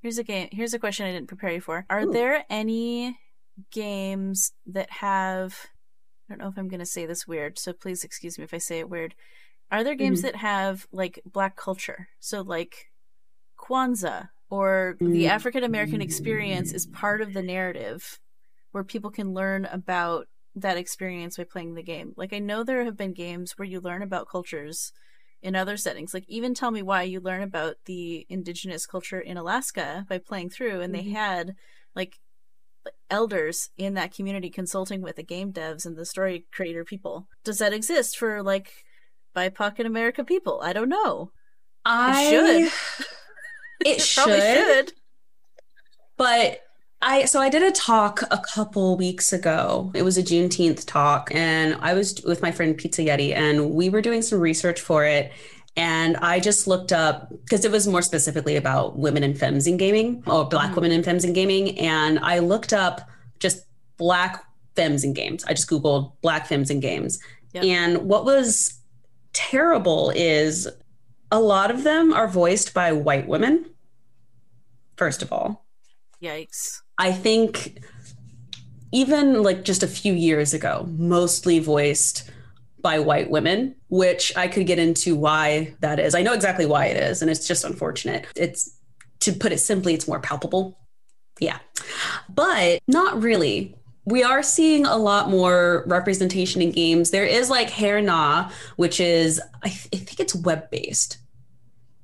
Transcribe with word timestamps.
Here's 0.00 0.18
a 0.18 0.24
game. 0.24 0.48
Here's 0.52 0.74
a 0.74 0.78
question 0.78 1.06
I 1.06 1.12
didn't 1.12 1.28
prepare 1.28 1.52
you 1.52 1.60
for. 1.60 1.84
Are 1.90 2.02
Ooh. 2.02 2.12
there 2.12 2.44
any 2.48 3.18
games 3.72 4.52
that 4.66 4.90
have? 4.90 5.66
I 6.28 6.32
don't 6.34 6.38
know 6.38 6.48
if 6.48 6.58
I'm 6.58 6.68
going 6.68 6.80
to 6.80 6.86
say 6.86 7.06
this 7.06 7.26
weird, 7.26 7.58
so 7.58 7.72
please 7.72 8.04
excuse 8.04 8.38
me 8.38 8.44
if 8.44 8.54
I 8.54 8.58
say 8.58 8.78
it 8.78 8.90
weird. 8.90 9.14
Are 9.70 9.82
there 9.82 9.94
games 9.94 10.20
Mhm. 10.20 10.22
that 10.22 10.36
have 10.36 10.86
like 10.92 11.20
black 11.26 11.56
culture? 11.56 12.08
So 12.20 12.42
like 12.42 12.90
Kwanzaa 13.58 14.28
or 14.50 14.96
the 15.00 15.24
Mm. 15.24 15.28
African 15.28 15.64
American 15.64 16.00
experience 16.00 16.72
is 16.72 16.86
part 16.86 17.20
of 17.20 17.32
the 17.34 17.42
narrative 17.42 18.20
where 18.72 18.84
people 18.84 19.10
can 19.10 19.34
learn 19.34 19.64
about 19.66 20.28
that 20.54 20.76
experience 20.76 21.36
by 21.36 21.44
playing 21.44 21.74
the 21.74 21.82
game. 21.82 22.14
Like 22.16 22.32
I 22.32 22.38
know 22.38 22.62
there 22.62 22.84
have 22.84 22.96
been 22.96 23.12
games 23.12 23.58
where 23.58 23.66
you 23.68 23.80
learn 23.80 24.02
about 24.02 24.28
cultures 24.28 24.92
in 25.42 25.54
other 25.56 25.76
settings. 25.76 26.12
Like 26.14 26.24
even 26.28 26.54
tell 26.54 26.70
me 26.70 26.82
why 26.82 27.02
you 27.02 27.20
learn 27.20 27.42
about 27.42 27.76
the 27.86 28.26
indigenous 28.28 28.86
culture 28.86 29.20
in 29.20 29.36
Alaska 29.36 30.04
by 30.08 30.18
playing 30.18 30.50
through 30.50 30.80
and 30.80 30.94
they 30.94 31.04
Mhm. 31.04 31.12
had 31.12 31.54
like 31.94 32.18
elders 33.10 33.70
in 33.76 33.94
that 33.94 34.14
community 34.14 34.50
consulting 34.50 35.02
with 35.02 35.16
the 35.16 35.22
game 35.22 35.52
devs 35.52 35.84
and 35.86 35.96
the 35.96 36.04
story 36.06 36.46
creator 36.52 36.84
people. 36.84 37.28
Does 37.44 37.58
that 37.58 37.72
exist 37.72 38.16
for 38.18 38.42
like 38.42 38.84
BIPOC 39.36 39.80
in 39.80 39.86
America 39.86 40.24
people? 40.24 40.60
I 40.62 40.72
don't 40.72 40.88
know. 40.88 41.32
I 41.84 42.30
should. 42.30 42.72
It, 43.80 43.86
It 43.98 44.00
should, 44.00 44.22
probably 44.24 44.40
should. 44.40 44.92
but 46.16 46.60
I 47.00 47.26
so 47.26 47.40
I 47.40 47.48
did 47.48 47.62
a 47.62 47.70
talk 47.70 48.22
a 48.30 48.38
couple 48.38 48.96
weeks 48.96 49.32
ago. 49.32 49.92
It 49.94 50.02
was 50.02 50.18
a 50.18 50.22
Juneteenth 50.22 50.84
talk, 50.84 51.30
and 51.32 51.76
I 51.80 51.94
was 51.94 52.20
with 52.24 52.42
my 52.42 52.50
friend 52.50 52.76
Pizza 52.76 53.02
Yeti, 53.02 53.32
and 53.34 53.70
we 53.70 53.88
were 53.88 54.02
doing 54.02 54.20
some 54.22 54.40
research 54.40 54.80
for 54.80 55.04
it. 55.04 55.32
And 55.76 56.16
I 56.16 56.40
just 56.40 56.66
looked 56.66 56.92
up 56.92 57.30
because 57.44 57.64
it 57.64 57.70
was 57.70 57.86
more 57.86 58.02
specifically 58.02 58.56
about 58.56 58.98
women 58.98 59.22
and 59.22 59.38
femmes 59.38 59.68
in 59.68 59.76
gaming, 59.76 60.24
or 60.26 60.44
Black 60.48 60.72
Mhm. 60.72 60.74
women 60.74 60.90
and 60.92 61.04
femmes 61.04 61.24
in 61.24 61.32
gaming. 61.32 61.78
And 61.78 62.18
I 62.18 62.40
looked 62.40 62.72
up 62.72 63.08
just 63.38 63.64
Black 63.96 64.44
femmes 64.74 65.04
in 65.04 65.12
games. 65.12 65.44
I 65.44 65.54
just 65.54 65.70
Googled 65.70 66.14
Black 66.20 66.48
femmes 66.48 66.68
in 66.68 66.80
games. 66.80 67.20
Yep. 67.52 67.64
And 67.64 67.96
what 68.08 68.24
was 68.24 68.74
terrible 69.32 70.10
is 70.10 70.68
a 71.30 71.38
lot 71.38 71.70
of 71.70 71.84
them 71.84 72.12
are 72.12 72.26
voiced 72.26 72.74
by 72.74 72.90
white 72.92 73.28
women, 73.28 73.66
first 74.96 75.22
of 75.22 75.32
all. 75.32 75.64
Yikes. 76.20 76.80
I 76.98 77.12
think 77.12 77.80
even 78.92 79.42
like 79.42 79.64
just 79.64 79.82
a 79.82 79.88
few 79.88 80.12
years 80.12 80.54
ago, 80.54 80.86
mostly 80.98 81.58
voiced 81.58 82.30
by 82.80 82.98
white 82.98 83.30
women, 83.30 83.74
which 83.88 84.36
I 84.36 84.48
could 84.48 84.66
get 84.66 84.78
into 84.78 85.14
why 85.16 85.74
that 85.80 85.98
is. 85.98 86.14
I 86.14 86.22
know 86.22 86.32
exactly 86.32 86.66
why 86.66 86.86
it 86.86 86.96
is, 86.96 87.22
and 87.22 87.30
it's 87.30 87.46
just 87.46 87.64
unfortunate. 87.64 88.26
It's 88.36 88.76
to 89.20 89.32
put 89.32 89.52
it 89.52 89.58
simply, 89.58 89.94
it's 89.94 90.08
more 90.08 90.20
palpable. 90.20 90.78
Yeah. 91.40 91.58
But 92.28 92.80
not 92.86 93.22
really. 93.22 93.74
We 94.04 94.22
are 94.22 94.42
seeing 94.42 94.86
a 94.86 94.96
lot 94.96 95.28
more 95.28 95.84
representation 95.86 96.62
in 96.62 96.70
games. 96.72 97.10
There 97.10 97.26
is 97.26 97.50
like 97.50 97.68
Hair 97.68 98.00
Nah, 98.00 98.50
which 98.76 99.00
is, 99.00 99.40
I, 99.62 99.68
th- 99.68 99.88
I 99.92 99.96
think 99.98 100.20
it's 100.20 100.34
web 100.34 100.70
based, 100.70 101.18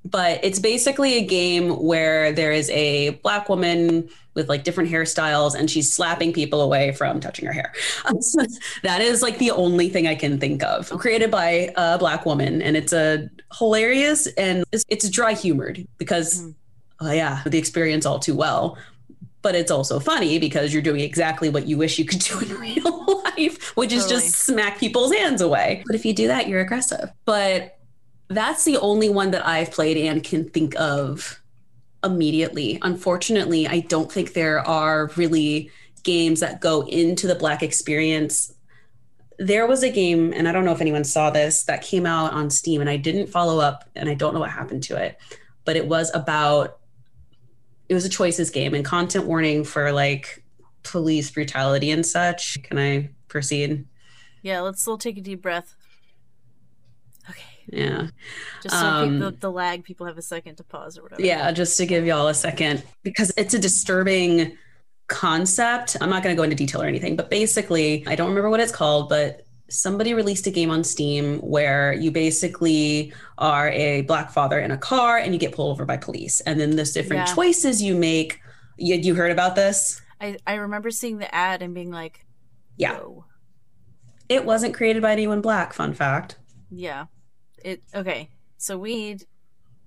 but 0.05 0.41
it's 0.45 0.59
basically 0.59 1.15
a 1.17 1.25
game 1.25 1.71
where 1.83 2.33
there 2.33 2.53
is 2.53 2.69
a 2.71 3.11
black 3.23 3.49
woman 3.49 4.09
with 4.35 4.49
like 4.49 4.65
different 4.65 4.91
hairstyles 4.91 5.55
and 5.55 5.71
she's 5.71 5.93
slapping 5.93 6.33
people 6.33 6.61
away 6.61 6.93
from 6.93 7.21
touching 7.21 7.47
her 7.47 7.53
hair. 7.53 7.73
that 8.83 9.01
is 9.01 9.23
like 9.23 9.39
the 9.39 9.51
only 9.53 9.89
thing 9.89 10.07
I 10.07 10.15
can 10.15 10.39
think 10.39 10.63
of. 10.63 10.91
Created 10.91 11.31
by 11.31 11.73
a 11.77 11.99
black 11.99 12.27
woman 12.27 12.61
and 12.61 12.77
it's 12.77 12.93
a 12.93 13.29
hilarious 13.59 14.27
and 14.37 14.65
it's, 14.73 14.85
it's 14.89 15.09
dry 15.09 15.35
humored 15.35 15.87
because 15.99 16.43
Mhm. 16.43 16.55
oh 17.01 17.13
yeah, 17.13 17.43
the 17.47 17.59
experience 17.59 18.05
all 18.07 18.19
too 18.19 18.35
well. 18.35 18.77
But 19.43 19.55
it's 19.55 19.71
also 19.71 20.01
funny 20.01 20.39
because 20.39 20.73
you're 20.73 20.83
doing 20.83 21.01
exactly 21.01 21.51
what 21.51 21.67
you 21.69 21.77
wish 21.77 21.99
you 21.99 22.05
could 22.07 22.19
do 22.31 22.41
in 22.41 22.49
real 22.59 23.23
life, 23.37 23.77
which 23.77 23.93
is 23.93 24.07
just 24.07 24.31
smack 24.35 24.79
people's 24.79 25.13
hands 25.13 25.43
away. 25.43 25.83
But 25.87 25.95
if 25.95 26.05
you 26.07 26.15
do 26.15 26.27
that, 26.29 26.49
you're 26.49 26.61
aggressive. 26.63 27.11
But 27.27 27.74
that's 28.29 28.65
the 28.65 28.79
only 28.79 29.09
one 29.09 29.31
that 29.33 29.47
I've 29.47 29.71
played 29.71 29.97
and 29.97 30.23
can 30.23 30.49
think 30.49 30.75
of 30.79 31.41
immediately. 32.03 32.79
Unfortunately, 32.83 33.67
I 33.67 33.81
don't 33.81 34.11
think 34.11 34.33
there 34.33 34.67
are 34.67 35.11
really 35.17 35.71
games 36.03 36.41
that 36.41 36.61
go 36.61 36.83
into 36.83 37.27
the 37.27 37.35
Black 37.35 37.63
experience. 37.63 38.55
There 39.39 39.67
was 39.67 39.83
a 39.83 39.91
game, 39.91 40.33
and 40.33 40.47
I 40.49 40.53
don't 40.53 40.65
know 40.65 40.73
if 40.73 40.81
anyone 40.81 41.05
saw 41.05 41.31
this, 41.31 41.65
that 41.65 41.83
came 41.83 42.07
out 42.07 42.33
on 42.33 42.51
Steam, 42.51 42.81
and 42.81 42.91
I 42.91 42.97
didn't 42.97 43.29
follow 43.29 43.59
up, 43.59 43.89
and 43.97 44.09
I 44.09 44.15
don't 44.15 44.35
know 44.35 44.41
what 44.41 44.51
happened 44.51 44.83
to 44.85 44.97
it, 44.97 45.19
but 45.65 45.77
it 45.77 45.89
was 45.89 46.15
about, 46.15 46.79
it 47.89 47.95
was 47.95 48.05
a 48.05 48.11
choices 48.11 48.51
game 48.51 48.75
and 48.75 48.85
content 48.85 49.27
warning 49.27 49.65
for 49.65 49.93
like 49.93 50.45
police 50.83 51.31
brutality 51.31 51.91
and 51.91 52.05
such. 52.05 52.63
Can 52.63 52.79
I 52.79 53.11
proceed? 53.29 53.87
Yeah, 54.43 54.61
let's 54.61 54.87
take 54.99 55.19
a 55.19 55.23
deep 55.23 55.43
breath. 55.43 55.75
Yeah. 57.69 58.09
Just 58.63 58.79
so 58.79 58.87
Um, 58.87 59.15
people, 59.15 59.31
the 59.41 59.51
lag, 59.51 59.85
people 59.85 60.07
have 60.07 60.19
a 60.19 60.23
second 60.23 60.57
to 60.57 60.65
pause 60.65 60.99
or 60.99 61.03
whatever. 61.03 61.23
Yeah, 61.23 61.51
just 61.53 61.77
to 61.79 61.87
give 61.87 62.05
y'all 62.07 62.29
a 62.29 62.35
second, 62.35 62.83
because 63.03 63.33
it's 63.37 63.55
a 63.55 63.59
disturbing 63.59 64.57
concept. 65.07 65.97
I'm 66.01 66.11
not 66.11 66.23
going 66.23 66.35
to 66.35 66.39
go 66.39 66.43
into 66.45 66.57
detail 66.57 66.83
or 66.83 66.87
anything, 66.87 67.17
but 67.17 67.31
basically, 67.31 68.07
I 68.07 68.15
don't 68.17 68.29
remember 68.29 68.51
what 68.51 68.61
it's 68.61 68.73
called, 68.73 69.09
but 69.09 69.43
somebody 69.71 70.15
released 70.15 70.47
a 70.47 70.51
game 70.51 70.71
on 70.71 70.85
Steam 70.85 71.39
where 71.41 71.93
you 71.95 72.11
basically 72.11 73.13
are 73.39 73.71
a 73.71 74.03
black 74.03 74.31
father 74.31 74.61
in 74.61 74.71
a 74.71 74.77
car 74.79 75.19
and 75.19 75.33
you 75.33 75.39
get 75.39 75.53
pulled 75.53 75.73
over 75.73 75.85
by 75.85 75.97
police. 75.97 76.41
And 76.41 76.61
then 76.61 76.77
there's 76.77 76.93
different 76.93 77.29
Yeah. 77.29 77.35
choices 77.35 77.83
you 77.83 77.95
make. 77.97 78.41
You, 78.77 78.97
you 78.97 79.15
heard 79.15 79.33
about 79.33 79.57
this? 79.57 80.01
I, 80.21 80.37
I 80.47 80.55
remember 80.55 80.91
seeing 80.91 81.19
the 81.19 81.35
ad 81.35 81.63
and 81.63 81.75
being 81.75 81.91
like, 81.91 82.25
Yeah. 82.77 82.95
Whoa. 82.99 83.25
It 84.29 84.45
wasn't 84.45 84.75
created 84.75 85.03
by 85.03 85.13
anyone 85.13 85.41
black, 85.41 85.73
fun 85.73 85.93
fact. 85.93 86.37
Yeah. 86.71 87.07
It 87.65 87.83
okay. 87.95 88.29
So 88.59 88.79
we 88.79 88.95
need 88.95 89.25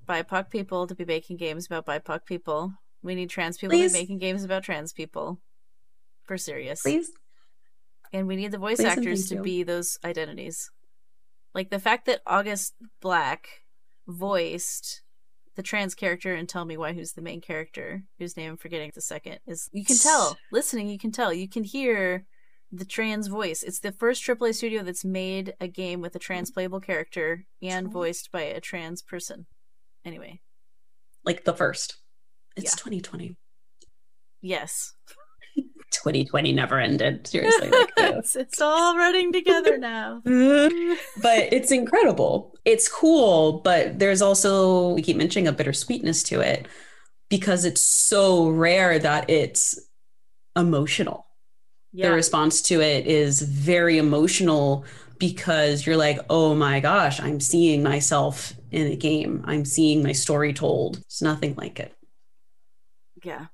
BIPOC 0.09 0.49
people 0.49 0.87
to 0.87 0.95
be 0.95 1.05
making 1.05 1.37
games 1.37 1.67
about 1.67 1.85
BIPOC 1.85 2.25
people. 2.25 2.73
We 3.03 3.15
need 3.15 3.29
trans 3.29 3.57
people 3.57 3.77
Please. 3.77 3.93
to 3.93 3.97
be 3.97 4.03
making 4.03 4.17
games 4.17 4.43
about 4.43 4.63
trans 4.63 4.91
people. 4.91 5.39
For 6.23 6.37
serious. 6.37 6.81
Please. 6.81 7.11
And 8.11 8.27
we 8.27 8.35
need 8.35 8.51
the 8.51 8.57
voice 8.57 8.77
Please 8.77 8.87
actors 8.87 9.29
to 9.29 9.35
you. 9.35 9.41
be 9.41 9.63
those 9.63 9.97
identities. 10.03 10.69
Like 11.53 11.69
the 11.69 11.79
fact 11.79 12.05
that 12.07 12.21
August 12.25 12.73
Black 12.99 13.47
voiced 14.07 15.03
the 15.55 15.63
trans 15.63 15.95
character 15.95 16.33
and 16.33 16.47
tell 16.47 16.65
me 16.65 16.77
why 16.77 16.93
who's 16.93 17.13
the 17.13 17.21
main 17.21 17.41
character, 17.41 18.03
whose 18.19 18.37
name 18.37 18.51
I'm 18.51 18.57
forgetting 18.57 18.91
the 18.93 19.01
second, 19.01 19.39
is 19.45 19.69
you 19.71 19.85
can 19.85 19.97
tell. 19.97 20.37
Listening, 20.51 20.87
you 20.87 20.97
can 20.97 21.11
tell. 21.11 21.33
You 21.33 21.49
can 21.49 21.63
hear 21.63 22.25
the 22.71 22.85
trans 22.85 23.27
voice. 23.27 23.63
It's 23.63 23.79
the 23.79 23.91
first 23.91 24.23
AAA 24.25 24.53
studio 24.55 24.83
that's 24.83 25.05
made 25.05 25.53
a 25.59 25.67
game 25.67 26.01
with 26.01 26.15
a 26.15 26.19
trans 26.19 26.51
playable 26.51 26.79
character 26.81 27.45
and 27.61 27.91
voiced 27.91 28.31
by 28.31 28.41
a 28.41 28.59
trans 28.59 29.01
person. 29.01 29.45
Anyway, 30.05 30.41
Like 31.23 31.43
the 31.45 31.53
first. 31.53 31.97
It's 32.55 32.73
Yeah. 32.73 32.83
2020. 32.83 33.37
yes. 34.41 34.93
2020 35.91 36.51
never 36.53 36.79
ended. 36.79 37.25
Seriously. 37.31 37.69
Like, 37.69 37.89
it's, 37.97 38.35
it's 38.35 38.61
all 38.61 38.97
running 38.97 39.31
together 39.31 39.77
now. 39.77 40.21
but 40.25 41.51
it's 41.53 41.71
incredible. 41.71 42.53
It's 42.65 42.89
cool, 42.89 43.61
but 43.61 43.97
there's 43.99 44.21
also 44.21 44.89
we 44.89 45.01
keep 45.01 45.17
mentioning 45.17 45.47
a 45.47 45.53
bittersweetness 45.53 46.23
to 46.25 46.41
it 46.41 46.67
because 47.29 47.63
it's 47.65 47.83
so 47.83 48.49
rare 48.49 48.99
that 48.99 49.29
it's 49.29 49.79
emotional. 50.55 51.25
Yeah. 51.93 52.09
The 52.09 52.15
response 52.15 52.61
to 52.63 52.81
it 52.81 53.07
is 53.07 53.41
very 53.41 53.97
emotional 53.97 54.85
because 55.19 55.85
you're 55.85 55.97
like, 55.97 56.19
"Oh 56.29 56.53
my 56.53 56.79
gosh, 56.79 57.19
I'm 57.19 57.39
seeing 57.39 57.81
myself 57.81 58.53
in 58.71 58.87
a 58.87 58.95
game. 58.95 59.43
I'm 59.45 59.65
seeing 59.65 60.03
my 60.03 60.11
story 60.11 60.53
told." 60.53 60.97
It's 60.97 61.21
nothing 61.21 61.55
like 61.55 61.79
it. 61.79 61.93
Yeah. 63.23 63.47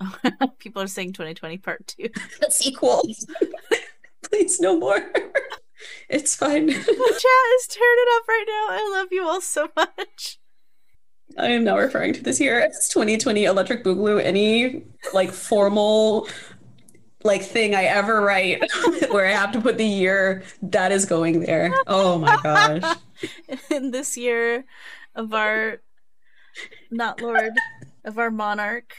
People 0.58 0.82
are 0.82 0.86
saying 0.86 1.12
2020 1.12 1.58
part 1.58 1.86
two. 1.86 2.08
Sequel. 2.50 3.02
Please 4.28 4.60
no 4.60 4.78
more. 4.78 4.98
it's 6.08 6.34
fine. 6.34 6.66
The 6.66 6.72
chat 6.74 6.84
is 6.84 7.66
turning 7.68 7.96
it 7.98 8.16
up 8.16 8.28
right 8.28 8.44
now. 8.46 8.74
I 8.74 8.98
love 8.98 9.08
you 9.10 9.24
all 9.26 9.40
so 9.40 9.68
much. 9.76 10.38
I 11.38 11.48
am 11.48 11.64
now 11.64 11.76
referring 11.76 12.12
to 12.14 12.22
this 12.22 12.40
year 12.40 12.60
as 12.60 12.88
2020 12.88 13.44
Electric 13.44 13.84
Boogaloo. 13.84 14.22
Any 14.22 14.84
like 15.12 15.32
formal 15.32 16.28
like 17.24 17.42
thing 17.42 17.74
I 17.74 17.84
ever 17.84 18.20
write 18.20 18.62
where 19.10 19.26
I 19.26 19.32
have 19.32 19.52
to 19.52 19.60
put 19.60 19.78
the 19.78 19.86
year 19.86 20.44
that 20.62 20.92
is 20.92 21.04
going 21.04 21.40
there. 21.40 21.74
Oh 21.86 22.18
my 22.18 22.36
gosh. 22.42 22.96
In 23.70 23.90
this 23.90 24.16
year 24.16 24.64
of 25.14 25.32
our 25.34 25.80
not 26.90 27.20
Lord 27.20 27.52
of 28.04 28.18
our 28.18 28.30
monarch 28.30 28.94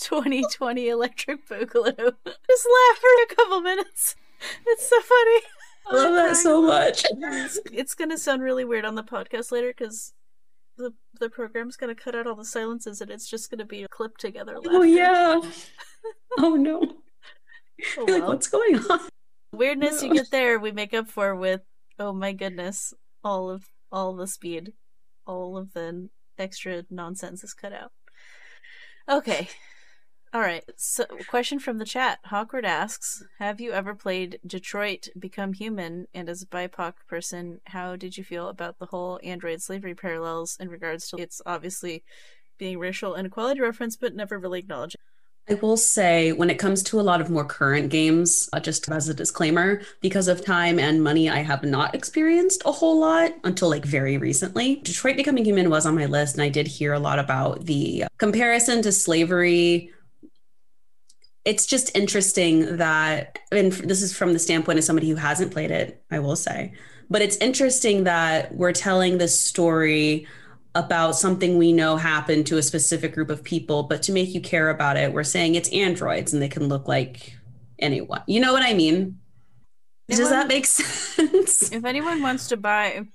2020 0.00 0.88
Electric 0.88 1.48
Boogaloo. 1.48 1.94
Just 1.96 2.68
laugh 2.68 2.98
for 2.98 3.22
a 3.22 3.34
couple 3.34 3.60
minutes. 3.60 4.16
It's 4.66 4.88
so 4.88 5.00
funny. 5.00 5.40
I 5.90 5.94
love 5.94 6.14
that 6.14 6.36
so 6.36 6.62
much. 6.62 7.04
It's, 7.10 7.58
it's 7.72 7.94
gonna 7.94 8.18
sound 8.18 8.42
really 8.42 8.64
weird 8.64 8.84
on 8.84 8.94
the 8.94 9.02
podcast 9.02 9.50
later 9.50 9.72
because 9.76 10.12
the 10.76 10.92
the 11.18 11.30
program's 11.30 11.76
gonna 11.76 11.94
cut 11.94 12.14
out 12.14 12.26
all 12.26 12.36
the 12.36 12.44
silences 12.44 13.00
and 13.00 13.10
it's 13.10 13.28
just 13.28 13.50
gonna 13.50 13.64
be 13.64 13.86
clipped 13.90 14.20
together. 14.20 14.58
Oh 14.66 14.82
yeah. 14.82 15.40
oh 16.38 16.56
no. 16.56 16.82
Oh, 17.96 18.04
You're 18.06 18.20
like, 18.20 18.28
what's 18.28 18.48
going 18.48 18.76
on? 18.90 19.00
Weirdness 19.52 20.02
you 20.02 20.12
get 20.12 20.30
there, 20.30 20.58
we 20.58 20.72
make 20.72 20.92
up 20.92 21.08
for 21.08 21.34
with 21.34 21.62
oh 21.98 22.12
my 22.12 22.32
goodness, 22.32 22.94
all 23.24 23.50
of 23.50 23.64
all 23.90 24.14
the 24.14 24.26
speed, 24.26 24.72
all 25.26 25.56
of 25.56 25.72
the 25.72 26.08
extra 26.38 26.84
nonsense 26.90 27.42
is 27.42 27.54
cut 27.54 27.72
out. 27.72 27.92
Okay. 29.08 29.48
All 30.34 30.42
right. 30.42 30.64
So, 30.76 31.06
question 31.28 31.58
from 31.58 31.78
the 31.78 31.86
chat. 31.86 32.18
Hawkward 32.26 32.66
asks, 32.66 33.24
"Have 33.38 33.60
you 33.60 33.72
ever 33.72 33.94
played 33.94 34.38
Detroit 34.46 35.08
Become 35.18 35.54
Human? 35.54 36.06
And 36.12 36.28
as 36.28 36.42
a 36.42 36.46
BIPOC 36.46 36.94
person, 37.08 37.60
how 37.68 37.96
did 37.96 38.18
you 38.18 38.24
feel 38.24 38.48
about 38.48 38.78
the 38.78 38.86
whole 38.86 39.18
android 39.22 39.62
slavery 39.62 39.94
parallels 39.94 40.58
in 40.60 40.68
regards 40.68 41.08
to 41.08 41.16
its 41.16 41.40
obviously 41.46 42.04
being 42.58 42.78
racial 42.78 43.14
inequality 43.14 43.60
reference, 43.60 43.96
but 43.96 44.14
never 44.14 44.38
really 44.38 44.58
acknowledged?" 44.58 44.96
I 45.50 45.54
will 45.54 45.78
say, 45.78 46.32
when 46.32 46.50
it 46.50 46.58
comes 46.58 46.82
to 46.84 47.00
a 47.00 47.02
lot 47.02 47.22
of 47.22 47.30
more 47.30 47.44
current 47.44 47.88
games, 47.88 48.50
uh, 48.52 48.60
just 48.60 48.88
as 48.90 49.08
a 49.08 49.14
disclaimer, 49.14 49.80
because 50.02 50.28
of 50.28 50.44
time 50.44 50.78
and 50.78 51.02
money, 51.02 51.30
I 51.30 51.38
have 51.38 51.62
not 51.62 51.94
experienced 51.94 52.62
a 52.66 52.72
whole 52.72 53.00
lot 53.00 53.32
until 53.44 53.70
like 53.70 53.84
very 53.84 54.18
recently. 54.18 54.76
Detroit 54.76 55.16
Becoming 55.16 55.46
Human 55.46 55.70
was 55.70 55.86
on 55.86 55.94
my 55.94 56.04
list, 56.04 56.34
and 56.34 56.42
I 56.42 56.50
did 56.50 56.66
hear 56.66 56.92
a 56.92 56.98
lot 56.98 57.18
about 57.18 57.64
the 57.64 58.04
comparison 58.18 58.82
to 58.82 58.92
slavery. 58.92 59.90
It's 61.46 61.64
just 61.64 61.96
interesting 61.96 62.76
that, 62.76 63.38
and 63.50 63.72
this 63.72 64.02
is 64.02 64.14
from 64.14 64.34
the 64.34 64.38
standpoint 64.38 64.78
of 64.78 64.84
somebody 64.84 65.08
who 65.08 65.16
hasn't 65.16 65.52
played 65.52 65.70
it, 65.70 66.02
I 66.10 66.18
will 66.18 66.36
say, 66.36 66.74
but 67.08 67.22
it's 67.22 67.38
interesting 67.38 68.04
that 68.04 68.54
we're 68.54 68.72
telling 68.72 69.16
this 69.16 69.40
story 69.40 70.26
about 70.78 71.16
something 71.16 71.58
we 71.58 71.72
know 71.72 71.96
happened 71.96 72.46
to 72.46 72.58
a 72.58 72.62
specific 72.62 73.12
group 73.14 73.30
of 73.30 73.42
people, 73.42 73.82
but 73.82 74.02
to 74.04 74.12
make 74.12 74.34
you 74.34 74.40
care 74.40 74.70
about 74.70 74.96
it, 74.96 75.12
we're 75.12 75.24
saying 75.24 75.54
it's 75.54 75.68
androids 75.70 76.32
and 76.32 76.40
they 76.40 76.48
can 76.48 76.68
look 76.68 76.86
like 76.86 77.34
anyone. 77.78 78.22
You 78.26 78.40
know 78.40 78.52
what 78.52 78.62
I 78.62 78.74
mean? 78.74 79.18
Does 80.08 80.30
that 80.30 80.48
make 80.48 80.66
sense? 80.66 81.70
If 81.72 81.84
anyone 81.84 82.22
wants 82.22 82.48
to 82.48 82.56
buy 82.56 83.06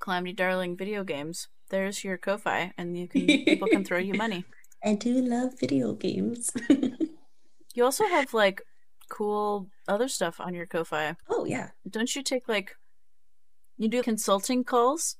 Calamity 0.00 0.32
Darling 0.32 0.76
video 0.76 1.04
games, 1.04 1.48
there's 1.70 2.02
your 2.02 2.18
Ko-fi, 2.18 2.72
and 2.76 2.96
you 2.98 3.08
can 3.08 3.26
people 3.26 3.68
can 3.68 3.84
throw 3.84 3.98
you 3.98 4.14
money. 4.14 4.44
I 4.84 4.94
do 4.94 5.14
love 5.14 5.58
video 5.58 5.92
games. 5.92 6.50
You 7.74 7.84
also 7.84 8.04
have 8.06 8.34
like 8.34 8.62
cool 9.08 9.68
other 9.88 10.08
stuff 10.08 10.40
on 10.40 10.54
your 10.54 10.66
Ko-fi. 10.66 11.16
oh, 11.28 11.44
yeah. 11.44 11.70
Don't 11.88 12.14
you 12.14 12.22
take 12.22 12.48
like 12.48 12.76
you 13.76 13.88
do 13.88 14.02
consulting 14.02 14.62
calls? 14.64 15.16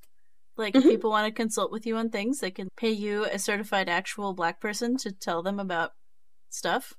Like 0.57 0.73
Mhm. 0.73 0.77
if 0.77 0.83
people 0.83 1.09
want 1.09 1.27
to 1.27 1.31
consult 1.33 1.71
with 1.71 1.85
you 1.85 1.97
on 1.97 2.09
things, 2.09 2.39
they 2.39 2.51
can 2.51 2.69
pay 2.77 2.91
you 2.91 3.25
a 3.25 3.39
certified 3.39 3.89
actual 3.89 4.33
black 4.33 4.59
person 4.61 4.97
to 4.97 5.11
tell 5.11 5.43
them 5.43 5.59
about 5.59 5.91
stuff. 6.49 6.93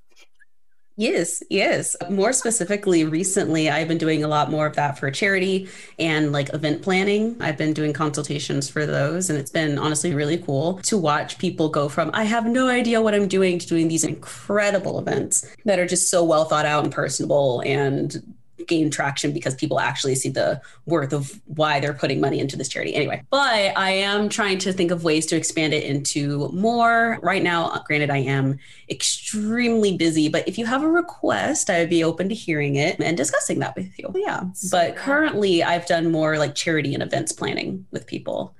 Yes, 0.98 1.42
yes. 1.50 1.94
More 2.08 2.32
specifically, 2.32 3.04
recently, 3.04 3.68
I've 3.68 3.86
been 3.86 3.98
doing 3.98 4.24
a 4.24 4.28
lot 4.28 4.50
more 4.50 4.64
of 4.66 4.76
that 4.76 4.98
for 4.98 5.10
charity 5.10 5.68
and 5.98 6.32
like 6.32 6.48
event 6.54 6.80
planning. 6.80 7.36
I've 7.38 7.58
been 7.58 7.74
doing 7.74 7.92
consultations 7.92 8.70
for 8.70 8.86
those, 8.86 9.28
and 9.28 9.38
it's 9.38 9.50
been 9.50 9.76
honestly 9.76 10.14
really 10.14 10.38
cool 10.38 10.78
to 10.84 10.96
watch 10.96 11.36
people 11.36 11.68
go 11.68 11.90
from 11.90 12.10
I 12.14 12.24
have 12.24 12.46
no 12.46 12.68
idea 12.68 13.02
what 13.02 13.12
I'm 13.14 13.28
doing 13.28 13.58
to 13.58 13.66
doing 13.66 13.88
these 13.88 14.04
incredible 14.04 14.98
events 14.98 15.46
that 15.66 15.78
are 15.78 15.86
just 15.86 16.08
so 16.10 16.24
well 16.24 16.46
thought 16.46 16.64
out 16.64 16.84
and 16.84 16.92
personable 16.92 17.60
and 17.66 18.34
gain 18.66 18.90
traction 18.90 19.32
because 19.32 19.54
people 19.54 19.78
actually 19.78 20.14
see 20.14 20.28
the 20.28 20.60
worth 20.86 21.12
of 21.12 21.40
why 21.46 21.80
they're 21.80 21.92
putting 21.92 22.20
money 22.20 22.38
into 22.40 22.56
this 22.56 22.68
charity 22.68 22.94
anyway 22.94 23.22
but 23.30 23.76
i 23.76 23.90
am 23.90 24.28
trying 24.28 24.58
to 24.58 24.72
think 24.72 24.90
of 24.90 25.04
ways 25.04 25.26
to 25.26 25.36
expand 25.36 25.74
it 25.74 25.84
into 25.84 26.48
more 26.52 27.18
right 27.22 27.42
now 27.42 27.82
granted 27.86 28.10
i 28.10 28.18
am 28.18 28.58
extremely 28.90 29.96
busy 29.96 30.28
but 30.28 30.46
if 30.48 30.58
you 30.58 30.66
have 30.66 30.82
a 30.82 30.88
request 30.88 31.70
i 31.70 31.80
would 31.80 31.90
be 31.90 32.02
open 32.02 32.28
to 32.28 32.34
hearing 32.34 32.76
it 32.76 32.98
and 33.00 33.16
discussing 33.16 33.58
that 33.58 33.74
with 33.76 33.98
you 33.98 34.10
yeah 34.14 34.42
but 34.70 34.96
currently 34.96 35.62
i've 35.62 35.86
done 35.86 36.10
more 36.10 36.38
like 36.38 36.54
charity 36.54 36.94
and 36.94 37.02
events 37.02 37.32
planning 37.32 37.86
with 37.90 38.06
people 38.06 38.54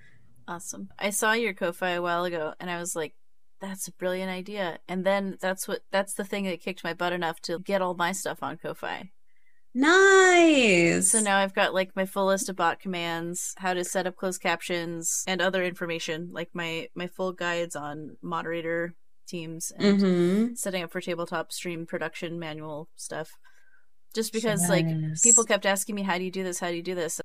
Awesome. 0.49 0.90
I 0.99 1.10
saw 1.10 1.32
your 1.32 1.54
Ko-fi 1.54 1.90
a 1.90 2.02
while 2.02 2.25
ago 2.25 2.54
and 2.60 2.70
I 2.70 2.78
was 2.78 2.94
like, 2.94 3.14
that's 3.60 3.88
a 3.88 3.92
brilliant 3.92 4.31
idea. 4.31 4.78
And 4.88 5.04
then 5.04 5.38
that's 5.40 5.66
what 5.66 5.81
that's 5.90 6.14
the 6.14 6.25
thing 6.25 6.44
that 6.44 6.60
kicked 6.60 6.84
my 6.84 6.94
butt 6.94 7.12
enough 7.12 7.40
to 7.42 7.58
get 7.58 7.82
all 7.82 7.94
my 7.94 8.12
stuff 8.12 8.42
on 8.42 8.56
Ko-fi. 8.58 9.10
Nice 9.76 11.11
So 11.11 11.20
now 11.20 11.38
I've 11.38 11.55
got 11.55 11.75
like 11.75 11.94
my 11.94 12.06
full 12.06 12.26
list 12.26 12.49
of 12.49 12.56
bot 12.56 12.81
commands, 12.81 13.55
how 13.58 13.75
to 13.75 13.84
set 13.84 14.06
up 14.06 14.17
closed 14.17 14.40
captions, 14.40 15.23
and 15.26 15.40
other 15.40 15.62
information, 15.62 16.31
like 16.32 16.50
my 16.55 16.88
my 16.94 17.06
full 17.06 17.32
guides 17.32 17.76
on 17.76 18.17
moderator 18.23 18.94
teams 19.28 19.73
and 19.76 20.00
mm-hmm. 20.00 20.55
setting 20.55 20.82
up 20.82 20.90
for 20.90 21.00
tabletop 21.00 21.52
stream 21.52 21.84
production 21.87 22.38
manual 22.38 22.88
stuff. 22.96 23.31
Just 24.14 24.32
because 24.32 24.69
like 24.69 24.87
people 25.23 25.44
kept 25.44 25.67
asking 25.67 25.94
me, 25.94 26.02
"How 26.02 26.17
do 26.19 26.25
you 26.25 26.31
do 26.31 26.43
this? 26.43 26.58
How 26.58 26.70
do 26.70 26.76
you 26.76 26.82
do 26.82 26.94
this?" 26.94 27.20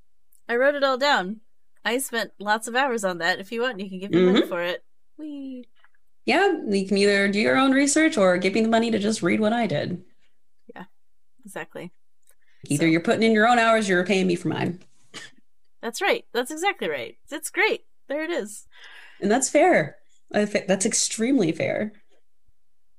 I 0.50 0.56
wrote 0.57 0.75
it 0.75 0.83
all 0.83 0.98
down. 0.98 1.39
I 1.86 1.98
spent 2.00 2.31
lots 2.39 2.68
of 2.68 2.75
hours 2.75 3.03
on 3.06 3.19
that. 3.19 3.39
If 3.39 3.51
you 3.51 3.62
want, 3.62 3.80
you 3.80 3.89
can 3.89 4.00
give 4.00 4.12
me 4.12 4.25
money 4.25 4.42
Mhm. 4.42 4.50
for 4.50 4.62
it. 4.62 4.83
Whee. 5.18 5.68
yeah 6.25 6.51
you 6.68 6.88
can 6.88 6.98
either 6.98 7.27
do 7.27 7.39
your 7.39 7.57
own 7.57 7.71
research 7.71 8.18
or 8.18 8.38
give 8.38 8.53
me 8.53 8.62
the 8.62 8.68
money 8.69 8.89
to 8.92 9.00
just 9.00 9.21
read 9.21 9.39
what 9.39 9.53
i 9.53 9.68
did 9.68 10.03
Yeah, 10.75 10.86
Exactly. 11.45 11.92
Either 12.66 12.86
So- 12.86 12.90
you're 12.90 13.02
putting 13.02 13.24
in 13.24 13.34
your 13.34 13.48
own 13.48 13.60
hours 13.60 13.90
or 13.90 13.94
you're 13.94 14.06
paying 14.06 14.28
me 14.28 14.36
for 14.36 14.50
mine 14.50 14.80
That's 15.81 16.02
right. 16.02 16.25
That's 16.31 16.52
exactly 16.52 16.90
right. 16.90 17.16
It's 17.31 17.50
great. 17.50 17.86
There 18.08 18.24
it 18.24 18.30
is. 18.30 18.68
And 19.19 19.31
that's 19.31 19.50
fair. 19.50 19.98
That's 20.30 20.86
extremely 20.86 21.52
fair. 21.52 21.94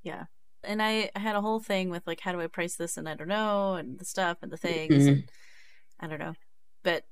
Yeah. 0.03 0.25
And 0.64 0.82
I, 0.82 1.11
I 1.14 1.20
had 1.20 1.37
a 1.37 1.41
whole 1.41 1.61
thing 1.61 1.91
with 1.91 2.06
like, 2.06 2.20
how 2.20 2.32
do 2.32 2.41
I 2.41 2.47
price 2.47 2.76
this? 2.76 2.97
And 2.97 3.09
I 3.09 3.14
don't 3.14 3.29
know, 3.29 3.75
and 3.75 3.99
the 3.99 4.05
stuff 4.05 4.38
and 4.43 4.50
the 4.50 4.59
mm-hmm. 4.59 4.88
things. 4.94 5.06
and 5.06 5.25
I 6.00 6.06
don't 6.06 6.19
know. 6.19 6.35
But 6.82 7.05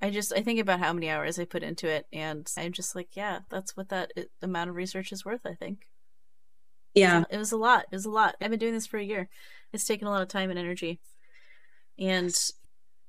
I 0.00 0.10
just, 0.10 0.32
I 0.34 0.42
think 0.42 0.60
about 0.60 0.80
how 0.80 0.92
many 0.92 1.08
hours 1.08 1.38
I 1.38 1.46
put 1.46 1.62
into 1.62 1.88
it, 1.88 2.06
and 2.12 2.50
I'm 2.58 2.72
just 2.72 2.94
like, 2.94 3.16
yeah, 3.16 3.40
that's 3.50 3.76
what 3.76 3.88
that 3.88 4.12
amount 4.42 4.70
of 4.70 4.76
research 4.76 5.12
is 5.12 5.24
worth, 5.24 5.46
I 5.46 5.54
think. 5.54 5.86
Yeah. 6.94 7.24
It 7.30 7.38
was 7.38 7.52
a 7.52 7.56
lot. 7.56 7.86
It 7.90 7.96
was 7.96 8.04
a 8.04 8.10
lot. 8.10 8.36
I've 8.40 8.50
been 8.50 8.58
doing 8.58 8.74
this 8.74 8.86
for 8.86 8.98
a 8.98 9.04
year. 9.04 9.28
It's 9.72 9.84
taken 9.84 10.06
a 10.06 10.10
lot 10.10 10.22
of 10.22 10.28
time 10.28 10.50
and 10.50 10.58
energy. 10.58 11.00
And 11.98 12.34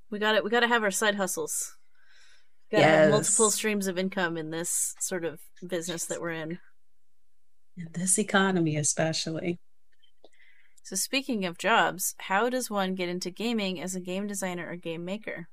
we 0.10 0.20
got 0.20 0.34
to 0.34 0.42
We 0.42 0.50
got 0.50 0.62
to 0.62 0.68
have 0.68 0.84
our 0.84 0.92
side 0.92 1.16
hustles. 1.16 1.76
Got 2.72 2.82
have 2.82 3.12
multiple 3.12 3.52
streams 3.52 3.88
of 3.88 3.98
income 3.98 4.38
in 4.38 4.50
this 4.50 4.96
sort 5.00 5.24
of 5.24 5.40
business 5.66 6.06
that 6.06 6.22
we're 6.22 6.32
in. 6.32 6.60
In 7.78 7.90
this 7.94 8.18
economy, 8.18 8.78
especially. 8.78 9.60
So 10.84 10.96
speaking 10.96 11.46
of 11.46 11.58
jobs, 11.58 12.16
how 12.20 12.50
does 12.50 12.70
one 12.70 12.96
get 12.96 13.10
into 13.10 13.32
gaming 13.32 13.82
as 13.82 13.96
a 13.96 14.00
game 14.00 14.28
designer 14.28 14.70
or 14.70 14.76
game 14.76 15.04
maker? 15.04 15.48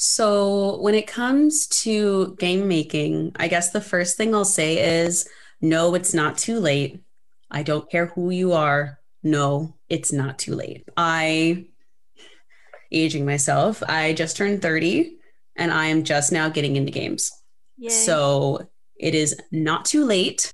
So, 0.00 0.80
when 0.80 0.94
it 0.94 1.08
comes 1.08 1.66
to 1.82 2.36
game 2.38 2.68
making, 2.68 3.32
I 3.34 3.48
guess 3.48 3.72
the 3.72 3.80
first 3.80 4.16
thing 4.16 4.32
I'll 4.32 4.44
say 4.44 5.02
is 5.02 5.28
no, 5.60 5.96
it's 5.96 6.14
not 6.14 6.38
too 6.38 6.60
late. 6.60 7.02
I 7.50 7.64
don't 7.64 7.90
care 7.90 8.06
who 8.06 8.30
you 8.30 8.52
are. 8.52 9.00
No, 9.24 9.74
it's 9.88 10.12
not 10.12 10.38
too 10.38 10.54
late. 10.54 10.88
I, 10.96 11.66
aging 12.90 13.24
myself, 13.24 13.82
I 13.88 14.12
just 14.14 14.36
turned 14.36 14.62
30 14.62 15.16
and 15.56 15.72
I 15.72 15.86
am 15.86 16.04
just 16.04 16.32
now 16.32 16.48
getting 16.48 16.76
into 16.76 16.92
games. 16.92 17.30
Yay. 17.76 17.88
So 17.88 18.68
it 18.98 19.14
is 19.14 19.36
not 19.52 19.84
too 19.84 20.04
late. 20.04 20.52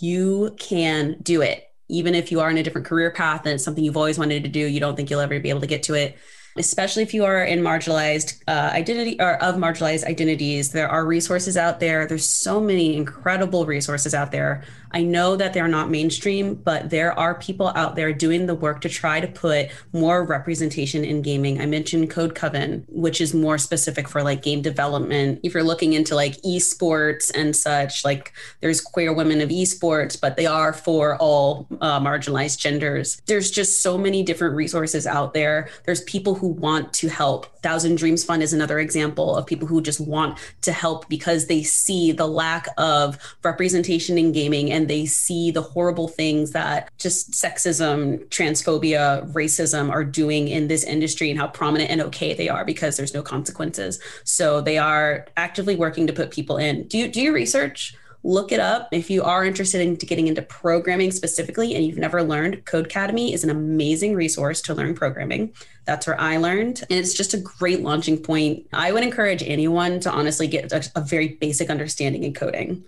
You 0.00 0.54
can 0.58 1.16
do 1.22 1.42
it. 1.42 1.64
Even 1.88 2.14
if 2.14 2.32
you 2.32 2.40
are 2.40 2.50
in 2.50 2.56
a 2.56 2.62
different 2.62 2.86
career 2.86 3.10
path 3.10 3.42
and 3.44 3.54
it's 3.54 3.64
something 3.64 3.84
you've 3.84 3.96
always 3.96 4.18
wanted 4.18 4.42
to 4.44 4.48
do, 4.48 4.60
you 4.60 4.80
don't 4.80 4.96
think 4.96 5.10
you'll 5.10 5.20
ever 5.20 5.38
be 5.38 5.50
able 5.50 5.60
to 5.60 5.66
get 5.66 5.82
to 5.84 5.94
it. 5.94 6.16
Especially 6.56 7.02
if 7.02 7.12
you 7.12 7.24
are 7.24 7.42
in 7.44 7.60
marginalized 7.60 8.42
uh, 8.46 8.70
identity 8.72 9.20
or 9.20 9.42
of 9.42 9.56
marginalized 9.56 10.04
identities, 10.04 10.70
there 10.70 10.88
are 10.88 11.04
resources 11.04 11.56
out 11.56 11.80
there. 11.80 12.06
There's 12.06 12.28
so 12.28 12.60
many 12.60 12.96
incredible 12.96 13.66
resources 13.66 14.14
out 14.14 14.30
there. 14.30 14.64
I 14.92 15.02
know 15.02 15.34
that 15.34 15.52
they're 15.52 15.66
not 15.66 15.90
mainstream, 15.90 16.54
but 16.54 16.88
there 16.88 17.18
are 17.18 17.34
people 17.34 17.72
out 17.74 17.96
there 17.96 18.12
doing 18.12 18.46
the 18.46 18.54
work 18.54 18.80
to 18.82 18.88
try 18.88 19.18
to 19.18 19.26
put 19.26 19.70
more 19.92 20.24
representation 20.24 21.04
in 21.04 21.20
gaming. 21.20 21.60
I 21.60 21.66
mentioned 21.66 22.10
Code 22.10 22.36
Coven, 22.36 22.84
which 22.88 23.20
is 23.20 23.34
more 23.34 23.58
specific 23.58 24.08
for 24.08 24.22
like 24.22 24.42
game 24.42 24.62
development. 24.62 25.40
If 25.42 25.52
you're 25.52 25.64
looking 25.64 25.94
into 25.94 26.14
like 26.14 26.40
esports 26.42 27.32
and 27.34 27.56
such, 27.56 28.04
like 28.04 28.32
there's 28.60 28.80
queer 28.80 29.12
women 29.12 29.40
of 29.40 29.48
esports, 29.48 30.18
but 30.20 30.36
they 30.36 30.46
are 30.46 30.72
for 30.72 31.16
all 31.16 31.66
uh, 31.80 31.98
marginalized 31.98 32.58
genders. 32.58 33.20
There's 33.26 33.50
just 33.50 33.82
so 33.82 33.98
many 33.98 34.22
different 34.22 34.54
resources 34.54 35.08
out 35.08 35.34
there. 35.34 35.70
There's 35.86 36.02
people 36.04 36.36
who 36.36 36.43
who 36.44 36.50
want 36.50 36.92
to 36.92 37.08
help. 37.08 37.46
Thousand 37.62 37.96
Dreams 37.96 38.22
Fund 38.22 38.42
is 38.42 38.52
another 38.52 38.78
example 38.78 39.34
of 39.34 39.46
people 39.46 39.66
who 39.66 39.80
just 39.80 39.98
want 39.98 40.38
to 40.60 40.72
help 40.72 41.08
because 41.08 41.46
they 41.46 41.62
see 41.62 42.12
the 42.12 42.26
lack 42.26 42.68
of 42.76 43.16
representation 43.42 44.18
in 44.18 44.30
gaming 44.30 44.70
and 44.70 44.86
they 44.86 45.06
see 45.06 45.50
the 45.50 45.62
horrible 45.62 46.06
things 46.06 46.50
that 46.50 46.90
just 46.98 47.30
sexism, 47.30 48.26
transphobia, 48.28 49.26
racism 49.32 49.90
are 49.90 50.04
doing 50.04 50.48
in 50.48 50.68
this 50.68 50.84
industry 50.84 51.30
and 51.30 51.40
how 51.40 51.46
prominent 51.46 51.90
and 51.90 52.02
okay 52.02 52.34
they 52.34 52.50
are 52.50 52.66
because 52.66 52.98
there's 52.98 53.14
no 53.14 53.22
consequences. 53.22 53.98
So 54.24 54.60
they 54.60 54.76
are 54.76 55.26
actively 55.38 55.76
working 55.76 56.06
to 56.08 56.12
put 56.12 56.30
people 56.30 56.58
in. 56.58 56.86
Do 56.88 56.98
you 56.98 57.08
do 57.08 57.22
your 57.22 57.32
research? 57.32 57.96
Look 58.24 58.50
it 58.50 58.58
up. 58.58 58.88
If 58.90 59.10
you 59.10 59.22
are 59.22 59.44
interested 59.44 59.82
in 59.82 59.96
getting 59.96 60.26
into 60.26 60.42
programming 60.42 61.10
specifically 61.10 61.74
and 61.74 61.84
you've 61.84 61.98
never 61.98 62.22
learned, 62.22 62.64
Codecademy 62.64 63.32
is 63.32 63.44
an 63.44 63.50
amazing 63.50 64.14
resource 64.14 64.62
to 64.62 64.74
learn 64.74 64.94
programming. 64.94 65.52
That's 65.84 66.06
where 66.06 66.18
I 66.18 66.38
learned. 66.38 66.80
And 66.88 66.98
it's 66.98 67.12
just 67.12 67.34
a 67.34 67.38
great 67.38 67.82
launching 67.82 68.16
point. 68.16 68.66
I 68.72 68.92
would 68.92 69.04
encourage 69.04 69.42
anyone 69.42 70.00
to 70.00 70.10
honestly 70.10 70.46
get 70.46 70.72
a, 70.72 70.90
a 70.96 71.02
very 71.02 71.28
basic 71.28 71.68
understanding 71.68 72.24
in 72.24 72.32
coding. 72.32 72.84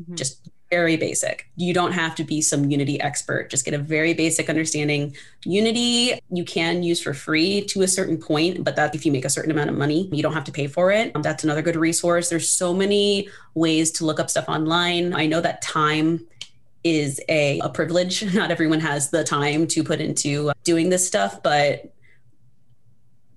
Mm-hmm. 0.00 0.14
Just 0.14 0.48
very 0.70 0.96
basic. 0.96 1.48
You 1.56 1.72
don't 1.72 1.92
have 1.92 2.14
to 2.16 2.24
be 2.24 2.40
some 2.42 2.70
Unity 2.70 3.00
expert. 3.00 3.50
Just 3.50 3.64
get 3.64 3.74
a 3.74 3.78
very 3.78 4.14
basic 4.14 4.50
understanding. 4.50 5.16
Unity 5.44 6.18
you 6.30 6.44
can 6.44 6.82
use 6.82 7.00
for 7.00 7.14
free 7.14 7.62
to 7.66 7.82
a 7.82 7.88
certain 7.88 8.18
point, 8.18 8.64
but 8.64 8.76
that 8.76 8.94
if 8.94 9.06
you 9.06 9.12
make 9.12 9.24
a 9.24 9.30
certain 9.30 9.50
amount 9.50 9.70
of 9.70 9.76
money, 9.76 10.08
you 10.12 10.22
don't 10.22 10.34
have 10.34 10.44
to 10.44 10.52
pay 10.52 10.66
for 10.66 10.90
it. 10.90 11.12
Um, 11.14 11.22
that's 11.22 11.44
another 11.44 11.62
good 11.62 11.76
resource. 11.76 12.28
There's 12.28 12.50
so 12.50 12.74
many 12.74 13.28
ways 13.54 13.90
to 13.92 14.04
look 14.04 14.20
up 14.20 14.30
stuff 14.30 14.48
online. 14.48 15.14
I 15.14 15.26
know 15.26 15.40
that 15.40 15.62
time 15.62 16.26
is 16.84 17.20
a, 17.28 17.60
a 17.60 17.68
privilege. 17.68 18.34
Not 18.34 18.50
everyone 18.50 18.80
has 18.80 19.10
the 19.10 19.24
time 19.24 19.66
to 19.68 19.82
put 19.82 20.00
into 20.00 20.52
doing 20.64 20.90
this 20.90 21.06
stuff, 21.06 21.42
but 21.42 21.92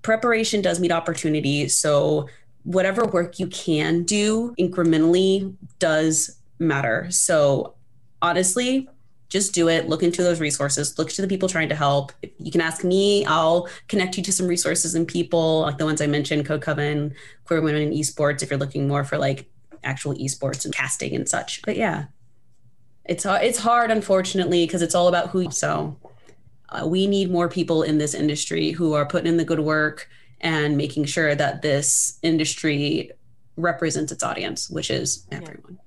preparation 0.02 0.60
does 0.60 0.80
meet 0.80 0.92
opportunity. 0.92 1.68
So 1.68 2.28
whatever 2.64 3.04
work 3.04 3.38
you 3.38 3.46
can 3.48 4.02
do 4.04 4.54
incrementally 4.58 5.56
does 5.78 6.38
matter. 6.62 7.06
So 7.10 7.74
honestly, 8.20 8.88
just 9.32 9.54
do 9.54 9.68
it. 9.68 9.88
Look 9.88 10.02
into 10.02 10.22
those 10.22 10.40
resources. 10.40 10.98
Look 10.98 11.08
to 11.10 11.22
the 11.22 11.26
people 11.26 11.48
trying 11.48 11.70
to 11.70 11.74
help. 11.74 12.12
You 12.38 12.52
can 12.52 12.60
ask 12.60 12.84
me. 12.84 13.24
I'll 13.24 13.66
connect 13.88 14.18
you 14.18 14.22
to 14.24 14.32
some 14.32 14.46
resources 14.46 14.94
and 14.94 15.08
people 15.08 15.62
like 15.62 15.78
the 15.78 15.86
ones 15.86 16.02
I 16.02 16.06
mentioned, 16.06 16.44
Code 16.44 16.60
Coven, 16.60 17.14
Queer 17.44 17.62
Women 17.62 17.80
in 17.80 17.90
Esports. 17.92 18.42
If 18.42 18.50
you're 18.50 18.58
looking 18.58 18.86
more 18.86 19.04
for 19.04 19.16
like 19.16 19.48
actual 19.84 20.14
esports 20.14 20.66
and 20.66 20.74
casting 20.74 21.16
and 21.16 21.26
such. 21.26 21.62
But 21.62 21.78
yeah, 21.78 22.04
it's 23.06 23.24
it's 23.26 23.58
hard, 23.58 23.90
unfortunately, 23.90 24.66
because 24.66 24.82
it's 24.82 24.94
all 24.94 25.08
about 25.08 25.30
who. 25.30 25.50
So 25.50 25.96
uh, 26.68 26.86
we 26.86 27.06
need 27.06 27.30
more 27.30 27.48
people 27.48 27.82
in 27.84 27.96
this 27.96 28.12
industry 28.12 28.72
who 28.72 28.92
are 28.92 29.06
putting 29.06 29.28
in 29.28 29.38
the 29.38 29.46
good 29.46 29.60
work 29.60 30.10
and 30.42 30.76
making 30.76 31.06
sure 31.06 31.34
that 31.34 31.62
this 31.62 32.18
industry 32.22 33.12
represents 33.56 34.12
its 34.12 34.22
audience, 34.22 34.68
which 34.68 34.90
is 34.90 35.26
everyone. 35.32 35.78
Yeah 35.78 35.81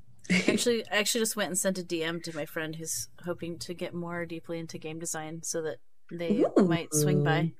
actually, 0.48 0.84
I 0.92 0.98
actually 0.98 1.22
just 1.22 1.36
went 1.36 1.50
and 1.50 1.58
sent 1.58 1.78
a 1.78 1.84
DM 1.84 2.24
to 2.24 2.36
my 2.36 2.46
friend 2.46 2.76
who's 2.76 3.10
hoping 3.24 3.60
to 3.60 3.74
get 3.74 3.94
more 3.94 4.26
deeply 4.26 4.60
into 4.60 4.78
game 4.78 5.00
design, 5.00 5.42
so 5.44 5.62
that 5.62 5.78
they 6.12 6.44
Ooh. 6.58 6.66
might 6.66 6.94
swing 6.94 7.24
by. 7.24 7.54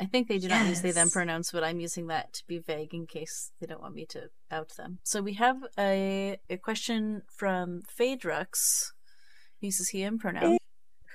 I 0.00 0.04
think 0.04 0.28
they 0.28 0.38
do 0.38 0.48
not 0.48 0.66
use 0.66 0.80
they 0.80 0.92
them 0.92 1.10
pronouns, 1.10 1.50
but 1.50 1.64
I'm 1.64 1.80
using 1.80 2.06
that 2.06 2.32
to 2.34 2.44
be 2.46 2.58
vague 2.58 2.94
in 2.94 3.06
case 3.06 3.50
they 3.60 3.66
don't 3.66 3.80
want 3.80 3.94
me 3.94 4.06
to 4.10 4.30
out 4.50 4.76
them. 4.76 4.98
So 5.02 5.20
we 5.20 5.34
have 5.34 5.56
a 5.76 6.38
a 6.48 6.56
question 6.56 7.22
from 7.28 7.82
Phaedrux, 7.98 8.92
uses 9.60 9.88
he 9.88 10.02
him 10.02 10.18
pronoun 10.18 10.57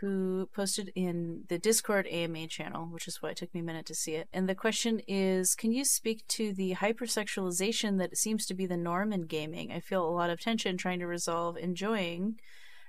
who 0.04 0.50
posted 0.54 0.92
in 0.96 1.46
the 1.48 1.58
Discord 1.58 2.06
AMA 2.08 2.48
channel, 2.48 2.88
which 2.88 3.08
is 3.08 3.22
why 3.22 3.30
it 3.30 3.38
took 3.38 3.54
me 3.54 3.62
a 3.62 3.64
minute 3.64 3.86
to 3.86 3.96
see 3.96 4.16
it. 4.16 4.28
And 4.34 4.50
the 4.50 4.54
question 4.54 5.00
is 5.08 5.56
Can 5.56 5.72
you 5.72 5.86
speak 5.86 6.28
to 6.28 6.52
the 6.52 6.76
hypersexualization 6.76 8.00
that 8.00 8.18
seems 8.18 8.46
to 8.48 8.54
be 8.54 8.66
the 8.66 8.76
norm 8.76 9.14
in 9.14 9.22
gaming? 9.22 9.72
I 9.72 9.80
feel 9.80 10.06
a 10.06 10.12
lot 10.12 10.30
of 10.30 10.42
tension 10.42 10.76
trying 10.76 11.00
to 11.00 11.08
resolve 11.08 11.56
enjoying 11.56 12.36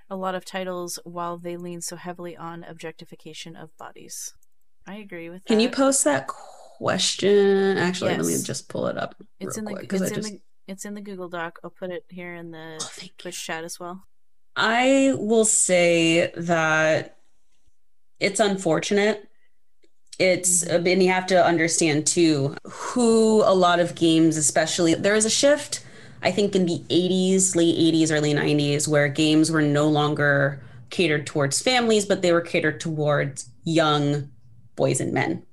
a 0.09 0.17
lot 0.17 0.35
of 0.35 0.43
titles 0.43 0.99
while 1.05 1.37
they 1.37 1.55
lean 1.55 1.79
so 1.79 1.95
heavily 1.95 2.35
on 2.35 2.65
objectification 2.65 3.55
of 3.55 3.75
bodies. 3.77 4.33
I 4.85 4.95
agree 4.95 5.29
with 5.29 5.45
that. 5.45 5.47
Can 5.47 5.61
you 5.61 5.69
post 5.69 6.03
that 6.03 6.27
question? 6.27 7.77
Actually, 7.77 8.11
yes. 8.11 8.25
let 8.25 8.27
me 8.27 8.43
just 8.43 8.67
pull 8.67 8.87
it 8.87 8.97
up. 8.97 9.15
It's 9.39 9.57
in 9.57 9.63
the 9.63 9.71
quick, 9.71 9.93
it's 9.93 10.09
in 10.09 10.15
just... 10.15 10.29
the 10.33 10.41
it's 10.67 10.83
in 10.83 10.95
the 10.95 11.01
Google 11.01 11.29
Doc. 11.29 11.59
I'll 11.63 11.69
put 11.69 11.91
it 11.91 12.03
here 12.09 12.35
in 12.35 12.51
the 12.51 12.77
oh, 12.81 13.07
Twitch 13.17 13.41
chat 13.41 13.63
as 13.63 13.79
well. 13.79 14.03
I 14.55 15.13
will 15.17 15.45
say 15.45 16.31
that 16.35 17.17
it's 18.19 18.39
unfortunate. 18.39 19.27
It's 20.17 20.63
mm-hmm. 20.63 20.87
and 20.87 21.03
you 21.03 21.11
have 21.11 21.27
to 21.27 21.45
understand 21.45 22.07
too 22.07 22.55
who 22.63 23.43
a 23.43 23.53
lot 23.53 23.79
of 23.79 23.95
games, 23.95 24.37
especially 24.37 24.93
there 24.93 25.15
is 25.15 25.25
a 25.25 25.29
shift. 25.29 25.85
I 26.21 26.31
think 26.31 26.55
in 26.55 26.65
the 26.65 26.79
80s, 26.89 27.55
late 27.55 27.75
80s, 27.93 28.11
early 28.11 28.33
90s, 28.33 28.87
where 28.87 29.07
games 29.07 29.51
were 29.51 29.61
no 29.61 29.87
longer 29.87 30.63
catered 30.89 31.27
towards 31.27 31.61
families, 31.61 32.05
but 32.05 32.21
they 32.21 32.31
were 32.31 32.41
catered 32.41 32.79
towards 32.79 33.49
young 33.63 34.29
boys 34.75 35.01
and 35.01 35.13
men. 35.13 35.43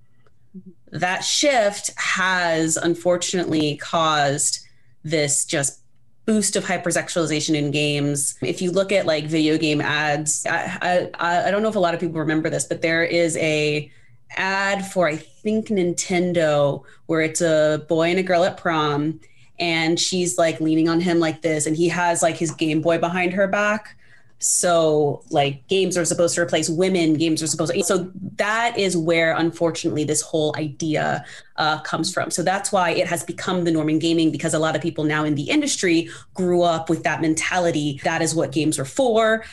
Mm-hmm. 0.57 0.99
That 0.99 1.25
shift 1.25 1.91
has 1.97 2.77
unfortunately 2.77 3.77
caused 3.77 4.61
this 5.03 5.45
just 5.45 5.82
boost 6.25 6.57
of 6.57 6.65
hypersexualization 6.65 7.55
in 7.55 7.71
games. 7.71 8.37
If 8.43 8.63
you 8.63 8.71
look 8.71 8.93
at 8.93 9.07
like 9.07 9.25
video 9.27 9.59
game 9.59 9.81
ads, 9.81 10.47
I, 10.47 11.11
I, 11.15 11.49
I 11.49 11.51
don't 11.51 11.63
know 11.63 11.69
if 11.69 11.77
a 11.77 11.81
lot 11.81 11.95
of 11.95 12.01
people 12.01 12.21
remember 12.21 12.49
this, 12.49 12.65
but 12.65 12.83
there 12.83 13.05
is 13.05 13.37
a 13.39 13.91
ad 14.37 14.87
for 14.87 15.09
I 15.09 15.17
think 15.17 15.69
Nintendo 15.69 16.83
where 17.07 17.21
it's 17.21 17.41
a 17.41 17.85
boy 17.89 18.11
and 18.11 18.19
a 18.19 18.23
girl 18.23 18.45
at 18.45 18.57
prom 18.57 19.21
and 19.59 19.99
she's 20.01 20.39
like 20.39 20.61
leaning 20.61 20.89
on 20.89 21.01
him 21.01 21.19
like 21.19 21.43
this 21.43 21.67
and 21.67 21.77
he 21.77 21.89
has 21.89 22.23
like 22.23 22.37
his 22.37 22.51
Game 22.53 22.81
Boy 22.81 22.99
behind 22.99 23.33
her 23.33 23.47
back 23.47 23.97
so 24.43 25.23
like 25.31 25.67
games 25.69 25.97
are 25.97 26.05
supposed 26.05 26.35
to 26.35 26.41
replace 26.41 26.69
women 26.69 27.15
games 27.15 27.43
are 27.43 27.47
supposed 27.47 27.73
to 27.73 27.83
so 27.85 28.11
that 28.37 28.77
is 28.79 28.97
where 28.97 29.37
unfortunately 29.37 30.05
this 30.05 30.21
whole 30.21 30.55
idea 30.57 31.25
uh, 31.57 31.81
comes 31.81 32.13
from. 32.13 32.31
So 32.31 32.43
that's 32.43 32.73
why 32.73 32.91
it 32.91 33.07
has 33.07 33.23
become 33.23 33.65
the 33.65 33.71
norm 33.71 33.89
in 33.89 33.99
gaming 33.99 34.33
because 34.33 34.55
a 34.55 34.59
lot 34.59 34.75
of 34.75 34.83
people 34.83 35.05
now 35.05 35.25
in 35.25 35.35
the 35.35 35.45
industry 35.45 36.09
grew 36.35 36.63
up 36.63 36.91
with 36.91 37.05
that 37.05 37.21
mentality. 37.21 38.01
That 38.05 38.23
is 38.23 38.35
what 38.35 38.53
games 38.53 38.79
are 38.79 38.85
for. 38.85 39.45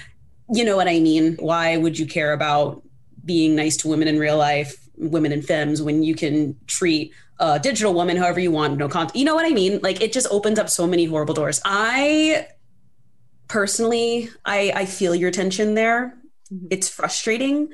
You 0.52 0.66
know 0.66 0.76
what 0.76 0.88
i 0.88 1.00
mean? 1.00 1.36
Why 1.40 1.78
would 1.78 2.00
you 2.00 2.08
care 2.08 2.34
about 2.34 2.82
being 3.26 3.56
nice 3.56 3.78
to 3.78 3.88
women 3.88 4.08
in 4.08 4.18
real 4.18 4.38
life 4.38 4.76
women 4.98 5.32
in 5.32 5.42
femmes 5.42 5.82
when 5.82 6.04
you 6.04 6.14
can 6.14 6.58
treat 6.68 7.14
a 7.40 7.58
digital 7.58 7.94
woman 7.94 8.18
however 8.18 8.38
you 8.38 8.52
want 8.52 8.78
no 8.78 8.90
content 8.90 9.16
you 9.16 9.24
know 9.24 9.36
what 9.36 9.46
i 9.46 9.50
mean? 9.50 9.80
Like 9.84 10.02
it 10.02 10.12
just 10.12 10.28
opens 10.32 10.58
up 10.58 10.70
so 10.70 10.88
many 10.88 11.06
horrible 11.06 11.36
doors. 11.36 11.62
I 11.64 12.48
personally, 13.50 14.30
I, 14.46 14.72
I 14.74 14.86
feel 14.86 15.14
your 15.14 15.32
tension 15.32 15.74
there. 15.74 16.18
Mm-hmm. 16.54 16.68
It's 16.72 16.88
frustrating 16.88 17.70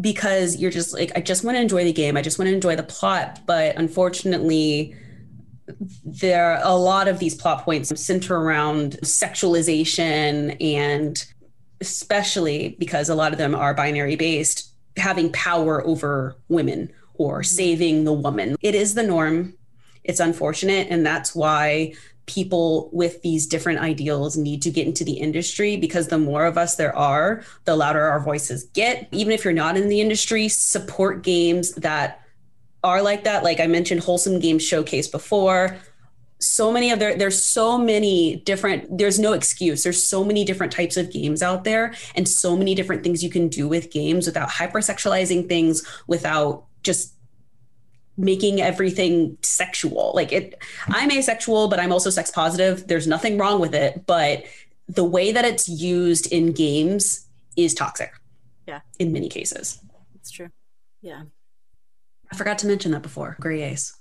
because 0.00 0.56
you're 0.58 0.70
just 0.70 0.92
like, 0.92 1.12
I 1.16 1.20
just 1.20 1.42
want 1.42 1.56
to 1.56 1.62
enjoy 1.62 1.84
the 1.84 1.92
game. 1.92 2.16
I 2.16 2.22
just 2.22 2.38
want 2.38 2.48
to 2.48 2.54
enjoy 2.54 2.76
the 2.76 2.82
plot. 2.82 3.40
But 3.46 3.76
unfortunately, 3.76 4.94
there 6.04 6.52
are 6.52 6.60
a 6.62 6.74
lot 6.74 7.08
of 7.08 7.18
these 7.18 7.34
plot 7.34 7.64
points 7.64 7.98
center 8.00 8.36
around 8.36 8.98
sexualization 9.02 10.56
and 10.60 11.24
especially 11.80 12.76
because 12.78 13.08
a 13.08 13.14
lot 13.14 13.32
of 13.32 13.38
them 13.38 13.54
are 13.54 13.72
binary 13.72 14.16
based, 14.16 14.74
having 14.96 15.32
power 15.32 15.86
over 15.86 16.36
women 16.48 16.92
or 17.14 17.40
mm-hmm. 17.40 17.44
saving 17.44 18.04
the 18.04 18.12
woman. 18.12 18.56
It 18.60 18.74
is 18.74 18.94
the 18.94 19.02
norm. 19.02 19.54
It's 20.04 20.20
unfortunate. 20.20 20.88
And 20.90 21.06
that's 21.06 21.34
why 21.34 21.94
people 22.30 22.88
with 22.92 23.20
these 23.22 23.46
different 23.46 23.80
ideals 23.80 24.36
need 24.36 24.62
to 24.62 24.70
get 24.70 24.86
into 24.86 25.04
the 25.04 25.14
industry 25.14 25.76
because 25.76 26.08
the 26.08 26.18
more 26.18 26.46
of 26.46 26.56
us 26.56 26.76
there 26.76 26.96
are, 26.96 27.42
the 27.64 27.74
louder 27.74 28.04
our 28.04 28.20
voices 28.20 28.64
get. 28.72 29.08
Even 29.10 29.32
if 29.32 29.44
you're 29.44 29.52
not 29.52 29.76
in 29.76 29.88
the 29.88 30.00
industry, 30.00 30.48
support 30.48 31.22
games 31.22 31.72
that 31.74 32.22
are 32.84 33.02
like 33.02 33.24
that. 33.24 33.42
Like 33.42 33.60
I 33.60 33.66
mentioned, 33.66 34.00
Wholesome 34.00 34.38
Games 34.38 34.62
Showcase 34.62 35.08
before. 35.08 35.76
So 36.38 36.72
many 36.72 36.90
of 36.90 36.98
there, 36.98 37.16
there's 37.16 37.42
so 37.42 37.76
many 37.76 38.36
different, 38.46 38.96
there's 38.96 39.18
no 39.18 39.34
excuse. 39.34 39.82
There's 39.82 40.02
so 40.02 40.24
many 40.24 40.44
different 40.44 40.72
types 40.72 40.96
of 40.96 41.12
games 41.12 41.42
out 41.42 41.64
there 41.64 41.94
and 42.14 42.26
so 42.26 42.56
many 42.56 42.74
different 42.74 43.02
things 43.02 43.22
you 43.22 43.28
can 43.28 43.48
do 43.48 43.68
with 43.68 43.90
games 43.90 44.26
without 44.26 44.48
hypersexualizing 44.48 45.48
things, 45.48 45.86
without 46.06 46.64
just 46.82 47.14
making 48.20 48.60
everything 48.60 49.36
sexual. 49.42 50.12
Like 50.14 50.32
it 50.32 50.62
I'm 50.88 51.10
asexual, 51.10 51.68
but 51.68 51.80
I'm 51.80 51.92
also 51.92 52.10
sex 52.10 52.30
positive. 52.30 52.86
There's 52.86 53.06
nothing 53.06 53.38
wrong 53.38 53.60
with 53.60 53.74
it, 53.74 54.06
but 54.06 54.44
the 54.88 55.04
way 55.04 55.32
that 55.32 55.44
it's 55.44 55.68
used 55.68 56.30
in 56.32 56.52
games 56.52 57.26
is 57.56 57.74
toxic. 57.74 58.12
Yeah. 58.66 58.80
In 58.98 59.12
many 59.12 59.28
cases. 59.28 59.80
It's 60.14 60.30
true. 60.30 60.50
Yeah. 61.00 61.22
I 62.30 62.36
forgot 62.36 62.58
to 62.58 62.66
mention 62.66 62.92
that 62.92 63.02
before. 63.02 63.36
Gray 63.40 63.62
ace. 63.62 63.96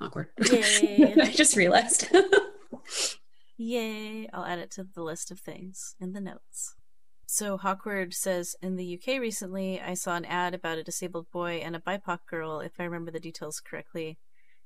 Awkward. 0.00 0.28
I 0.40 1.32
just 1.34 1.56
realized. 1.56 2.08
Yay. 3.56 4.28
I'll 4.32 4.44
add 4.44 4.58
it 4.58 4.70
to 4.72 4.84
the 4.84 5.02
list 5.02 5.30
of 5.30 5.40
things 5.40 5.94
in 6.00 6.12
the 6.12 6.20
notes. 6.20 6.74
So 7.34 7.56
Hawkward 7.56 8.14
says 8.14 8.54
in 8.62 8.76
the 8.76 8.94
UK 8.94 9.18
recently, 9.20 9.80
I 9.80 9.94
saw 9.94 10.14
an 10.14 10.24
ad 10.24 10.54
about 10.54 10.78
a 10.78 10.84
disabled 10.84 11.32
boy 11.32 11.54
and 11.64 11.74
a 11.74 11.80
BIPOC 11.80 12.18
girl, 12.30 12.60
if 12.60 12.78
I 12.78 12.84
remember 12.84 13.10
the 13.10 13.18
details 13.18 13.58
correctly, 13.58 14.18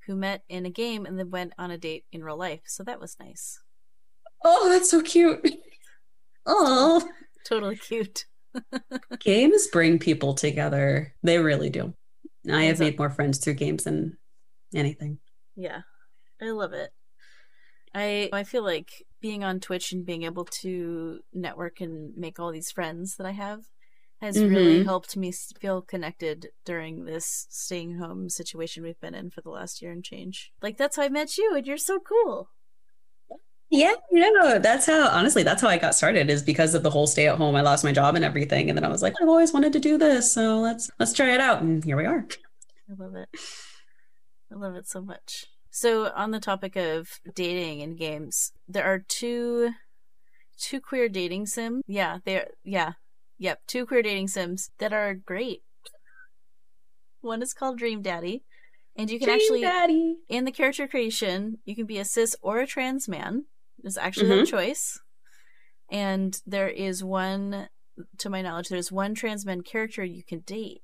who 0.07 0.15
met 0.15 0.43
in 0.51 0.67
a 0.67 0.71
game 0.71 1.07
and 1.07 1.19
then 1.19 1.31
went 1.31 1.55
on 1.57 1.71
a 1.71 1.79
date 1.79 2.05
in 2.13 2.23
real 2.23 2.37
life. 2.37 2.61
So 2.67 2.85
that 2.85 3.01
was 3.01 3.17
nice. 3.19 3.59
Oh, 4.45 4.69
that's 4.69 4.91
so 4.91 5.01
cute. 5.01 5.51
Oh, 6.51 7.07
Totally 7.47 7.77
cute. 7.77 8.27
games 9.21 9.67
bring 9.69 9.99
people 9.99 10.35
together. 10.35 11.15
They 11.23 11.39
really 11.39 11.71
do. 11.71 11.95
I 12.51 12.65
have 12.65 12.81
made 12.81 12.99
more 12.99 13.11
friends 13.11 13.39
through 13.39 13.55
games 13.55 13.85
than 13.85 14.19
anything. 14.75 15.19
Yeah, 15.57 15.81
I 16.41 16.51
love 16.51 16.73
it. 16.75 16.91
I 17.95 18.31
I 18.33 18.45
feel 18.45 18.63
like 18.63 19.07
being 19.21 19.45
on 19.45 19.61
Twitch 19.61 19.93
and 19.93 20.07
being 20.07 20.23
able 20.25 20.45
to 20.45 21.21
network 21.33 21.81
and 21.81 22.17
make 22.17 22.39
all 22.39 22.53
these 22.53 22.71
friends 22.71 23.17
that 23.17 23.27
I 23.27 23.33
have 23.33 23.65
has 24.21 24.37
really 24.43 24.81
Mhm. 24.81 24.85
helped 24.85 25.17
me 25.17 25.33
feel 25.33 25.81
connected 25.81 26.49
during 26.65 27.05
this 27.05 27.47
staying 27.51 27.99
home 27.99 28.29
situation 28.29 28.83
we've 28.83 29.01
been 29.01 29.15
in 29.15 29.31
for 29.31 29.41
the 29.41 29.51
last 29.51 29.81
year 29.81 29.93
and 29.93 30.05
change. 30.05 30.53
Like 30.61 30.77
that's 30.77 30.97
how 30.97 31.03
I 31.05 31.09
met 31.09 31.39
you, 31.39 31.55
and 31.55 31.67
you're 31.67 31.77
so 31.77 32.01
cool. 32.01 32.51
Yeah, 33.71 33.95
no, 34.11 34.59
that's 34.59 34.87
how 34.87 35.09
honestly, 35.09 35.43
that's 35.43 35.61
how 35.61 35.69
I 35.69 35.77
got 35.77 35.95
started 35.95 36.31
is 36.31 36.43
because 36.43 36.75
of 36.75 36.83
the 36.83 36.89
whole 36.91 37.07
stay 37.07 37.29
at 37.29 37.37
home. 37.37 37.55
I 37.55 37.61
lost 37.61 37.85
my 37.85 37.93
job 37.93 38.15
and 38.17 38.25
everything. 38.25 38.71
And 38.71 38.79
then 38.79 38.85
I 38.85 38.89
was 38.89 39.03
like, 39.03 39.15
I've 39.21 39.29
always 39.29 39.53
wanted 39.53 39.75
to 39.75 39.79
do 39.79 39.99
this. 39.99 40.33
So 40.33 40.59
let's 40.61 40.91
let's 40.99 41.13
try 41.13 41.35
it 41.35 41.41
out. 41.41 41.61
And 41.61 41.85
here 41.85 41.97
we 41.99 42.07
are. 42.07 42.27
I 42.91 42.95
love 42.97 43.15
it. 43.15 43.29
I 44.51 44.55
love 44.55 44.75
it 44.75 44.89
so 44.89 45.03
much. 45.03 45.47
So 45.79 46.11
on 46.17 46.33
the 46.33 46.41
topic 46.41 46.75
of 46.75 47.21
dating 47.37 47.79
in 47.83 47.95
games, 47.95 48.51
there 48.67 48.83
are 48.83 48.99
two 48.99 49.71
two 50.59 50.81
queer 50.81 51.09
dating 51.09 51.47
sims. 51.47 51.85
Yeah, 51.87 52.19
they're 52.25 52.49
yeah. 52.65 52.95
Yep, 53.39 53.61
two 53.69 53.87
queer 53.87 54.03
dating 54.03 54.27
sims 54.27 54.73
that 54.81 54.93
are 54.93 55.15
great. 55.15 55.63
One 57.21 57.43
is 57.43 57.55
called 57.55 57.79
Dream 57.79 58.03
Daddy, 58.03 58.43
and 58.97 59.09
you 59.09 59.21
can 59.21 59.29
actually 59.29 59.61
Daddy. 59.61 60.17
in 60.29 60.47
the 60.47 60.51
character 60.51 60.89
creation, 60.89 61.59
you 61.65 61.77
can 61.77 61.87
be 61.87 61.99
a 61.99 62.05
cis 62.05 62.35
or 62.43 62.59
a 62.59 62.67
trans 62.67 63.07
man. 63.07 63.45
There's 63.81 63.97
actually 63.97 64.33
a 64.33 64.43
mm-hmm. 64.43 64.51
choice. 64.51 64.99
And 65.89 66.43
there 66.45 66.69
is 66.69 67.05
one, 67.05 67.69
to 68.19 68.29
my 68.29 68.43
knowledge, 68.43 68.69
there's 68.69 68.91
one 68.91 69.15
trans 69.15 69.47
man 69.47 69.61
character 69.61 70.03
you 70.03 70.25
can 70.25 70.41
date. 70.41 70.83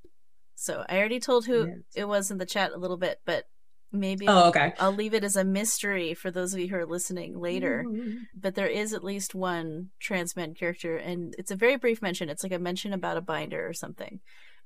So 0.55 0.85
I 0.89 0.99
already 0.99 1.19
told 1.19 1.47
who 1.47 1.67
Yes. 1.67 1.79
it 1.97 2.05
was 2.05 2.31
in 2.31 2.39
the 2.39 2.47
chat 2.47 2.71
a 2.71 2.79
little 2.79 2.97
bit, 2.97 3.19
but 3.27 3.47
maybe 3.95 4.27
Oh, 4.29 4.49
okay. 4.49 4.75
I'll 4.79 4.93
leave 4.93 5.15
it 5.15 5.25
as 5.25 5.37
a 5.37 5.45
mystery 5.45 6.13
for 6.15 6.31
those 6.31 6.53
of 6.53 6.61
you 6.61 6.69
who 6.69 6.77
are 6.77 6.87
listening 6.87 7.39
later. 7.39 7.85
Mm-hmm. 7.87 8.17
But 8.35 8.55
there 8.55 8.67
is 8.67 8.93
at 8.93 9.05
least 9.05 9.35
one 9.35 9.91
trans 10.01 10.37
man 10.37 10.55
character, 10.55 10.97
and 10.97 11.35
it's 11.39 11.51
a 11.51 11.57
very 11.57 11.77
brief 11.77 12.03
mention. 12.03 12.29
It's 12.29 12.43
like 12.43 12.53
a 12.53 12.59
mention 12.59 12.93
about 12.93 13.17
a 13.17 13.21
binder 13.23 13.67
or 13.67 13.73
something. 13.73 14.21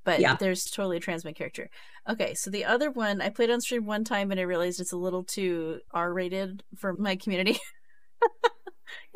But 0.04 0.20
Yeah. 0.20 0.36
there's 0.36 0.64
totally 0.64 0.96
a 0.96 1.00
trans 1.00 1.24
man 1.24 1.34
character. 1.34 1.68
Okay, 2.08 2.34
so 2.34 2.50
the 2.50 2.64
other 2.64 2.90
one 2.90 3.20
I 3.20 3.28
played 3.28 3.50
on 3.50 3.60
stream 3.60 3.84
one 3.84 4.04
time 4.04 4.30
and 4.30 4.40
I 4.40 4.44
realized 4.44 4.80
it's 4.80 4.92
a 4.92 4.96
little 4.96 5.24
too 5.24 5.80
R 5.92 6.12
rated 6.12 6.62
for 6.76 6.94
my 6.96 7.16
community. 7.16 7.58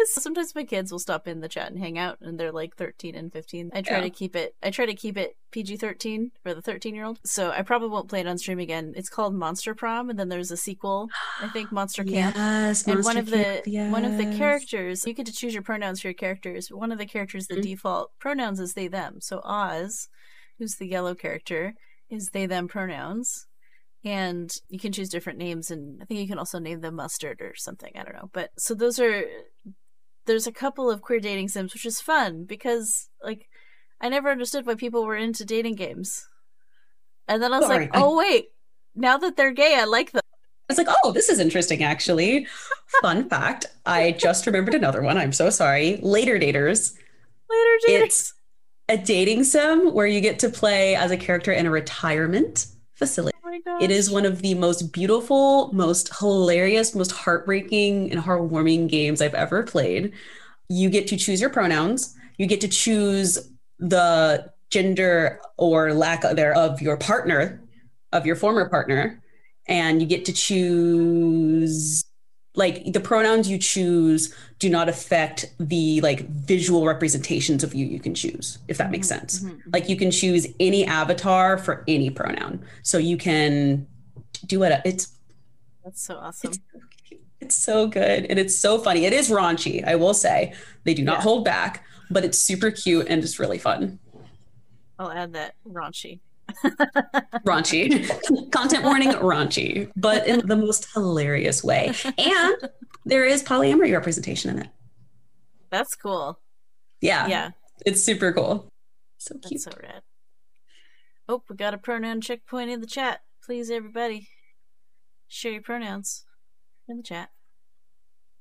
Sometimes 0.05 0.55
my 0.55 0.65
kids 0.65 0.91
will 0.93 0.99
stop 0.99 1.27
in 1.29 1.41
the 1.41 1.49
chat 1.49 1.71
and 1.71 1.79
hang 1.79 1.99
out, 1.99 2.19
and 2.21 2.39
they're 2.39 2.53
like 2.53 2.77
13 2.77 3.15
and 3.15 3.33
15. 3.33 3.71
I 3.75 3.83
try 3.83 3.97
Yeah. 3.99 4.03
to 4.03 4.11
keep 4.11 4.35
it. 4.37 4.55
I 4.63 4.71
try 4.71 4.87
to 4.87 4.95
keep 4.95 5.17
it 5.17 5.37
PG 5.51 5.77
13 5.77 6.33
for 6.43 6.55
the 6.55 6.63
13 6.63 6.95
year 6.95 7.05
old. 7.05 7.21
So 7.25 7.51
I 7.51 7.63
probably 7.63 7.89
won't 7.89 8.09
play 8.09 8.21
it 8.21 8.27
on 8.27 8.39
stream 8.39 8.59
again. 8.59 8.93
It's 8.97 9.09
called 9.09 9.35
Monster 9.35 9.75
Prom, 9.75 10.11
and 10.11 10.19
then 10.19 10.29
there's 10.29 10.51
a 10.51 10.57
sequel. 10.57 11.09
I 11.41 11.49
think 11.49 11.71
Monster 11.73 12.05
Camp 12.05 12.37
Yes, 12.37 12.87
and 12.87 13.05
one 13.05 13.17
Monster 13.17 13.21
of 13.21 13.27
the 13.65 13.71
Camp, 13.71 13.93
one 13.93 14.05
of 14.05 14.17
the 14.19 14.37
characters 14.37 15.05
you 15.07 15.13
get 15.15 15.27
to 15.27 15.33
choose 15.33 15.53
your 15.55 15.63
pronouns 15.63 16.01
for 16.01 16.09
your 16.09 16.15
characters 16.15 16.69
one 16.71 16.91
of 16.93 16.99
the 16.99 17.07
characters 17.07 17.47
the 17.47 17.57
Mhm. 17.57 17.63
default 17.63 18.11
pronouns 18.19 18.59
is 18.61 18.75
they 18.75 18.89
them 18.89 19.21
so 19.21 19.41
oz 19.45 20.09
who's 20.59 20.77
the 20.77 20.87
yellow 20.87 21.15
character 21.15 21.75
is 22.09 22.31
they 22.33 22.47
them 22.47 22.69
pronouns 22.69 23.47
and 24.05 24.53
you 24.69 24.79
can 24.79 24.93
choose 24.93 25.09
different 25.09 25.39
names 25.39 25.71
and 25.71 26.01
i 26.03 26.05
think 26.05 26.21
you 26.21 26.27
can 26.29 26.39
also 26.39 26.59
name 26.59 26.81
them 26.81 26.95
mustard 26.97 27.41
or 27.41 27.55
something 27.55 27.93
i 27.97 28.03
don't 28.03 28.15
know 28.17 28.31
but 28.33 28.51
so 28.59 28.75
those 28.75 28.99
are 28.99 29.25
there's 30.27 30.47
a 30.47 30.53
couple 30.53 30.91
of 30.91 31.03
queer 31.03 31.21
dating 31.21 31.49
sims 31.49 31.73
which 31.75 31.87
is 31.87 32.01
fun 32.01 32.45
because 32.45 33.09
like 33.23 33.49
i 34.01 34.09
never 34.09 34.31
understood 34.31 34.67
why 34.67 34.75
people 34.75 35.05
were 35.05 35.17
into 35.17 35.45
dating 35.45 35.75
games 35.75 36.27
and 37.29 37.43
then 37.43 37.53
i 37.53 37.59
was 37.59 37.67
Sorry, 37.67 37.87
like 37.87 37.97
I- 37.97 38.01
oh 38.03 38.17
wait 38.17 38.49
now 38.95 39.19
that 39.19 39.37
they're 39.37 39.53
gay 39.53 39.77
i 39.79 39.85
like 39.85 40.13
them 40.13 40.21
I 40.71 40.75
was 40.75 40.79
like, 40.79 40.97
oh, 41.05 41.13
this 41.13 41.29
is 41.29 41.39
interesting, 41.39 41.83
actually. 41.83 42.47
Fun 43.03 43.29
fact 43.29 43.67
I 43.85 44.13
just 44.13 44.47
remembered 44.47 44.75
another 44.75 45.03
one. 45.03 45.19
I'm 45.19 45.33
so 45.33 45.51
sorry. 45.51 45.99
Later 46.01 46.39
Daters. 46.39 46.95
later 47.51 47.79
daters 47.87 48.05
It's 48.05 48.35
a 48.89 48.97
dating 48.97 49.45
sim 49.45 49.93
where 49.93 50.07
you 50.07 50.21
get 50.23 50.39
to 50.39 50.49
play 50.49 50.95
as 50.95 51.11
a 51.11 51.17
character 51.19 51.53
in 51.53 51.67
a 51.67 51.71
retirement 51.71 52.69
facility. 52.95 53.32
Oh. 53.67 53.79
It 53.81 53.91
is 53.91 54.11
one 54.11 54.25
of 54.25 54.43
the 54.43 54.55
most 54.55 54.93
beautiful, 54.93 55.73
most 55.73 56.17
hilarious, 56.19 56.95
most 56.95 57.13
heartbreaking, 57.13 58.11
and 58.11 58.21
heartwarming 58.21 58.89
games 58.89 59.21
I've 59.21 59.35
ever 59.35 59.63
played. 59.63 60.13
You 60.69 60.91
get 60.91 61.07
to 61.09 61.17
choose 61.17 61.41
your 61.41 61.51
pronouns. 61.51 62.17
You 62.39 62.47
get 62.47 62.61
to 62.63 62.69
choose 62.69 63.51
the 63.79 64.51
gender 64.71 65.41
or 65.59 65.93
lack 65.93 66.23
thereof 66.23 66.73
of 66.73 66.83
your 66.83 66.97
partner, 66.97 67.63
of 68.13 68.27
your 68.27 68.37
former 68.37 68.69
partner, 68.69 69.23
and 69.69 70.01
you 70.01 70.09
get 70.09 70.25
to 70.27 70.33
choose 70.33 72.05
like 72.55 72.93
the 72.93 73.01
pronouns 73.01 73.49
you 73.51 73.59
choose 73.59 74.35
do 74.59 74.69
not 74.69 74.89
affect 74.89 75.47
the 75.59 76.01
like 76.03 76.29
visual 76.29 76.87
representations 76.87 77.65
of 77.65 77.75
you 77.75 77.87
you 77.87 77.99
can 77.99 78.15
choose 78.15 78.59
if 78.69 78.77
that 78.79 78.91
makes 78.91 79.07
Mhm, 79.07 79.11
sense 79.19 79.41
mhm, 79.41 79.51
mhm. 79.51 79.73
like 79.73 79.89
you 79.89 79.97
can 79.97 80.11
choose 80.11 80.47
any 80.61 80.85
avatar 80.85 81.57
for 81.57 81.83
any 81.89 82.11
pronoun 82.11 82.63
so 82.83 82.99
you 82.99 83.17
can 83.17 83.87
do 84.47 84.63
it 84.65 84.81
it's 84.85 85.09
That's 85.85 86.03
so 86.03 86.17
awesome. 86.17 86.53
it's 87.41 87.57
so 87.57 87.87
good 87.87 88.27
and 88.27 88.39
it's 88.39 88.57
so 88.59 88.79
funny 88.79 89.05
it 89.07 89.13
is 89.13 89.31
raunchy 89.31 89.83
i 89.87 89.95
will 89.95 90.15
say 90.15 90.53
they 90.85 90.95
do 90.95 91.03
not 91.03 91.19
Yeah. 91.19 91.23
hold 91.23 91.45
back 91.45 91.85
but 92.11 92.25
it's 92.25 92.39
super 92.39 92.71
cute 92.71 93.07
and 93.09 93.23
it's 93.25 93.39
really 93.39 93.59
fun 93.59 93.99
I'll 94.99 95.11
add 95.11 95.33
that 95.33 95.55
raunchy. 95.67 96.21
Raunchy 97.47 98.09
content 98.53 98.85
warning 98.85 99.11
raunchy 99.13 99.91
but 99.97 100.27
in 100.27 100.47
the 100.47 100.57
most 100.57 100.89
hilarious 100.95 101.63
way 101.65 101.93
and 102.19 102.57
there 103.05 103.25
is 103.25 103.43
polyamory 103.43 103.93
representation 103.93 104.51
in 104.51 104.63
it 104.65 104.69
That's 105.71 105.95
cool. 105.95 106.41
yeah 107.01 107.27
Yeah, 107.27 107.51
it's 107.87 108.03
super 108.03 108.33
cool 108.33 108.69
so 109.19 109.35
cute 109.39 109.63
that's 109.65 109.65
so 109.65 109.83
rad. 109.83 110.03
Oh, 111.29 111.43
we 111.49 111.55
got 111.55 111.75
a 111.75 111.79
pronoun 111.79 112.21
checkpoint 112.21 112.69
in 112.71 112.81
the 112.81 112.87
chat. 112.87 113.21
Please, 113.47 113.71
everybody, 113.71 114.27
share 115.29 115.53
your 115.53 115.63
pronouns 115.63 116.25
in 116.89 116.97
the 116.97 117.03
chat. 117.05 117.29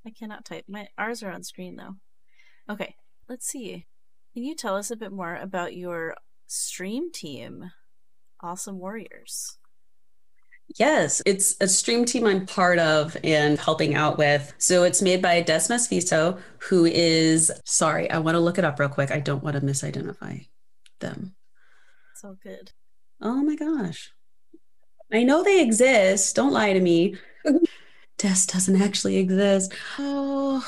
I 0.05 0.09
cannot 0.09 0.45
type. 0.45 0.65
My 0.67 0.87
ours 0.97 1.21
are 1.21 1.29
on 1.31 1.43
screen 1.43 1.75
though. 1.75 1.97
Okay, 2.67 2.95
let's 3.29 3.45
see. 3.47 3.85
Can 4.33 4.43
you 4.43 4.55
tell 4.55 4.75
us 4.75 4.89
a 4.89 4.95
bit 4.95 5.11
more 5.11 5.35
about 5.35 5.75
your 5.75 6.15
stream 6.47 7.11
team, 7.11 7.69
Ausome 8.43 8.75
Warriors? 8.75 9.57
Yes, 10.77 11.21
it's 11.25 11.55
a 11.59 11.67
stream 11.67 12.05
team 12.05 12.25
I'm 12.25 12.45
part 12.45 12.79
of 12.79 13.17
and 13.23 13.59
helping 13.59 13.95
out 13.95 14.17
with. 14.17 14.53
So 14.57 14.83
it's 14.83 15.01
made 15.01 15.21
by 15.21 15.43
Desmas 15.43 15.89
Viso, 15.89 16.39
who 16.59 16.85
is 16.85 17.51
sorry, 17.65 18.09
I 18.09 18.19
want 18.19 18.35
to 18.35 18.39
look 18.39 18.57
it 18.57 18.63
up 18.63 18.79
real 18.79 18.89
quick. 18.89 19.11
I 19.11 19.19
don't 19.19 19.43
want 19.43 19.55
to 19.55 19.61
misidentify 19.61 20.47
them. 20.99 21.35
It's 22.13 22.23
all 22.23 22.37
good. 22.41 22.71
Oh 23.21 23.43
my 23.43 23.55
gosh. 23.55 24.11
I 25.11 25.23
know 25.23 25.43
they 25.43 25.61
exist. 25.61 26.35
Don't 26.35 26.53
lie 26.53 26.73
to 26.73 26.79
me. 26.79 27.17
Des 28.17 28.45
doesn't 28.47 28.81
actually 28.81 29.17
exist. 29.17 29.73
Oh. 29.99 30.65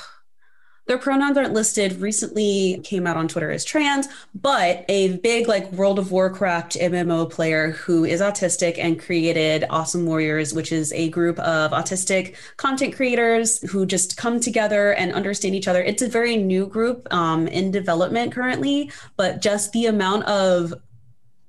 Their 0.86 0.98
pronouns 0.98 1.38
aren't 1.38 1.54
listed. 1.54 2.02
Recently 2.02 2.82
came 2.84 3.08
out 3.08 3.16
on 3.16 3.28
Twitter 3.28 3.52
as 3.52 3.64
trans, 3.64 4.08
but 4.36 4.84
a 4.90 5.18
big 5.18 5.48
like 5.48 5.72
World 5.72 5.98
of 5.98 6.12
Warcraft 6.12 6.74
MMO 6.74 7.30
player 7.30 7.72
who 7.72 8.04
is 8.04 8.20
autistic 8.20 8.78
and 8.78 9.00
created 9.00 9.64
Ausome 9.70 10.06
Warriors, 10.06 10.54
which 10.54 10.72
is 10.72 10.92
a 10.94 11.10
group 11.10 11.40
of 11.40 11.72
autistic 11.72 12.36
content 12.58 12.96
creators 12.96 13.62
who 13.72 13.86
just 13.86 14.18
come 14.18 14.40
together 14.40 14.94
and 14.94 15.14
understand 15.14 15.56
each 15.56 15.70
other. 15.70 15.82
It's 15.82 16.02
a 16.02 16.10
very 16.10 16.36
new 16.36 16.68
group 16.68 17.08
um, 17.14 17.48
in 17.48 17.72
development 17.72 18.34
currently, 18.34 18.92
but 19.16 19.42
just 19.42 19.72
the 19.72 19.86
amount 19.86 20.26
of 20.26 20.74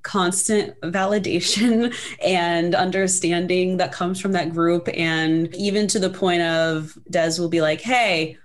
constant 0.05 0.79
validation 0.83 1.93
and 2.25 2.75
understanding 2.75 3.79
that 3.79 3.91
comes 3.91 4.21
from 4.21 4.33
that 4.33 4.53
group 4.53 4.89
and 4.95 5.53
even 5.57 5.89
to 5.89 5.99
the 5.99 6.11
point 6.11 6.43
of 6.43 6.97
des 7.11 7.33
will 7.39 7.49
be 7.49 7.63
like 7.63 7.81
hey 7.81 8.37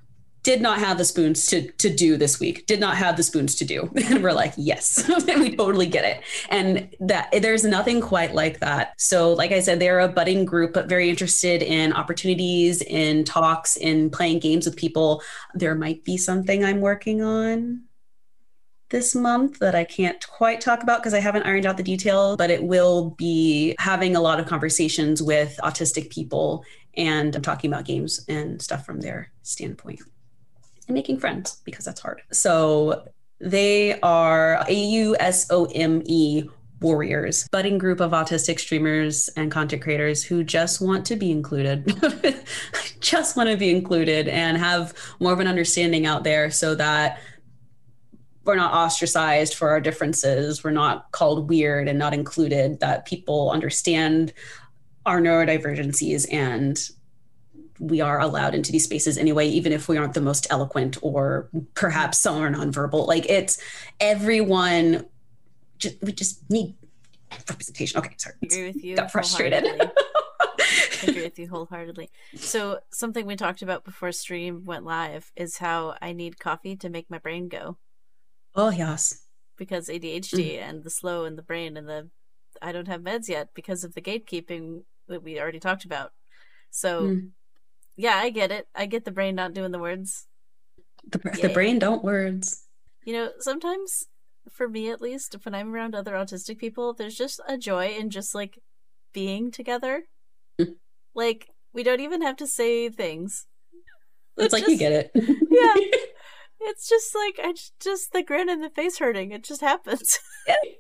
did 0.44 0.62
not 0.62 0.80
have 0.80 0.98
the 0.98 1.06
spoons 1.06 1.46
to 1.48 1.72
to 1.74 1.94
do 1.94 2.18
this 2.18 2.40
week. 2.40 2.66
Did 2.66 2.80
not 2.80 2.98
have 2.98 3.18
the 3.18 3.24
spoons 3.24 3.56
to 3.56 3.66
do. 3.66 3.92
And 4.10 4.24
we're 4.24 4.34
like 4.34 4.54
yes. 4.58 5.10
We 5.28 5.56
totally 5.56 5.86
get 5.86 6.06
it. 6.06 6.24
And 6.50 6.96
that 7.00 7.30
there's 7.32 7.64
nothing 7.64 8.02
quite 8.02 8.34
like 8.34 8.60
that. 8.60 8.94
So 8.98 9.34
like 9.34 9.52
i 9.52 9.60
said 9.60 9.80
they're 9.80 10.00
a 10.00 10.08
budding 10.08 10.46
group 10.46 10.74
but 10.74 10.90
very 10.90 11.10
interested 11.10 11.62
in 11.62 11.94
opportunities 11.94 12.82
in 12.82 13.24
talks 13.24 13.78
in 13.78 14.10
playing 14.10 14.40
games 14.40 14.66
with 14.66 14.76
people. 14.76 15.22
There 15.54 15.76
might 15.76 16.04
be 16.04 16.18
something 16.18 16.64
i'm 16.64 16.82
working 16.82 17.22
on 17.22 17.84
this 18.90 19.14
month 19.14 19.60
that 19.60 19.76
I 19.76 19.84
can't 19.84 20.26
quite 20.28 20.62
talk 20.62 20.82
about 20.82 21.00
because 21.00 21.14
I 21.14 21.20
haven't 21.20 21.44
ironed 21.44 21.68
out 21.68 21.78
the 21.78 21.84
detail, 21.84 22.36
but 22.36 22.50
it 22.50 22.64
will 22.64 23.12
be 23.12 23.76
having 23.78 24.16
a 24.16 24.20
lot 24.20 24.40
of 24.40 24.48
conversations 24.48 25.22
with 25.22 25.60
autistic 25.64 26.10
people 26.10 26.66
and 26.98 27.36
I'm 27.36 27.44
talking 27.44 27.72
about 27.72 27.86
games 27.86 28.26
and 28.28 28.60
stuff 28.60 28.86
from 28.86 29.00
their 29.02 29.32
standpoint 29.44 30.02
and 30.90 30.96
making 30.96 31.20
friends 31.20 31.62
because 31.64 31.86
that's 31.86 32.02
hard. 32.02 32.22
So 32.32 33.08
they 33.40 34.00
are 34.02 34.66
A 34.68 34.74
U 34.74 35.16
S 35.20 35.50
O 35.50 35.66
M 35.74 36.02
E 36.06 36.50
warriors, 36.82 37.48
budding 37.52 37.78
group 37.78 38.00
of 38.00 38.12
autistic 38.12 38.60
streamers 38.60 39.30
and 39.30 39.52
content 39.52 39.82
creators 39.82 40.24
who 40.24 40.44
just 40.44 40.82
want 40.82 41.06
to 41.06 41.16
be 41.16 41.32
included, 41.32 41.94
just 43.00 43.38
want 43.38 43.50
to 43.50 43.58
be 43.58 43.70
included 43.70 44.28
and 44.28 44.58
have 44.58 44.94
more 45.20 45.34
of 45.34 45.40
an 45.40 45.48
understanding 45.48 46.06
out 46.06 46.24
there 46.24 46.50
so 46.52 46.76
that 46.76 47.22
we're 48.46 48.56
not 48.56 48.74
ostracized 48.74 49.54
for 49.54 49.70
our 49.70 49.82
differences. 49.82 50.64
We're 50.64 50.72
not 50.72 51.12
called 51.12 51.50
weird 51.50 51.88
and 51.88 52.00
not 52.00 52.14
included, 52.14 52.80
that 52.80 53.06
people 53.06 53.52
understand 53.52 54.34
our 55.06 55.22
neurodivergencies 55.22 56.32
and 56.34 56.80
we 57.80 58.02
are 58.02 58.20
allowed 58.20 58.54
into 58.54 58.72
these 58.72 58.84
spaces 58.84 59.18
anyway, 59.18 59.48
even 59.48 59.72
if 59.72 59.88
we 59.88 59.98
aren't 59.98 60.14
the 60.14 60.22
most 60.22 60.48
eloquent 60.50 60.98
or 61.02 61.50
perhaps 61.74 62.20
some 62.20 62.42
are 62.42 62.52
nonverbal. 62.52 63.08
Like 63.08 63.26
it's 63.30 63.62
everyone 64.00 65.06
just 65.78 66.02
we 66.02 66.12
just 66.12 66.50
need 66.50 66.76
representation. 67.32 68.00
Okay, 68.00 68.16
sorry. 68.18 68.36
I 68.44 68.46
agree 68.46 68.68
with 68.68 68.84
you. 68.84 68.96
Got 68.96 69.12
frustrated. 69.12 69.66
I 70.60 71.06
agree 71.08 71.24
with 71.24 71.40
you 71.40 71.48
wholeheartedly. 71.48 72.10
So 72.36 72.80
something 72.92 73.26
we 73.26 73.36
talked 73.36 73.62
about 73.62 73.86
before 73.86 74.12
stream 74.12 74.66
went 74.66 74.86
live 74.86 75.32
is 75.36 75.58
how 75.58 75.96
I 76.02 76.12
need 76.12 76.40
coffee 76.40 76.76
to 76.78 76.90
make 76.90 77.10
my 77.10 77.18
brain 77.18 77.48
go. 77.48 77.78
Oh 78.56 78.70
yes. 78.70 79.26
Because 79.58 79.88
ADHD 79.88 80.58
mm. 80.58 80.62
and 80.62 80.84
the 80.84 80.90
slow 80.90 81.26
in 81.26 81.36
the 81.36 81.42
brain 81.42 81.78
and 81.78 81.88
the 81.88 82.10
I 82.62 82.72
don't 82.72 82.88
have 82.88 83.02
meds 83.02 83.30
yet 83.30 83.50
because 83.54 83.84
of 83.84 83.94
the 83.94 84.02
gatekeeping 84.02 84.84
that 85.08 85.24
we 85.24 85.40
already 85.40 85.60
talked 85.60 85.86
about. 85.86 86.12
So 86.72 87.04
mm. 87.04 87.30
Yeah, 88.00 88.16
I 88.16 88.30
get 88.30 88.50
it. 88.50 88.66
I 88.74 88.86
get 88.86 89.04
the 89.04 89.12
brain 89.12 89.36
not 89.36 89.54
doing 89.54 89.72
the 89.72 89.78
words. 89.78 90.26
The, 91.12 91.18
the 91.42 91.50
brain 91.50 91.80
don't 91.80 92.02
words. 92.02 92.66
You 93.04 93.12
know, 93.12 93.30
sometimes 93.40 94.08
for 94.50 94.70
me 94.70 94.90
at 94.90 95.02
least, 95.02 95.36
when 95.44 95.54
I'm 95.54 95.74
around 95.76 95.96
other 95.96 96.14
autistic 96.14 96.60
people, 96.60 96.94
there's 96.94 97.18
just 97.18 97.42
a 97.46 97.58
joy 97.58 97.88
in 97.90 98.10
just 98.10 98.34
like 98.34 98.60
being 99.14 99.52
together. 99.52 100.04
Mm. 100.60 100.76
like 101.14 101.48
we 101.74 101.84
don't 101.84 102.00
even 102.00 102.22
have 102.22 102.38
to 102.38 102.48
say 102.48 102.90
things. 102.90 103.46
It's, 104.38 104.46
it's 104.46 104.54
like 104.54 104.62
just, 104.62 104.72
you 104.72 104.78
get 104.78 104.92
it. 104.94 105.12
yeah. 105.50 105.98
It's 106.62 106.90
just 106.90 107.16
like 107.16 107.40
I 107.42 107.54
just, 107.54 107.72
just 107.80 108.12
the 108.12 108.22
grin 108.22 108.50
and 108.50 108.62
the 108.62 108.70
face 108.70 109.00
hurting. 109.00 109.32
It 109.32 109.46
just 109.46 109.62
happens. 109.62 110.20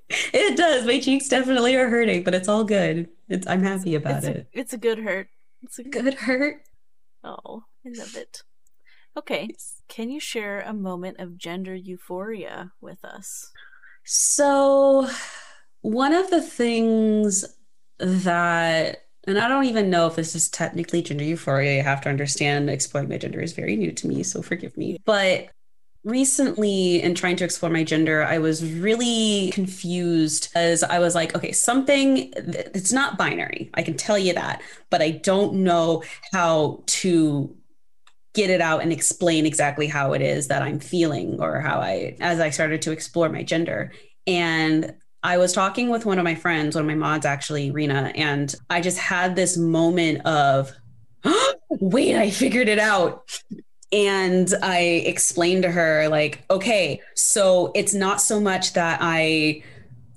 it 0.09 0.57
does. 0.57 0.85
My 0.85 0.99
cheeks 0.99 1.29
definitely 1.29 1.73
are 1.77 1.87
hurting, 1.87 2.23
but 2.23 2.35
it's 2.35 2.49
all 2.49 2.65
good. 2.65 3.07
It's 3.29 3.47
I'm 3.47 3.63
happy 3.63 3.95
about 3.95 4.17
it's 4.17 4.27
it. 4.27 4.35
A, 4.53 4.59
it's 4.59 4.73
a 4.73 4.77
good 4.77 4.99
hurt. 4.99 5.29
It's 5.63 5.79
a 5.79 5.83
good 5.85 6.15
hurt. 6.15 6.63
Oh, 7.23 7.63
I 7.85 7.89
love 7.97 8.15
it. 8.15 8.43
Okay. 9.17 9.49
Can 9.87 10.09
you 10.09 10.19
share 10.19 10.61
a 10.61 10.73
moment 10.73 11.19
of 11.19 11.37
gender 11.37 11.75
euphoria 11.75 12.71
with 12.79 13.03
us? 13.03 13.51
So, 14.05 15.09
one 15.81 16.13
of 16.13 16.29
the 16.29 16.41
things 16.41 17.45
that, 17.99 19.05
and 19.27 19.37
I 19.37 19.47
don't 19.47 19.65
even 19.65 19.89
know 19.89 20.07
if 20.07 20.15
this 20.15 20.35
is 20.35 20.49
technically 20.49 21.01
gender 21.01 21.23
euphoria, 21.23 21.77
you 21.77 21.83
have 21.83 22.01
to 22.01 22.09
understand 22.09 22.69
exploring 22.69 23.09
my 23.09 23.17
gender 23.17 23.41
is 23.41 23.53
very 23.53 23.75
new 23.75 23.91
to 23.91 24.07
me, 24.07 24.23
so 24.23 24.41
forgive 24.41 24.77
me. 24.77 24.97
But 25.05 25.49
recently 26.03 27.01
in 27.01 27.13
trying 27.13 27.35
to 27.35 27.43
explore 27.43 27.69
my 27.69 27.83
gender 27.83 28.23
i 28.23 28.37
was 28.37 28.63
really 28.75 29.51
confused 29.51 30.49
as 30.55 30.81
i 30.83 30.97
was 30.97 31.13
like 31.13 31.35
okay 31.35 31.51
something 31.51 32.31
it's 32.35 32.93
not 32.93 33.17
binary 33.17 33.69
i 33.73 33.81
can 33.81 33.97
tell 33.97 34.17
you 34.17 34.33
that 34.33 34.61
but 34.89 35.01
i 35.01 35.11
don't 35.11 35.53
know 35.53 36.01
how 36.31 36.81
to 36.85 37.53
get 38.33 38.49
it 38.49 38.61
out 38.61 38.81
and 38.81 38.91
explain 38.91 39.45
exactly 39.45 39.87
how 39.87 40.13
it 40.13 40.21
is 40.21 40.47
that 40.47 40.61
I'm 40.61 40.79
feeling 40.79 41.41
or 41.41 41.59
how 41.59 41.79
I, 41.79 42.15
as 42.19 42.39
I 42.39 42.51
started 42.51 42.81
to 42.83 42.91
explore 42.91 43.29
my 43.29 43.43
gender. 43.43 43.91
And 44.27 44.93
I 45.23 45.37
was 45.37 45.51
talking 45.51 45.89
with 45.89 46.05
one 46.05 46.19
of 46.19 46.23
my 46.23 46.35
friends, 46.35 46.75
one 46.75 46.85
of 46.85 46.87
my 46.87 46.95
mods 46.95 47.25
actually, 47.25 47.71
Rena, 47.71 48.11
and 48.15 48.53
I 48.69 48.81
just 48.81 48.97
had 48.97 49.35
this 49.35 49.57
moment 49.57 50.25
of, 50.25 50.71
oh, 51.25 51.53
wait, 51.69 52.15
I 52.15 52.29
figured 52.29 52.69
it 52.69 52.79
out. 52.79 53.29
And 53.91 54.53
I 54.61 55.03
explained 55.05 55.63
to 55.63 55.71
her, 55.71 56.07
like, 56.09 56.43
okay, 56.49 57.01
so 57.15 57.71
it's 57.73 57.93
not 57.93 58.21
so 58.21 58.39
much 58.39 58.73
that 58.73 58.99
I 59.01 59.63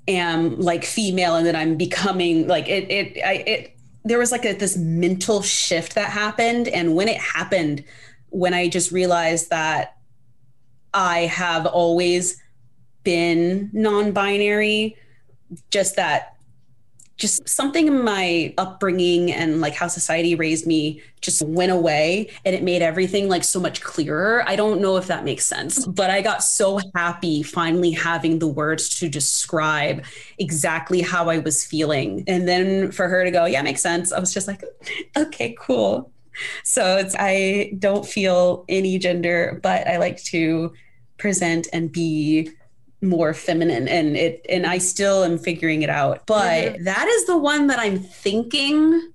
am 0.07 0.59
like 0.59 0.83
female 0.83 1.35
and 1.35 1.47
that 1.47 1.55
I'm 1.55 1.75
becoming 1.77 2.47
like 2.47 2.67
it, 2.67 2.91
it, 2.91 3.23
I, 3.25 3.33
it, 3.47 3.77
there 4.03 4.19
was 4.19 4.31
like 4.31 4.45
a, 4.45 4.53
this 4.53 4.77
mental 4.77 5.41
shift 5.41 5.95
that 5.95 6.09
happened. 6.09 6.67
And 6.67 6.95
when 6.95 7.07
it 7.07 7.17
happened, 7.17 7.83
when 8.29 8.53
I 8.53 8.67
just 8.67 8.91
realized 8.91 9.49
that 9.49 9.97
I 10.93 11.21
have 11.21 11.65
always 11.65 12.41
been 13.03 13.69
non 13.73 14.11
binary, 14.11 14.97
just 15.71 15.95
that 15.95 16.32
just 17.23 17.47
something 17.47 17.87
in 17.87 18.03
my 18.03 18.53
upbringing 18.57 19.31
and 19.31 19.61
like 19.61 19.73
how 19.73 19.87
society 19.87 20.35
raised 20.35 20.67
me 20.67 21.01
just 21.21 21.41
went 21.41 21.71
away 21.71 22.29
and 22.43 22.53
it 22.53 22.63
made 22.63 22.81
everything 22.81 23.29
like 23.29 23.45
so 23.45 23.61
much 23.61 23.81
clearer. 23.81 24.43
I 24.45 24.57
don't 24.57 24.81
know 24.81 24.97
if 24.97 25.07
that 25.07 25.23
makes 25.23 25.45
sense, 25.45 25.85
but 25.85 26.09
I 26.09 26.21
got 26.21 26.43
so 26.43 26.81
happy 26.93 27.41
finally 27.41 27.91
having 27.91 28.39
the 28.39 28.47
words 28.49 28.89
to 28.99 29.07
describe 29.07 30.03
exactly 30.37 30.99
how 30.99 31.29
I 31.29 31.37
was 31.37 31.63
feeling. 31.63 32.25
And 32.27 32.45
then 32.45 32.91
for 32.91 33.07
her 33.07 33.23
to 33.23 33.31
go, 33.31 33.45
yeah, 33.45 33.61
makes 33.61 33.79
sense. 33.79 34.11
I 34.11 34.19
was 34.19 34.33
just 34.33 34.49
like, 34.49 34.61
okay, 35.15 35.55
cool. 35.57 36.11
So 36.65 36.97
it's 36.97 37.15
I 37.17 37.71
don't 37.79 38.05
feel 38.05 38.65
any 38.67 38.99
gender, 38.99 39.61
but 39.63 39.87
I 39.87 39.95
like 39.95 40.21
to 40.25 40.73
present 41.17 41.69
and 41.71 41.89
be 41.89 42.51
more 43.03 43.33
feminine 43.33 43.87
and 43.87 44.15
it 44.15 44.45
and 44.49 44.65
I 44.65 44.77
still 44.77 45.23
am 45.23 45.37
figuring 45.37 45.81
it 45.81 45.89
out. 45.89 46.25
But 46.25 46.63
mm-hmm. 46.63 46.83
that 46.85 47.07
is 47.07 47.25
the 47.25 47.37
one 47.37 47.67
that 47.67 47.79
I'm 47.79 47.99
thinking 47.99 49.11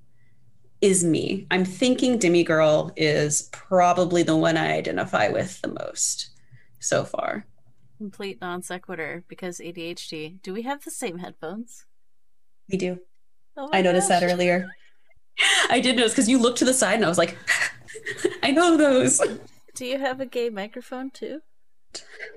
is 0.80 1.02
me. 1.02 1.46
I'm 1.50 1.64
thinking 1.64 2.18
Demi 2.18 2.44
Girl 2.44 2.92
is 2.96 3.48
probably 3.52 4.22
the 4.22 4.36
one 4.36 4.56
I 4.56 4.74
identify 4.74 5.28
with 5.28 5.60
the 5.62 5.68
most 5.68 6.30
so 6.78 7.04
far. 7.04 7.46
Complete 7.96 8.40
non 8.40 8.62
sequitur 8.62 9.24
because 9.26 9.58
ADHD. 9.58 10.40
Do 10.42 10.52
we 10.52 10.62
have 10.62 10.84
the 10.84 10.90
same 10.90 11.18
headphones? 11.18 11.86
We 12.70 12.78
do. 12.78 13.00
Oh 13.56 13.70
I 13.72 13.82
noticed 13.82 14.08
gosh. 14.08 14.20
that 14.20 14.30
earlier. 14.30 14.68
I 15.70 15.80
did 15.80 15.96
notice 15.96 16.12
because 16.12 16.28
you 16.28 16.38
looked 16.38 16.58
to 16.58 16.64
the 16.64 16.74
side 16.74 16.94
and 16.94 17.04
I 17.04 17.08
was 17.08 17.18
like, 17.18 17.36
I 18.42 18.52
know 18.52 18.76
those. 18.76 19.20
Do 19.74 19.84
you 19.84 19.98
have 19.98 20.20
a 20.20 20.26
gay 20.26 20.50
microphone 20.50 21.10
too? 21.10 21.40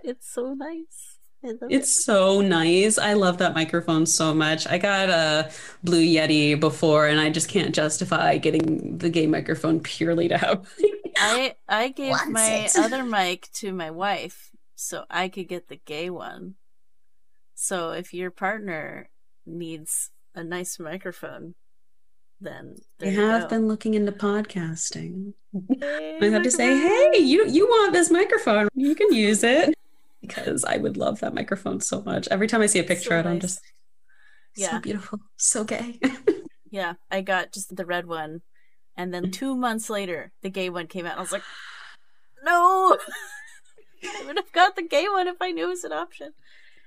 It's 0.03 0.31
so 0.31 0.53
nice. 0.53 1.10
It's 1.43 1.63
it. 1.69 1.85
so 1.87 2.41
nice. 2.41 2.97
I 2.97 3.13
love 3.13 3.39
that 3.39 3.55
microphone 3.55 4.05
so 4.05 4.33
much. 4.33 4.67
I 4.67 4.77
got 4.77 5.09
a 5.09 5.51
Blue 5.83 6.03
Yeti 6.03 6.59
before, 6.59 7.07
and 7.07 7.19
I 7.19 7.29
just 7.29 7.49
can't 7.49 7.73
justify 7.73 8.37
getting 8.37 8.97
the 8.97 9.09
gay 9.09 9.27
microphone 9.27 9.79
purely 9.79 10.27
to 10.27 10.37
have. 10.37 10.67
I 11.17 11.55
I 11.67 11.89
gave 11.89 12.15
my 12.29 12.49
it. 12.65 12.77
other 12.77 13.03
mic 13.03 13.49
to 13.55 13.73
my 13.73 13.91
wife 13.91 14.51
so 14.75 15.05
I 15.09 15.29
could 15.29 15.47
get 15.47 15.67
the 15.67 15.79
gay 15.85 16.09
one. 16.09 16.55
So 17.55 17.91
if 17.91 18.13
your 18.13 18.31
partner 18.31 19.09
needs 19.45 20.11
a 20.35 20.43
nice 20.43 20.79
microphone, 20.79 21.55
then 22.39 22.77
I 23.01 23.07
have 23.07 23.49
been 23.49 23.67
looking 23.67 23.93
into 23.93 24.11
podcasting. 24.11 25.33
Hey, 25.79 26.19
I 26.21 26.25
have 26.29 26.43
to 26.43 26.51
say, 26.51 26.77
hey, 26.77 27.19
you 27.19 27.47
you 27.47 27.67
want 27.67 27.93
this 27.93 28.11
microphone? 28.11 28.67
You 28.75 28.95
can 28.95 29.11
use 29.13 29.43
it 29.43 29.73
because 30.21 30.63
I 30.63 30.77
would 30.77 30.97
love 30.97 31.19
that 31.19 31.33
microphone 31.33 31.81
so 31.81 32.01
much. 32.01 32.27
Every 32.29 32.47
time 32.47 32.61
I 32.61 32.67
see 32.67 32.79
a 32.79 32.83
picture 32.83 33.09
so 33.09 33.19
of 33.19 33.25
it, 33.25 33.29
nice. 33.29 33.33
I'm 33.33 33.39
just 33.39 33.61
yeah. 34.55 34.71
so 34.71 34.79
beautiful, 34.79 35.19
so 35.37 35.63
gay. 35.63 35.99
yeah, 36.71 36.93
I 37.09 37.21
got 37.21 37.51
just 37.51 37.75
the 37.75 37.85
red 37.85 38.07
one, 38.07 38.41
and 38.95 39.13
then 39.13 39.23
mm-hmm. 39.23 39.31
two 39.31 39.55
months 39.55 39.89
later, 39.89 40.31
the 40.41 40.49
gay 40.49 40.69
one 40.69 40.87
came 40.87 41.05
out. 41.05 41.17
I 41.17 41.21
was 41.21 41.31
like, 41.31 41.43
no, 42.43 42.97
I 44.03 44.23
would 44.25 44.37
have 44.37 44.51
got 44.51 44.75
the 44.75 44.87
gay 44.87 45.07
one 45.07 45.27
if 45.27 45.37
I 45.41 45.51
knew 45.51 45.65
it 45.65 45.69
was 45.69 45.83
an 45.83 45.93
option. 45.93 46.33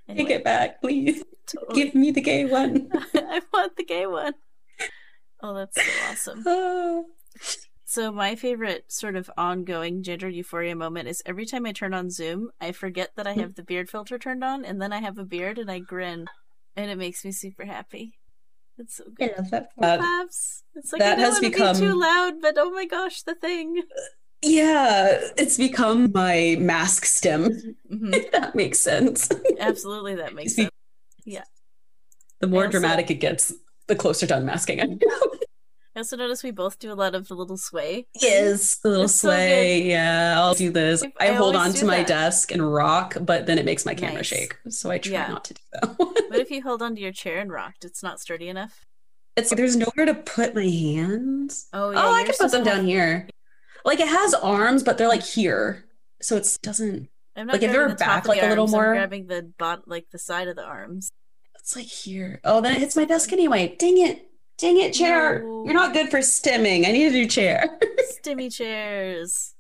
Anyway, 0.09 0.29
Take 0.29 0.39
it 0.39 0.45
back, 0.45 0.81
please. 0.81 1.25
Totally. 1.47 1.85
Give 1.85 1.95
me 1.95 2.11
the 2.11 2.21
gay 2.21 2.45
one. 2.45 2.91
I 3.15 3.41
want 3.53 3.77
the 3.77 3.85
gay 3.85 4.07
one. 4.07 4.35
Oh, 5.43 5.55
that's 5.55 5.77
so 5.77 5.83
awesome. 6.11 6.45
Ah. 6.47 7.03
So 7.95 8.11
my 8.11 8.35
favorite 8.35 8.91
sort 8.91 9.15
of 9.15 9.31
ongoing 9.39 10.03
gender 10.03 10.29
euphoria 10.29 10.75
moment 10.75 11.07
is 11.07 11.23
every 11.25 11.47
time 11.47 11.65
I 11.65 11.71
turn 11.71 11.95
on 11.95 12.11
Zoom, 12.11 12.51
I 12.61 12.73
forget 12.73 13.13
that 13.15 13.29
I 13.29 13.35
have 13.35 13.55
the 13.55 13.63
beard 13.63 13.89
filter 13.89 14.19
turned 14.19 14.43
on, 14.43 14.65
and 14.65 14.83
then 14.83 14.93
I 14.93 14.99
have 14.99 15.17
a 15.17 15.25
beard 15.25 15.59
and 15.59 15.71
I 15.71 15.79
grin, 15.79 16.27
and 16.75 16.91
it 16.91 16.99
makes 16.99 17.25
me 17.25 17.31
super 17.31 17.65
happy. 17.65 18.15
It's 18.79 18.97
so 18.97 19.05
good. 19.17 19.31
I 19.31 19.37
love 19.43 19.51
that. 19.53 19.69
Uh, 19.81 20.25
it's 20.75 20.93
like 20.93 20.99
that 20.99 21.19
I 21.19 21.23
don't 21.23 21.31
has 21.35 21.39
become 21.39 21.77
be 21.79 21.87
too 21.87 21.95
loud, 21.97 22.41
but 22.43 22.55
oh 22.59 22.73
my 22.73 22.85
gosh, 22.85 23.23
the 23.23 23.37
thing. 23.37 23.83
Yeah, 24.43 25.29
it's 25.37 25.57
become 25.57 26.11
my 26.13 26.57
mask 26.59 27.05
stem. 27.05 27.77
Mhm. 27.93 28.13
If 28.13 28.33
that 28.33 28.57
makes 28.57 28.81
sense. 28.81 29.29
Absolutely, 29.61 30.17
that 30.17 30.35
makes 30.35 30.57
sense. 30.57 30.71
Yeah. 31.25 31.45
The 32.41 32.49
more 32.49 32.65
also- 32.65 32.73
dramatic 32.73 33.09
it 33.13 33.21
gets, 33.21 33.55
the 33.87 33.95
closer 33.95 34.27
to 34.27 34.37
unmasking 34.37 34.81
I 34.81 34.87
go. 34.87 34.97
I 35.97 36.01
also 36.01 36.17
notice 36.17 36.43
we 36.43 36.51
both 36.51 36.79
do 36.81 36.91
a 36.93 36.95
lot 36.95 37.15
of 37.15 37.29
the 37.29 37.35
little 37.35 37.57
sway. 37.57 38.07
Yes, 38.21 38.77
the 38.77 38.89
little 38.89 39.05
It's 39.05 39.15
so 39.15 39.29
sway. 39.29 39.83
yeah, 39.83 40.35
I'll 40.37 40.55
do 40.55 40.71
this. 40.73 41.05
I 41.21 41.29
I, 41.29 41.33
hold 41.33 41.55
on 41.55 41.73
to 41.75 41.85
my 41.85 41.99
that. 41.99 42.07
desk 42.09 42.51
and 42.51 42.73
rock, 42.73 43.17
but 43.21 43.47
then 43.47 43.59
it 43.59 43.65
makes 43.65 43.87
my 43.87 43.95
camera 43.95 44.17
Nice. 44.17 44.27
shake. 44.27 44.57
So 44.71 44.91
I 44.91 44.99
try 44.99 45.13
Yeah. 45.13 45.29
not 45.29 45.45
to 45.45 45.55
do 45.55 45.61
that. 45.75 45.97
What 45.99 46.41
if 46.41 46.51
you 46.51 46.63
hold 46.63 46.83
onto 46.83 47.01
your 47.01 47.13
chair 47.13 47.39
and 47.39 47.53
rocked? 47.53 47.85
It's 47.85 48.03
not 48.03 48.19
sturdy 48.21 48.49
enough. 48.49 48.85
it's 49.37 49.51
there's 49.55 49.77
nowhere 49.77 50.07
to 50.07 50.15
put 50.15 50.55
my 50.57 50.65
hands. 50.67 51.69
Oh 51.73 51.91
yeah, 51.91 52.03
oh, 52.05 52.13
I 52.13 52.25
can 52.25 52.35
put 52.41 52.51
them 52.51 52.65
down 52.65 52.87
here. 52.87 53.29
Like 53.85 54.01
it 54.01 54.09
has 54.09 54.35
arms, 54.35 54.83
but 54.83 54.99
they're 54.99 55.07
like 55.09 55.23
here, 55.23 55.85
so 56.21 56.37
it 56.37 56.59
doesn't. 56.63 57.09
I'm 57.37 57.47
not 57.47 57.55
Like, 57.55 57.63
if 57.63 57.71
grabbing 57.71 57.75
you're 57.81 57.89
the 57.91 57.95
back, 57.97 58.27
like, 58.29 58.43
a 58.43 58.47
little 58.49 58.67
more- 58.69 58.87
I'm 58.95 58.97
grabbing 58.97 59.27
the 59.27 59.53
bot, 59.59 59.87
like 59.89 60.07
the 60.11 60.19
side 60.19 60.47
of 60.49 60.57
the 60.57 60.63
arms. 60.65 61.11
It's 61.57 61.75
like 61.77 61.87
here. 61.87 62.41
Oh, 62.45 62.61
then 62.61 62.73
it 62.75 62.79
hits 62.79 62.97
my 62.97 63.05
desk 63.05 63.33
anyway. 63.33 63.75
Dang 63.79 63.99
it! 63.99 64.29
Dang 64.59 64.79
it, 64.79 64.95
chair! 64.95 65.41
No. 65.43 65.65
You're 65.65 65.75
not 65.75 65.93
good 65.93 66.11
for 66.11 66.19
stimming. 66.19 66.87
I 66.87 66.93
need 66.93 67.07
a 67.09 67.11
new 67.11 67.27
chair. 67.27 67.65
Stimmy 68.13 68.55
chairs. 68.55 69.55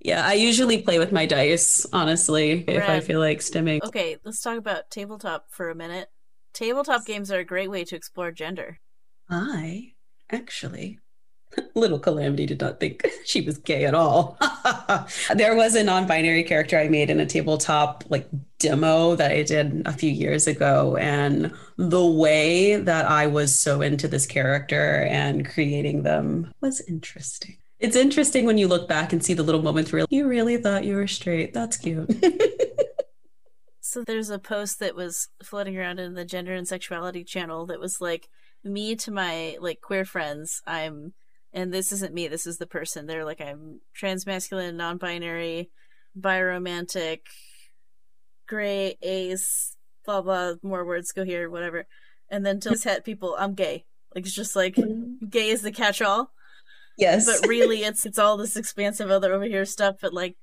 yeah, 0.00 0.26
I 0.26 0.34
usually 0.34 0.82
play 0.82 0.98
with 0.98 1.12
my 1.12 1.26
dice. 1.26 1.86
Honestly, 1.92 2.64
if 2.66 2.88
I 2.88 3.00
feel 3.00 3.20
like 3.20 3.38
stimming. 3.38 3.82
Okay, 3.82 4.16
let's 4.24 4.40
talk 4.40 4.58
about 4.58 4.90
tabletop 4.90 5.46
for 5.50 5.70
a 5.70 5.74
minute. 5.74 6.08
Tabletop 6.52 7.04
games 7.04 7.30
are 7.30 7.40
a 7.40 7.44
great 7.44 7.70
way 7.70 7.84
to 7.84 7.96
explore 7.96 8.30
gender. 8.30 8.80
I 9.28 9.92
actually, 10.30 10.98
little 11.74 11.98
Calamity 11.98 12.46
did 12.46 12.60
not 12.60 12.80
think 12.80 13.06
she 13.24 13.40
was 13.40 13.58
gay 13.58 13.84
at 13.84 13.94
all. 13.94 14.38
there 15.34 15.56
was 15.56 15.74
a 15.74 15.82
non 15.82 16.06
binary 16.06 16.44
character 16.44 16.78
I 16.78 16.88
made 16.88 17.10
in 17.10 17.20
a 17.20 17.26
tabletop 17.26 18.04
like 18.08 18.28
demo 18.58 19.16
that 19.16 19.30
I 19.30 19.42
did 19.42 19.82
a 19.86 19.92
few 19.92 20.10
years 20.10 20.46
ago. 20.46 20.96
And 20.96 21.52
the 21.76 22.04
way 22.04 22.76
that 22.76 23.06
I 23.06 23.26
was 23.26 23.56
so 23.56 23.82
into 23.82 24.08
this 24.08 24.26
character 24.26 25.06
and 25.10 25.48
creating 25.48 26.02
them 26.02 26.52
was 26.60 26.80
interesting. 26.82 27.56
It's 27.80 27.96
interesting 27.96 28.46
when 28.46 28.56
you 28.56 28.68
look 28.68 28.88
back 28.88 29.12
and 29.12 29.22
see 29.22 29.34
the 29.34 29.42
little 29.42 29.62
moments 29.62 29.92
where 29.92 30.06
you 30.08 30.26
really 30.26 30.56
thought 30.56 30.84
you 30.84 30.94
were 30.94 31.08
straight. 31.08 31.52
That's 31.52 31.76
cute. 31.76 32.08
So 33.94 34.02
there's 34.02 34.30
a 34.30 34.40
post 34.40 34.80
that 34.80 34.96
was 34.96 35.28
floating 35.42 35.78
around 35.78 36.00
in 36.00 36.14
the 36.14 36.24
gender 36.24 36.52
and 36.52 36.66
sexuality 36.66 37.22
channel 37.22 37.66
that 37.66 37.78
was 37.78 38.00
like 38.00 38.28
me 38.64 38.96
to 38.96 39.12
my 39.12 39.56
like 39.60 39.80
queer 39.80 40.04
friends. 40.04 40.62
I'm 40.66 41.12
and 41.54 41.72
this 41.72 41.92
isn't 41.92 42.12
me, 42.12 42.28
this 42.28 42.46
is 42.46 42.58
the 42.58 42.66
person. 42.66 43.06
They're 43.06 43.24
like 43.24 43.40
I'm 43.40 43.80
transmasculine, 43.98 44.74
non-binary, 44.74 45.70
biromantic, 46.20 47.20
gray, 48.46 48.98
ace, 49.00 49.76
blah 50.04 50.20
blah, 50.20 50.54
more 50.62 50.84
words 50.84 51.12
go 51.12 51.24
here, 51.24 51.48
whatever. 51.48 51.86
And 52.28 52.44
then 52.44 52.60
to 52.60 52.76
het 52.82 53.04
people, 53.04 53.36
I'm 53.38 53.54
gay. 53.54 53.86
Like 54.14 54.26
it's 54.26 54.34
just 54.34 54.56
like 54.56 54.74
mm-hmm. 54.74 55.26
gay 55.28 55.48
is 55.48 55.62
the 55.62 55.72
catch-all, 55.72 56.32
yes. 56.98 57.24
but 57.24 57.48
really 57.48 57.84
it's 57.84 58.04
it's 58.04 58.18
all 58.18 58.36
this 58.36 58.56
expansive 58.56 59.10
other 59.10 59.32
over 59.32 59.44
here 59.44 59.64
stuff. 59.64 59.96
But 60.02 60.12
like 60.12 60.36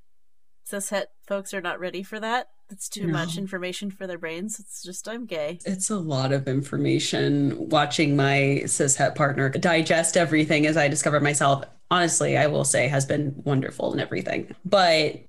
cis 0.63 0.89
het 0.89 1.10
folks 1.28 1.54
are 1.54 1.62
not 1.62 1.80
ready 1.80 2.04
for 2.04 2.19
that. 2.19 2.47
It's 2.71 2.88
too 2.88 3.07
much 3.07 3.38
information 3.38 3.91
for 3.91 4.07
their 4.07 4.17
brains. 4.17 4.60
It's 4.60 4.81
just 4.81 5.07
I'm 5.07 5.25
gay. 5.25 5.60
It's 5.65 5.89
a 5.89 5.97
lot 5.97 6.31
of 6.31 6.47
information 6.47 7.69
watching 7.69 8.15
my 8.15 8.62
cishet 8.63 9.15
partner 9.15 9.49
digest 9.49 10.17
everything 10.17 10.65
as 10.65 10.77
I 10.77 10.88
discover 10.88 11.19
myself. 11.19 11.65
Honestly, 11.89 12.38
I 12.38 12.47
will 12.47 12.63
say 12.63 12.88
has 12.88 13.05
been 13.05 13.34
wonderful 13.43 13.91
and 13.91 13.99
everything. 13.99 14.55
But 14.63 15.21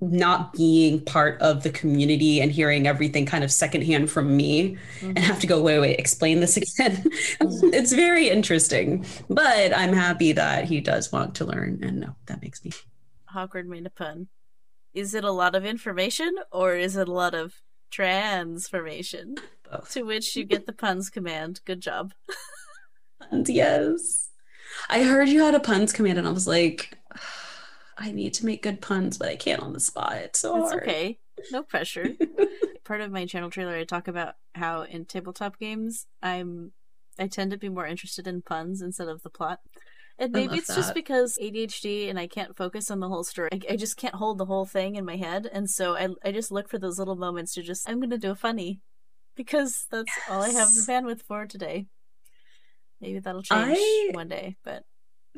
not 0.00 0.52
being 0.52 1.00
part 1.00 1.40
of 1.40 1.62
the 1.62 1.70
community 1.70 2.40
and 2.40 2.52
hearing 2.52 2.86
everything 2.86 3.24
kind 3.24 3.42
of 3.42 3.50
secondhand 3.50 4.10
from 4.10 4.36
me 4.36 4.76
and 5.00 5.16
mm-hmm. 5.16 5.24
have 5.24 5.40
to 5.40 5.46
go, 5.46 5.60
wait, 5.62 5.78
wait, 5.78 5.98
explain 5.98 6.40
this 6.40 6.56
again. 6.56 7.02
it's 7.40 7.92
very 7.92 8.28
interesting. 8.28 9.06
But 9.30 9.74
I'm 9.74 9.94
happy 9.94 10.32
that 10.32 10.66
he 10.66 10.80
does 10.80 11.10
want 11.12 11.34
to 11.36 11.46
learn. 11.46 11.80
And 11.82 12.00
no, 12.00 12.16
that 12.26 12.42
makes 12.42 12.64
me 12.64 12.72
Awkward 13.34 13.68
made 13.68 13.86
a 13.86 13.90
pun. 13.90 14.28
Is 14.96 15.12
it 15.14 15.24
a 15.24 15.30
lot 15.30 15.54
of 15.54 15.66
information 15.66 16.34
or 16.50 16.74
is 16.74 16.96
it 16.96 17.06
a 17.06 17.12
lot 17.12 17.34
of 17.34 17.60
transformation? 17.90 19.36
both. 19.70 19.92
To 19.92 20.04
which 20.04 20.34
you 20.34 20.44
get 20.44 20.64
the 20.64 20.72
puns 20.72 21.10
command. 21.10 21.60
Good 21.66 21.80
job. 21.82 22.14
yes. 23.46 24.30
I 24.88 25.02
heard 25.02 25.28
you 25.28 25.42
had 25.42 25.54
a 25.54 25.60
puns 25.60 25.92
command, 25.92 26.18
and 26.18 26.26
I 26.26 26.30
was 26.30 26.46
like, 26.46 26.98
I 27.98 28.10
need 28.12 28.32
to 28.34 28.46
make 28.46 28.62
good 28.62 28.80
puns, 28.80 29.18
but 29.18 29.28
I 29.28 29.36
can't 29.36 29.62
on 29.62 29.72
the 29.72 29.80
spot. 29.80 30.16
It's 30.16 30.38
so 30.38 30.62
It's 30.62 30.70
hard. 30.70 30.82
okay. 30.82 31.18
No 31.50 31.62
pressure. 31.62 32.08
Part 32.84 33.00
of 33.02 33.10
my 33.10 33.26
channel 33.26 33.50
trailer 33.50 33.74
I 33.76 33.84
talk 33.84 34.08
about 34.08 34.34
how 34.54 34.82
in 34.82 35.04
tabletop 35.04 35.58
games 35.58 36.06
I'm 36.22 36.72
I 37.18 37.26
tend 37.26 37.50
to 37.50 37.58
be 37.58 37.68
more 37.68 37.86
interested 37.86 38.26
in 38.26 38.42
puns 38.42 38.80
instead 38.80 39.08
of 39.08 39.22
the 39.22 39.30
plot. 39.30 39.60
And 40.18 40.32
maybe 40.32 40.56
it's 40.56 40.74
just 40.74 40.94
because 40.94 41.38
ADHD 41.40 42.08
and 42.08 42.18
I 42.18 42.26
can't 42.26 42.56
focus 42.56 42.90
on 42.90 43.00
the 43.00 43.08
whole 43.08 43.22
story. 43.22 43.50
I, 43.52 43.74
I 43.74 43.76
just 43.76 43.98
can't 43.98 44.14
hold 44.14 44.38
the 44.38 44.46
whole 44.46 44.64
thing 44.64 44.96
in 44.96 45.04
my 45.04 45.16
head. 45.16 45.48
And 45.52 45.68
so 45.68 45.94
I, 45.94 46.08
I 46.24 46.32
just 46.32 46.50
look 46.50 46.70
for 46.70 46.78
those 46.78 46.98
little 46.98 47.16
moments 47.16 47.52
to 47.54 47.62
just, 47.62 47.88
I'm 47.88 48.00
going 48.00 48.10
to 48.10 48.18
do 48.18 48.30
a 48.30 48.34
funny. 48.34 48.80
Because 49.34 49.86
that's 49.90 50.10
all 50.30 50.42
I 50.42 50.48
have 50.48 50.72
the 50.72 50.80
bandwidth 50.90 51.20
for 51.20 51.44
today. 51.44 51.86
Maybe 53.02 53.18
that'll 53.18 53.42
change 53.42 53.76
I- 53.78 54.10
one 54.12 54.28
day, 54.28 54.56
but 54.64 54.84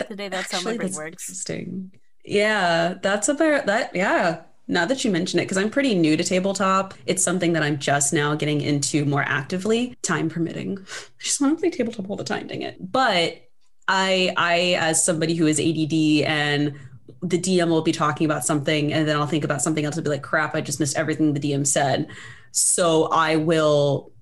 today 0.08 0.28
that's 0.28 0.52
how 0.52 0.60
my 0.60 0.74
Actually, 0.74 0.90
brain 0.90 0.94
works. 0.94 1.28
Interesting. 1.28 1.90
Yeah, 2.24 2.94
that's 3.02 3.28
about 3.28 3.66
that. 3.66 3.96
Yeah. 3.96 4.42
Now 4.68 4.84
that 4.84 5.04
you 5.04 5.10
mention 5.10 5.40
it, 5.40 5.44
because 5.44 5.56
I'm 5.56 5.70
pretty 5.70 5.96
new 5.96 6.16
to 6.16 6.22
tabletop, 6.22 6.94
it's 7.06 7.24
something 7.24 7.54
that 7.54 7.64
I'm 7.64 7.78
just 7.78 8.12
now 8.12 8.36
getting 8.36 8.60
into 8.60 9.04
more 9.04 9.24
actively, 9.26 9.96
time 10.02 10.28
permitting. 10.28 10.78
I 11.18 11.22
just 11.24 11.40
want 11.40 11.56
to 11.56 11.60
play 11.60 11.70
tabletop 11.70 12.08
all 12.08 12.16
the 12.16 12.22
time, 12.22 12.46
dang 12.46 12.62
it. 12.62 12.76
But 12.78 13.47
I, 13.88 14.32
I, 14.36 14.76
as 14.78 15.02
somebody 15.04 15.34
who 15.34 15.46
is 15.46 15.58
ADD 15.58 16.26
and 16.28 16.78
the 17.22 17.38
DM 17.38 17.68
will 17.68 17.82
be 17.82 17.92
talking 17.92 18.26
about 18.26 18.44
something 18.44 18.92
and 18.92 19.08
then 19.08 19.16
I'll 19.16 19.26
think 19.26 19.44
about 19.44 19.62
something 19.62 19.84
else 19.84 19.96
and 19.96 20.04
be 20.04 20.10
like, 20.10 20.22
crap, 20.22 20.54
I 20.54 20.60
just 20.60 20.78
missed 20.78 20.96
everything 20.96 21.32
the 21.32 21.40
DM 21.40 21.66
said. 21.66 22.08
So 22.52 23.06
I 23.06 23.36
will 23.36 24.12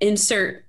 insert 0.00 0.64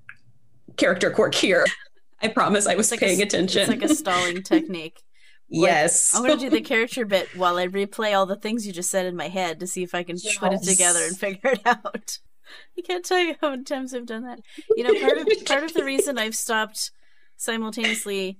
character 0.77 1.11
quirk 1.11 1.35
here. 1.35 1.65
I 2.21 2.29
promise 2.29 2.65
I 2.65 2.75
was 2.75 2.89
like 2.89 2.99
paying 2.99 3.21
s- 3.21 3.25
attention. 3.27 3.61
It's 3.61 3.69
like 3.69 3.83
a 3.83 3.93
stalling 3.93 4.41
technique. 4.43 4.95
like, 4.95 5.03
yes. 5.49 6.15
I'm 6.15 6.23
gonna 6.23 6.37
do 6.37 6.49
the 6.49 6.61
character 6.61 7.05
bit 7.05 7.27
while 7.35 7.57
I 7.57 7.67
replay 7.67 8.17
all 8.17 8.25
the 8.25 8.35
things 8.35 8.65
you 8.65 8.73
just 8.73 8.89
said 8.89 9.05
in 9.05 9.15
my 9.15 9.27
head 9.27 9.59
to 9.59 9.67
see 9.67 9.83
if 9.83 9.93
I 9.93 10.01
can 10.03 10.17
put 10.39 10.53
it 10.53 10.63
together 10.63 10.99
and 11.05 11.15
figure 11.15 11.51
it 11.51 11.61
out. 11.65 12.17
I 12.77 12.81
can't 12.81 13.05
tell 13.05 13.19
you 13.19 13.35
how 13.41 13.51
many 13.51 13.63
times 13.65 13.93
I've 13.93 14.05
done 14.05 14.23
that. 14.23 14.39
You 14.75 14.83
know, 14.83 14.99
part 14.99 15.17
of 15.17 15.27
part 15.45 15.63
of 15.63 15.73
the 15.73 15.83
reason 15.83 16.17
I've 16.17 16.35
stopped 16.35 16.91
simultaneously 17.37 18.39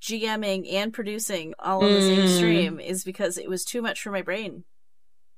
GMing 0.00 0.72
and 0.72 0.92
producing 0.92 1.54
all 1.58 1.84
on 1.84 1.92
the 1.92 2.00
same 2.00 2.20
Mm. 2.26 2.36
stream 2.36 2.80
is 2.80 3.04
because 3.04 3.36
it 3.36 3.48
was 3.48 3.64
too 3.64 3.82
much 3.82 4.00
for 4.02 4.10
my 4.10 4.22
brain. 4.22 4.64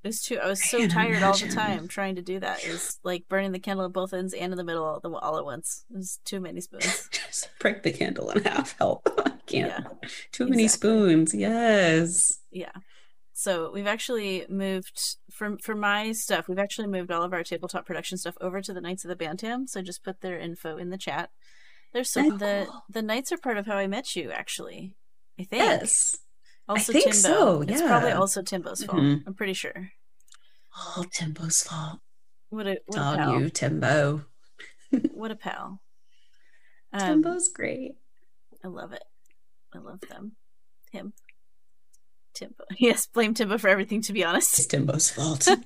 It 0.05 0.09
was 0.09 0.21
too. 0.21 0.39
I 0.39 0.47
was 0.49 0.63
so 0.69 0.79
can 0.79 0.89
tired 0.89 1.23
all 1.23 1.37
the 1.37 1.49
time 1.49 1.87
trying 1.87 2.17
to 2.17 2.23
do 2.23 2.41
that. 2.41 2.65
It 2.65 2.73
was 2.73 2.99
like 3.05 3.29
burning 3.29 3.53
the 3.53 3.61
candle 3.61 3.87
at 3.87 3.93
both 3.93 4.13
ends 4.13 4.35
and 4.35 4.53
in 4.53 4.57
the 4.59 4.65
middle 4.65 4.85
all, 4.85 5.01
all 5.17 5.39
at 5.39 5.45
once. 5.45 5.85
It 5.91 5.97
was 5.97 6.19
too 6.25 6.41
many 6.41 6.61
spoons. 6.61 7.09
Just 7.13 7.51
break 7.61 7.83
the 7.85 7.93
candle 7.93 8.31
in 8.31 8.43
half. 8.43 8.77
Help. 8.79 9.09
I 9.25 9.31
can't. 9.47 9.71
Yeah, 9.71 10.09
Too 10.33 10.49
many 10.49 10.67
spoons. 10.67 11.33
Yes. 11.35 12.41
Yeah. 12.51 12.73
So 13.33 13.71
we've 13.73 13.87
actually 13.87 14.45
moved 14.49 15.17
from 15.31 15.57
for 15.59 15.75
my 15.77 16.11
stuff. 16.13 16.49
We've 16.49 16.59
actually 16.59 16.89
moved 16.89 17.11
all 17.13 17.23
of 17.23 17.33
our 17.33 17.45
tabletop 17.45 17.87
production 17.87 18.19
stuff 18.19 18.37
over 18.41 18.61
to 18.61 18.73
the 18.75 18.81
Knights 18.81 19.05
of 19.05 19.09
the 19.09 19.17
Bantam. 19.17 19.67
So 19.69 19.83
just 19.83 20.03
put 20.05 20.21
their 20.21 20.39
info 20.39 20.77
in 20.77 20.91
the 20.91 20.99
chat. 20.99 21.31
There's 21.93 22.11
some 22.11 22.39
the 22.39 22.67
cool. 22.69 22.85
the 22.89 23.03
Knights 23.03 23.33
are 23.33 23.39
part 23.39 23.59
of 23.59 23.67
how 23.67 23.77
I 23.77 23.87
met 23.87 24.17
you. 24.17 24.31
Actually, 24.31 24.95
I 25.39 25.45
think. 25.45 25.63
Yes. 25.63 26.17
Also 26.69 26.93
think 26.93 27.05
Timbo. 27.05 27.17
so, 27.19 27.63
It's 27.63 27.83
probably 27.83 28.13
also 28.13 28.41
Timbo's 28.43 28.85
fault. 28.85 29.01
Mhm. 29.03 29.23
I'm 29.27 29.35
pretty 29.35 29.53
sure. 29.53 29.91
Oh, 30.77 31.05
Timbo's 31.13 31.63
fault. 31.63 32.01
What 32.51 32.67
a 32.67 32.79
what 32.87 32.99
a 32.99 33.17
pal. 33.17 33.41
you, 33.41 33.51
Timbo. 33.51 34.25
What 35.13 35.31
a 35.31 35.37
pal. 35.37 35.81
Um, 36.93 37.01
Timbo's 37.23 37.49
great. 37.49 37.93
I 38.65 38.69
love 38.69 38.93
it. 38.93 39.03
I 39.75 39.79
love 39.79 40.01
them. 40.09 40.33
Him. 40.93 41.13
Timbo. 42.35 42.65
Yes, 42.79 43.07
blame 43.07 43.35
Timbo 43.35 43.59
for 43.59 43.69
everything. 43.69 44.01
To 44.03 44.13
be 44.13 44.25
honest. 44.25 44.59
It's 44.59 44.67
Timbo's 44.67 45.11
fault. 45.11 45.47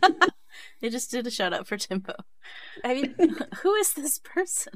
They 0.80 0.88
just 0.88 1.10
did 1.10 1.26
a 1.26 1.30
shout 1.30 1.52
out 1.52 1.66
for 1.66 1.76
Timbo. 1.76 2.14
I 2.82 2.94
mean, 2.94 3.14
who 3.62 3.74
is 3.74 3.92
this 3.92 4.18
person? 4.18 4.72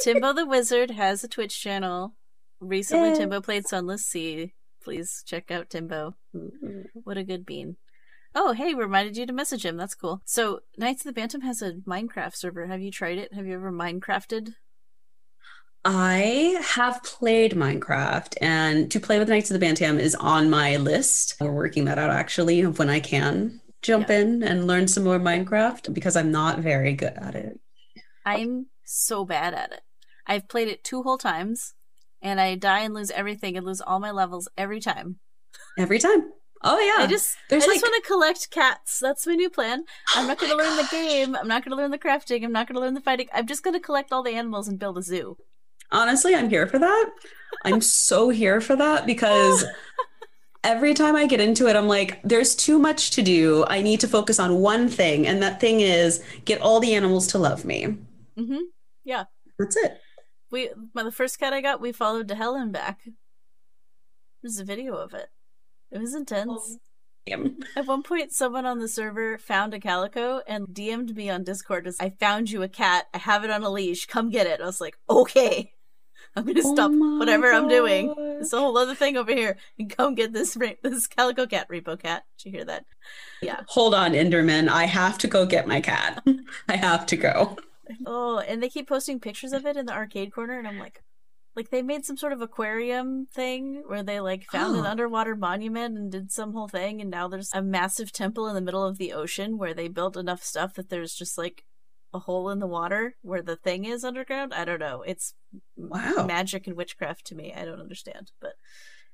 Timbo 0.00 0.32
the 0.32 0.46
Wizard 0.46 0.90
has 0.90 1.24
a 1.24 1.28
Twitch 1.28 1.60
channel. 1.60 2.14
Recently. 2.60 3.14
Timbo 3.14 3.40
played 3.40 3.66
Sunless 3.66 4.06
Sea. 4.06 4.54
Please 4.82 5.22
check 5.26 5.50
out 5.50 5.68
Timbo. 5.70 6.16
Mm-hmm. 6.34 6.82
What 7.04 7.18
a 7.18 7.24
good 7.24 7.44
bean. 7.44 7.76
Oh, 8.34 8.52
hey, 8.52 8.74
reminded 8.74 9.16
you 9.16 9.26
to 9.26 9.32
message 9.32 9.64
him. 9.64 9.76
That's 9.76 9.94
cool. 9.94 10.20
So, 10.24 10.60
Knights 10.76 11.02
of 11.02 11.14
the 11.14 11.18
Bantam 11.20 11.40
has 11.40 11.62
a 11.62 11.74
Minecraft 11.86 12.36
server. 12.36 12.66
Have 12.66 12.80
you 12.82 12.90
tried 12.90 13.18
it? 13.18 13.32
Have 13.32 13.46
you 13.46 13.54
ever 13.54 13.72
Minecrafted? 13.72 14.54
I 15.84 16.58
have 16.62 17.02
played 17.04 17.52
Minecraft, 17.52 18.36
and 18.40 18.90
to 18.90 18.98
play 18.98 19.18
with 19.18 19.28
Knights 19.28 19.50
of 19.50 19.54
the 19.54 19.60
Bantam 19.64 19.98
is 20.00 20.14
on 20.16 20.50
my 20.50 20.76
list. 20.76 21.36
We're 21.40 21.52
working 21.52 21.84
that 21.84 21.98
out 21.98 22.10
actually 22.10 22.60
of 22.62 22.78
when 22.78 22.90
I 22.90 22.98
can 23.00 23.60
jump 23.82 24.08
Yeah. 24.08 24.18
in 24.20 24.42
and 24.42 24.66
learn 24.66 24.88
some 24.88 25.04
more 25.04 25.18
Minecraft 25.20 25.94
because 25.94 26.16
I'm 26.16 26.32
not 26.32 26.58
very 26.58 26.92
good 26.94 27.12
at 27.16 27.36
it. 27.36 27.60
I'm 28.24 28.66
so 28.86 29.24
bad 29.24 29.54
at 29.54 29.72
it. 29.72 29.82
I've 30.26 30.48
played 30.48 30.68
it 30.68 30.84
two 30.84 31.02
whole 31.02 31.18
times, 31.18 31.74
and 32.22 32.40
I 32.40 32.54
die 32.54 32.80
and 32.80 32.94
lose 32.94 33.10
everything 33.10 33.56
and 33.56 33.66
lose 33.66 33.80
all 33.80 34.00
my 34.00 34.10
levels 34.10 34.48
every 34.56 34.80
time. 34.80 35.18
Every 35.78 35.98
time. 35.98 36.32
Oh 36.62 36.80
yeah. 36.80 37.04
I 37.04 37.06
just 37.06 37.36
There's 37.48 37.64
I 37.64 37.66
like 37.68 37.74
just 37.76 37.84
want 37.84 38.02
to 38.02 38.08
collect 38.08 38.50
cats. 38.50 38.98
That's 38.98 39.26
my 39.26 39.34
new 39.34 39.50
plan. 39.50 39.84
I'm 40.14 40.26
not 40.26 40.38
Oh 40.42 40.46
going 40.46 40.50
to 40.50 40.56
my 40.56 40.64
learn 40.64 40.76
the 40.76 40.88
game. 40.90 41.36
I'm 41.36 41.48
not 41.48 41.64
going 41.64 41.70
to 41.70 41.76
learn 41.76 41.90
the 41.90 41.98
crafting. 41.98 42.44
I'm 42.44 42.52
not 42.52 42.66
going 42.66 42.74
to 42.74 42.80
learn 42.80 42.94
the 42.94 43.00
fighting. 43.00 43.28
I'm 43.32 43.46
just 43.46 43.62
going 43.62 43.74
to 43.74 43.80
collect 43.80 44.12
all 44.12 44.22
the 44.22 44.34
animals 44.34 44.66
and 44.66 44.78
build 44.78 44.98
a 44.98 45.02
zoo. 45.02 45.36
Honestly, 45.92 46.34
I'm 46.34 46.50
here 46.50 46.66
for 46.66 46.78
that. 46.78 47.10
I'm 47.64 47.80
so 47.82 48.30
here 48.30 48.60
for 48.60 48.74
that 48.74 49.06
because 49.06 49.64
every 50.64 50.94
time 50.94 51.14
I 51.14 51.26
get 51.26 51.40
into 51.40 51.68
it, 51.68 51.76
I'm 51.76 51.86
like, 51.86 52.20
there's 52.22 52.54
too 52.54 52.78
much 52.78 53.10
to 53.12 53.22
do. 53.22 53.64
I 53.68 53.82
need 53.82 54.00
to 54.00 54.08
focus 54.08 54.40
on 54.40 54.56
one 54.56 54.88
thing, 54.88 55.26
and 55.26 55.42
that 55.42 55.60
thing 55.60 55.80
is 55.80 56.22
get 56.44 56.60
all 56.60 56.80
the 56.80 56.94
animals 56.94 57.28
to 57.28 57.38
love 57.38 57.64
me. 57.64 57.96
Mm-hmm. 58.38 58.58
Hmm 59.06 59.22
That's 59.58 59.76
it. 59.76 60.00
We 60.50 60.70
my, 60.94 61.02
the 61.02 61.12
first 61.12 61.38
cat 61.38 61.52
I 61.52 61.60
got, 61.60 61.80
we 61.80 61.92
followed 61.92 62.28
to 62.28 62.34
hell 62.34 62.54
and 62.54 62.72
back. 62.72 63.00
There's 64.42 64.58
a 64.58 64.64
video 64.64 64.94
of 64.94 65.14
it. 65.14 65.28
It 65.90 65.98
was 65.98 66.14
intense. 66.14 66.78
Damn. 67.26 67.58
At 67.74 67.86
one 67.86 68.02
point, 68.02 68.32
someone 68.32 68.66
on 68.66 68.78
the 68.78 68.88
server 68.88 69.38
found 69.38 69.74
a 69.74 69.80
calico 69.80 70.42
and 70.46 70.68
DM'd 70.68 71.16
me 71.16 71.28
on 71.28 71.42
Discord. 71.42 71.86
As 71.86 71.96
I 71.98 72.10
found 72.10 72.50
you 72.50 72.62
a 72.62 72.68
cat. 72.68 73.06
I 73.12 73.18
have 73.18 73.42
it 73.44 73.50
on 73.50 73.64
a 73.64 73.70
leash. 73.70 74.06
Come 74.06 74.30
get 74.30 74.46
it. 74.46 74.60
I 74.60 74.66
was 74.66 74.80
like, 74.80 74.96
okay. 75.10 75.72
I'm 76.36 76.44
gonna 76.44 76.60
Oh 76.62 76.74
stop 76.74 76.90
whatever 77.18 77.50
I'm 77.50 77.66
doing. 77.66 78.14
It's 78.40 78.52
a 78.52 78.58
whole 78.58 78.76
other 78.76 78.94
thing 78.94 79.16
over 79.16 79.32
here. 79.32 79.56
And 79.78 79.90
come 79.94 80.14
get 80.14 80.32
this 80.32 80.56
this 80.82 81.06
calico 81.06 81.46
cat, 81.46 81.68
repo 81.68 81.98
cat. 81.98 82.24
Did 82.38 82.44
you 82.44 82.58
hear 82.58 82.64
that? 82.66 82.84
Yeah. 83.40 83.60
Hold 83.68 83.94
on, 83.94 84.12
Enderman. 84.12 84.68
I 84.68 84.84
have 84.84 85.18
to 85.18 85.28
go 85.28 85.46
get 85.46 85.66
my 85.66 85.80
cat. 85.80 86.22
I 86.68 86.76
have 86.76 87.06
to 87.06 87.16
go. 87.16 87.56
Oh, 88.06 88.38
and 88.40 88.62
they 88.62 88.68
keep 88.68 88.88
posting 88.88 89.20
pictures 89.20 89.52
of 89.52 89.66
it 89.66 89.76
in 89.76 89.86
the 89.86 89.92
arcade 89.92 90.32
corner, 90.32 90.58
and 90.58 90.66
I'm 90.66 90.78
like, 90.78 91.02
like 91.54 91.70
they 91.70 91.82
made 91.82 92.04
some 92.04 92.16
sort 92.16 92.32
of 92.32 92.42
aquarium 92.42 93.26
thing 93.32 93.82
where 93.86 94.02
they 94.02 94.20
like 94.20 94.44
found 94.44 94.76
an 94.76 94.84
Oh. 94.84 94.88
underwater 94.88 95.34
monument 95.36 95.96
and 95.96 96.10
did 96.12 96.30
some 96.32 96.52
whole 96.52 96.68
thing, 96.68 97.00
and 97.00 97.10
now 97.10 97.28
there's 97.28 97.50
a 97.54 97.62
massive 97.62 98.12
temple 98.12 98.46
in 98.48 98.54
the 98.54 98.60
middle 98.60 98.84
of 98.84 98.98
the 98.98 99.12
ocean 99.12 99.56
where 99.58 99.74
they 99.74 99.88
built 99.88 100.16
enough 100.16 100.42
stuff 100.42 100.74
that 100.74 100.90
there's 100.90 101.14
just 101.14 101.38
like 101.38 101.64
a 102.12 102.18
hole 102.20 102.50
in 102.50 102.58
the 102.60 102.66
water 102.66 103.16
where 103.22 103.42
the 103.42 103.56
thing 103.56 103.84
is 103.84 104.04
underground. 104.04 104.52
I 104.54 104.64
don't 104.64 104.80
know. 104.80 105.02
It's 105.02 105.34
Wow. 105.76 106.24
magic 106.26 106.66
and 106.66 106.76
witchcraft 106.76 107.24
to 107.26 107.34
me. 107.34 107.52
I 107.54 107.64
don't 107.64 107.80
understand, 107.80 108.32
but 108.40 108.52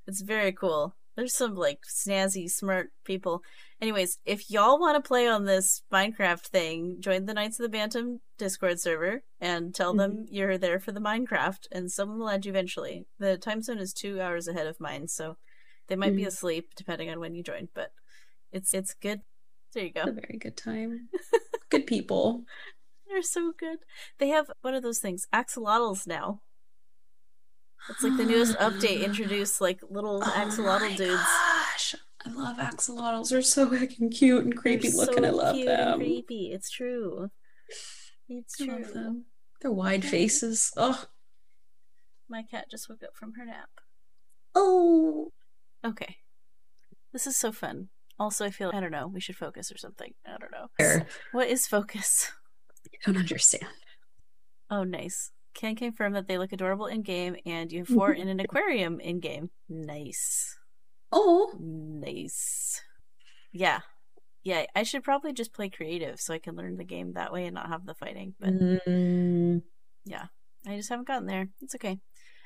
it's 0.06 0.20
very 0.22 0.52
cool. 0.52 0.96
There's 1.16 1.34
some 1.34 1.54
like 1.54 1.80
snazzy, 1.88 2.48
smart 2.50 2.90
people. 3.04 3.42
Anyways, 3.80 4.18
if 4.24 4.50
y'all 4.50 4.80
want 4.80 5.02
to 5.02 5.06
play 5.06 5.26
on 5.28 5.44
this 5.44 5.82
Minecraft 5.92 6.46
thing, 6.46 6.96
join 7.00 7.26
the 7.26 7.34
Knights 7.34 7.58
of 7.58 7.64
the 7.64 7.68
Bantam 7.76 8.20
Discord 8.38 8.80
server 8.80 9.22
and 9.40 9.74
tell 9.74 9.92
them 9.92 10.24
you're 10.30 10.56
there 10.56 10.78
for 10.80 10.92
the 10.92 11.00
Minecraft, 11.00 11.66
and 11.72 11.90
someone 11.90 12.18
will 12.18 12.30
add 12.30 12.46
you 12.46 12.50
eventually. 12.52 13.06
The 13.18 13.36
time 13.36 13.60
zone 13.62 13.78
is 13.78 13.92
two 13.92 14.20
hours 14.20 14.48
ahead 14.48 14.66
of 14.66 14.80
mine, 14.80 15.08
so 15.08 15.36
they 15.88 15.96
might 15.96 16.16
be 16.16 16.22
Mhm. 16.22 16.28
asleep 16.28 16.70
depending 16.76 17.10
on 17.10 17.20
when 17.20 17.34
you 17.34 17.42
join. 17.42 17.68
But 17.74 17.92
it's 18.50 18.72
it's 18.72 18.94
good. 18.94 19.20
There 19.74 19.84
you 19.84 19.90
a 19.96 20.04
go. 20.06 20.12
very 20.12 20.38
good 20.38 20.56
time. 20.56 21.08
Good 21.70 21.86
people. 21.86 22.44
They're 23.08 23.22
so 23.22 23.52
good. 23.58 23.78
They 24.18 24.28
have 24.28 24.50
one 24.60 24.74
of 24.74 24.82
those 24.82 24.98
things? 24.98 25.26
Axolotls 25.32 26.06
now. 26.06 26.42
It's 27.88 28.02
like 28.02 28.16
the 28.16 28.24
newest 28.24 28.56
update 28.58 29.04
introduced 29.04 29.60
like 29.60 29.80
little 29.90 30.22
oh 30.24 30.30
axolotl 30.30 30.76
Oh 30.76 30.88
my 30.90 30.96
dudes. 30.96 31.22
Gosh, 31.22 31.94
I 32.24 32.30
love 32.30 32.56
axolotls. 32.58 33.30
They're 33.30 33.42
so 33.42 33.68
fucking 33.70 34.10
cute 34.10 34.44
and 34.44 34.56
creepy 34.56 34.88
They're 34.88 34.96
looking. 34.98 35.22
so 35.24 35.28
I 35.28 35.30
love 35.30 35.56
them. 35.64 35.98
creepy. 35.98 36.52
It's 36.52 36.70
true. 36.70 37.30
It's 38.28 38.60
I 38.60 38.64
true. 38.66 38.74
love 38.82 38.92
them. 38.94 39.24
Their 39.60 39.72
wide 39.72 40.04
faces. 40.04 40.72
Oh, 40.76 41.04
My 42.28 42.42
cat 42.42 42.66
just 42.70 42.88
woke 42.88 43.02
up 43.02 43.14
from 43.14 43.34
her 43.34 43.44
nap. 43.44 43.68
oh. 44.54 45.32
Okay. 45.84 46.16
This 47.12 47.26
is 47.26 47.36
so 47.36 47.50
fun. 47.52 47.88
Also, 48.18 48.44
I 48.44 48.50
feel 48.50 48.70
I 48.72 48.78
don't 48.80 48.92
know. 48.92 49.08
We 49.08 49.20
should 49.20 49.36
focus 49.36 49.72
or 49.72 49.76
something. 49.78 50.14
I 50.24 50.36
don't 50.38 50.52
know. 50.52 51.04
What 51.32 51.48
is 51.48 51.66
focus? 51.66 52.30
I 52.86 53.10
don't 53.10 53.16
understand. 53.20 53.66
Oh, 54.70 54.84
nice. 54.84 55.32
Can 55.54 55.76
confirm 55.76 56.12
that 56.14 56.28
they 56.28 56.38
look 56.38 56.52
adorable 56.52 56.86
in 56.86 57.02
game, 57.02 57.36
and 57.44 57.70
you 57.70 57.80
have 57.80 57.88
four 57.88 58.12
in 58.12 58.28
an 58.28 58.40
aquarium 58.40 59.00
in 59.00 59.20
game. 59.20 59.50
Nice. 59.68 60.56
Oh, 61.10 61.54
Nice. 61.60 62.80
Yeah. 63.52 63.80
Yeah, 64.44 64.64
I 64.74 64.82
should 64.82 65.04
probably 65.04 65.32
just 65.32 65.52
play 65.52 65.68
creative 65.68 66.20
so 66.20 66.34
I 66.34 66.38
can 66.38 66.56
learn 66.56 66.76
the 66.76 66.84
game 66.84 67.12
that 67.12 67.32
way 67.32 67.44
and 67.46 67.54
not 67.54 67.68
have 67.68 67.86
the 67.86 67.94
fighting. 67.94 68.34
But 68.40 68.50
Mm, 68.54 69.62
I 70.66 70.76
just 70.76 70.88
haven't 70.88 71.08
gotten 71.08 71.26
there. 71.26 71.48
It's 71.60 71.74
okay. 71.74 71.98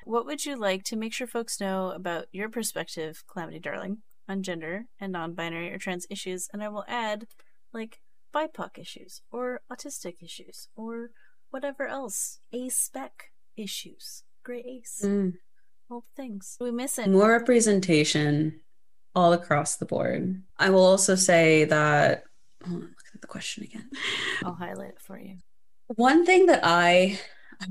What 0.03 0.25
would 0.25 0.45
you 0.45 0.55
like 0.55 0.83
to 0.85 0.95
make 0.95 1.13
sure 1.13 1.27
folks 1.27 1.59
know 1.59 1.91
about 1.91 2.25
your 2.31 2.49
perspective, 2.49 3.23
Calamity 3.31 3.59
Darling, 3.59 3.99
on 4.27 4.41
gender 4.43 4.85
and 4.99 5.11
non 5.11 5.33
binary 5.33 5.71
or 5.71 5.77
trans 5.77 6.07
issues? 6.09 6.47
And 6.51 6.63
I 6.63 6.69
will 6.69 6.85
add, 6.87 7.27
like, 7.73 7.99
BIPOC 8.33 8.77
issues 8.79 9.21
or 9.31 9.61
autistic 9.71 10.15
issues 10.21 10.67
or 10.75 11.09
whatever 11.51 11.87
else. 11.87 12.39
A 12.53 12.69
spec 12.69 13.31
issues. 13.55 14.23
Gray 14.43 14.63
ace. 14.65 15.01
mm. 15.03 15.33
All 15.89 16.05
things. 16.15 16.57
We 16.59 16.71
miss 16.71 16.97
it. 16.99 17.09
more 17.09 17.31
representation 17.31 18.59
all 19.15 19.33
across 19.33 19.77
the 19.77 19.85
board. 19.85 20.41
I 20.57 20.69
will 20.69 20.85
also 20.85 21.15
say 21.15 21.63
that. 21.65 22.23
Hold 22.65 22.75
on, 22.75 22.81
look 22.89 23.05
at 23.15 23.21
the 23.21 23.27
question 23.27 23.63
again. 23.63 23.89
I'll 24.43 24.53
highlight 24.53 24.89
it 24.89 25.01
for 25.01 25.17
you. 25.17 25.37
One 25.87 26.25
thing 26.25 26.47
that 26.47 26.59
I 26.63 27.19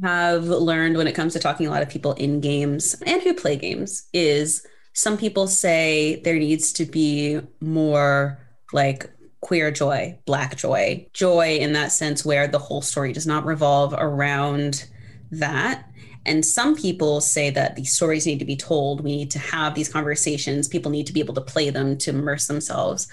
have 0.02 0.44
learned 0.44 0.96
when 0.96 1.06
it 1.06 1.14
comes 1.14 1.34
to 1.34 1.38
talking 1.38 1.66
a 1.66 1.70
lot 1.70 1.82
of 1.82 1.88
people 1.90 2.14
in 2.14 2.40
games 2.40 2.96
and 3.04 3.22
who 3.22 3.34
play 3.34 3.56
games 3.56 4.08
is 4.12 4.66
some 4.94 5.16
people 5.18 5.46
say 5.46 6.20
there 6.24 6.38
needs 6.38 6.72
to 6.72 6.86
be 6.86 7.40
more 7.60 8.38
like 8.72 9.10
queer 9.46 9.70
joy, 9.70 10.18
black 10.24 10.56
joy, 10.56 11.06
joy 11.12 11.56
in 11.58 11.72
that 11.72 11.92
sense 11.92 12.24
where 12.24 12.48
the 12.48 12.58
whole 12.58 12.82
story 12.82 13.12
does 13.12 13.28
not 13.28 13.46
revolve 13.46 13.94
around 13.96 14.88
that. 15.30 15.88
And 16.24 16.44
some 16.44 16.74
people 16.74 17.20
say 17.20 17.50
that 17.50 17.76
these 17.76 17.92
stories 17.92 18.26
need 18.26 18.40
to 18.40 18.44
be 18.44 18.56
told. 18.56 19.04
We 19.04 19.14
need 19.14 19.30
to 19.30 19.38
have 19.38 19.76
these 19.76 19.88
conversations. 19.88 20.66
People 20.66 20.90
need 20.90 21.06
to 21.06 21.12
be 21.12 21.20
able 21.20 21.34
to 21.34 21.40
play 21.40 21.70
them 21.70 21.96
to 21.98 22.10
immerse 22.10 22.48
themselves. 22.48 23.06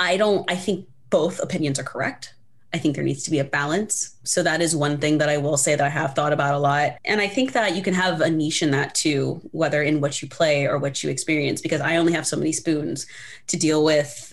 I 0.00 0.16
don't, 0.16 0.50
I 0.50 0.56
think 0.56 0.88
both 1.10 1.40
opinions 1.40 1.78
are 1.78 1.84
correct. 1.84 2.32
I 2.72 2.78
think 2.78 2.94
there 2.94 3.04
needs 3.04 3.22
to 3.24 3.30
be 3.30 3.38
a 3.38 3.44
balance. 3.44 4.16
So 4.24 4.42
that 4.42 4.62
is 4.62 4.74
one 4.74 4.96
thing 4.96 5.18
that 5.18 5.28
I 5.28 5.36
will 5.36 5.58
say 5.58 5.74
that 5.76 5.86
I 5.86 5.90
have 5.90 6.14
thought 6.14 6.32
about 6.32 6.54
a 6.54 6.58
lot. 6.58 6.92
And 7.04 7.20
I 7.20 7.28
think 7.28 7.52
that 7.52 7.76
you 7.76 7.82
can 7.82 7.92
have 7.92 8.22
a 8.22 8.30
niche 8.30 8.62
in 8.62 8.70
that 8.70 8.94
too, 8.94 9.42
whether 9.52 9.82
in 9.82 10.00
what 10.00 10.22
you 10.22 10.28
play 10.30 10.66
or 10.66 10.78
what 10.78 11.04
you 11.04 11.10
experience, 11.10 11.60
because 11.60 11.82
I 11.82 11.96
only 11.96 12.14
have 12.14 12.26
so 12.26 12.38
many 12.38 12.52
spoons 12.52 13.06
to 13.48 13.58
deal 13.58 13.84
with 13.84 14.31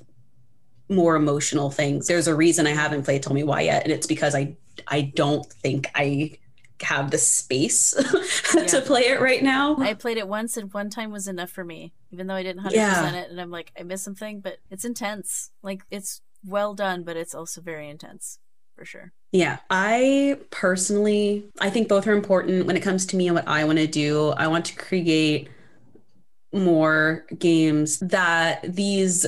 more 0.89 1.15
emotional 1.15 1.69
things. 1.69 2.07
There's 2.07 2.27
a 2.27 2.35
reason 2.35 2.67
I 2.67 2.71
haven't 2.71 3.03
played 3.03 3.23
Tell 3.23 3.33
Me 3.33 3.43
Why 3.43 3.61
yet, 3.61 3.83
and 3.83 3.91
it's 3.93 4.07
because 4.07 4.35
I 4.35 4.55
I 4.87 5.11
don't 5.15 5.45
think 5.45 5.89
I 5.95 6.37
have 6.81 7.11
the 7.11 7.17
space 7.17 7.93
Yeah. 8.55 8.65
to 8.67 8.81
play 8.81 9.01
it 9.01 9.19
right 9.19 9.43
now. 9.43 9.75
I 9.77 9.93
played 9.93 10.17
it 10.17 10.27
once 10.27 10.55
and 10.55 10.73
one 10.73 10.89
time 10.89 11.11
was 11.11 11.27
enough 11.27 11.49
for 11.49 11.63
me, 11.63 11.93
even 12.11 12.27
though 12.27 12.35
I 12.35 12.43
didn't 12.43 12.63
100% 12.63 13.13
it. 13.13 13.29
And 13.29 13.39
I'm 13.41 13.51
like, 13.51 13.71
I 13.77 13.83
missed 13.83 14.05
something, 14.05 14.39
but 14.39 14.59
it's 14.71 14.85
intense. 14.85 15.51
Like, 15.61 15.81
it's 15.91 16.21
well 16.45 16.73
done, 16.73 17.03
but 17.03 17.17
it's 17.17 17.35
also 17.35 17.59
very 17.59 17.89
intense 17.89 18.39
for 18.75 18.85
sure. 18.85 19.11
Yeah, 19.33 19.57
I 19.69 20.39
personally, 20.51 21.43
I 21.59 21.69
think 21.69 21.89
both 21.89 22.07
are 22.07 22.13
important 22.13 22.65
when 22.65 22.77
it 22.77 22.81
comes 22.81 23.05
to 23.07 23.17
me 23.17 23.27
and 23.27 23.35
what 23.35 23.47
I 23.47 23.65
want 23.65 23.79
to 23.79 23.87
do. 23.87 24.29
I 24.29 24.47
want 24.47 24.63
to 24.65 24.75
create 24.75 25.49
more 26.53 27.25
games 27.37 27.99
that 27.99 28.61
these 28.63 29.25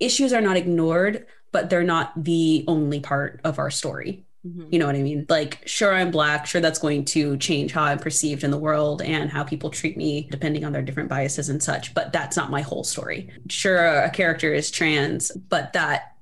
issues 0.00 0.32
are 0.32 0.40
not 0.40 0.56
ignored, 0.56 1.26
but 1.52 1.70
they're 1.70 1.82
not 1.84 2.12
the 2.22 2.64
only 2.66 3.00
part 3.00 3.40
of 3.44 3.58
our 3.58 3.70
story. 3.70 4.24
Mhm. 4.46 4.72
You 4.72 4.78
know 4.78 4.86
what 4.86 4.96
I 4.96 5.02
mean? 5.02 5.26
Like, 5.28 5.60
sure, 5.66 5.92
I'm 5.92 6.10
black. 6.10 6.46
Sure, 6.46 6.60
that's 6.62 6.78
going 6.78 7.04
to 7.06 7.36
change 7.36 7.72
how 7.72 7.82
I'm 7.82 7.98
perceived 7.98 8.42
in 8.42 8.50
the 8.50 8.58
world 8.58 9.02
and 9.02 9.28
how 9.30 9.44
people 9.44 9.68
treat 9.68 9.96
me 9.98 10.28
depending 10.30 10.64
on 10.64 10.72
their 10.72 10.80
different 10.80 11.10
biases 11.10 11.50
and 11.50 11.62
such. 11.62 11.92
But 11.92 12.12
that's 12.12 12.36
not 12.38 12.50
my 12.50 12.62
whole 12.62 12.82
story. 12.84 13.28
Sure, 13.50 14.00
a 14.02 14.10
character 14.10 14.54
is 14.54 14.70
trans, 14.70 15.30
but 15.30 15.74
that 15.74 16.14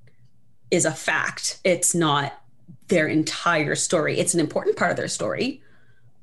is 0.71 0.85
a 0.85 0.91
fact. 0.91 1.61
It's 1.63 1.95
not 1.95 2.43
their 2.89 3.07
entire 3.07 3.77
story. 3.77 4.19
It's 4.19 4.35
an 4.35 4.41
important 4.41 4.77
part 4.77 4.91
of 4.91 4.97
their 4.97 5.09
story, 5.09 5.63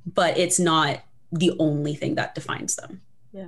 but 0.05 0.37
it's 0.37 0.59
not 0.59 0.99
the 1.31 1.53
only 1.59 1.95
thing 1.95 2.15
that 2.15 2.35
defines 2.35 2.75
them. 2.75 3.01
Yeah. 3.31 3.47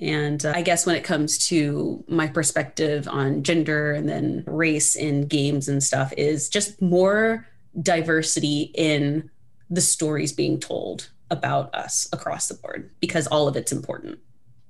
And 0.00 0.44
uh, 0.44 0.52
I 0.54 0.62
guess 0.62 0.86
when 0.86 0.96
it 0.96 1.04
comes 1.04 1.38
to 1.48 2.04
my 2.08 2.26
perspective 2.26 3.08
on 3.08 3.42
gender 3.42 3.92
and 3.92 4.08
then 4.08 4.44
race 4.46 4.94
in 4.94 5.26
games 5.26 5.68
and 5.68 5.82
stuff, 5.82 6.12
is 6.16 6.48
just 6.48 6.80
more 6.80 7.46
diversity 7.80 8.72
in 8.74 9.30
the 9.70 9.80
stories 9.80 10.32
being 10.32 10.58
told 10.58 11.10
about 11.30 11.74
us 11.74 12.08
across 12.12 12.48
the 12.48 12.54
board 12.54 12.90
because 13.00 13.26
all 13.26 13.48
of 13.48 13.56
it's 13.56 13.72
important. 13.72 14.18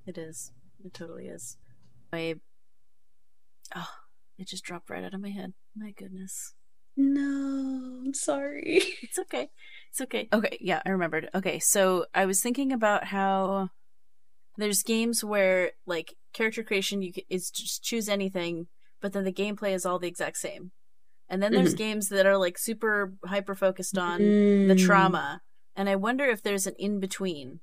It 0.06 0.18
is. 0.18 0.52
It 0.84 0.94
totally 0.94 1.26
is. 1.26 1.56
I 2.12 2.36
oh, 3.76 3.88
it 4.38 4.48
just 4.48 4.64
dropped 4.64 4.90
right 4.90 5.04
out 5.04 5.14
of 5.14 5.20
my 5.20 5.30
head. 5.30 5.52
My 5.76 5.90
goodness. 5.92 6.54
No, 6.96 8.02
I'm 8.04 8.14
sorry. 8.14 8.82
It's 9.02 9.18
okay. 9.18 9.50
It's 9.90 10.00
okay. 10.00 10.28
Okay, 10.32 10.58
yeah, 10.60 10.82
I 10.84 10.90
remembered. 10.90 11.30
Okay, 11.34 11.58
so 11.58 12.06
I 12.14 12.26
was 12.26 12.42
thinking 12.42 12.72
about 12.72 13.04
how 13.04 13.70
there's 14.58 14.82
games 14.82 15.24
where 15.24 15.72
like 15.86 16.14
character 16.34 16.62
creation 16.62 17.00
you 17.00 17.12
is 17.30 17.50
just 17.50 17.82
choose 17.82 18.08
anything, 18.08 18.66
but 19.00 19.12
then 19.12 19.24
the 19.24 19.32
gameplay 19.32 19.72
is 19.72 19.86
all 19.86 19.98
the 19.98 20.08
exact 20.08 20.36
same. 20.36 20.72
And 21.28 21.42
then 21.42 21.52
there's 21.52 21.74
mm-hmm. 21.74 21.84
games 21.84 22.08
that 22.08 22.26
are 22.26 22.36
like 22.36 22.58
super 22.58 23.14
hyper 23.24 23.54
focused 23.54 23.96
on 23.96 24.20
mm. 24.20 24.68
the 24.68 24.74
trauma. 24.74 25.42
And 25.76 25.88
I 25.88 25.96
wonder 25.96 26.24
if 26.24 26.42
there's 26.42 26.66
an 26.66 26.74
in 26.78 27.00
between 27.00 27.60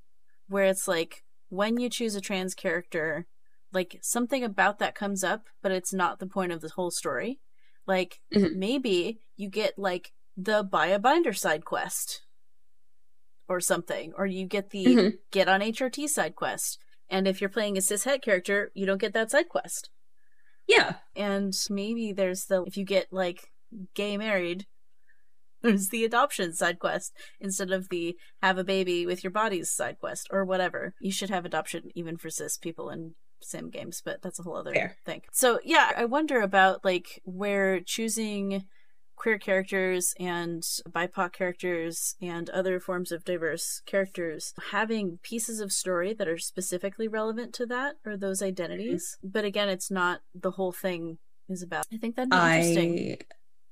where 0.48 0.66
it's 0.66 0.88
like 0.88 1.24
when 1.50 1.80
you 1.80 1.90
choose 1.90 2.16
a 2.16 2.22
trans 2.22 2.54
character, 2.54 3.28
like 3.74 4.00
something 4.02 4.44
about 4.44 4.80
that 4.80 4.96
comes 4.96 5.24
up, 5.24 5.48
but 5.62 5.72
it's 5.72 5.94
not 5.94 6.20
the 6.20 6.28
point 6.28 6.52
of 6.52 6.62
the 6.62 6.70
whole 6.70 6.92
story. 6.92 7.40
Like 7.88 8.22
mm-hmm. 8.34 8.58
maybe 8.58 9.20
you 9.36 9.50
get 9.50 9.78
like 9.78 10.14
the 10.38 10.64
buy 10.64 10.88
a 10.88 11.00
binder 11.00 11.34
side 11.34 11.66
quest 11.66 12.22
or 13.50 13.60
something, 13.60 14.14
or 14.18 14.26
you 14.26 14.46
get 14.46 14.70
the 14.70 14.86
mm-hmm. 14.86 15.10
get 15.32 15.48
on 15.48 15.62
HRT 15.62 16.08
side 16.08 16.36
quest. 16.36 16.80
And 17.10 17.28
if 17.28 17.40
you're 17.40 17.50
playing 17.50 17.78
a 17.78 17.82
cis 17.82 18.04
het 18.04 18.24
character, 18.24 18.72
you 18.74 18.86
don't 18.86 19.02
get 19.02 19.14
that 19.14 19.32
side 19.32 19.50
quest. 19.50 19.90
Yeah. 20.68 20.96
And 21.16 21.54
maybe 21.70 22.12
there's 22.12 22.46
the 22.46 22.64
if 22.64 22.78
you 22.78 22.86
get 22.86 23.08
like 23.12 23.52
gay 23.94 24.18
married, 24.18 24.66
there's 25.62 25.90
the 25.90 26.06
adoption 26.06 26.54
side 26.54 26.80
quest 26.80 27.14
instead 27.40 27.72
of 27.72 27.90
the 27.90 28.18
have 28.42 28.58
a 28.58 28.64
baby 28.64 29.06
with 29.06 29.24
your 29.24 29.32
body's 29.32 29.70
side 29.72 29.98
quest 30.00 30.28
or 30.32 30.44
whatever. 30.46 30.94
You 31.00 31.12
should 31.12 31.30
have 31.30 31.46
adoption 31.46 31.92
even 31.96 32.18
for 32.18 32.30
cis 32.30 32.58
people 32.58 32.90
in 32.90 33.16
sim 33.42 33.70
games, 33.70 34.02
but 34.04 34.22
that's 34.22 34.40
a 34.40 34.44
whole 34.44 34.56
other 34.58 34.74
Fair. 34.74 34.98
thing. 35.06 35.22
So 35.32 35.60
yeah, 35.64 35.92
I 35.96 36.06
wonder 36.06 36.42
about 36.42 36.84
like 36.84 37.22
where 37.26 37.80
choosing 37.82 38.66
queer 39.16 39.38
characters 39.38 40.14
and 40.20 40.64
BIPOC 40.90 41.34
characters 41.34 42.16
and 42.22 42.50
other 42.50 42.80
forms 42.80 43.12
of 43.12 43.26
diverse 43.26 43.82
characters 43.86 44.54
having 44.72 45.20
pieces 45.24 45.60
of 45.60 45.72
story 45.72 46.14
that 46.14 46.28
are 46.28 46.38
specifically 46.38 47.08
relevant 47.08 47.54
to 47.54 47.66
that 47.66 47.96
or 48.06 48.18
those 48.18 48.42
identities. 48.42 49.18
Mm-hmm. 49.18 49.30
But 49.32 49.46
again, 49.46 49.70
it's 49.70 49.92
not 49.92 50.22
the 50.34 50.52
whole 50.52 50.72
thing 50.72 51.18
is 51.50 51.62
about. 51.62 51.86
I 51.94 51.98
think 51.98 52.16
that'd 52.16 52.30
be 52.30 52.38
I... 52.38 52.58
interesting. 52.58 53.18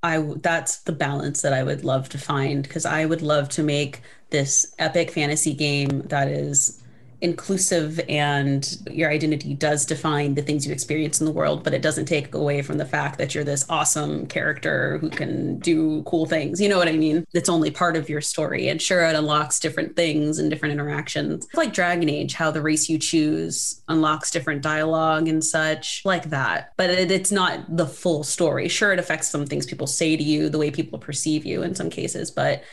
I 0.05 0.19
that's 0.41 0.79
the 0.79 0.91
balance 0.91 1.41
that 1.43 1.53
I 1.53 1.63
would 1.63 1.85
love 1.85 2.09
to 2.09 2.17
find 2.17 2.63
because 2.63 2.85
I 2.85 3.05
would 3.05 3.21
love 3.21 3.47
to 3.49 3.63
make 3.63 4.01
this 4.31 4.75
epic 4.77 5.11
fantasy 5.11 5.53
game 5.53 6.01
that 6.07 6.27
is 6.27 6.82
inclusive 7.23 8.01
and 8.09 8.77
your 8.91 9.09
identity 9.09 9.53
does 9.53 9.85
define 9.85 10.35
the 10.35 10.41
things 10.41 10.67
you 10.67 10.73
experience 10.73 11.21
in 11.21 11.25
the 11.25 11.31
world, 11.31 11.63
but 11.63 11.73
it 11.73 11.81
doesn't 11.81 12.05
take 12.05 12.35
away 12.35 12.61
from 12.61 12.77
the 12.77 12.85
fact 12.85 13.17
that 13.17 13.33
you're 13.33 13.45
this 13.45 13.65
awesome 13.69 14.27
character 14.27 14.97
who 14.97 15.09
can 15.09 15.57
do 15.59 16.03
cool 16.03 16.25
things. 16.25 16.59
You 16.59 16.67
know 16.67 16.77
what 16.77 16.89
I 16.89 16.97
mean? 16.97 17.25
It's 17.33 17.47
only 17.47 17.71
part 17.71 17.95
of 17.95 18.09
your 18.09 18.19
story. 18.19 18.67
And 18.67 18.81
sure, 18.81 19.05
it 19.05 19.15
unlocks 19.15 19.57
different 19.57 19.95
things 19.95 20.37
and 20.37 20.49
different 20.49 20.73
interactions. 20.73 21.47
Like 21.53 21.71
Dragon 21.71 22.09
Age, 22.09 22.33
how 22.33 22.51
the 22.51 22.61
race 22.61 22.89
you 22.89 22.99
choose 22.99 23.81
unlocks 23.87 24.29
different 24.29 24.61
dialogue 24.61 25.29
and 25.29 25.41
such, 25.41 26.01
like 26.03 26.29
that. 26.29 26.73
But 26.75 26.89
it, 26.89 27.09
it's 27.09 27.31
not 27.31 27.77
the 27.77 27.87
full 27.87 28.25
story. 28.25 28.67
Sure, 28.67 28.91
it 28.91 28.99
affects 28.99 29.29
some 29.29 29.45
things 29.45 29.65
people 29.65 29.87
say 29.87 30.17
to 30.17 30.23
you, 30.23 30.49
the 30.49 30.59
way 30.59 30.71
people 30.71 30.99
perceive 30.99 31.45
you 31.45 31.63
in 31.63 31.73
some 31.73 31.89
cases, 31.89 32.31
but 32.31 32.63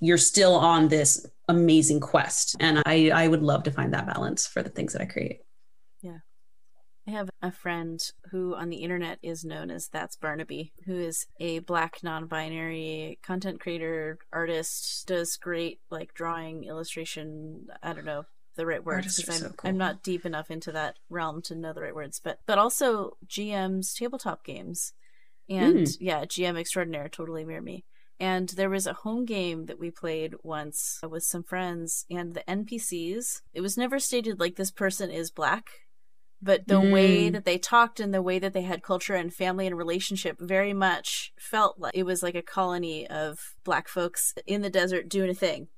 you're 0.00 0.16
still 0.16 0.54
on 0.54 0.88
this 0.88 1.26
amazing 1.48 2.00
quest. 2.00 2.56
And 2.60 2.82
I, 2.86 3.10
I 3.14 3.28
would 3.28 3.42
love 3.42 3.64
to 3.64 3.70
find 3.70 3.92
that 3.94 4.06
balance 4.06 4.46
for 4.46 4.62
the 4.62 4.70
things 4.70 4.92
that 4.92 5.02
I 5.02 5.06
create. 5.06 5.40
Yeah. 6.00 6.18
I 7.06 7.10
have 7.12 7.30
a 7.40 7.50
friend 7.50 8.00
who 8.30 8.54
on 8.54 8.68
the 8.68 8.76
internet 8.76 9.18
is 9.22 9.44
known 9.44 9.70
as 9.70 9.88
That's 9.88 10.16
Barnaby, 10.16 10.72
who 10.84 10.98
is 10.98 11.26
a 11.40 11.60
black 11.60 12.00
non 12.02 12.26
binary 12.26 13.18
content 13.22 13.60
creator, 13.60 14.18
artist, 14.32 15.06
does 15.06 15.36
great 15.36 15.80
like 15.90 16.14
drawing, 16.14 16.64
illustration. 16.64 17.68
I 17.82 17.94
don't 17.94 18.04
know 18.04 18.26
the 18.56 18.66
right 18.66 18.84
words 18.84 19.16
because 19.16 19.36
I'm, 19.36 19.48
so 19.48 19.54
cool. 19.56 19.70
I'm 19.70 19.78
not 19.78 20.02
deep 20.02 20.26
enough 20.26 20.50
into 20.50 20.72
that 20.72 20.96
realm 21.08 21.40
to 21.42 21.54
know 21.54 21.72
the 21.72 21.80
right 21.80 21.94
words, 21.94 22.20
but 22.22 22.40
but 22.46 22.58
also 22.58 23.16
GM's 23.26 23.94
tabletop 23.94 24.44
games. 24.44 24.92
And 25.48 25.86
mm. 25.86 25.96
yeah, 26.00 26.26
GM 26.26 26.58
extraordinaire, 26.58 27.08
totally 27.08 27.44
mirror 27.44 27.62
me. 27.62 27.84
And 28.20 28.48
there 28.50 28.70
was 28.70 28.86
a 28.86 28.94
home 28.94 29.24
game 29.24 29.66
that 29.66 29.78
we 29.78 29.90
played 29.90 30.34
once 30.42 30.98
with 31.08 31.22
some 31.22 31.44
friends, 31.44 32.04
and 32.10 32.34
the 32.34 32.42
NPCs, 32.48 33.42
it 33.54 33.60
was 33.60 33.78
never 33.78 33.98
stated 34.00 34.40
like 34.40 34.56
this 34.56 34.72
person 34.72 35.10
is 35.10 35.30
black, 35.30 35.66
but 36.42 36.66
the 36.66 36.80
mm. 36.80 36.92
way 36.92 37.30
that 37.30 37.44
they 37.44 37.58
talked 37.58 38.00
and 38.00 38.12
the 38.12 38.22
way 38.22 38.38
that 38.38 38.52
they 38.52 38.62
had 38.62 38.82
culture 38.82 39.14
and 39.14 39.32
family 39.32 39.66
and 39.66 39.76
relationship 39.76 40.36
very 40.40 40.72
much 40.72 41.32
felt 41.38 41.78
like 41.78 41.94
it 41.94 42.04
was 42.04 42.22
like 42.22 42.34
a 42.34 42.42
colony 42.42 43.06
of 43.08 43.38
black 43.64 43.88
folks 43.88 44.34
in 44.46 44.62
the 44.62 44.70
desert 44.70 45.08
doing 45.08 45.30
a 45.30 45.34
thing. 45.34 45.68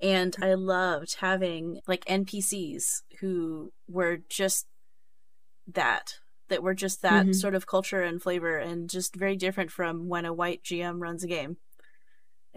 And 0.00 0.36
I 0.40 0.54
loved 0.54 1.16
having 1.20 1.80
like 1.86 2.04
NPCs 2.04 3.02
who 3.20 3.72
were 3.88 4.18
just 4.28 4.66
that 5.66 6.14
that 6.48 6.62
were 6.62 6.74
just 6.74 7.02
that 7.02 7.24
mm-hmm. 7.24 7.32
sort 7.32 7.54
of 7.54 7.66
culture 7.66 8.02
and 8.02 8.22
flavor 8.22 8.56
and 8.56 8.88
just 8.88 9.14
very 9.14 9.36
different 9.36 9.70
from 9.70 10.08
when 10.08 10.24
a 10.24 10.32
white 10.32 10.62
GM 10.62 11.00
runs 11.00 11.22
a 11.22 11.26
game 11.26 11.58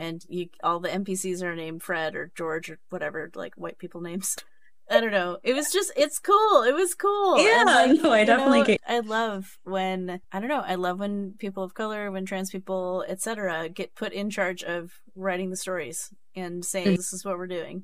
and 0.02 0.26
you 0.28 0.50
all 0.64 0.80
the 0.80 0.90
NPCs 0.90 1.44
are 1.44 1.56
named 1.56 1.84
Fred 1.84 2.16
or 2.16 2.32
George 2.36 2.72
or 2.72 2.80
whatever 2.90 3.32
like 3.36 3.54
white 3.56 3.78
people 3.78 4.02
names. 4.02 4.36
I 4.90 5.00
don't 5.00 5.12
know. 5.12 5.38
It 5.44 5.54
was 5.54 5.72
just 5.72 5.94
it's 5.96 6.20
cool. 6.20 6.64
It 6.64 6.74
was 6.74 6.96
cool. 6.96 7.40
Yeah, 7.40 7.64
like, 7.66 8.02
no, 8.02 8.12
I 8.12 8.26
definitely 8.26 8.60
know, 8.60 8.66
get. 8.66 8.82
I 8.86 9.00
love 9.00 9.60
when 9.64 10.20
I 10.32 10.40
don't 10.40 10.50
know. 10.50 10.64
I 10.66 10.76
love 10.76 11.00
when 11.00 11.36
people 11.38 11.64
of 11.64 11.76
color, 11.76 12.12
when 12.12 12.26
trans 12.26 12.50
people, 12.50 13.06
etc., 13.08 13.70
get 13.70 13.96
put 13.96 14.12
in 14.12 14.30
charge 14.30 14.64
of 14.64 14.92
writing 15.16 15.50
the 15.52 15.56
stories 15.56 16.14
and 16.36 16.66
saying 16.66 16.88
mm. 16.88 16.98
this 16.98 17.14
is 17.14 17.24
what 17.24 17.38
we're 17.38 17.48
doing. 17.48 17.84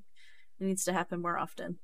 It 0.60 0.66
needs 0.66 0.84
to 0.86 0.94
happen 0.94 1.22
more 1.22 1.38
often. 1.38 1.78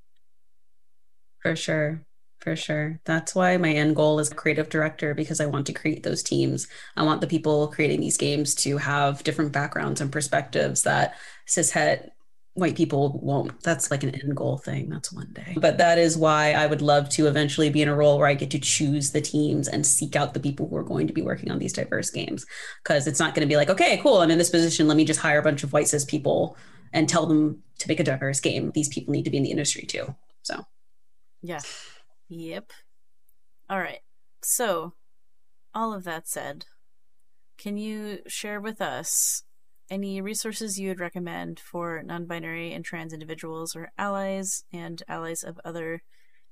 For 1.42 1.56
sure 1.56 2.06
for 2.44 2.58
sure. 2.58 3.00
That's 3.06 3.34
why 3.34 3.56
my 3.56 3.72
end 3.72 3.96
goal 3.96 4.20
is 4.20 4.30
creative 4.30 4.68
director 4.68 5.14
because 5.14 5.40
I 5.40 5.46
want 5.46 5.66
to 5.68 5.74
create 5.74 6.04
those 6.04 6.22
teams. 6.22 6.68
I 6.98 7.04
want 7.04 7.22
the 7.22 7.28
people 7.28 7.70
creating 7.70 8.02
these 8.02 8.18
games 8.18 8.54
to 8.56 8.78
have 8.78 9.24
different 9.24 9.54
backgrounds 9.54 10.02
and 10.02 10.12
perspectives 10.12 10.84
that 10.84 11.16
cishet 11.48 12.10
white 12.56 12.76
people 12.76 13.18
won't. 13.24 13.64
That's 13.64 13.90
like 13.90 14.04
an 14.04 14.14
end 14.14 14.36
goal 14.36 14.58
thing. 14.58 14.90
That's 14.90 15.12
one 15.12 15.32
day. 15.34 15.56
But 15.58 15.78
that 15.78 15.98
is 15.98 16.18
why 16.18 16.52
I 16.52 16.68
would 16.68 16.82
love 16.82 17.08
to 17.12 17.28
eventually 17.28 17.70
be 17.70 17.82
in 17.82 17.88
a 17.88 17.96
role 17.96 18.20
where 18.20 18.28
I 18.28 18.34
get 18.34 18.52
to 18.52 18.60
choose 18.60 19.12
the 19.12 19.22
teams 19.22 19.70
and 19.70 19.86
seek 19.86 20.18
out 20.18 20.34
the 20.34 20.40
people 20.42 20.68
who 20.68 20.76
are 20.76 20.84
going 20.84 21.08
to 21.08 21.14
be 21.14 21.22
working 21.22 21.50
on 21.50 21.60
these 21.60 21.74
diverse 21.74 22.10
games. 22.10 22.46
Because 22.84 23.08
it's 23.08 23.20
not 23.20 23.34
going 23.34 23.48
to 23.48 23.52
be 23.52 23.56
like, 23.56 23.70
okay, 23.70 24.00
cool, 24.04 24.18
I'm 24.18 24.32
in 24.32 24.38
this 24.38 24.50
position. 24.50 24.90
Let 24.90 24.98
me 24.98 25.06
just 25.06 25.22
hire 25.22 25.40
a 25.40 25.44
bunch 25.44 25.64
of 25.64 25.72
white 25.72 25.88
cis 25.88 26.04
people 26.04 26.58
and 26.92 27.08
tell 27.08 27.26
them 27.26 27.64
to 27.80 27.88
make 27.88 28.02
a 28.02 28.04
diverse 28.04 28.42
game. 28.42 28.72
These 28.76 28.90
people 28.90 29.14
need 29.14 29.24
to 29.24 29.32
be 29.32 29.38
in 29.38 29.44
the 29.44 29.52
industry 29.52 29.86
too. 29.86 30.14
So, 30.44 30.66
yeah. 31.42 31.62
Yep. 32.34 32.72
All 33.70 33.80
right. 33.80 34.00
So, 34.42 34.94
all 35.76 35.94
of 35.94 36.04
that 36.04 36.28
said, 36.28 36.66
can 37.60 37.78
you 37.78 38.20
share 38.28 38.60
with 38.60 38.82
us 38.82 39.44
any 39.90 40.20
resources 40.20 40.80
you 40.80 40.90
would 40.90 41.00
recommend 41.00 41.60
for 41.60 42.02
non 42.04 42.26
binary 42.26 42.74
and 42.74 42.84
trans 42.84 43.14
individuals 43.14 43.76
or 43.76 43.92
allies 44.00 44.64
and 44.74 45.04
allies 45.08 45.44
of 45.44 45.60
other 45.64 46.02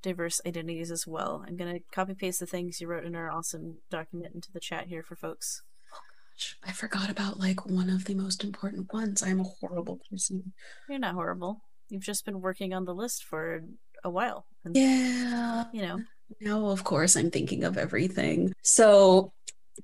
diverse 0.03 0.39
identities 0.45 0.91
as 0.91 1.07
well? 1.07 1.43
I'm 1.47 1.57
going 1.57 1.73
to 1.73 1.83
copy 1.91 2.13
paste 2.13 2.39
the 2.39 2.45
things 2.45 2.79
you 2.79 2.87
wrote 2.87 3.05
in 3.05 3.15
our 3.15 3.31
awesome 3.31 3.77
document 3.89 4.35
into 4.35 4.51
the 4.51 4.59
chat 4.59 4.85
here 4.87 5.01
for 5.01 5.15
folks. 5.15 5.63
Oh 5.91 5.99
gosh, 6.35 6.57
I 6.63 6.71
forgot 6.73 7.09
about 7.09 7.39
like 7.39 7.65
one 7.65 7.89
of 7.89 8.05
the 8.05 8.13
most 8.13 8.43
important 8.43 8.93
ones. 8.93 9.23
I'm 9.23 9.39
a 9.39 9.45
horrible 9.59 9.99
person. 10.11 10.53
You're 10.87 10.99
not 10.99 11.15
horrible. 11.15 11.63
You've 11.89 12.03
just 12.03 12.23
been 12.23 12.39
working 12.39 12.71
on 12.71 12.85
the 12.85 12.93
list 12.93 13.23
for 13.23 13.63
a 14.03 14.09
while. 14.09 14.45
And, 14.63 14.75
yeah. 14.75 15.65
You 15.71 15.81
know. 15.81 15.99
Now, 16.39 16.67
of 16.67 16.83
course, 16.83 17.15
I'm 17.15 17.29
thinking 17.29 17.63
of 17.63 17.77
everything. 17.77 18.53
So 18.61 19.33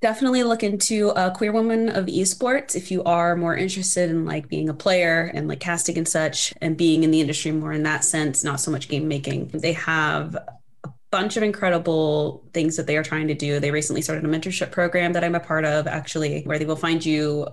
definitely 0.02 0.44
look 0.44 0.64
into 0.64 1.10
a 1.10 1.32
queer 1.32 1.52
woman 1.52 1.90
of 1.90 2.06
esports 2.06 2.76
if 2.76 2.92
you 2.92 3.04
are 3.04 3.36
more 3.36 3.56
interested 3.56 4.10
in 4.10 4.26
like 4.26 4.48
being 4.48 4.70
a 4.70 4.74
player 4.74 5.32
and 5.34 5.48
like 5.48 5.60
casting 5.60 5.98
and 5.98 6.08
such 6.08 6.54
and 6.62 6.78
being 6.78 7.04
in 7.04 7.12
the 7.12 7.22
industry 7.22 7.52
more 7.52 7.72
in 7.72 7.84
that 7.84 8.04
sense 8.04 8.44
not 8.44 8.60
so 8.60 8.70
much 8.70 8.90
game 8.90 9.08
making 9.08 9.48
they 9.48 9.74
have 9.74 10.36
a 10.84 10.90
bunch 11.10 11.38
of 11.38 11.42
incredible 11.42 12.44
things 12.54 12.76
that 12.76 12.86
they 12.86 12.98
are 12.98 13.04
trying 13.04 13.28
to 13.28 13.34
do 13.34 13.60
they 13.60 13.72
recently 13.72 14.02
started 14.02 14.24
a 14.26 14.28
mentorship 14.28 14.72
program 14.72 15.14
that 15.14 15.24
i'm 15.24 15.36
a 15.36 15.40
part 15.40 15.66
of 15.66 15.88
actually 15.88 16.44
where 16.44 16.60
they 16.60 16.66
will 16.66 16.76
find 16.76 17.04
you 17.04 17.48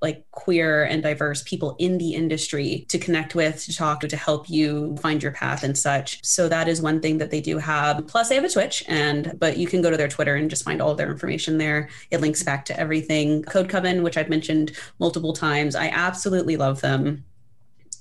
like 0.00 0.24
queer 0.30 0.84
and 0.84 1.02
diverse 1.02 1.42
people 1.42 1.76
in 1.78 1.98
the 1.98 2.14
industry 2.14 2.86
to 2.88 2.98
connect 2.98 3.34
with, 3.34 3.64
to 3.64 3.74
talk 3.74 4.00
to, 4.00 4.08
to 4.08 4.16
help 4.16 4.48
you 4.48 4.96
find 4.96 5.22
your 5.22 5.32
path 5.32 5.62
and 5.62 5.76
such. 5.76 6.24
So 6.24 6.48
that 6.48 6.68
is 6.68 6.80
one 6.80 7.00
thing 7.00 7.18
that 7.18 7.30
they 7.30 7.40
do 7.40 7.58
have. 7.58 8.06
Plus 8.06 8.28
they 8.28 8.34
have 8.36 8.44
a 8.44 8.48
Twitch 8.48 8.84
and 8.88 9.36
but 9.38 9.56
you 9.56 9.66
can 9.66 9.82
go 9.82 9.90
to 9.90 9.96
their 9.96 10.08
Twitter 10.08 10.36
and 10.36 10.48
just 10.48 10.64
find 10.64 10.80
all 10.80 10.94
their 10.94 11.10
information 11.10 11.58
there. 11.58 11.88
It 12.10 12.20
links 12.20 12.42
back 12.42 12.64
to 12.66 12.80
everything. 12.80 13.42
Code 13.42 13.68
Coven, 13.68 14.02
which 14.02 14.16
I've 14.16 14.30
mentioned 14.30 14.72
multiple 14.98 15.32
times. 15.32 15.74
I 15.74 15.88
absolutely 15.88 16.56
love 16.56 16.80
them 16.80 17.24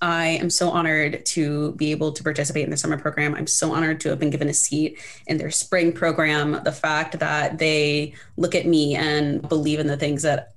I 0.01 0.27
am 0.27 0.49
so 0.49 0.69
honored 0.69 1.25
to 1.27 1.73
be 1.73 1.91
able 1.91 2.13
to 2.13 2.23
participate 2.23 2.63
in 2.63 2.69
the 2.69 2.77
summer 2.77 2.97
program. 2.97 3.35
I'm 3.35 3.47
so 3.47 3.73
honored 3.73 3.99
to 4.01 4.09
have 4.09 4.19
been 4.19 4.29
given 4.29 4.47
a 4.47 4.53
seat 4.53 4.97
in 5.27 5.37
their 5.37 5.51
spring 5.51 5.91
program. 5.91 6.61
The 6.63 6.71
fact 6.71 7.19
that 7.19 7.57
they 7.57 8.13
look 8.37 8.55
at 8.55 8.65
me 8.65 8.95
and 8.95 9.47
believe 9.47 9.79
in 9.79 9.87
the 9.87 9.97
things 9.97 10.21
that 10.23 10.53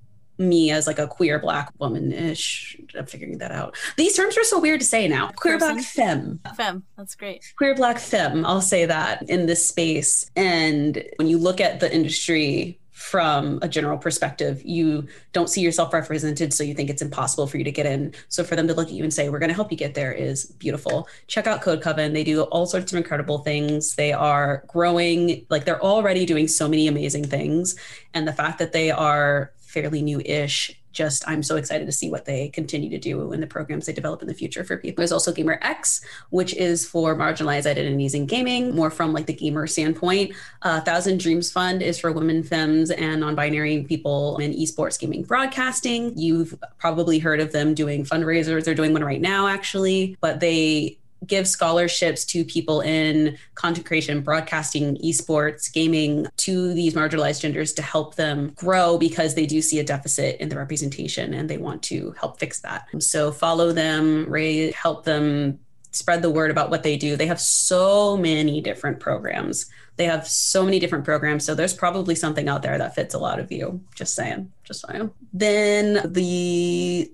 me 0.48 0.70
as 0.70 0.86
like 0.86 0.98
a 0.98 1.06
queer 1.06 1.38
black 1.38 1.72
woman 1.78 2.12
ish. 2.12 2.76
I'm 2.96 3.06
figuring 3.06 3.38
that 3.38 3.50
out. 3.50 3.76
These 3.96 4.16
terms 4.16 4.36
are 4.36 4.44
so 4.44 4.58
weird 4.58 4.80
to 4.80 4.86
say 4.86 5.08
now. 5.08 5.30
Queer 5.36 5.58
Person. 5.58 5.74
black 5.76 5.84
femme. 5.84 6.40
Femme, 6.56 6.82
that's 6.96 7.14
great. 7.14 7.52
Queer 7.56 7.74
black 7.74 7.98
femme. 7.98 8.44
I'll 8.44 8.60
say 8.60 8.86
that 8.86 9.28
in 9.28 9.46
this 9.46 9.66
space. 9.68 10.30
And 10.36 11.02
when 11.16 11.28
you 11.28 11.38
look 11.38 11.60
at 11.60 11.80
the 11.80 11.92
industry 11.92 12.78
from 13.02 13.58
a 13.62 13.68
general 13.68 13.98
perspective, 13.98 14.62
you 14.64 15.08
don't 15.32 15.50
see 15.50 15.60
yourself 15.60 15.92
represented, 15.92 16.54
so 16.54 16.62
you 16.62 16.72
think 16.72 16.88
it's 16.88 17.02
impossible 17.02 17.48
for 17.48 17.58
you 17.58 17.64
to 17.64 17.72
get 17.72 17.84
in. 17.84 18.14
So 18.28 18.44
for 18.44 18.54
them 18.54 18.68
to 18.68 18.74
look 18.74 18.88
at 18.88 18.94
you 18.94 19.02
and 19.02 19.12
say, 19.12 19.28
"We're 19.28 19.40
going 19.40 19.48
to 19.48 19.56
help 19.56 19.72
you 19.72 19.76
get 19.76 19.94
there," 19.94 20.12
is 20.12 20.44
beautiful. 20.44 21.08
Check 21.26 21.48
out 21.48 21.62
Code 21.62 21.82
Coven; 21.82 22.12
they 22.12 22.22
do 22.22 22.42
all 22.42 22.64
sorts 22.64 22.92
of 22.92 22.96
incredible 22.96 23.38
things. 23.38 23.96
They 23.96 24.12
are 24.12 24.62
growing, 24.68 25.44
like 25.50 25.64
they're 25.64 25.82
already 25.82 26.24
doing 26.24 26.46
so 26.46 26.68
many 26.68 26.86
amazing 26.86 27.24
things, 27.24 27.74
and 28.14 28.26
the 28.26 28.32
fact 28.32 28.60
that 28.60 28.72
they 28.72 28.92
are 28.92 29.52
fairly 29.72 30.02
new-ish. 30.02 30.78
Just 30.92 31.26
i'm 31.26 31.42
so 31.42 31.56
excited 31.56 31.86
to 31.86 31.92
see 31.92 32.10
what 32.10 32.26
they 32.26 32.50
continue 32.50 32.90
to 32.90 32.98
do 32.98 33.32
in 33.32 33.40
the 33.40 33.46
programs 33.46 33.86
they 33.86 33.94
develop 33.94 34.20
in 34.20 34.28
the 34.28 34.34
future 34.34 34.62
for 34.62 34.76
people. 34.76 35.00
There's 35.00 35.10
also 35.10 35.32
gamer 35.32 35.58
x 35.62 36.04
which 36.28 36.52
is 36.54 36.86
for 36.86 37.16
marginalized 37.16 37.64
identities 37.64 38.12
in 38.12 38.26
gaming 38.26 38.74
more 38.74 38.90
from 38.90 39.14
like 39.14 39.24
the 39.24 39.32
gamer 39.32 39.66
standpoint. 39.66 40.32
Uh, 40.60 40.82
thousand 40.82 41.18
dreams 41.18 41.50
fund 41.50 41.80
is 41.80 41.98
for 41.98 42.12
women 42.12 42.42
femmes 42.42 42.90
and 42.90 43.20
non-binary 43.20 43.84
people 43.84 44.36
in 44.36 44.52
esports 44.52 45.00
gaming 45.00 45.22
broadcasting. 45.22 46.12
You've 46.14 46.54
probably 46.76 47.18
heard 47.18 47.40
of 47.40 47.52
them 47.52 47.72
doing 47.72 48.04
fundraisers. 48.04 48.64
They're 48.64 48.74
doing 48.74 48.92
one 48.92 49.02
right 49.02 49.20
now 49.20 49.46
actually 49.46 50.18
but 50.20 50.40
they 50.40 50.98
give 51.26 51.46
scholarships 51.46 52.24
to 52.26 52.44
people 52.44 52.80
in 52.80 53.36
content 53.54 53.86
creation, 53.86 54.20
broadcasting, 54.20 54.96
esports, 54.96 55.72
gaming 55.72 56.26
to 56.38 56.74
these 56.74 56.94
marginalized 56.94 57.40
genders 57.40 57.72
to 57.74 57.82
help 57.82 58.14
them 58.16 58.52
grow 58.56 58.98
because 58.98 59.34
they 59.34 59.46
do 59.46 59.62
see 59.62 59.78
a 59.78 59.84
deficit 59.84 60.40
in 60.40 60.48
the 60.48 60.56
representation 60.56 61.34
and 61.34 61.48
they 61.48 61.58
want 61.58 61.82
to 61.82 62.14
help 62.18 62.38
fix 62.38 62.60
that. 62.60 62.86
So 62.98 63.32
follow 63.32 63.72
them, 63.72 64.26
Ray, 64.28 64.72
help 64.72 65.04
them 65.04 65.58
spread 65.92 66.22
the 66.22 66.30
word 66.30 66.50
about 66.50 66.70
what 66.70 66.82
they 66.82 66.96
do. 66.96 67.16
They 67.16 67.26
have 67.26 67.40
so 67.40 68.16
many 68.16 68.60
different 68.60 68.98
programs. 68.98 69.66
They 69.96 70.06
have 70.06 70.26
so 70.26 70.64
many 70.64 70.78
different 70.78 71.04
programs. 71.04 71.44
So 71.44 71.54
there's 71.54 71.74
probably 71.74 72.14
something 72.14 72.48
out 72.48 72.62
there 72.62 72.78
that 72.78 72.94
fits 72.94 73.14
a 73.14 73.18
lot 73.18 73.38
of 73.38 73.52
you. 73.52 73.82
Just 73.94 74.14
saying. 74.14 74.50
Just 74.64 74.86
saying. 74.88 75.10
Then 75.34 76.00
the 76.10 77.12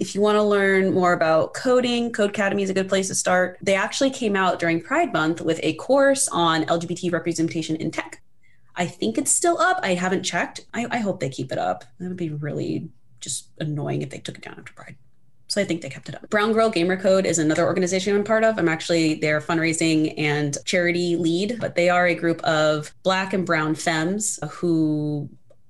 if 0.00 0.14
you 0.14 0.22
want 0.22 0.36
to 0.36 0.42
learn 0.42 0.94
more 0.94 1.12
about 1.12 1.52
coding, 1.52 2.10
Codecademy 2.10 2.62
is 2.62 2.70
a 2.70 2.74
good 2.74 2.88
place 2.88 3.08
to 3.08 3.14
start. 3.14 3.58
They 3.60 3.74
actually 3.74 4.10
came 4.10 4.34
out 4.34 4.58
during 4.58 4.80
Pride 4.80 5.12
Month 5.12 5.42
with 5.42 5.60
a 5.62 5.74
course 5.74 6.26
on 6.28 6.64
LGBT 6.64 7.12
representation 7.12 7.76
in 7.76 7.90
tech. 7.90 8.22
I 8.74 8.86
think 8.86 9.18
it's 9.18 9.30
still 9.30 9.60
up. 9.60 9.78
I 9.82 9.92
haven't 9.92 10.22
checked. 10.22 10.64
I, 10.72 10.86
I 10.90 10.98
hope 10.98 11.20
they 11.20 11.28
keep 11.28 11.52
it 11.52 11.58
up. 11.58 11.84
That 11.98 12.08
would 12.08 12.16
be 12.16 12.30
really 12.30 12.88
just 13.20 13.50
annoying 13.60 14.00
if 14.00 14.08
they 14.08 14.18
took 14.18 14.38
it 14.38 14.42
down 14.42 14.56
after 14.58 14.72
Pride. 14.72 14.96
So 15.48 15.60
I 15.60 15.64
think 15.64 15.82
they 15.82 15.90
kept 15.90 16.08
it 16.08 16.14
up. 16.14 16.30
Brown 16.30 16.54
Girl 16.54 16.70
Gamer 16.70 16.96
Code 16.96 17.26
is 17.26 17.38
another 17.38 17.66
organization 17.66 18.16
I'm 18.16 18.24
part 18.24 18.42
of. 18.42 18.56
I'm 18.58 18.68
actually 18.68 19.16
their 19.16 19.40
fundraising 19.42 20.14
and 20.16 20.56
charity 20.64 21.16
lead, 21.16 21.58
but 21.60 21.74
they 21.74 21.90
are 21.90 22.06
a 22.06 22.14
group 22.14 22.40
of 22.42 22.94
Black 23.02 23.34
and 23.34 23.44
Brown 23.44 23.74
femmes 23.74 24.38
who 24.50 25.28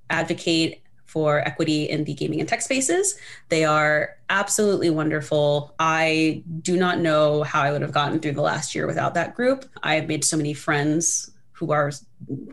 advocate 0.09 0.83
for 1.11 1.39
equity 1.39 1.89
in 1.89 2.05
the 2.05 2.13
gaming 2.13 2.39
and 2.39 2.47
tech 2.47 2.61
spaces. 2.61 3.17
They 3.49 3.65
are 3.65 4.15
absolutely 4.29 4.89
wonderful. 4.89 5.75
I 5.77 6.41
do 6.61 6.77
not 6.77 6.99
know 6.99 7.43
how 7.43 7.61
I 7.61 7.71
would 7.71 7.81
have 7.81 7.91
gotten 7.91 8.19
through 8.19 8.31
the 8.31 8.41
last 8.41 8.73
year 8.73 8.87
without 8.87 9.13
that 9.15 9.35
group. 9.35 9.65
I 9.83 9.95
have 9.95 10.07
made 10.07 10.23
so 10.23 10.37
many 10.37 10.53
friends 10.53 11.31
who 11.51 11.71
are 11.71 11.91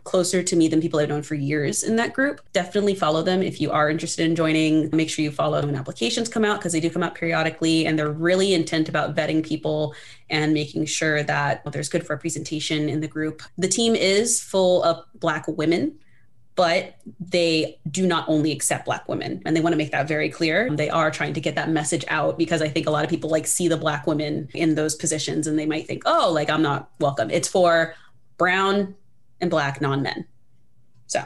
closer 0.05 0.43
to 0.43 0.55
me 0.55 0.69
than 0.69 0.83
people 0.83 1.01
I've 1.01 1.09
known 1.09 1.23
for 1.23 1.35
years 1.35 1.83
in 1.83 1.97
that 1.97 2.13
group. 2.13 2.43
Definitely 2.53 2.95
follow 2.95 3.23
them 3.23 3.43
if 3.43 3.59
you 3.59 3.71
are 3.71 3.89
interested 3.89 4.27
in 4.27 4.37
joining. 4.37 4.91
Make 4.95 5.09
sure 5.09 5.23
you 5.23 5.31
follow 5.31 5.61
them 5.61 5.71
when 5.71 5.79
applications 5.79 6.29
come 6.29 6.45
out 6.45 6.59
because 6.59 6.73
they 6.73 6.81
do 6.81 6.91
come 6.91 7.03
out 7.03 7.15
periodically 7.15 7.87
and 7.87 7.99
they're 7.99 8.11
really 8.11 8.53
intent 8.53 8.89
about 8.89 9.15
vetting 9.17 9.43
people 9.43 9.95
and 10.29 10.53
making 10.53 10.85
sure 10.85 11.23
that 11.23 11.63
there's 11.73 11.89
good 11.89 12.09
representation 12.11 12.91
in 12.91 13.01
the 13.01 13.09
group. 13.09 13.43
The 13.57 13.69
team 13.69 13.95
is 13.95 14.43
full 14.43 14.83
of 14.83 15.03
Black 15.15 15.47
women 15.49 15.99
but 16.59 16.97
they 17.21 17.79
do 17.89 18.05
not 18.05 18.29
only 18.29 18.51
accept 18.51 18.85
black 18.85 19.09
women 19.09 19.41
and 19.47 19.57
they 19.57 19.61
want 19.61 19.73
to 19.75 19.77
make 19.77 19.93
that 19.93 20.09
very 20.09 20.29
clear. 20.29 20.69
They 20.75 20.91
are 20.91 21.09
trying 21.09 21.35
to 21.35 21.41
get 21.41 21.55
that 21.55 21.71
message 21.71 22.05
out 22.09 22.37
because 22.37 22.61
i 22.61 22.69
think 22.69 22.89
a 22.89 22.91
lot 22.91 23.05
of 23.05 23.11
people 23.11 23.31
like 23.31 23.47
see 23.47 23.69
the 23.69 23.77
black 23.77 24.09
women 24.09 24.49
in 24.55 24.75
those 24.75 24.97
positions 24.97 25.47
and 25.47 25.57
they 25.57 25.67
might 25.67 25.87
think 25.87 26.03
oh 26.05 26.33
like 26.33 26.51
i'm 26.51 26.61
not 26.61 26.91
welcome. 26.99 27.31
It's 27.31 27.47
for 27.47 27.95
brown 28.39 28.97
and 29.41 29.53
black 29.53 29.81
non-men. 29.81 30.27
So 31.07 31.25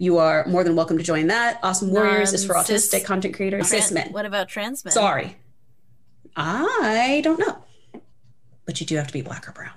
you 0.00 0.18
are 0.18 0.44
more 0.48 0.64
than 0.64 0.74
welcome 0.74 0.98
to 0.98 1.04
join 1.04 1.28
that. 1.28 1.62
Ausome 1.62 1.90
Warriors 1.90 2.32
is 2.32 2.44
for 2.44 2.56
autistic 2.56 3.04
content 3.04 3.32
creators. 3.32 3.68
Cis 3.68 3.92
men. 3.92 4.12
What 4.12 4.26
about 4.26 4.48
trans 4.48 4.84
men? 4.84 4.90
sorry. 4.90 5.36
I 6.34 7.20
don't 7.22 7.38
know. 7.38 7.62
But 8.64 8.80
you 8.80 8.86
do 8.86 8.96
have 8.96 9.06
to 9.06 9.12
be 9.12 9.22
black 9.22 9.48
or 9.48 9.52
brown. 9.52 9.74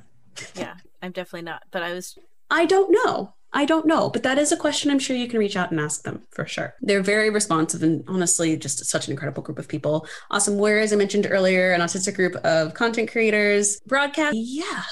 Yeah, 0.55 0.73
I'm 1.03 1.11
definitely 1.11 1.43
not. 1.43 1.65
But 1.69 1.83
I 1.83 1.93
was 1.93 2.17
I 2.49 2.65
don't 2.65 2.89
know. 2.91 3.35
I 3.51 3.65
don't 3.65 3.85
know, 3.87 4.09
but 4.09 4.23
that 4.23 4.37
is 4.37 4.51
a 4.51 4.57
question 4.57 4.91
I'm 4.91 4.99
sure 4.99 5.15
you 5.15 5.27
can 5.27 5.39
reach 5.39 5.55
out 5.57 5.71
and 5.71 5.79
ask 5.79 6.03
them 6.03 6.23
for 6.31 6.45
sure. 6.45 6.75
They're 6.81 7.01
very 7.01 7.29
responsive 7.29 7.81
and 7.81 8.03
honestly, 8.07 8.55
just 8.57 8.85
such 8.85 9.07
an 9.07 9.11
incredible 9.11 9.41
group 9.41 9.57
of 9.57 9.67
people. 9.67 10.07
Ausome 10.31 10.57
Warriors, 10.57 10.93
I 10.93 10.97
mentioned 10.97 11.27
earlier, 11.29 11.71
an 11.71 11.81
autistic 11.81 12.15
group 12.15 12.35
of 12.37 12.73
content 12.75 13.11
creators, 13.11 13.79
broadcast. 13.87 14.35
Yeah. 14.37 14.83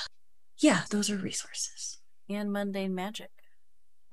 Yeah, 0.59 0.81
those 0.89 1.09
are 1.11 1.17
resources. 1.17 1.99
and 2.29 2.51
mundane 2.51 2.95
magic. 2.95 3.29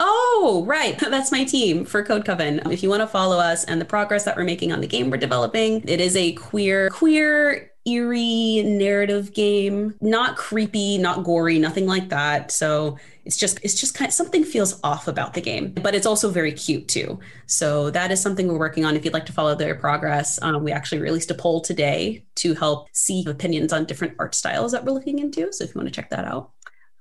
Oh, 0.00 0.64
right. 0.66 0.98
That's 1.00 1.32
my 1.32 1.44
team 1.44 1.84
for 1.84 2.02
Code 2.04 2.24
Coven. 2.24 2.60
If 2.70 2.82
you 2.82 2.90
want 2.90 3.00
to 3.00 3.06
follow 3.06 3.38
us 3.38 3.64
and 3.64 3.80
the 3.80 3.84
progress 3.86 4.24
that 4.24 4.36
we're 4.36 4.44
making 4.44 4.72
on 4.72 4.80
the 4.80 4.86
game 4.86 5.08
we're 5.10 5.16
developing, 5.16 5.82
it 5.88 6.00
is 6.00 6.16
a 6.16 6.32
queer, 6.32 6.90
queer, 6.90 7.70
eerie 7.86 8.62
narrative 8.64 9.32
game. 9.32 9.94
Not 10.00 10.36
creepy, 10.36 10.98
not 10.98 11.24
gory, 11.24 11.58
nothing 11.58 11.86
like 11.86 12.08
that. 12.08 12.50
So 12.50 12.98
it's 13.24 13.36
just 13.36 13.58
it's 13.62 13.78
just 13.80 13.94
kind 13.94 14.08
of 14.08 14.14
something 14.14 14.44
feels 14.44 14.80
off 14.82 15.08
about 15.08 15.34
the 15.34 15.40
game, 15.40 15.72
but 15.72 15.94
it's 15.94 16.06
also 16.06 16.30
very 16.30 16.52
cute 16.52 16.88
too. 16.88 17.18
So 17.46 17.90
that 17.90 18.10
is 18.10 18.20
something 18.20 18.48
we're 18.48 18.58
working 18.58 18.84
on. 18.84 18.96
If 18.96 19.04
you'd 19.04 19.14
like 19.14 19.26
to 19.26 19.32
follow 19.32 19.54
their 19.54 19.74
progress, 19.74 20.38
um, 20.42 20.62
we 20.62 20.72
actually 20.72 21.00
released 21.00 21.30
a 21.30 21.34
poll 21.34 21.60
today 21.60 22.24
to 22.36 22.54
help 22.54 22.88
see 22.92 23.24
opinions 23.26 23.72
on 23.72 23.84
different 23.84 24.14
art 24.18 24.34
styles 24.34 24.72
that 24.72 24.84
we're 24.84 24.92
looking 24.92 25.18
into. 25.18 25.52
So 25.52 25.64
if 25.64 25.74
you 25.74 25.78
want 25.78 25.88
to 25.88 25.94
check 25.94 26.10
that 26.10 26.24
out, 26.24 26.50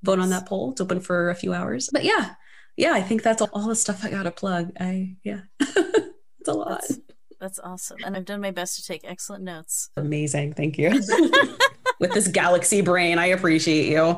vote 0.02 0.20
on 0.20 0.30
that 0.30 0.46
poll. 0.46 0.72
It's 0.72 0.82
open 0.82 1.00
for 1.00 1.30
a 1.30 1.36
few 1.36 1.54
hours. 1.54 1.90
But 1.92 2.04
yeah, 2.04 2.36
yeah, 2.78 2.94
I 2.94 3.02
think 3.02 3.22
that's 3.22 3.42
all, 3.42 3.68
the 3.68 3.76
stuff 3.76 4.04
I 4.04 4.10
got 4.10 4.24
to 4.24 4.32
plug. 4.32 4.72
I 4.80 5.18
yeah, 5.24 5.42
it's 5.60 6.48
a 6.48 6.54
lot. 6.54 6.82
That's, 6.82 7.00
that's 7.44 7.60
awesome. 7.60 7.98
And 8.06 8.16
I've 8.16 8.24
done 8.24 8.40
my 8.40 8.52
best 8.52 8.78
to 8.78 8.84
take 8.86 9.02
excellent 9.04 9.44
notes. 9.44 9.90
Amazing, 9.98 10.54
thank 10.54 10.78
you. 10.78 10.90
With 12.00 12.14
this 12.14 12.30
galaxy 12.30 12.80
brain, 12.80 13.20
I 13.20 13.26
appreciate 13.28 13.92
you. 13.92 14.18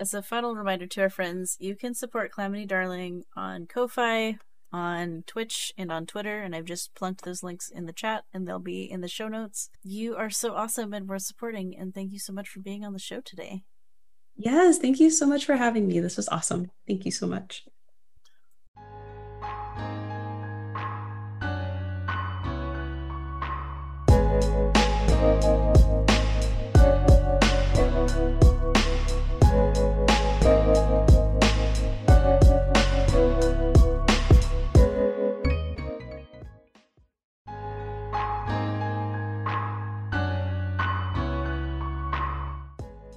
As 0.00 0.14
a 0.14 0.22
final 0.22 0.56
reminder 0.56 0.86
to 0.86 1.02
our 1.02 1.10
friends, 1.10 1.58
you 1.60 1.76
can 1.76 1.92
support 1.92 2.32
Calamity 2.32 2.64
Darling 2.64 3.24
on 3.36 3.66
Ko-Fi, 3.66 4.38
on 4.72 5.24
Twitch, 5.26 5.74
and 5.76 5.92
on 5.92 6.06
Twitter. 6.06 6.40
And 6.40 6.56
I've 6.56 6.64
just 6.64 6.94
plunked 6.94 7.22
those 7.22 7.42
links 7.42 7.68
in 7.68 7.84
the 7.84 7.92
chat, 7.92 8.24
and 8.32 8.48
they'll 8.48 8.58
be 8.58 8.90
in 8.90 9.02
the 9.02 9.08
show 9.08 9.28
notes. 9.28 9.68
You 9.82 10.16
are 10.16 10.30
so 10.30 10.54
awesome 10.54 10.94
and 10.94 11.06
worth 11.06 11.22
supporting. 11.22 11.76
And 11.76 11.94
thank 11.94 12.12
you 12.12 12.18
so 12.18 12.32
much 12.32 12.48
for 12.48 12.60
being 12.60 12.82
on 12.82 12.94
the 12.94 12.98
show 12.98 13.20
today. 13.20 13.64
Yes, 14.36 14.78
thank 14.78 15.00
you 15.00 15.10
so 15.10 15.26
much 15.26 15.44
for 15.44 15.56
having 15.56 15.86
me. 15.86 16.00
This 16.00 16.16
was 16.16 16.30
awesome. 16.30 16.70
Thank 16.88 17.04
you 17.04 17.12
so 17.12 17.26
much. 17.26 17.66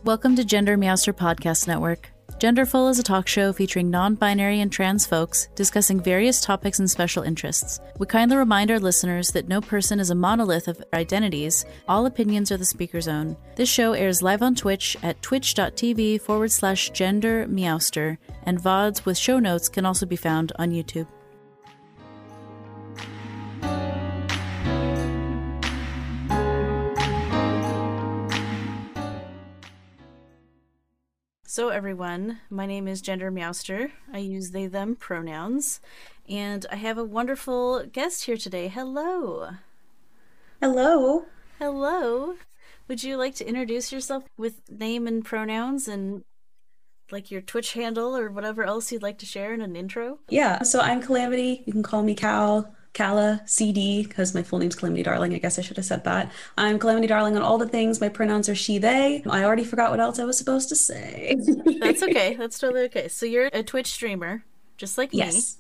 Welcome 0.08 0.38
to 0.38 0.46
Gender 0.46 0.78
Meowster 0.78 1.12
Podcast 1.12 1.68
Network. 1.68 2.17
Genderful 2.40 2.92
is 2.92 3.00
a 3.00 3.04
talk 3.04 3.28
show 3.28 3.52
featuring 3.52 3.90
non 3.90 4.14
binary 4.14 4.62
and 4.62 4.72
trans 4.72 5.08
folks 5.08 5.48
discussing 5.56 6.00
various 6.00 6.40
topics 6.40 6.78
and 6.78 6.88
special 6.88 7.24
interests. 7.24 7.80
We 7.98 8.06
kindly 8.06 8.38
remind 8.38 8.70
our 8.70 8.80
listeners 8.80 9.32
that 9.32 9.48
no 9.48 9.60
person 9.60 10.00
is 10.00 10.12
a 10.12 10.16
monolith 10.16 10.68
of 10.68 10.84
identities, 10.94 11.66
all 11.88 12.06
opinions 12.06 12.52
are 12.52 12.58
the 12.58 12.64
speaker's 12.64 13.08
own. 13.08 13.36
This 13.56 13.70
show 13.70 13.94
airs 13.94 14.22
live 14.22 14.44
on 14.44 14.54
Twitch 14.54 14.96
at 15.02 15.20
twitch.tv 15.24 16.22
forward 16.22 16.52
slash 16.52 16.92
gender 16.92 17.48
meowster, 17.48 18.20
and 18.44 18.62
VODs 18.62 19.04
with 19.04 19.18
show 19.18 19.40
notes 19.40 19.68
can 19.68 19.84
also 19.84 20.06
be 20.06 20.16
found 20.16 20.52
on 20.60 20.70
YouTube. 20.70 21.08
So, 31.58 31.70
everyone, 31.70 32.42
my 32.52 32.68
name 32.68 32.88
is 32.88 33.02
Gender 33.02 33.32
Meowster. 33.32 33.90
I 34.14 34.20
use 34.20 34.52
they, 34.52 34.68
them 34.68 34.96
pronouns. 34.96 35.82
And 36.30 36.64
I 36.72 36.76
have 36.76 37.00
a 37.00 37.04
wonderful 37.04 37.84
guest 37.92 38.26
here 38.26 38.38
today. 38.38 38.68
Hello. 38.68 39.50
Hello. 40.62 41.26
Hello. 41.58 42.36
Would 42.88 43.02
you 43.02 43.18
like 43.18 43.34
to 43.38 43.50
introduce 43.50 43.92
yourself 43.92 44.26
with 44.38 44.70
name 44.70 45.08
and 45.08 45.26
pronouns 45.26 45.88
and 45.88 46.22
like 47.10 47.32
your 47.32 47.42
Twitch 47.42 47.74
handle 47.74 48.16
or 48.16 48.30
whatever 48.30 48.64
else 48.64 48.92
you'd 48.92 49.02
like 49.02 49.18
to 49.18 49.26
share 49.26 49.52
in 49.52 49.62
an 49.62 49.76
intro? 49.76 50.20
Yeah, 50.30 50.62
so 50.62 50.80
I'm 50.80 51.02
Calamity. 51.02 51.64
You 51.66 51.74
can 51.74 51.82
call 51.82 52.04
me 52.04 52.14
Cal, 52.14 52.72
Calla, 52.98 53.44
CD, 53.46 54.02
because 54.02 54.34
my 54.34 54.42
full 54.42 54.58
name's 54.58 54.76
Calamity 54.76 55.04
Darling. 55.04 55.32
I 55.36 55.38
guess 55.38 55.60
I 55.60 55.62
should 55.62 55.78
have 55.78 55.86
said 55.86 56.04
that. 56.06 56.32
I'm 56.58 56.80
Calamity 56.80 57.06
Darling 57.06 57.36
on 57.36 57.44
all 57.44 57.60
the 57.60 57.68
things. 57.68 58.02
My 58.02 58.10
pronouns 58.10 58.50
are 58.50 58.56
she, 58.56 58.80
they. 58.80 59.22
I 59.30 59.44
already 59.44 59.64
forgot 59.64 59.92
what 59.92 60.00
else 60.00 60.18
I 60.18 60.24
was 60.24 60.36
supposed 60.36 60.68
to 60.70 60.76
say. 60.76 61.38
That's 61.80 62.02
okay. 62.02 62.34
That's 62.40 62.58
totally 62.58 62.86
okay. 62.86 63.08
So 63.08 63.28
you're 63.28 63.52
a 63.54 63.62
Twitch 63.62 63.86
streamer, 63.86 64.44
just 64.78 64.98
like 64.98 65.10
yes. 65.14 65.60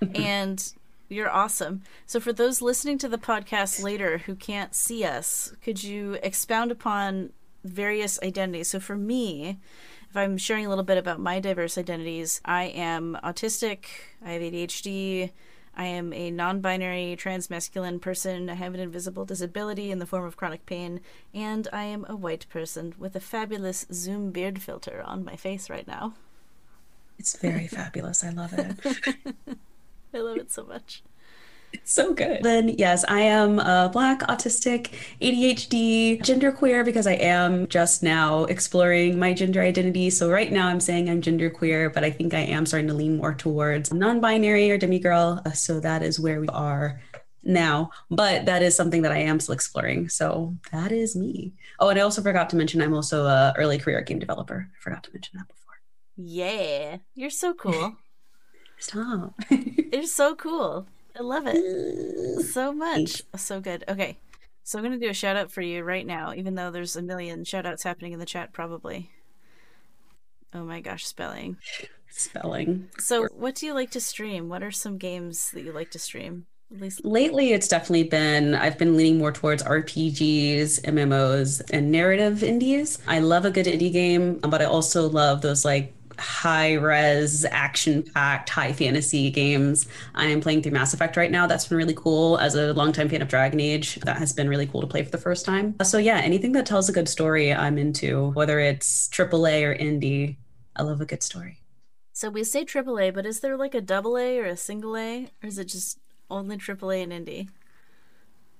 me. 0.00 0.08
and 0.16 0.72
you're 1.08 1.30
awesome. 1.30 1.82
So, 2.06 2.18
for 2.18 2.32
those 2.32 2.60
listening 2.60 2.98
to 2.98 3.08
the 3.08 3.18
podcast 3.18 3.80
later 3.80 4.18
who 4.18 4.34
can't 4.34 4.74
see 4.74 5.04
us, 5.04 5.54
could 5.62 5.84
you 5.84 6.18
expound 6.24 6.72
upon 6.72 7.30
various 7.62 8.18
identities? 8.20 8.66
So, 8.66 8.80
for 8.80 8.96
me, 8.96 9.60
if 10.10 10.16
I'm 10.16 10.36
sharing 10.36 10.66
a 10.66 10.70
little 10.70 10.82
bit 10.82 10.98
about 10.98 11.20
my 11.20 11.38
diverse 11.38 11.78
identities, 11.78 12.40
I 12.44 12.64
am 12.64 13.16
autistic, 13.22 13.84
I 14.24 14.32
have 14.32 14.42
ADHD, 14.42 15.30
I 15.76 15.86
am 15.86 16.12
a 16.12 16.30
non 16.30 16.60
binary 16.60 17.16
transmasculine 17.18 18.00
person, 18.00 18.48
I 18.48 18.54
have 18.54 18.74
an 18.74 18.80
invisible 18.80 19.24
disability 19.24 19.90
in 19.90 19.98
the 19.98 20.06
form 20.06 20.24
of 20.24 20.36
chronic 20.36 20.66
pain, 20.66 21.00
and 21.32 21.66
I 21.72 21.84
am 21.84 22.06
a 22.08 22.16
white 22.16 22.46
person 22.48 22.94
with 22.98 23.16
a 23.16 23.20
fabulous 23.20 23.86
Zoom 23.92 24.30
beard 24.30 24.62
filter 24.62 25.02
on 25.04 25.24
my 25.24 25.36
face 25.36 25.68
right 25.68 25.86
now. 25.86 26.14
It's 27.18 27.36
very 27.36 27.66
fabulous. 27.66 28.24
I 28.24 28.30
love 28.30 28.52
it. 28.52 28.78
I 30.14 30.18
love 30.18 30.36
it 30.36 30.50
so 30.50 30.64
much 30.64 31.02
so 31.84 32.14
good. 32.14 32.42
Then, 32.42 32.68
yes, 32.68 33.04
I 33.08 33.20
am 33.20 33.58
a 33.58 33.90
Black, 33.92 34.20
autistic, 34.20 34.90
ADHD, 35.20 36.20
genderqueer 36.20 36.84
because 36.84 37.06
I 37.06 37.14
am 37.14 37.66
just 37.68 38.02
now 38.02 38.44
exploring 38.44 39.18
my 39.18 39.32
gender 39.32 39.60
identity. 39.60 40.10
So, 40.10 40.30
right 40.30 40.50
now, 40.50 40.68
I'm 40.68 40.80
saying 40.80 41.08
I'm 41.08 41.20
genderqueer, 41.20 41.92
but 41.92 42.04
I 42.04 42.10
think 42.10 42.34
I 42.34 42.40
am 42.40 42.66
starting 42.66 42.88
to 42.88 42.94
lean 42.94 43.16
more 43.16 43.34
towards 43.34 43.92
non 43.92 44.20
binary 44.20 44.70
or 44.70 44.78
demigirl. 44.78 45.46
Uh, 45.46 45.52
so, 45.52 45.80
that 45.80 46.02
is 46.02 46.20
where 46.20 46.40
we 46.40 46.48
are 46.48 47.00
now, 47.42 47.90
but 48.10 48.46
that 48.46 48.62
is 48.62 48.74
something 48.76 49.02
that 49.02 49.12
I 49.12 49.18
am 49.18 49.40
still 49.40 49.54
exploring. 49.54 50.08
So, 50.08 50.54
that 50.72 50.92
is 50.92 51.16
me. 51.16 51.52
Oh, 51.80 51.88
and 51.88 51.98
I 51.98 52.02
also 52.02 52.22
forgot 52.22 52.50
to 52.50 52.56
mention 52.56 52.82
I'm 52.82 52.94
also 52.94 53.26
a 53.26 53.54
early 53.56 53.78
career 53.78 54.00
game 54.02 54.18
developer. 54.18 54.68
I 54.70 54.80
forgot 54.80 55.04
to 55.04 55.12
mention 55.12 55.38
that 55.38 55.48
before. 55.48 55.74
Yeah, 56.16 56.98
you're 57.14 57.30
so 57.30 57.54
cool. 57.54 57.96
Stop. 58.78 59.34
you're 59.92 60.04
so 60.04 60.34
cool. 60.34 60.86
I 61.16 61.22
love 61.22 61.44
it 61.46 62.44
so 62.46 62.72
much. 62.72 63.22
So 63.36 63.60
good. 63.60 63.84
Okay. 63.88 64.18
So 64.64 64.78
I'm 64.78 64.84
going 64.84 64.98
to 64.98 65.04
do 65.04 65.10
a 65.10 65.14
shout 65.14 65.36
out 65.36 65.52
for 65.52 65.60
you 65.60 65.84
right 65.84 66.06
now, 66.06 66.32
even 66.34 66.54
though 66.54 66.70
there's 66.70 66.96
a 66.96 67.02
million 67.02 67.44
shout 67.44 67.66
outs 67.66 67.82
happening 67.82 68.12
in 68.12 68.18
the 68.18 68.26
chat, 68.26 68.52
probably. 68.52 69.10
Oh 70.54 70.64
my 70.64 70.80
gosh, 70.80 71.06
spelling. 71.06 71.58
Spelling. 72.08 72.88
So, 72.98 73.26
what 73.32 73.56
do 73.56 73.66
you 73.66 73.74
like 73.74 73.90
to 73.90 74.00
stream? 74.00 74.48
What 74.48 74.62
are 74.62 74.70
some 74.70 74.98
games 74.98 75.50
that 75.50 75.64
you 75.64 75.72
like 75.72 75.90
to 75.90 75.98
stream? 75.98 76.46
At 76.72 76.80
least 76.80 77.04
lately, 77.04 77.52
it's 77.52 77.68
definitely 77.68 78.04
been, 78.04 78.54
I've 78.54 78.78
been 78.78 78.96
leaning 78.96 79.18
more 79.18 79.32
towards 79.32 79.62
RPGs, 79.62 80.80
MMOs, 80.82 81.60
and 81.70 81.92
narrative 81.92 82.42
indies. 82.42 82.98
I 83.06 83.18
love 83.18 83.44
a 83.44 83.50
good 83.50 83.66
indie 83.66 83.92
game, 83.92 84.38
but 84.38 84.62
I 84.62 84.64
also 84.64 85.08
love 85.08 85.42
those 85.42 85.64
like 85.64 85.92
high 86.18 86.74
res, 86.74 87.44
action 87.46 88.02
packed, 88.02 88.48
high 88.48 88.72
fantasy 88.72 89.30
games. 89.30 89.86
I 90.14 90.26
am 90.26 90.40
playing 90.40 90.62
through 90.62 90.72
Mass 90.72 90.94
Effect 90.94 91.16
right 91.16 91.30
now. 91.30 91.46
That's 91.46 91.68
been 91.68 91.78
really 91.78 91.94
cool. 91.94 92.38
As 92.38 92.54
a 92.54 92.72
longtime 92.72 93.08
fan 93.08 93.22
of 93.22 93.28
Dragon 93.28 93.60
Age, 93.60 93.96
that 93.96 94.16
has 94.16 94.32
been 94.32 94.48
really 94.48 94.66
cool 94.66 94.80
to 94.80 94.86
play 94.86 95.02
for 95.02 95.10
the 95.10 95.18
first 95.18 95.44
time. 95.44 95.74
So, 95.82 95.98
yeah, 95.98 96.18
anything 96.18 96.52
that 96.52 96.66
tells 96.66 96.88
a 96.88 96.92
good 96.92 97.08
story, 97.08 97.52
I'm 97.52 97.78
into, 97.78 98.30
whether 98.32 98.58
it's 98.58 99.08
AAA 99.08 99.62
or 99.64 99.74
indie. 99.76 100.36
I 100.76 100.82
love 100.82 101.00
a 101.00 101.06
good 101.06 101.22
story. 101.22 101.58
So, 102.12 102.30
we 102.30 102.44
say 102.44 102.64
AAA, 102.64 103.12
but 103.14 103.26
is 103.26 103.40
there 103.40 103.56
like 103.56 103.74
a 103.74 103.80
double 103.80 104.16
A 104.16 104.38
or 104.38 104.46
a 104.46 104.56
single 104.56 104.96
A, 104.96 105.30
or 105.42 105.46
is 105.46 105.58
it 105.58 105.66
just 105.66 105.98
only 106.30 106.56
AAA 106.56 107.02
and 107.02 107.12
indie? 107.12 107.48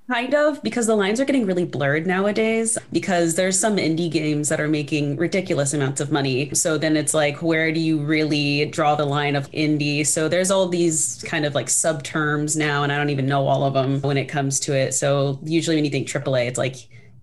Kind 0.07 0.35
of, 0.35 0.63
because 0.63 0.87
the 0.87 0.95
lines 0.95 1.19
are 1.19 1.25
getting 1.25 1.47
really 1.47 1.65
blurred 1.65 2.07
nowadays. 2.07 2.77
Because 2.93 3.37
there's 3.37 3.59
some 3.59 3.77
indie 3.77 4.11
games 4.11 4.51
that 4.51 4.61
are 4.61 4.69
making 4.69 5.17
ridiculous 5.17 5.73
amounts 5.73 6.01
of 6.01 6.13
money. 6.13 6.55
So 6.55 6.77
then 6.77 6.95
it's 6.95 7.15
like, 7.15 7.41
where 7.41 7.73
do 7.73 7.81
you 7.81 7.99
really 7.99 8.67
draw 8.67 8.97
the 8.97 9.07
line 9.07 9.35
of 9.35 9.51
indie? 9.53 10.07
So 10.07 10.29
there's 10.29 10.51
all 10.51 10.69
these 10.69 11.25
kind 11.27 11.47
of 11.47 11.55
like 11.55 11.71
sub 11.71 12.03
terms 12.03 12.55
now, 12.55 12.83
and 12.83 12.93
I 12.93 12.99
don't 12.99 13.09
even 13.09 13.27
know 13.27 13.47
all 13.47 13.65
of 13.65 13.73
them 13.73 14.03
when 14.03 14.19
it 14.19 14.27
comes 14.27 14.61
to 14.61 14.77
it. 14.77 14.93
So 14.93 15.41
usually 15.43 15.77
when 15.77 15.87
you 15.87 15.91
think 15.91 16.07
AAA, 16.07 16.49
it's 16.49 16.59
like 16.59 16.77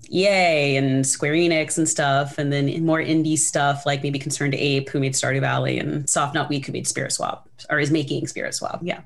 EA 0.09 0.75
and 0.75 1.05
Square 1.05 1.33
Enix 1.33 1.77
and 1.77 1.87
stuff, 1.87 2.39
and 2.39 2.51
then 2.51 2.83
more 2.83 2.99
indie 2.99 3.37
stuff 3.37 3.85
like 3.85 4.01
maybe 4.01 4.17
ConcernedApe, 4.17 4.89
who 4.89 4.99
made 4.99 5.13
Stardew 5.13 5.39
Valley, 5.39 5.77
and 5.77 6.05
SoftNotWeak, 6.05 6.65
who 6.65 6.71
made 6.73 6.85
Spiritswap, 6.85 7.43
or 7.69 7.79
is 7.79 7.91
making 7.91 8.25
Spiritswap. 8.25 8.79
Yeah. 8.81 9.01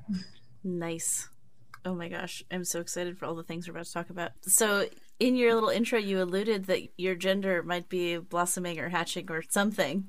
Nice. 0.64 1.28
Oh 1.86 1.94
my 1.94 2.08
gosh, 2.08 2.42
I'm 2.50 2.64
so 2.64 2.80
excited 2.80 3.16
for 3.16 3.26
all 3.26 3.36
the 3.36 3.44
things 3.44 3.68
we're 3.68 3.74
about 3.74 3.86
to 3.86 3.92
talk 3.92 4.10
about. 4.10 4.32
So, 4.42 4.88
in 5.20 5.36
your 5.36 5.54
little 5.54 5.68
intro, 5.68 6.00
you 6.00 6.20
alluded 6.20 6.66
that 6.66 6.82
your 6.98 7.14
gender 7.14 7.62
might 7.62 7.88
be 7.88 8.16
blossoming 8.16 8.80
or 8.80 8.88
hatching 8.88 9.30
or 9.30 9.44
something. 9.48 10.08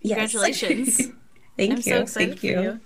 Yes. 0.00 0.32
Congratulations. 0.32 0.96
Thank 1.58 1.72
I'm 1.72 1.76
you. 1.76 1.82
so 1.82 2.00
excited 2.00 2.28
Thank 2.30 2.40
for 2.40 2.46
you. 2.46 2.62
you. 2.62 2.80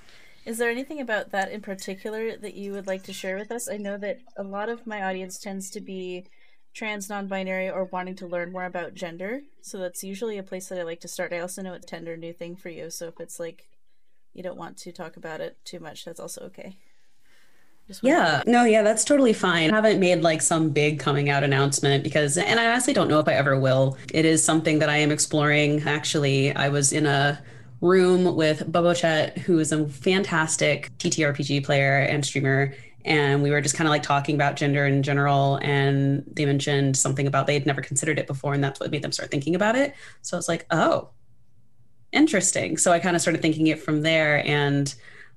Is 0.45 0.59
there 0.59 0.71
anything 0.71 1.01
about 1.01 1.31
that 1.31 1.53
in 1.53 1.61
particular 1.61 2.37
that 2.37 2.55
you 2.55 2.73
would 2.73 2.89
like 2.89 3.05
to 3.05 3.13
share 3.13 3.37
with 3.37 3.53
us? 3.53 3.69
I 3.69 3.77
know 3.77 3.97
that 3.99 4.19
a 4.37 4.43
lot 4.43 4.69
of 4.69 4.89
my 4.89 5.05
audience 5.05 5.39
tends 5.39 5.71
to 5.71 5.81
be 5.81 6.27
trans, 6.75 7.09
non 7.09 7.29
binary, 7.29 7.71
or 7.71 7.85
wanting 7.85 8.17
to 8.17 8.27
learn 8.27 8.51
more 8.51 8.65
about 8.65 8.95
gender. 8.95 9.43
So 9.63 9.79
that's 9.79 10.03
usually 10.03 10.37
a 10.37 10.43
place 10.43 10.69
that 10.69 10.81
I 10.81 10.83
like 10.83 11.01
to 11.03 11.09
start. 11.09 11.33
I 11.33 11.39
also 11.39 11.63
know 11.63 11.75
it's 11.75 11.87
a 11.87 11.89
tender 11.89 12.17
new 12.17 12.33
thing 12.33 12.57
for 12.57 12.71
you. 12.71 12.91
So 12.91 13.07
if 13.07 13.21
it's 13.21 13.39
like 13.39 13.69
you 14.33 14.43
don't 14.43 14.59
want 14.59 14.79
to 14.79 14.91
talk 14.91 15.17
about 15.17 15.41
it 15.41 15.59
too 15.65 15.79
much, 15.79 16.05
that's 16.05 16.19
also 16.19 16.41
okay. 16.47 16.77
Yeah, 18.03 18.43
no, 18.47 18.64
yeah, 18.64 18.82
that's 18.82 19.05
totally 19.05 19.35
fine. 19.35 19.70
I 19.70 19.74
haven't 19.74 20.01
made 20.01 20.22
like 20.22 20.41
some 20.41 20.70
big 20.70 20.99
coming 20.99 21.28
out 21.28 21.45
announcement 21.45 22.03
because, 22.03 22.39
and 22.39 22.59
I 22.59 22.66
honestly 22.70 22.95
don't 22.95 23.09
know 23.09 23.18
if 23.18 23.28
I 23.28 23.35
ever 23.35 23.59
will. 23.59 23.99
It 24.12 24.24
is 24.24 24.43
something 24.43 24.78
that 24.78 24.89
I 24.89 24.97
am 24.97 25.12
exploring. 25.12 25.82
Actually, 25.82 26.55
I 26.57 26.70
was 26.70 26.93
in 26.93 27.05
a 27.05 27.43
room 27.82 28.35
with 28.37 28.72
Bubochet, 28.72 29.37
who 29.39 29.59
is 29.59 29.70
a 29.70 29.87
fantastic 29.87 30.97
TTRPG 30.99 31.62
player 31.64 31.99
and 31.99 32.24
streamer. 32.24 32.74
And 33.05 33.43
we 33.43 33.51
were 33.51 33.61
just 33.61 33.76
kind 33.76 33.87
of 33.87 33.91
like 33.91 34.03
talking 34.03 34.35
about 34.35 34.57
gender 34.57 34.87
in 34.87 35.03
general. 35.03 35.57
And 35.57 36.24
they 36.26 36.47
mentioned 36.47 36.97
something 36.97 37.26
about 37.26 37.47
they 37.47 37.53
had 37.53 37.66
never 37.66 37.82
considered 37.82 38.18
it 38.18 38.26
before. 38.26 38.55
And 38.55 38.64
that's 38.64 38.80
what 38.80 38.91
made 38.91 39.03
them 39.03 39.12
start 39.12 39.30
thinking 39.30 39.55
about 39.55 39.76
it. 39.76 39.95
So 40.22 40.37
I 40.37 40.39
was 40.39 40.49
like, 40.49 40.64
oh, 40.70 41.11
interesting. 42.12 42.78
So 42.78 42.93
I 42.93 42.99
kind 42.99 43.14
of 43.14 43.20
started 43.20 43.43
thinking 43.43 43.66
it 43.66 43.82
from 43.82 44.01
there. 44.01 44.47
And 44.47 44.95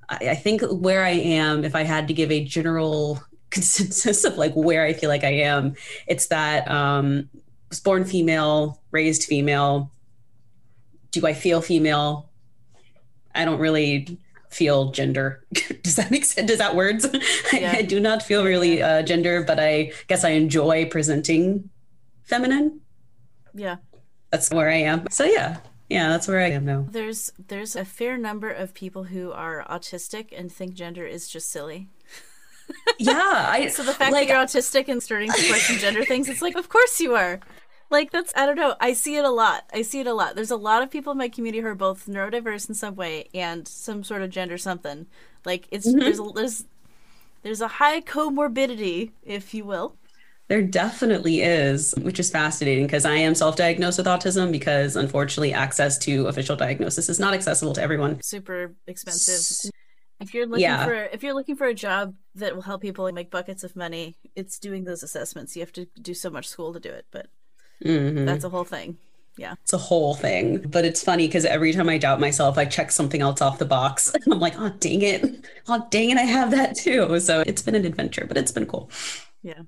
I, 0.10 0.36
think 0.36 0.62
where 0.62 1.04
I 1.04 1.12
am, 1.12 1.66
if 1.66 1.76
I 1.76 1.84
had 1.84 2.08
to 2.08 2.14
give 2.14 2.32
a 2.32 2.44
general 2.44 3.22
consensus 3.50 4.24
of 4.24 4.38
like 4.38 4.54
where 4.54 4.86
I 4.86 4.94
feel 4.94 5.10
like 5.10 5.24
I 5.24 5.34
am, 5.34 5.76
it's 6.08 6.28
that 6.28 6.70
um, 6.70 7.30
was 7.70 7.80
born 7.80 8.06
female, 8.06 8.82
raised 8.92 9.24
female. 9.24 9.92
Do 11.12 11.26
I 11.26 11.34
feel 11.34 11.62
female? 11.62 12.30
I 13.36 13.46
don't 13.46 13.60
really 13.60 14.18
feel 14.50 14.92
gender. 14.92 15.46
Does 15.84 15.96
that 15.96 16.10
make 16.12 16.26
sense? 16.26 16.48
Does 16.48 16.60
that 16.60 16.76
words? 16.76 17.06
Yeah. 17.54 17.72
I, 17.72 17.78
I, 17.78 17.82
do 17.82 18.00
not 18.00 18.22
feel 18.22 18.44
really 18.44 18.84
uh, 18.84 19.02
gender, 19.02 19.42
but 19.42 19.60
I 19.60 19.94
guess 20.08 20.24
I 20.24 20.32
enjoy 20.32 20.86
presenting 20.86 21.70
feminine. 22.24 22.82
Yeah. 23.54 23.78
That's 24.32 24.52
where 24.52 24.70
I 24.70 24.76
am. 24.76 25.08
So 25.10 25.24
yeah, 25.24 25.58
yeah, 25.90 26.10
that's 26.10 26.28
where 26.28 26.40
I 26.40 26.50
am 26.52 26.66
now. 26.66 26.86
There's 26.90 27.32
there's 27.48 27.76
a 27.76 27.86
fair 27.86 28.18
number 28.18 28.50
of 28.50 28.74
people 28.74 29.06
who 29.06 29.32
are 29.32 29.66
autistic 29.70 30.38
and 30.38 30.52
think 30.52 30.74
gender 30.74 31.06
is 31.06 31.28
just 31.28 31.50
silly. 31.50 31.90
yeah, 33.00 33.48
I 33.50 33.68
so 33.72 33.84
the 33.84 33.94
fact 33.94 34.12
like, 34.12 34.28
that 34.28 34.34
you're 34.34 34.44
autistic 34.44 34.90
and 34.90 35.02
starting 35.02 35.32
to 35.32 35.48
question 35.48 35.78
gender 35.78 36.04
things, 36.04 36.28
it's 36.28 36.42
like, 36.42 36.56
of 36.56 36.70
course 36.70 37.00
you 37.00 37.16
are. 37.16 37.40
Like 37.90 38.12
that's 38.12 38.34
I 38.36 38.46
don't 38.46 38.58
know. 38.58 38.76
I 38.82 38.92
see 38.94 39.16
it 39.16 39.24
a 39.24 39.30
lot. 39.30 39.64
I 39.74 39.82
see 39.82 40.02
it 40.02 40.08
a 40.08 40.14
lot. 40.14 40.36
There's 40.36 40.52
a 40.52 40.58
lot 40.58 40.84
of 40.84 40.92
people 40.92 41.14
in 41.14 41.18
my 41.18 41.30
community 41.30 41.62
who 41.62 41.68
are 41.68 41.76
both 41.76 42.08
neurodiverse 42.08 42.68
in 42.68 42.76
some 42.76 42.96
way 42.96 43.30
and 43.34 43.66
some 43.66 44.04
sort 44.04 44.22
of 44.22 44.30
gender 44.30 44.58
something. 44.58 45.06
Like 45.46 45.68
it's 45.72 45.88
mm-hmm. 45.88 46.00
there's 46.00 46.20
a, 46.20 46.24
there's 46.36 46.66
there's 47.44 47.62
a 47.62 47.68
high 47.70 48.02
comorbidity, 48.02 49.12
if 49.24 49.54
you 49.54 49.64
will, 49.64 49.96
there 50.48 50.62
definitely 50.62 51.42
is, 51.42 51.94
which 52.02 52.20
is 52.20 52.30
fascinating 52.30 52.86
because 52.86 53.06
I 53.06 53.16
am 53.16 53.36
self 53.36 53.56
diagnosed 53.56 53.98
with 53.98 54.08
autism 54.08 54.52
because 54.52 54.96
unfortunately, 54.96 55.54
access 55.54 55.98
to 56.00 56.28
official 56.28 56.56
diagnosis 56.56 57.10
is 57.10 57.20
not 57.20 57.34
accessible 57.34 57.74
to 57.74 57.82
everyone. 57.82 58.22
Super 58.22 58.76
expensive. 58.88 59.72
If 60.20 60.34
you're 60.34 60.48
looking 60.48 60.64
yeah. 60.64 60.86
for 60.86 60.96
if 60.96 61.22
you're 61.22 61.34
looking 61.34 61.56
for 61.58 61.68
a 61.68 61.74
job 61.74 62.16
that 62.36 62.56
will 62.56 62.64
help 62.64 62.82
people 62.82 63.12
make 63.12 63.30
buckets 63.30 63.64
of 63.64 63.76
money, 63.76 64.18
it's 64.36 64.58
doing 64.58 64.86
those 64.86 65.04
assessments. 65.04 65.56
You 65.56 65.62
have 65.62 65.74
to 65.74 65.88
do 66.02 66.14
so 66.14 66.30
much 66.30 66.48
school 66.48 66.74
to 66.74 66.80
do 66.80 66.90
it, 66.90 67.06
but 67.12 67.28
mm-hmm. 67.84 68.26
that's 68.26 68.44
a 68.44 68.50
whole 68.50 68.64
thing. 68.64 68.98
Yeah. 69.38 69.54
It's 69.62 69.74
a 69.74 69.78
whole 69.78 70.16
thing. 70.16 70.60
But 70.62 70.84
it's 70.84 71.04
funny 71.04 71.28
because 71.28 71.46
every 71.46 71.72
time 71.72 71.90
I 71.90 72.00
doubt 72.00 72.20
myself, 72.20 72.58
I 72.58 72.66
check 72.66 72.90
something 72.92 73.22
else 73.22 73.40
off 73.40 73.60
the 73.60 73.66
box. 73.66 74.12
I'm 74.32 74.40
like, 74.40 74.60
oh, 74.60 74.70
dang 74.80 75.04
it. 75.04 75.46
Oh, 75.68 75.86
dang 75.92 76.10
it. 76.10 76.18
I 76.18 76.24
have 76.24 76.50
that 76.52 76.76
too. 76.76 77.20
So 77.20 77.44
it's 77.46 77.62
been 77.62 77.76
an 77.76 77.86
adventure, 77.86 78.26
but 78.28 78.38
it's 78.38 78.52
been 78.52 78.66
cool. 78.66 78.90
Yeah. 79.44 79.62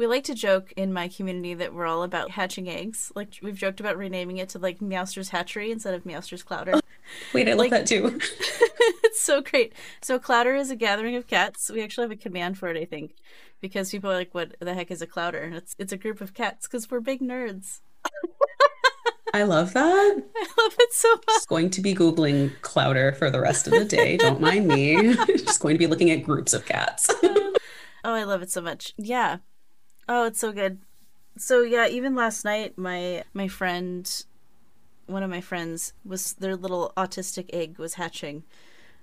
We 0.00 0.06
like 0.06 0.24
to 0.24 0.34
joke 0.34 0.72
in 0.78 0.94
my 0.94 1.08
community 1.08 1.52
that 1.52 1.74
we're 1.74 1.84
all 1.84 2.04
about 2.04 2.30
hatching 2.30 2.70
eggs. 2.70 3.12
Like 3.14 3.34
we've 3.42 3.58
joked 3.58 3.80
about 3.80 3.98
renaming 3.98 4.38
it 4.38 4.48
to 4.48 4.58
like 4.58 4.80
Meowster's 4.80 5.28
Hatchery 5.28 5.70
instead 5.70 5.92
of 5.92 6.06
Meowster's 6.06 6.42
Clowder. 6.42 6.76
Oh, 6.76 6.80
wait, 7.34 7.46
I 7.46 7.50
love 7.50 7.58
like, 7.58 7.70
that 7.72 7.86
too. 7.86 8.06
it's 9.04 9.20
so 9.20 9.42
great. 9.42 9.74
So 10.00 10.18
Clowder 10.18 10.58
is 10.58 10.70
a 10.70 10.74
gathering 10.74 11.16
of 11.16 11.26
cats. 11.26 11.70
We 11.70 11.82
actually 11.82 12.04
have 12.04 12.12
a 12.12 12.16
command 12.16 12.56
for 12.56 12.68
it, 12.68 12.78
I 12.78 12.86
think, 12.86 13.14
because 13.60 13.90
people 13.90 14.10
are 14.10 14.14
like, 14.14 14.34
"What 14.34 14.56
the 14.58 14.72
heck 14.72 14.90
is 14.90 15.02
a 15.02 15.06
Clowder?" 15.06 15.44
And 15.44 15.54
it's 15.54 15.76
it's 15.78 15.92
a 15.92 15.98
group 15.98 16.22
of 16.22 16.32
cats 16.32 16.66
because 16.66 16.90
we're 16.90 17.00
big 17.00 17.20
nerds. 17.20 17.80
I 19.34 19.42
love 19.42 19.74
that. 19.74 19.82
I 19.84 20.62
love 20.62 20.76
it 20.78 20.94
so 20.94 21.12
much. 21.12 21.26
Just 21.28 21.48
going 21.50 21.68
to 21.68 21.82
be 21.82 21.94
Googling 21.94 22.58
Clowder 22.62 23.14
for 23.14 23.30
the 23.30 23.38
rest 23.38 23.66
of 23.66 23.74
the 23.74 23.84
day. 23.84 24.16
Don't 24.16 24.40
mind 24.40 24.66
me. 24.66 25.14
Just 25.26 25.60
going 25.60 25.74
to 25.74 25.78
be 25.78 25.86
looking 25.86 26.10
at 26.10 26.22
groups 26.22 26.54
of 26.54 26.64
cats. 26.64 27.10
oh, 27.22 27.54
I 28.02 28.24
love 28.24 28.40
it 28.40 28.50
so 28.50 28.62
much. 28.62 28.94
Yeah. 28.96 29.40
Oh, 30.12 30.24
it's 30.24 30.40
so 30.40 30.50
good. 30.50 30.80
So 31.38 31.62
yeah, 31.62 31.86
even 31.86 32.16
last 32.16 32.44
night 32.44 32.76
my 32.76 33.22
my 33.32 33.46
friend 33.46 34.24
one 35.06 35.22
of 35.22 35.30
my 35.30 35.40
friends 35.40 35.92
was 36.04 36.32
their 36.34 36.56
little 36.56 36.92
autistic 36.96 37.48
egg 37.52 37.78
was 37.78 37.94
hatching. 37.94 38.42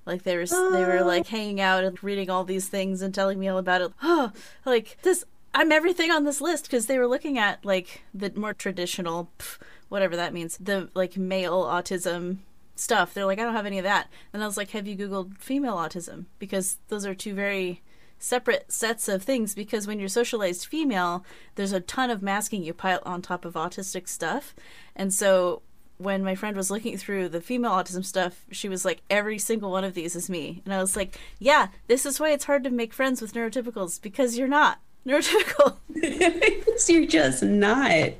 Like 0.05 0.23
they 0.23 0.35
were 0.35 0.45
they 0.45 0.83
were 0.83 0.99
ah. 0.99 1.07
like 1.07 1.27
hanging 1.27 1.61
out 1.61 1.85
and 1.85 2.03
reading 2.03 2.29
all 2.29 2.43
these 2.43 2.67
things 2.67 3.01
and 3.01 3.15
telling 3.15 3.39
me 3.39 3.47
all 3.47 3.57
about 3.57 3.81
it. 3.81 3.93
Oh, 4.03 4.33
like 4.65 4.97
this 5.03 5.23
I'm 5.53 5.71
everything 5.71 6.11
on 6.11 6.25
this 6.25 6.41
list 6.41 6.65
because 6.65 6.87
they 6.87 6.99
were 6.99 7.07
looking 7.07 7.37
at 7.37 7.63
like 7.63 8.03
the 8.13 8.33
more 8.35 8.53
traditional 8.53 9.31
pff, 9.39 9.59
whatever 9.87 10.17
that 10.17 10.33
means, 10.33 10.57
the 10.57 10.89
like 10.93 11.15
male 11.15 11.63
autism 11.63 12.39
stuff. 12.75 13.13
They're 13.13 13.25
like, 13.25 13.39
I 13.39 13.43
don't 13.43 13.55
have 13.55 13.65
any 13.65 13.77
of 13.77 13.85
that. 13.85 14.09
And 14.33 14.43
I 14.43 14.45
was 14.45 14.57
like, 14.57 14.71
Have 14.71 14.87
you 14.87 14.97
Googled 14.97 15.37
female 15.37 15.77
autism? 15.77 16.25
Because 16.37 16.79
those 16.89 17.05
are 17.05 17.15
two 17.15 17.33
very 17.33 17.81
separate 18.19 18.71
sets 18.71 19.07
of 19.07 19.23
things 19.23 19.53
because 19.53 19.87
when 19.87 19.99
you're 19.99 20.09
socialized 20.09 20.65
female, 20.65 21.25
there's 21.55 21.71
a 21.71 21.79
ton 21.79 22.09
of 22.09 22.21
masking 22.21 22.63
you 22.63 22.73
pile 22.73 23.01
on 23.05 23.21
top 23.21 23.45
of 23.45 23.53
autistic 23.53 24.07
stuff. 24.07 24.55
And 24.95 25.13
so 25.13 25.61
when 25.97 26.23
my 26.23 26.35
friend 26.35 26.55
was 26.55 26.69
looking 26.69 26.97
through 26.97 27.29
the 27.29 27.41
female 27.41 27.71
autism 27.71 28.05
stuff, 28.05 28.45
she 28.51 28.69
was 28.69 28.85
like, 28.85 29.01
every 29.09 29.37
single 29.37 29.71
one 29.71 29.83
of 29.83 29.93
these 29.93 30.15
is 30.15 30.29
me. 30.29 30.61
And 30.65 30.73
I 30.73 30.79
was 30.79 30.95
like, 30.95 31.19
yeah, 31.39 31.67
this 31.87 32.05
is 32.05 32.19
why 32.19 32.31
it's 32.31 32.45
hard 32.45 32.63
to 32.65 32.69
make 32.69 32.93
friends 32.93 33.21
with 33.21 33.33
neurotypicals 33.33 34.01
because 34.01 34.37
you're 34.37 34.47
not 34.47 34.79
neurotypical. 35.07 35.77
you're 36.89 37.05
just 37.07 37.43
not 37.43 38.13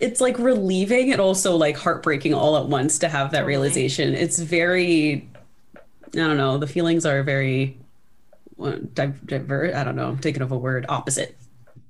it's 0.00 0.20
like 0.20 0.38
relieving 0.38 1.12
and 1.12 1.20
also 1.20 1.56
like 1.56 1.76
heartbreaking 1.76 2.34
all 2.34 2.56
at 2.56 2.66
once 2.66 2.98
to 2.98 3.08
have 3.08 3.30
that 3.32 3.46
realization. 3.46 4.14
It's 4.14 4.38
very, 4.38 5.28
I 5.76 5.80
don't 6.12 6.36
know, 6.36 6.58
the 6.58 6.66
feelings 6.66 7.06
are 7.06 7.22
very 7.22 7.78
divert. 8.94 9.74
I 9.74 9.84
don't 9.84 9.96
know, 9.96 10.08
I'm 10.08 10.18
thinking 10.18 10.42
of 10.42 10.52
a 10.52 10.58
word, 10.58 10.86
opposite. 10.88 11.36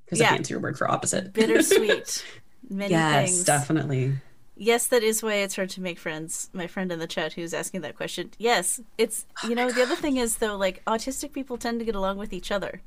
Because 0.05 0.21
yeah. 0.21 0.27
I 0.27 0.31
can't 0.31 0.47
see 0.47 0.55
a 0.55 0.59
word 0.59 0.79
for 0.79 0.91
opposite. 0.91 1.33
Bittersweet. 1.35 2.25
Many 2.71 2.93
yes, 2.93 3.31
things. 3.31 3.45
definitely. 3.45 4.14
Yes, 4.57 4.87
that 4.89 5.03
is 5.03 5.23
why 5.23 5.35
it's 5.35 5.57
hard 5.57 5.71
to 5.71 5.81
make 5.81 5.99
friends. 5.99 6.51
My 6.53 6.66
friend 6.66 6.91
in 6.91 6.99
the 6.99 7.07
chat 7.07 7.35
who's 7.35 7.55
asking 7.55 7.83
that 7.83 7.97
question. 7.97 8.31
Yes, 8.39 8.81
it's, 8.97 9.27
oh 9.45 9.49
you 9.49 9.55
know, 9.55 9.71
the 9.71 9.83
other 9.83 9.97
thing 9.97 10.16
is 10.16 10.39
though, 10.39 10.57
like 10.57 10.85
autistic 10.87 11.33
people 11.33 11.59
tend 11.59 11.79
to 11.79 11.85
get 11.85 11.95
along 11.95 12.19
with 12.19 12.33
each 12.33 12.51
other 12.51 12.83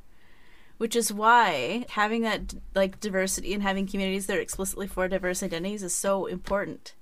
which 0.82 0.96
is 0.96 1.14
why 1.14 1.86
having 1.90 2.24
that 2.24 2.56
like 2.74 3.00
diversity 3.00 3.54
and 3.54 3.62
having 3.62 3.86
communities 3.86 4.26
that 4.26 4.36
are 4.36 4.42
explicitly 4.42 4.88
for 4.88 5.08
diverse 5.08 5.44
identities 5.44 5.84
is 5.84 5.94
so 5.94 6.26
important 6.26 6.96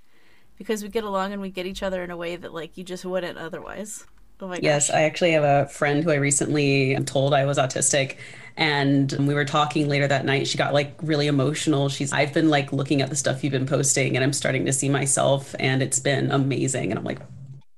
because 0.57 0.84
we 0.84 0.89
get 0.89 1.05
along 1.05 1.32
and 1.32 1.41
we 1.41 1.49
get 1.49 1.65
each 1.65 1.82
other 1.82 2.03
in 2.03 2.11
a 2.11 2.17
way 2.17 2.36
that 2.36 2.53
like 2.53 2.77
you 2.77 2.84
just 2.84 3.05
wouldn't 3.05 3.38
otherwise. 3.38 4.05
Oh 4.41 4.47
my 4.47 4.59
yes, 4.61 4.89
I 4.89 5.01
actually 5.03 5.31
have 5.31 5.43
a 5.43 5.67
friend 5.67 6.03
who 6.03 6.11
I 6.11 6.15
recently 6.15 6.95
told 7.05 7.33
I 7.33 7.45
was 7.45 7.57
autistic 7.57 8.17
and 8.55 9.11
we 9.19 9.33
were 9.33 9.45
talking 9.45 9.87
later 9.87 10.07
that 10.07 10.25
night. 10.25 10.47
She 10.47 10.57
got 10.57 10.73
like 10.73 10.93
really 11.01 11.27
emotional. 11.27 11.89
She's 11.89 12.11
I've 12.13 12.33
been 12.33 12.49
like 12.49 12.71
looking 12.71 13.01
at 13.01 13.09
the 13.09 13.15
stuff 13.15 13.43
you've 13.43 13.51
been 13.51 13.65
posting 13.65 14.15
and 14.15 14.23
I'm 14.23 14.33
starting 14.33 14.65
to 14.65 14.73
see 14.73 14.89
myself 14.89 15.55
and 15.59 15.81
it's 15.81 15.99
been 15.99 16.31
amazing 16.31 16.91
and 16.91 16.99
I'm 16.99 17.05
like 17.05 17.19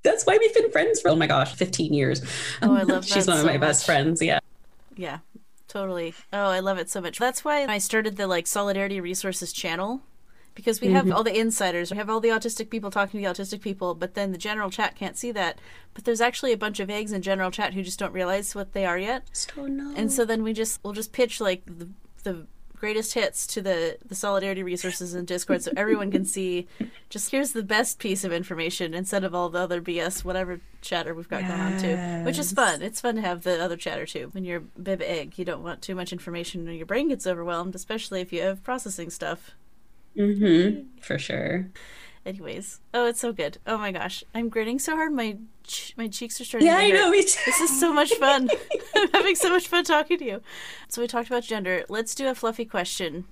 that's 0.04 0.24
why 0.24 0.36
we've 0.38 0.54
been 0.54 0.70
friends 0.72 1.00
for 1.00 1.10
oh 1.10 1.16
my 1.16 1.26
gosh, 1.26 1.54
15 1.54 1.94
years. 1.94 2.22
Oh, 2.60 2.74
I 2.74 2.82
love 2.82 2.86
that. 2.86 3.04
She's 3.04 3.26
one 3.26 3.38
of 3.38 3.46
my 3.46 3.52
much. 3.52 3.60
best 3.60 3.86
friends. 3.86 4.20
Yeah. 4.20 4.40
Yeah, 4.96 5.18
Totally. 5.72 6.12
Oh, 6.34 6.50
I 6.50 6.60
love 6.60 6.76
it 6.76 6.90
so 6.90 7.00
much. 7.00 7.18
That's 7.18 7.46
why 7.46 7.64
I 7.64 7.78
started 7.78 8.18
the 8.18 8.26
like 8.26 8.46
Solidarity 8.46 9.00
Resources 9.00 9.54
channel 9.54 10.02
because 10.54 10.80
we 10.80 10.90
have 10.92 11.04
mm-hmm. 11.04 11.14
all 11.14 11.24
the 11.24 11.38
insiders, 11.38 11.90
we 11.90 11.96
have 11.96 12.10
all 12.10 12.20
the 12.20 12.28
autistic 12.28 12.70
people 12.70 12.90
talking 12.90 13.20
to 13.20 13.26
the 13.26 13.32
autistic 13.32 13.60
people, 13.60 13.94
but 13.94 14.14
then 14.14 14.32
the 14.32 14.38
general 14.38 14.70
chat 14.70 14.94
can't 14.94 15.16
see 15.16 15.32
that. 15.32 15.58
But 15.94 16.04
there's 16.04 16.20
actually 16.20 16.52
a 16.52 16.56
bunch 16.56 16.80
of 16.80 16.90
eggs 16.90 17.12
in 17.12 17.22
general 17.22 17.50
chat 17.50 17.74
who 17.74 17.82
just 17.82 17.98
don't 17.98 18.12
realize 18.12 18.54
what 18.54 18.72
they 18.72 18.86
are 18.86 18.98
yet. 18.98 19.24
Still 19.32 19.68
no. 19.68 19.94
And 19.96 20.12
so 20.12 20.24
then 20.24 20.42
we 20.42 20.52
just 20.52 20.80
we'll 20.82 20.92
just 20.92 21.12
pitch 21.12 21.40
like 21.40 21.62
the 21.66 21.88
the 22.24 22.46
greatest 22.82 23.14
hits 23.14 23.46
to 23.46 23.62
the 23.62 23.96
the 24.04 24.14
solidarity 24.16 24.64
resources 24.64 25.14
in 25.14 25.24
discord 25.24 25.62
so 25.62 25.70
everyone 25.76 26.10
can 26.10 26.24
see 26.24 26.66
just 27.10 27.30
here's 27.30 27.52
the 27.52 27.62
best 27.62 28.00
piece 28.00 28.24
of 28.24 28.32
information 28.32 28.92
instead 28.92 29.22
of 29.22 29.32
all 29.36 29.48
the 29.48 29.58
other 29.60 29.80
bs 29.80 30.24
whatever 30.24 30.60
chatter 30.80 31.14
we've 31.14 31.28
got 31.28 31.42
yes. 31.42 31.50
going 31.50 31.60
on 31.60 31.80
too 31.80 32.24
which 32.26 32.40
is 32.40 32.50
fun 32.50 32.82
it's 32.82 33.00
fun 33.00 33.14
to 33.14 33.20
have 33.20 33.44
the 33.44 33.62
other 33.62 33.76
chatter 33.76 34.04
too 34.04 34.30
when 34.32 34.44
you're 34.44 34.58
bib 34.58 35.00
egg 35.00 35.38
you 35.38 35.44
don't 35.44 35.62
want 35.62 35.80
too 35.80 35.94
much 35.94 36.12
information 36.12 36.66
and 36.66 36.76
your 36.76 36.84
brain 36.84 37.06
gets 37.06 37.24
overwhelmed 37.24 37.76
especially 37.76 38.20
if 38.20 38.32
you 38.32 38.42
have 38.42 38.64
processing 38.64 39.10
stuff 39.10 39.52
mm-hmm 40.16 40.82
for 41.00 41.18
sure 41.18 41.70
anyways 42.24 42.80
oh 42.94 43.06
it's 43.06 43.20
so 43.20 43.32
good 43.32 43.58
oh 43.66 43.76
my 43.76 43.90
gosh 43.90 44.22
i'm 44.34 44.48
grinning 44.48 44.78
so 44.78 44.94
hard 44.94 45.12
my 45.12 45.36
my 45.96 46.08
cheeks 46.08 46.40
are 46.40 46.44
starting. 46.44 46.66
Yeah, 46.66 46.76
I 46.76 46.90
know. 46.90 47.10
Me 47.10 47.22
too. 47.22 47.38
This 47.46 47.60
is 47.60 47.80
so 47.80 47.92
much 47.92 48.12
fun. 48.14 48.50
I'm 48.96 49.10
having 49.10 49.34
so 49.34 49.50
much 49.50 49.68
fun 49.68 49.84
talking 49.84 50.18
to 50.18 50.24
you. 50.24 50.42
So 50.88 51.00
we 51.00 51.08
talked 51.08 51.28
about 51.28 51.44
gender. 51.44 51.84
Let's 51.88 52.14
do 52.14 52.28
a 52.28 52.34
fluffy 52.34 52.64
question. 52.64 53.24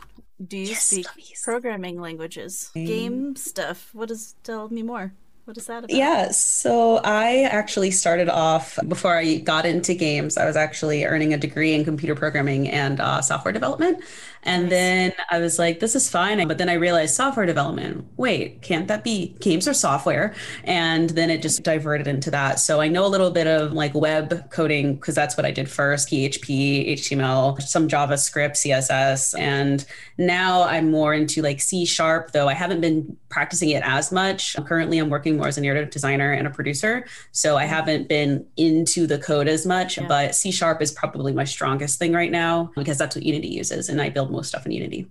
Do 0.45 0.57
you 0.57 0.69
yes, 0.69 0.85
speak 0.85 1.07
fluffies. 1.07 1.45
programming 1.45 2.01
languages? 2.01 2.71
Game 2.75 3.37
stuff. 3.37 3.91
What 3.93 4.09
does 4.09 4.35
tell 4.43 4.69
me 4.69 4.83
more? 4.83 5.13
What 5.45 5.57
is 5.57 5.67
that 5.67 5.85
about? 5.85 5.91
Yeah, 5.91 6.31
so 6.31 6.99
I 6.99 7.43
actually 7.43 7.91
started 7.91 8.29
off 8.29 8.79
before 8.87 9.17
I 9.17 9.37
got 9.37 9.67
into 9.67 9.95
games. 9.95 10.37
I 10.39 10.45
was 10.45 10.57
actually 10.57 11.05
earning 11.05 11.35
a 11.35 11.39
degree 11.39 11.75
in 11.75 11.85
computer 11.85 12.15
programming 12.15 12.69
and 12.69 13.01
uh, 13.01 13.21
software 13.21 13.53
development. 13.53 14.03
And 14.43 14.65
nice. 14.65 14.71
then 14.71 15.13
I 15.31 15.39
was 15.39 15.59
like, 15.59 15.81
this 15.81 15.95
is 15.95 16.09
fine. 16.09 16.47
But 16.49 16.59
then 16.59 16.69
I 16.69 16.75
realized 16.75 17.15
software 17.15 17.47
development. 17.47 18.07
Wait, 18.17 18.63
can't 18.63 18.89
that 18.89 19.05
be 19.05 19.37
games 19.41 19.69
or 19.69 19.75
software? 19.75 20.35
And 20.65 21.11
then 21.11 21.31
it 21.31 21.43
just 21.43 21.63
diverted 21.63 22.07
into 22.07 22.31
that. 22.31 22.59
So 22.59 22.81
I 22.81 22.89
know 22.89 23.05
a 23.05 23.09
little 23.09 23.31
bit 23.31 23.47
of 23.47 23.73
like 23.73 23.95
web 23.95 24.51
coding 24.51 24.95
because 24.95 25.15
that's 25.15 25.37
what 25.37 25.45
I 25.45 25.51
did 25.51 25.71
first 25.71 26.09
PHP, 26.09 26.93
HTML, 26.95 27.61
some 27.61 27.89
JavaScript, 27.89 28.53
CSS. 28.53 29.39
And 29.39 29.85
now 30.19 30.63
I'm 30.63 30.91
more 30.91 31.15
into 31.15 31.43
like 31.43 31.61
C 31.61 31.85
sharp, 31.85 32.33
though 32.33 32.49
I 32.49 32.55
haven't 32.55 32.81
been 32.81 33.17
practicing 33.29 33.71
it 33.71 33.83
as 33.85 34.11
much. 34.11 34.57
Currently, 34.67 34.99
I'm 34.99 35.11
working 35.11 35.37
more 35.37 35.49
as 35.49 35.59
a 35.59 35.61
narrative 35.61 35.91
designer 35.91 36.33
and 36.33 36.47
a 36.47 36.51
producer. 36.51 37.07
So 37.33 37.57
I 37.57 37.65
mm-hmm. 37.65 37.75
haven't 37.75 38.09
been 38.09 38.47
into 38.57 39.07
the 39.07 39.19
code 39.19 39.49
as 39.49 39.67
much, 39.67 39.99
yeah. 39.99 40.07
but 40.07 40.35
C 40.35 40.51
sharp 40.51 40.83
is 40.83 40.93
probably 40.93 41.33
my 41.33 41.45
strongest 41.45 41.99
thing 41.99 42.13
right 42.13 42.31
now 42.31 42.71
because 42.77 42.99
that's 42.99 43.17
what 43.17 43.25
Unity 43.25 43.49
uses. 43.49 43.89
And 43.89 44.01
I 44.01 44.09
build 44.09 44.30
most 44.31 44.49
stuff 44.49 44.67
in 44.67 44.73
Unity. 44.73 45.07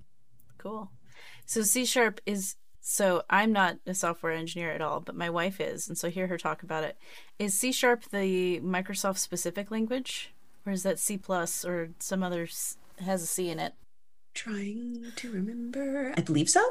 Cool. 0.58 0.92
So 1.46 1.62
C 1.64 1.86
sharp 1.86 2.22
is 2.26 2.56
so 2.82 3.24
I'm 3.30 3.52
not 3.52 3.78
a 3.86 3.94
software 3.94 4.32
engineer 4.32 4.72
at 4.72 4.82
all, 4.82 5.00
but 5.00 5.16
my 5.16 5.30
wife 5.30 5.62
is, 5.62 5.88
and 5.88 5.98
so 5.98 6.08
I 6.08 6.12
hear 6.12 6.28
her 6.28 6.38
talk 6.38 6.64
about 6.64 6.84
it. 6.84 6.98
Is 7.38 7.54
C 7.54 7.72
sharp 7.72 8.06
the 8.12 8.60
Microsoft 8.62 9.18
specific 9.18 9.70
language, 9.70 10.34
or 10.66 10.72
is 10.72 10.84
that 10.84 11.00
C 11.00 11.18
plus 11.18 11.64
or 11.64 11.90
some 12.00 12.24
other 12.24 12.48
has 13.00 13.22
a 13.22 13.28
C 13.28 13.50
in 13.50 13.60
it? 13.60 13.74
Trying 14.34 15.06
to 15.16 15.32
remember. 15.32 16.14
I 16.18 16.22
believe 16.22 16.50
so. 16.50 16.64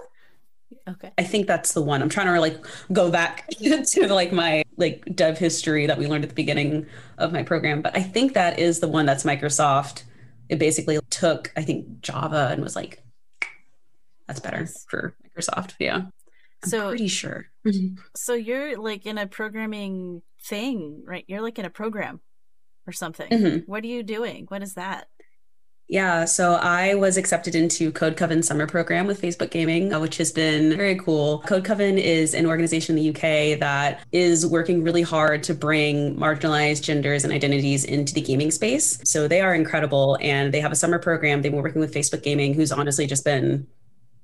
Okay. 0.86 1.12
I 1.16 1.22
think 1.22 1.46
that's 1.46 1.72
the 1.72 1.82
one. 1.82 2.02
I'm 2.02 2.08
trying 2.08 2.26
to 2.26 2.40
like 2.40 2.64
go 2.92 3.10
back 3.10 3.46
to 3.58 4.12
like 4.12 4.32
my 4.32 4.64
like 4.76 5.04
dev 5.14 5.38
history 5.38 5.86
that 5.86 5.98
we 5.98 6.06
learned 6.06 6.24
at 6.24 6.30
the 6.30 6.34
beginning 6.34 6.86
of 7.18 7.32
my 7.32 7.42
program, 7.42 7.82
but 7.82 7.96
I 7.96 8.02
think 8.02 8.34
that 8.34 8.58
is 8.58 8.80
the 8.80 8.88
one 8.88 9.06
that's 9.06 9.24
Microsoft 9.24 10.02
it 10.48 10.58
basically 10.58 10.98
took 11.10 11.52
I 11.56 11.62
think 11.62 12.00
Java 12.00 12.48
and 12.50 12.62
was 12.62 12.76
like, 12.76 13.02
that's 14.26 14.40
better 14.40 14.60
yes. 14.60 14.86
for 14.88 15.14
Microsoft. 15.24 15.74
Yeah. 15.78 16.02
I'm 16.62 16.70
so 16.70 16.88
pretty 16.88 17.08
sure. 17.08 17.46
so 18.16 18.34
you're 18.34 18.76
like 18.76 19.06
in 19.06 19.18
a 19.18 19.26
programming 19.26 20.22
thing, 20.42 21.02
right? 21.06 21.24
You're 21.28 21.40
like 21.40 21.58
in 21.58 21.64
a 21.64 21.70
program 21.70 22.20
or 22.86 22.92
something. 22.92 23.30
Mm-hmm. 23.30 23.70
What 23.70 23.84
are 23.84 23.88
you 23.88 24.02
doing? 24.02 24.46
What 24.48 24.62
is 24.62 24.74
that? 24.74 25.08
Yeah, 25.90 26.26
so 26.26 26.54
I 26.54 26.94
was 26.94 27.16
accepted 27.16 27.54
into 27.54 27.90
Code 27.90 28.14
Coven 28.18 28.42
summer 28.42 28.66
program 28.66 29.06
with 29.06 29.22
Facebook 29.22 29.50
Gaming, 29.50 29.90
uh, 29.94 29.98
which 29.98 30.18
has 30.18 30.30
been 30.30 30.76
very 30.76 30.96
cool. 30.96 31.38
Code 31.46 31.64
Coven 31.64 31.96
is 31.96 32.34
an 32.34 32.44
organization 32.44 32.98
in 32.98 33.02
the 33.02 33.08
UK 33.08 33.58
that 33.60 34.06
is 34.12 34.46
working 34.46 34.82
really 34.82 35.00
hard 35.00 35.42
to 35.44 35.54
bring 35.54 36.14
marginalized 36.14 36.82
genders 36.82 37.24
and 37.24 37.32
identities 37.32 37.86
into 37.86 38.12
the 38.12 38.20
gaming 38.20 38.50
space. 38.50 39.00
So 39.04 39.26
they 39.26 39.40
are 39.40 39.54
incredible 39.54 40.18
and 40.20 40.52
they 40.52 40.60
have 40.60 40.72
a 40.72 40.76
summer 40.76 40.98
program. 40.98 41.40
They've 41.40 41.50
been 41.50 41.62
working 41.62 41.80
with 41.80 41.94
Facebook 41.94 42.22
Gaming, 42.22 42.52
who's 42.52 42.70
honestly 42.70 43.06
just 43.06 43.24
been 43.24 43.66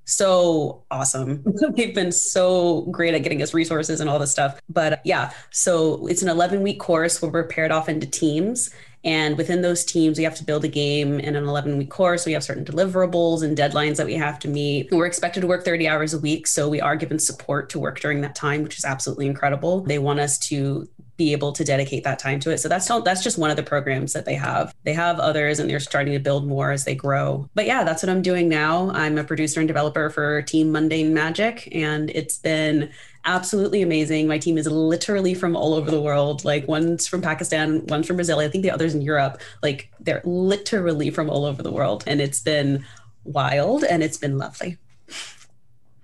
so 0.05 0.85
awesome. 0.91 1.43
They've 1.77 1.95
been 1.95 2.13
so 2.13 2.83
great 2.91 3.15
at 3.15 3.23
getting 3.23 3.41
us 3.43 3.55
resources 3.55 4.01
and 4.01 4.11
all 4.11 4.19
this 4.19 4.31
stuff. 4.31 4.61
But 4.69 5.01
yeah, 5.05 5.33
so 5.51 6.07
it's 6.09 6.21
an 6.21 6.29
11 6.29 6.63
week 6.63 6.79
course 6.79 7.23
where 7.23 7.31
we're 7.31 7.49
paired 7.49 7.73
off 7.73 7.89
into 7.89 8.07
teams. 8.07 8.69
And 9.05 9.37
within 9.37 9.63
those 9.63 9.85
teams, 9.85 10.19
we 10.19 10.25
have 10.25 10.35
to 10.37 10.45
build 10.45 10.65
a 10.65 10.69
game 10.69 11.21
in 11.21 11.37
an 11.37 11.45
11 11.45 11.77
week 11.77 11.91
course. 11.91 12.25
We 12.25 12.33
have 12.33 12.43
certain 12.43 12.65
deliverables 12.65 13.43
and 13.43 13.57
deadlines 13.57 13.97
that 13.97 14.07
we 14.07 14.15
have 14.15 14.39
to 14.41 14.49
meet. 14.49 14.91
We're 14.91 15.07
expected 15.07 15.43
to 15.43 15.47
work 15.47 15.65
30 15.65 15.87
hours 15.87 16.15
a 16.15 16.19
week. 16.19 16.47
So 16.47 16.69
we 16.69 16.81
are 16.81 16.97
given 16.97 17.19
support 17.19 17.69
to 17.71 17.79
work 17.79 18.01
during 18.01 18.23
that 18.23 18.35
time, 18.35 18.63
which 18.63 18.79
is 18.79 18.85
absolutely 18.85 19.27
incredible. 19.27 19.81
They 19.83 19.99
want 19.99 20.21
us 20.21 20.39
to 20.49 20.89
be 21.17 21.33
able 21.33 21.53
to 21.53 21.65
dedicate 21.65 22.05
that 22.05 22.19
time 22.19 22.41
to 22.41 22.51
it. 22.51 22.59
So 22.59 22.69
that's 22.69 22.89
that's 23.05 23.23
just 23.23 23.39
one 23.39 23.51
of 23.51 23.57
the 23.57 23.63
programs 23.63 24.15
that 24.15 24.25
they 24.25 24.35
have. 24.35 24.75
They 24.83 24.95
have 24.95 25.21
others 25.21 25.61
and 25.61 25.71
they're 25.71 25.81
starting 25.81 26.13
to 26.15 26.19
build 26.19 26.47
more 26.47 26.73
as 26.73 26.85
they 26.85 26.95
grow. 26.95 27.49
But 27.55 27.67
yeah, 27.67 27.85
that's 27.85 28.03
what 28.03 28.11
I'm 28.11 28.23
doing 28.23 28.49
now. 28.49 28.91
I'm 28.91 29.19
a 29.19 29.25
producer 29.25 29.61
and 29.61 29.69
developer 29.69 30.11
for 30.11 30.43
Team 30.43 30.73
Mundane 30.73 31.15
Magic 31.15 31.69
and 31.73 32.11
it's 32.11 32.39
been 32.39 32.91
absolutely 33.25 33.83
amazing. 33.83 34.27
My 34.27 34.39
team 34.39 34.59
is 34.59 34.67
literally 34.67 35.35
from 35.35 35.57
all 35.57 35.75
over 35.75 35.91
the 35.91 36.01
world. 36.01 36.45
Like 36.45 36.67
one's 36.69 37.07
from 37.07 37.23
Pakistan, 37.23 37.85
one's 37.87 38.07
from 38.07 38.17
Brazil. 38.17 38.41
I 38.41 38.49
think 38.49 38.63
the 38.63 38.71
other's 38.71 38.95
in 38.95 39.03
Europe. 39.03 39.41
Like 39.63 39.91
they're 40.01 40.23
literally 40.25 41.11
from 41.11 41.31
all 41.31 41.45
over 41.45 41.63
the 41.63 41.73
world. 41.73 42.05
And 42.07 42.21
it's 42.21 42.41
been 42.41 42.85
wild 43.25 43.85
and 43.85 44.03
it's 44.03 44.17
been 44.17 44.39
lovely. 44.39 44.79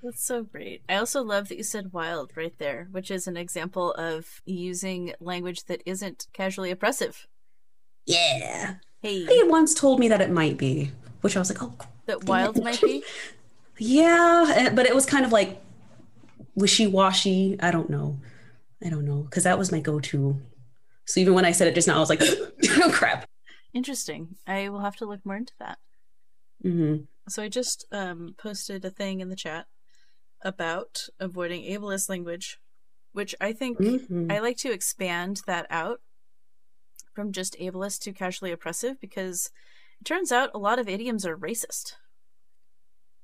That's 0.03 0.25
so 0.25 0.43
great. 0.43 0.83
I 0.89 0.95
also 0.95 1.23
love 1.23 1.49
that 1.49 1.59
you 1.59 1.63
said 1.63 1.93
wild 1.93 2.33
right 2.35 2.57
there, 2.59 2.89
which 2.91 3.11
is 3.11 3.27
an 3.27 3.37
example 3.37 3.93
of 3.95 4.41
using 4.47 5.13
language 5.21 5.65
that 5.65 5.83
isn't 5.85 6.27
casually 6.33 6.71
oppressive. 6.71 7.27
Yeah. 8.07 8.77
Hey. 9.03 9.27
They 9.27 9.43
once 9.43 9.75
told 9.75 10.01
me 10.01 10.09
that 10.09 10.23
it 10.23 10.31
might 10.31 10.57
be, 10.57 10.91
which 11.21 11.37
I 11.37 11.39
was 11.39 11.51
like, 11.51 11.63
oh. 11.63 11.75
That 12.07 12.25
wild 12.25 12.63
might 12.63 12.81
be? 12.81 13.05
yeah. 13.79 14.53
Eh, 14.57 14.71
but 14.71 14.87
it 14.87 14.95
was 14.95 15.05
kind 15.05 15.25
of 15.25 15.33
like 15.33 15.61
wishy 16.61 16.87
washy. 16.87 17.57
I 17.61 17.71
don't 17.71 17.91
know. 17.91 18.19
I 18.85 18.89
don't 18.89 19.05
know. 19.05 19.23
Because 19.23 19.45
that 19.45 19.59
was 19.59 19.73
my 19.73 19.81
go 19.81 20.01
to. 20.01 20.41
So 21.07 21.21
even 21.21 21.35
when 21.35 21.45
I 21.45 21.53
said 21.53 21.69
it 21.69 21.75
just 21.75 21.89
now, 21.89 21.97
I 21.97 22.01
was 22.01 22.11
like, 22.11 22.23
oh 22.83 22.91
crap. 22.93 23.29
Interesting. 23.73 24.37
I 24.47 24.69
will 24.69 24.81
have 24.81 24.97
to 24.97 25.07
look 25.07 25.25
more 25.25 25.37
into 25.37 25.53
that. 25.59 25.79
Mm-hmm. 26.65 27.05
So 27.29 27.43
I 27.43 27.49
just 27.49 27.87
um, 27.93 28.35
posted 28.39 28.85
a 28.85 28.91
thing 28.91 29.21
in 29.21 29.29
the 29.29 29.37
chat 29.37 29.67
about 30.43 31.05
avoiding 31.19 31.63
ableist 31.63 32.09
language, 32.09 32.59
which 33.13 33.35
I 33.41 33.53
think 33.53 33.79
mm-hmm. 33.79 34.31
I 34.31 34.39
like 34.39 34.57
to 34.59 34.73
expand 34.73 35.43
that 35.47 35.67
out 35.71 36.01
from 37.15 37.33
just 37.33 37.57
ableist 37.61 38.01
to 38.03 38.13
casually 38.13 38.53
oppressive 38.53 39.01
because 39.01 39.51
it 40.01 40.05
turns 40.05 40.33
out 40.33 40.51
a 40.55 40.59
lot 40.59 40.79
of 40.79 40.89
idioms 40.89 41.27
are 41.27 41.37
racist. 41.37 41.95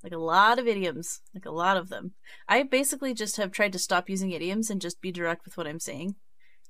Like 0.03 0.13
a 0.13 0.19
lot 0.19 0.59
of 0.59 0.69
idioms, 0.69 1.21
like 1.35 1.47
a 1.47 1.51
lot 1.51 1.77
of 1.77 1.89
them. 1.89 2.13
I 2.49 2.63
basically 2.63 3.15
just 3.15 3.37
have 3.39 3.51
tried 3.51 3.73
to 3.73 3.79
stop 3.79 4.09
using 4.09 4.31
idioms 4.31 4.71
and 4.71 4.81
just 4.81 5.01
be 5.01 5.11
direct 5.11 5.45
with 5.45 5.57
what 5.57 5.67
I'm 5.67 5.81
saying 5.81 6.17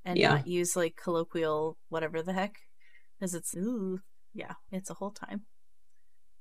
and 0.04 0.16
yeah. 0.16 0.30
not 0.30 0.46
use 0.46 0.76
like 0.76 0.96
colloquial 0.96 1.76
whatever 1.88 2.22
the 2.22 2.32
heck 2.32 2.60
because 3.18 3.34
it's 3.34 3.54
ooh, 3.54 4.00
yeah, 4.32 4.54
it's 4.70 4.90
a 4.90 4.94
whole 4.94 5.10
time. 5.10 5.42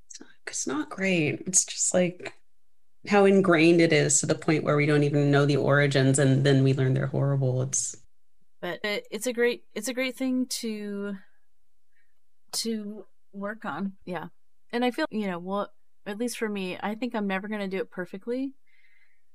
It's 0.10 0.20
not, 0.22 0.30
it's 0.48 0.68
not 0.68 0.90
great. 0.90 1.44
It's 1.48 1.66
just 1.66 1.94
like 1.94 2.34
how 3.08 3.26
ingrained 3.26 3.82
it 3.82 3.94
is 3.94 4.20
to 4.20 4.26
the 4.26 4.36
point 4.36 4.64
where 4.64 4.76
we 4.76 4.86
don't 4.86 5.04
even 5.04 5.32
know 5.32 5.46
the 5.46 5.58
origins 5.58 6.20
and 6.20 6.44
then 6.44 6.64
we 6.64 6.74
learn 6.74 6.94
they're 6.94 7.08
horrible 7.08 7.62
it's 7.62 7.96
but 8.62 8.80
it, 8.84 9.08
it's 9.12 9.28
a 9.28 9.34
great 9.34 9.64
it's 9.74 9.88
a 9.88 9.94
great 9.94 10.16
thing 10.16 10.46
to 10.48 11.16
to 12.52 13.06
work 13.34 13.66
on 13.66 13.94
yeah 14.06 14.28
and 14.72 14.84
i 14.84 14.92
feel 14.92 15.06
you 15.10 15.28
know 15.28 15.40
well 15.40 15.70
at 16.06 16.18
least 16.18 16.38
for 16.38 16.50
me 16.50 16.78
i 16.82 16.96
think 16.96 17.16
i'm 17.16 17.28
never 17.28 17.48
going 17.48 17.62
to 17.62 17.68
do 17.68 17.78
it 17.78 17.92
perfectly 17.92 18.54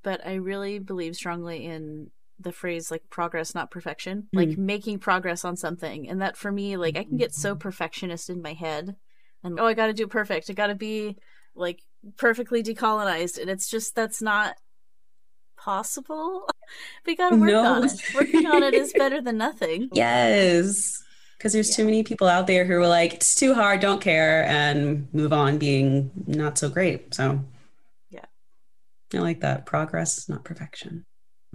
but 0.03 0.25
i 0.25 0.33
really 0.33 0.79
believe 0.79 1.15
strongly 1.15 1.65
in 1.65 2.09
the 2.39 2.51
phrase 2.51 2.89
like 2.89 3.03
progress 3.09 3.53
not 3.53 3.69
perfection 3.69 4.23
mm-hmm. 4.23 4.37
like 4.37 4.57
making 4.57 4.97
progress 4.97 5.45
on 5.45 5.55
something 5.55 6.09
and 6.09 6.21
that 6.21 6.35
for 6.35 6.51
me 6.51 6.77
like 6.77 6.97
i 6.97 7.03
can 7.03 7.17
get 7.17 7.33
so 7.33 7.55
perfectionist 7.55 8.29
in 8.29 8.41
my 8.41 8.53
head 8.53 8.95
and 9.43 9.59
oh 9.59 9.65
i 9.65 9.73
gotta 9.73 9.93
do 9.93 10.07
perfect 10.07 10.49
i 10.49 10.53
gotta 10.53 10.75
be 10.75 11.15
like 11.55 11.81
perfectly 12.17 12.63
decolonized 12.63 13.39
and 13.39 13.49
it's 13.49 13.69
just 13.69 13.95
that's 13.95 14.21
not 14.21 14.55
possible. 15.57 16.47
We 17.05 17.17
gotta 17.17 17.35
work 17.35 17.49
no. 17.49 17.65
on 17.65 17.83
it. 17.83 18.01
Working 18.15 18.45
on 18.45 18.63
it 18.63 18.73
is 18.73 18.93
better 18.93 19.19
than 19.19 19.35
nothing. 19.35 19.89
Yes 19.93 21.03
because 21.41 21.53
there's 21.53 21.71
yeah. 21.71 21.77
too 21.77 21.85
many 21.85 22.03
people 22.03 22.27
out 22.27 22.45
there 22.45 22.65
who 22.65 22.75
are 22.75 22.87
like 22.87 23.15
it's 23.15 23.33
too 23.33 23.55
hard 23.55 23.79
don't 23.79 23.99
care 23.99 24.45
and 24.45 25.11
move 25.11 25.33
on 25.33 25.57
being 25.57 26.11
not 26.27 26.55
so 26.55 26.69
great 26.69 27.11
so 27.11 27.43
yeah 28.11 28.25
i 29.15 29.17
like 29.17 29.39
that 29.39 29.65
progress 29.65 30.29
not 30.29 30.43
perfection 30.43 31.03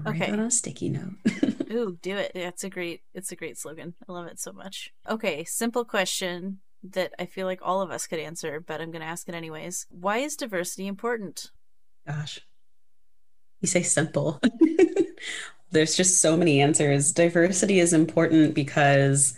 okay 0.05 0.29
on 0.29 0.41
a 0.41 0.51
sticky 0.51 0.89
note 0.89 1.15
ooh 1.71 1.97
do 2.03 2.17
it 2.17 2.33
yeah, 2.35 2.49
it's 2.49 2.65
a 2.65 2.69
great 2.69 3.03
it's 3.15 3.31
a 3.31 3.37
great 3.37 3.57
slogan 3.57 3.95
i 4.09 4.13
love 4.13 4.27
it 4.27 4.41
so 4.41 4.53
much 4.53 4.93
okay 5.09 5.45
simple 5.45 5.85
question 5.85 6.59
that 6.93 7.13
I 7.19 7.27
feel 7.27 7.47
like 7.47 7.61
all 7.63 7.83
of 7.83 7.91
us 7.91 8.07
could 8.07 8.21
answer, 8.21 8.61
but 8.61 8.81
I'm 8.81 8.93
going 8.93 9.01
to 9.01 9.09
ask 9.09 9.29
it 9.29 9.35
anyways. 9.35 9.87
Why 9.91 10.19
is 10.19 10.37
diversity 10.37 10.87
important? 10.87 11.51
Gosh, 12.07 12.41
you 13.61 13.67
say 13.67 13.83
simple. 13.83 14.41
There's 15.73 15.97
just 15.97 16.21
so 16.21 16.37
many 16.37 16.61
answers. 16.61 17.13
Diversity 17.13 17.81
is 17.81 17.93
important 17.93 18.55
because 18.55 19.37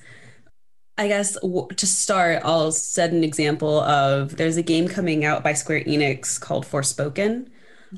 I 0.98 1.08
guess 1.08 1.38
to 1.40 1.86
start, 1.86 2.42
I'll 2.44 2.72
set 2.72 3.12
an 3.12 3.24
example 3.24 3.80
of 3.80 4.36
there's 4.36 4.56
a 4.56 4.62
game 4.62 4.88
coming 4.88 5.24
out 5.24 5.44
by 5.44 5.52
Square 5.52 5.84
Enix 5.84 6.40
called 6.40 6.66
Forspoken. 6.66 7.48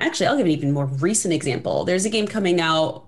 Actually, 0.01 0.27
I'll 0.27 0.37
give 0.37 0.47
an 0.47 0.53
even 0.53 0.73
more 0.73 0.87
recent 0.87 1.35
example. 1.35 1.85
There's 1.85 2.05
a 2.05 2.11
game 2.11 2.29
coming 2.29 2.61
out 2.61 3.07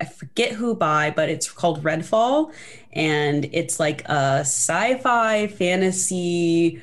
I 0.00 0.04
forget 0.04 0.52
who 0.52 0.76
by, 0.76 1.10
but 1.10 1.28
it's 1.28 1.50
called 1.50 1.82
Redfall. 1.82 2.52
And 2.92 3.48
it's 3.52 3.80
like 3.80 4.02
a 4.08 4.40
sci 4.40 4.98
fi 4.98 5.48
fantasy 5.48 6.80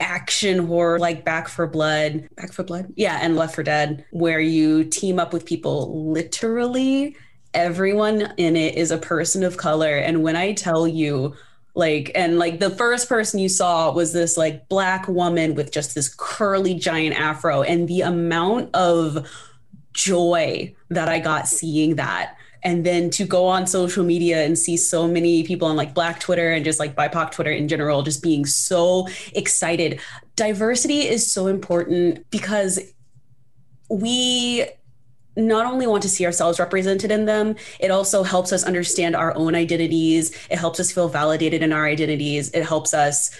action 0.00 0.66
horror 0.66 0.98
like 0.98 1.24
Back 1.24 1.48
4 1.48 1.66
Blood. 1.66 2.28
Back 2.36 2.52
4 2.52 2.64
Blood? 2.64 2.92
Yeah, 2.96 3.18
and 3.22 3.36
Left 3.36 3.54
4 3.54 3.64
Dead, 3.64 4.04
where 4.10 4.40
you 4.40 4.84
team 4.84 5.18
up 5.18 5.32
with 5.32 5.46
people 5.46 6.10
literally. 6.12 7.16
Everyone 7.54 8.34
in 8.36 8.56
it 8.56 8.74
is 8.74 8.90
a 8.90 8.98
person 8.98 9.42
of 9.42 9.56
color. 9.56 9.96
And 9.96 10.22
when 10.22 10.36
I 10.36 10.52
tell 10.52 10.86
you, 10.86 11.34
like 11.78 12.10
and 12.16 12.40
like 12.40 12.58
the 12.58 12.70
first 12.70 13.08
person 13.08 13.38
you 13.38 13.48
saw 13.48 13.92
was 13.92 14.12
this 14.12 14.36
like 14.36 14.68
black 14.68 15.06
woman 15.06 15.54
with 15.54 15.70
just 15.70 15.94
this 15.94 16.12
curly 16.12 16.74
giant 16.74 17.18
afro 17.18 17.62
and 17.62 17.86
the 17.86 18.00
amount 18.00 18.74
of 18.74 19.24
joy 19.92 20.74
that 20.90 21.08
I 21.08 21.20
got 21.20 21.46
seeing 21.46 21.94
that. 21.94 22.36
And 22.64 22.84
then 22.84 23.10
to 23.10 23.24
go 23.24 23.46
on 23.46 23.68
social 23.68 24.04
media 24.04 24.44
and 24.44 24.58
see 24.58 24.76
so 24.76 25.06
many 25.06 25.44
people 25.44 25.68
on 25.68 25.76
like 25.76 25.94
black 25.94 26.18
twitter 26.18 26.50
and 26.50 26.64
just 26.64 26.80
like 26.80 26.96
bipoc 26.96 27.30
twitter 27.30 27.52
in 27.52 27.68
general 27.68 28.02
just 28.02 28.24
being 28.24 28.44
so 28.44 29.06
excited. 29.36 30.00
Diversity 30.34 31.02
is 31.06 31.32
so 31.32 31.46
important 31.46 32.28
because 32.30 32.80
we 33.88 34.66
not 35.38 35.66
only 35.66 35.86
want 35.86 36.02
to 36.02 36.08
see 36.08 36.26
ourselves 36.26 36.58
represented 36.58 37.10
in 37.10 37.24
them, 37.24 37.56
it 37.78 37.90
also 37.90 38.22
helps 38.22 38.52
us 38.52 38.64
understand 38.64 39.14
our 39.14 39.34
own 39.36 39.54
identities. 39.54 40.30
It 40.50 40.58
helps 40.58 40.80
us 40.80 40.90
feel 40.90 41.08
validated 41.08 41.62
in 41.62 41.72
our 41.72 41.86
identities. 41.86 42.50
It 42.50 42.64
helps 42.64 42.92
us 42.92 43.30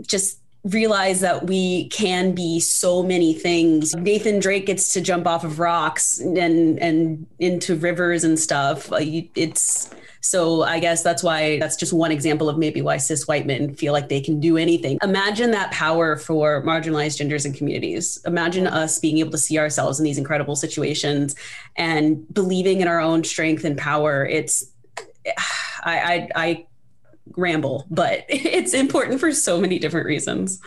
just 0.00 0.38
realize 0.64 1.20
that 1.20 1.46
we 1.46 1.88
can 1.88 2.32
be 2.32 2.58
so 2.58 3.02
many 3.02 3.34
things. 3.34 3.94
Nathan 3.94 4.40
Drake 4.40 4.66
gets 4.66 4.92
to 4.94 5.00
jump 5.00 5.26
off 5.26 5.44
of 5.44 5.58
rocks 5.58 6.18
and 6.18 6.78
and 6.78 7.26
into 7.38 7.76
rivers 7.76 8.24
and 8.24 8.38
stuff. 8.38 8.88
It's 8.92 9.90
so 10.20 10.62
I 10.62 10.78
guess 10.78 11.02
that's 11.02 11.22
why 11.22 11.58
that's 11.58 11.76
just 11.76 11.92
one 11.92 12.10
example 12.10 12.48
of 12.48 12.56
maybe 12.56 12.80
why 12.80 12.96
cis 12.96 13.28
white 13.28 13.46
men 13.46 13.74
feel 13.74 13.92
like 13.92 14.08
they 14.08 14.22
can 14.22 14.40
do 14.40 14.56
anything. 14.56 14.98
Imagine 15.02 15.50
that 15.50 15.70
power 15.70 16.16
for 16.16 16.62
marginalized 16.64 17.18
genders 17.18 17.44
and 17.44 17.54
communities. 17.54 18.18
Imagine 18.24 18.66
us 18.66 18.98
being 18.98 19.18
able 19.18 19.32
to 19.32 19.38
see 19.38 19.58
ourselves 19.58 20.00
in 20.00 20.04
these 20.04 20.16
incredible 20.16 20.56
situations 20.56 21.36
and 21.76 22.26
believing 22.32 22.80
in 22.80 22.88
our 22.88 23.00
own 23.00 23.22
strength 23.22 23.64
and 23.64 23.76
power. 23.76 24.24
It's 24.24 24.64
I 25.84 25.98
I, 26.14 26.28
I 26.34 26.66
ramble, 27.36 27.86
but 27.90 28.24
it's 28.28 28.74
important 28.74 29.20
for 29.20 29.32
so 29.32 29.60
many 29.60 29.78
different 29.78 30.06
reasons. 30.06 30.60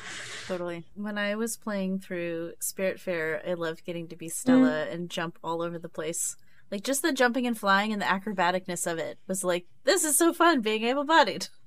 Totally. 0.48 0.86
When 0.96 1.18
I 1.18 1.36
was 1.36 1.58
playing 1.58 2.00
through 2.00 2.54
Spiritfarer, 2.62 3.48
I 3.48 3.54
loved 3.54 3.84
getting 3.86 4.08
to 4.08 4.16
be 4.16 4.30
Stella 4.30 4.86
mm. 4.88 4.94
and 4.94 5.10
jump 5.10 5.38
all 5.44 5.62
over 5.62 5.78
the 5.78 5.90
place. 5.90 6.38
Like 6.72 6.84
just 6.84 7.02
the 7.02 7.14
jumping 7.14 7.48
and 7.48 7.58
flying 7.58 7.92
and 7.92 8.02
the 8.02 8.06
acrobaticness 8.06 8.90
of 8.90 8.98
it 8.98 9.20
was 9.28 9.44
like, 9.44 9.66
this 9.84 10.04
is 10.04 10.18
so 10.18 10.34
fun 10.34 10.62
being 10.62 10.84
able 10.84 11.06
bodied. 11.06 11.48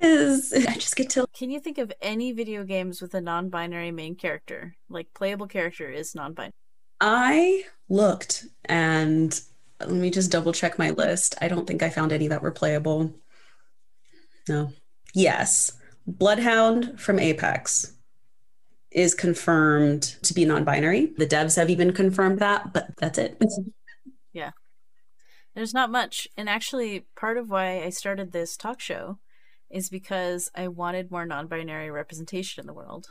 Yes. 0.00 0.52
I 0.52 0.74
just 0.74 0.94
get 0.94 1.10
to. 1.10 1.26
Can 1.36 1.50
you 1.50 1.58
think 1.58 1.78
of 1.78 1.92
any 2.00 2.32
video 2.32 2.64
games 2.64 3.02
with 3.02 3.14
a 3.14 3.20
non 3.20 3.48
binary 3.48 3.90
main 3.90 4.14
character? 4.14 4.76
Like 4.88 5.12
playable 5.14 5.46
character 5.46 5.90
is 5.90 6.14
non 6.14 6.32
binary. 6.32 6.52
I 7.00 7.64
looked 7.88 8.46
and 8.66 9.38
let 9.80 9.90
me 9.90 10.10
just 10.10 10.30
double 10.30 10.52
check 10.52 10.78
my 10.78 10.90
list. 10.90 11.34
I 11.40 11.48
don't 11.48 11.66
think 11.66 11.82
I 11.82 11.90
found 11.90 12.12
any 12.12 12.28
that 12.28 12.42
were 12.42 12.50
playable. 12.50 13.14
No. 14.48 14.72
Yes. 15.14 15.72
Bloodhound 16.06 17.00
from 17.00 17.18
Apex 17.18 17.94
is 18.90 19.14
confirmed 19.14 20.02
to 20.22 20.32
be 20.32 20.44
non-binary. 20.44 21.12
The 21.16 21.26
devs 21.26 21.56
have 21.56 21.70
even 21.70 21.92
confirmed 21.92 22.38
that, 22.38 22.72
but 22.72 22.90
that's 22.98 23.18
it. 23.18 23.42
yeah. 24.32 24.52
There's 25.54 25.74
not 25.74 25.90
much. 25.90 26.28
And 26.36 26.48
actually 26.48 27.06
part 27.16 27.38
of 27.38 27.50
why 27.50 27.82
I 27.82 27.90
started 27.90 28.32
this 28.32 28.56
talk 28.56 28.80
show 28.80 29.18
is 29.70 29.88
because 29.88 30.50
I 30.54 30.68
wanted 30.68 31.10
more 31.10 31.26
non-binary 31.26 31.90
representation 31.90 32.60
in 32.60 32.66
the 32.66 32.74
world. 32.74 33.08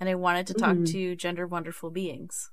And 0.00 0.08
I 0.08 0.14
wanted 0.14 0.46
to 0.48 0.54
talk 0.54 0.76
mm. 0.76 0.92
to 0.92 1.16
gender 1.16 1.46
wonderful 1.46 1.90
beings. 1.90 2.50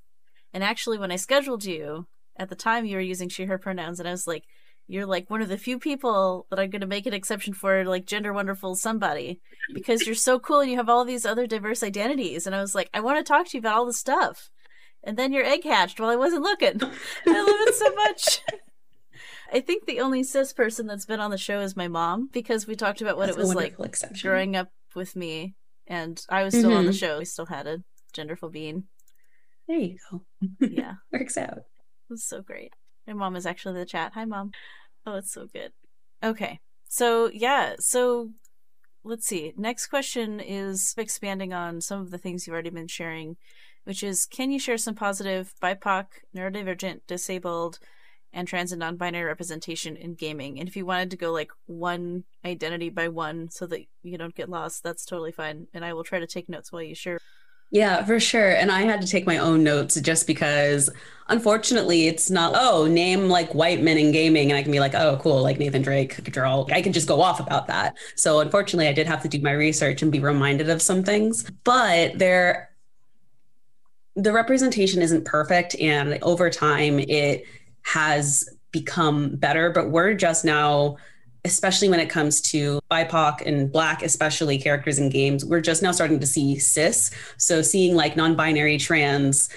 And 0.52 0.64
actually 0.64 0.98
when 0.98 1.12
I 1.12 1.18
scheduled 1.18 1.64
you, 1.64 2.08
at 2.38 2.50
the 2.50 2.56
time 2.56 2.86
you 2.86 2.96
were 2.96 3.02
using 3.02 3.30
she 3.30 3.46
her 3.46 3.58
pronouns 3.58 4.00
and 4.00 4.10
I 4.10 4.12
was 4.12 4.26
like, 4.26 4.46
you're 4.88 5.06
like 5.06 5.30
one 5.30 5.42
of 5.42 5.50
the 5.50 5.58
few 5.58 5.80
people 5.80 6.46
that 6.50 6.60
I'm 6.60 6.70
going 6.70 6.82
to 6.82 6.88
make 6.88 7.06
an 7.06 7.14
exception 7.14 7.54
for, 7.54 7.84
like 7.86 8.06
gender 8.06 8.34
wonderful 8.34 8.76
somebody, 8.76 9.40
because 9.74 10.06
you're 10.06 10.16
so 10.16 10.40
cool 10.40 10.60
and 10.60 10.70
you 10.70 10.78
have 10.78 10.90
all 10.90 11.06
these 11.06 11.26
other 11.26 11.48
diverse 11.48 11.82
identities. 11.84 12.46
And 12.46 12.56
I 12.56 12.62
was 12.62 12.76
like, 12.76 12.90
I 12.94 13.00
want 13.00 13.18
to 13.18 13.24
talk 13.24 13.48
to 13.48 13.58
you 13.58 13.60
about 13.60 13.76
all 13.76 13.86
this 13.86 13.98
stuff. 13.98 14.50
And 15.04 15.18
then 15.18 15.34
your 15.34 15.46
egg 15.46 15.64
hatched 15.64 16.00
while 16.00 16.10
I 16.10 16.16
wasn't 16.16 16.44
looking. 16.44 16.82
I 16.82 17.42
love 17.42 17.68
it 17.68 17.76
so 17.76 17.94
much. 17.96 18.42
I 19.54 19.62
think 19.62 19.86
the 19.86 20.00
only 20.02 20.24
cis 20.24 20.54
person 20.54 20.88
that's 20.88 21.06
been 21.06 21.20
on 21.20 21.32
the 21.32 21.38
show 21.38 21.62
is 21.62 21.76
my 21.76 21.88
mom 21.88 22.30
because 22.32 22.68
we 22.68 22.76
talked 22.76 23.02
about 23.02 23.18
what 23.18 23.28
that's 23.28 23.38
it 23.38 23.42
was 23.42 23.54
like 23.54 23.76
exception. 23.80 24.28
growing 24.28 24.56
up 24.56 24.70
with 24.96 25.16
me, 25.16 25.56
and 25.88 26.24
I 26.30 26.44
was 26.44 26.54
still 26.54 26.72
mm-hmm. 26.72 26.80
on 26.80 26.86
the 26.86 26.92
mm-hmm. 26.92 26.98
show. 26.98 27.20
We 27.20 27.26
still 27.26 27.46
had 27.46 27.68
a 27.68 27.84
genderful 28.16 28.52
being. 28.52 28.86
There 29.68 29.78
you 29.78 29.98
go. 30.12 30.22
Yeah, 30.60 30.96
works 31.12 31.38
out. 31.38 31.58
It 31.58 31.64
was 32.10 32.28
so 32.28 32.42
great. 32.42 32.74
My 33.08 33.14
mom 33.14 33.36
is 33.36 33.46
actually 33.46 33.76
in 33.76 33.80
the 33.80 33.86
chat. 33.86 34.14
Hi, 34.14 34.26
mom. 34.26 34.52
Oh, 35.06 35.16
it's 35.16 35.32
so 35.32 35.48
good. 35.48 35.72
Okay. 36.24 36.60
So, 36.88 37.30
yeah. 37.34 37.76
So, 37.80 38.32
let's 39.04 39.28
see. 39.28 39.54
Next 39.56 39.88
question 39.88 40.40
is 40.40 40.94
expanding 40.98 41.54
on 41.54 41.82
some 41.82 42.02
of 42.02 42.12
the 42.12 42.18
things 42.18 42.46
you've 42.46 42.54
already 42.54 42.72
been 42.72 42.88
sharing, 42.88 43.38
which 43.84 44.04
is 44.04 44.26
can 44.26 44.52
you 44.52 44.60
share 44.60 44.78
some 44.78 44.96
positive 44.96 45.54
BIPOC, 45.62 46.06
neurodivergent, 46.36 47.02
disabled, 47.08 47.80
and 48.34 48.48
trans 48.48 48.72
and 48.72 48.80
non 48.80 48.98
binary 48.98 49.26
representation 49.26 49.96
in 49.96 50.16
gaming? 50.16 50.60
And 50.60 50.68
if 50.68 50.76
you 50.76 50.86
wanted 50.86 51.12
to 51.12 51.18
go 51.18 51.32
like 51.32 51.52
one 51.68 52.24
identity 52.44 52.90
by 52.90 53.08
one 53.08 53.50
so 53.50 53.68
that 53.68 53.82
you 54.02 54.18
don't 54.18 54.36
get 54.36 54.50
lost, 54.50 54.84
that's 54.84 55.06
totally 55.06 55.32
fine. 55.32 55.68
And 55.74 55.86
I 55.86 55.94
will 55.94 56.04
try 56.04 56.20
to 56.20 56.28
take 56.28 56.50
notes 56.50 56.72
while 56.72 56.82
you 56.82 56.96
share. 56.96 57.20
Yeah, 57.72 58.04
for 58.06 58.20
sure. 58.20 58.52
And 58.52 58.72
I 58.72 58.84
had 58.84 59.02
to 59.02 59.08
take 59.08 59.26
my 59.26 59.38
own 59.38 59.64
notes 59.64 60.00
just 60.00 60.28
because 60.28 60.90
unfortunately 61.28 62.08
it's 62.08 62.30
not, 62.30 62.54
oh, 62.56 62.88
name 62.88 63.28
like 63.28 63.54
white 63.54 63.82
men 63.82 63.98
in 63.98 64.12
gaming. 64.12 64.52
And 64.52 64.58
I 64.58 64.64
can 64.64 64.72
be 64.72 64.80
like, 64.80 64.94
oh, 64.96 65.18
cool, 65.22 65.42
like 65.42 65.60
Nathan 65.60 65.82
Drake, 65.82 66.24
Draw. 66.24 66.68
I 66.72 66.82
can 66.82 66.94
just 66.94 67.08
go 67.08 67.22
off 67.22 67.40
about 67.40 67.68
that. 67.68 67.98
So 68.16 68.40
unfortunately, 68.40 68.88
I 68.88 68.94
did 68.94 69.08
have 69.08 69.22
to 69.24 69.28
do 69.28 69.42
my 69.42 69.52
research 69.52 70.02
and 70.02 70.12
be 70.12 70.20
reminded 70.20 70.70
of 70.70 70.82
some 70.82 71.04
things. 71.04 71.50
But 71.64 72.18
there, 72.18 72.70
the 74.16 74.32
representation 74.32 75.02
isn't 75.02 75.26
perfect. 75.26 75.76
And 75.82 76.20
over 76.22 76.50
time, 76.50 77.00
it 77.00 77.46
has 77.82 78.48
become 78.72 79.36
better. 79.36 79.72
But 79.72 79.90
we're 79.90 80.14
just 80.14 80.46
now 80.46 80.98
especially 81.46 81.88
when 81.88 82.00
it 82.00 82.10
comes 82.10 82.42
to 82.42 82.82
BIPOC 82.92 83.46
and 83.46 83.72
Black, 83.72 84.02
especially 84.04 84.58
characters 84.58 85.00
in 85.00 85.10
games, 85.10 85.46
we're 85.46 85.62
just 85.62 85.82
now 85.82 85.92
starting 85.92 86.20
to 86.20 86.26
see 86.26 86.58
cis. 86.58 87.12
So 87.38 87.62
seeing 87.62 87.96
like 87.96 88.18
non 88.18 88.36
binary 88.36 88.78
trans, 88.78 89.50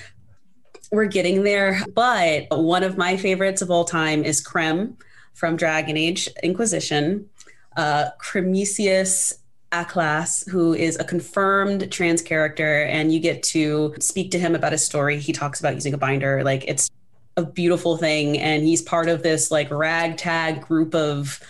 we're 0.92 1.06
getting 1.06 1.42
there. 1.42 1.80
But 1.94 2.46
one 2.50 2.84
of 2.84 2.96
my 2.96 3.16
favorites 3.16 3.62
of 3.62 3.70
all 3.70 3.84
time 3.84 4.22
is 4.22 4.44
Krem 4.44 5.00
from 5.34 5.56
Dragon 5.56 5.96
Age 5.96 6.28
Inquisition, 6.42 7.28
uh, 7.76 8.10
Cremisius 8.22 9.38
Aklas, 9.72 10.48
who 10.48 10.74
is 10.74 10.96
a 10.98 11.04
confirmed 11.04 11.90
trans 11.90 12.22
character, 12.22 12.84
and 12.84 13.12
you 13.12 13.18
get 13.18 13.42
to 13.44 13.94
speak 13.98 14.30
to 14.32 14.38
him 14.38 14.54
about 14.54 14.72
his 14.72 14.84
story. 14.84 15.18
He 15.18 15.32
talks 15.32 15.58
about 15.58 15.74
using 15.74 15.94
a 15.94 15.98
binder. 15.98 16.44
Like 16.44 16.64
it's 16.66 16.90
a 17.38 17.46
beautiful 17.46 17.96
thing. 17.96 18.38
And 18.38 18.64
he's 18.64 18.82
part 18.82 19.08
of 19.08 19.22
this 19.22 19.50
like 19.50 19.70
ragtag 19.70 20.60
group 20.60 20.94
of 20.94 21.40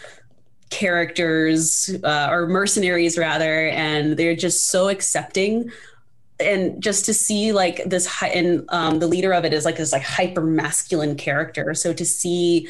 characters 0.71 1.91
uh, 2.05 2.29
or 2.31 2.47
mercenaries 2.47 3.17
rather 3.17 3.69
and 3.69 4.17
they're 4.17 4.37
just 4.37 4.69
so 4.69 4.89
accepting. 4.89 5.71
And 6.41 6.81
just 6.81 7.05
to 7.07 7.15
see 7.15 7.53
like 7.53 7.83
this 7.85 8.09
and 8.23 8.65
um, 8.69 9.01
the 9.01 9.09
leader 9.09 9.33
of 9.33 9.45
it 9.45 9.53
is 9.53 9.65
like 9.65 9.77
this 9.77 9.93
like 9.93 10.03
hyper 10.03 10.43
masculine 10.43 11.17
character. 11.17 11.75
So 11.75 11.93
to 11.93 12.05
see 12.05 12.69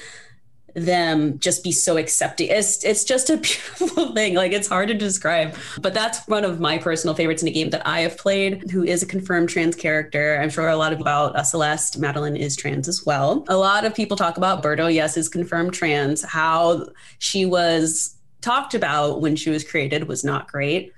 them 0.75 1.39
just 1.39 1.65
be 1.65 1.73
so 1.73 1.97
accepting. 1.97 2.49
It's 2.49 2.85
it's 2.85 3.05
just 3.05 3.31
a 3.31 3.37
beautiful 3.37 4.13
thing. 4.15 4.35
Like 4.35 4.53
it's 4.53 4.69
hard 4.69 4.89
to 4.89 4.95
describe, 4.95 5.57
but 5.81 5.95
that's 5.95 6.27
one 6.29 6.45
of 6.45 6.61
my 6.61 6.79
personal 6.79 7.15
favorites 7.15 7.43
in 7.43 7.49
a 7.49 7.53
game 7.53 7.71
that 7.71 7.87
I 7.87 8.01
have 8.01 8.17
played. 8.17 8.71
Who 8.71 8.83
is 8.85 9.03
a 9.03 9.07
confirmed 9.07 9.49
trans 9.49 9.77
character? 9.77 10.39
I'm 10.41 10.51
sure 10.51 10.69
a 10.69 10.77
lot 10.77 10.93
about 10.93 11.37
uh, 11.37 11.43
Celeste 11.43 11.99
Madeline 11.99 12.37
is 12.37 12.57
trans 12.57 12.89
as 12.89 13.05
well. 13.05 13.45
A 13.49 13.57
lot 13.57 13.85
of 13.85 13.95
people 13.95 14.17
talk 14.17 14.37
about 14.37 14.63
Birdo. 14.63 14.93
Yes, 14.93 15.17
is 15.17 15.29
confirmed 15.29 15.75
trans. 15.75 16.23
How 16.23 16.87
she 17.19 17.47
was 17.47 18.15
talked 18.41 18.75
about 18.75 19.21
when 19.21 19.37
she 19.37 19.51
was 19.51 19.65
created 19.65 20.09
was 20.09 20.25
not 20.25 20.49
great. 20.49 20.93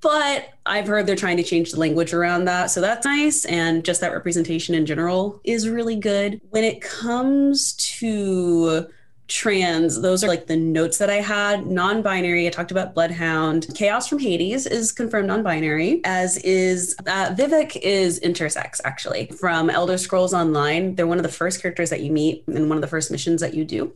But 0.00 0.50
I've 0.64 0.86
heard 0.86 1.06
they're 1.06 1.16
trying 1.16 1.38
to 1.38 1.42
change 1.42 1.72
the 1.72 1.80
language 1.80 2.14
around 2.14 2.44
that. 2.44 2.70
So 2.70 2.80
that's 2.80 3.04
nice. 3.04 3.44
And 3.46 3.84
just 3.84 4.00
that 4.00 4.12
representation 4.12 4.76
in 4.76 4.86
general 4.86 5.40
is 5.42 5.68
really 5.68 5.96
good. 5.96 6.40
When 6.50 6.62
it 6.62 6.80
comes 6.80 7.72
to 7.98 8.86
trans 9.28 10.00
those 10.00 10.24
are 10.24 10.28
like 10.28 10.46
the 10.46 10.56
notes 10.56 10.98
that 10.98 11.10
i 11.10 11.16
had 11.16 11.66
non-binary 11.66 12.46
i 12.46 12.50
talked 12.50 12.70
about 12.70 12.94
bloodhound 12.94 13.66
chaos 13.74 14.08
from 14.08 14.18
hades 14.18 14.66
is 14.66 14.90
confirmed 14.90 15.28
non-binary 15.28 16.00
as 16.04 16.38
is 16.38 16.96
uh, 17.06 17.34
vivec 17.34 17.76
is 17.76 18.18
intersex 18.20 18.80
actually 18.84 19.26
from 19.38 19.68
elder 19.68 19.98
scrolls 19.98 20.32
online 20.32 20.94
they're 20.94 21.06
one 21.06 21.18
of 21.18 21.22
the 21.22 21.28
first 21.28 21.60
characters 21.60 21.90
that 21.90 22.00
you 22.00 22.10
meet 22.10 22.42
in 22.48 22.68
one 22.68 22.78
of 22.78 22.82
the 22.82 22.88
first 22.88 23.10
missions 23.10 23.40
that 23.40 23.52
you 23.54 23.64
do 23.64 23.94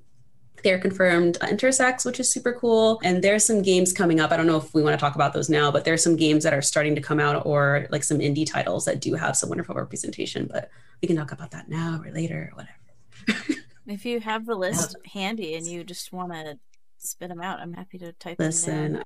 they're 0.62 0.78
confirmed 0.78 1.39
intersex, 1.41 2.05
which 2.05 2.20
is 2.20 2.30
super 2.30 2.53
cool. 2.53 3.01
And 3.03 3.22
there's 3.22 3.45
some 3.45 3.62
games 3.62 3.93
coming 3.93 4.20
up. 4.20 4.30
I 4.30 4.37
don't 4.37 4.47
know 4.47 4.57
if 4.57 4.72
we 4.72 4.83
want 4.83 4.95
to 4.95 5.01
talk 5.01 5.14
about 5.14 5.33
those 5.33 5.49
now, 5.49 5.70
but 5.70 5.85
there's 5.85 6.03
some 6.03 6.16
games 6.16 6.45
that 6.45 6.55
are 6.55 6.62
starting 6.62 6.95
to 6.95 7.01
come 7.01 7.20
out 7.20 7.45
or 7.45 7.89
like 7.91 8.05
some 8.05 8.18
indie 8.18 8.49
titles 8.51 8.85
that 8.85 9.01
do 9.01 9.14
have 9.14 9.37
some 9.37 9.49
wonderful 9.49 9.74
representation. 9.74 10.49
But 10.51 10.70
we 11.01 11.09
can 11.09 11.16
talk 11.16 11.33
about 11.33 11.51
that 11.51 11.68
now 11.68 12.01
or 12.05 12.12
later 12.12 12.53
or 12.53 12.57
whatever. 12.57 13.55
If 13.87 14.05
you 14.05 14.20
have 14.20 14.47
the 14.47 14.55
list 14.55 14.97
handy 15.12 15.55
and 15.55 15.66
you 15.66 15.85
just 15.85 16.12
want 16.12 16.33
to 16.33 16.59
spit 16.99 17.28
them 17.28 17.41
out, 17.41 17.61
I'm 17.61 17.74
happy 17.74 17.99
to 17.99 18.12
type 18.12 18.39
Listen. 18.39 18.74
them 18.74 18.93
down. 18.95 19.03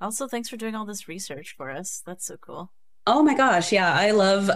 Also, 0.00 0.28
thanks 0.28 0.48
for 0.48 0.56
doing 0.56 0.74
all 0.74 0.84
this 0.84 1.08
research 1.08 1.54
for 1.56 1.70
us. 1.70 2.02
That's 2.06 2.26
so 2.26 2.36
cool. 2.36 2.72
Oh 3.06 3.22
my 3.22 3.34
gosh, 3.34 3.72
yeah, 3.72 3.92
I 3.92 4.10
love 4.10 4.50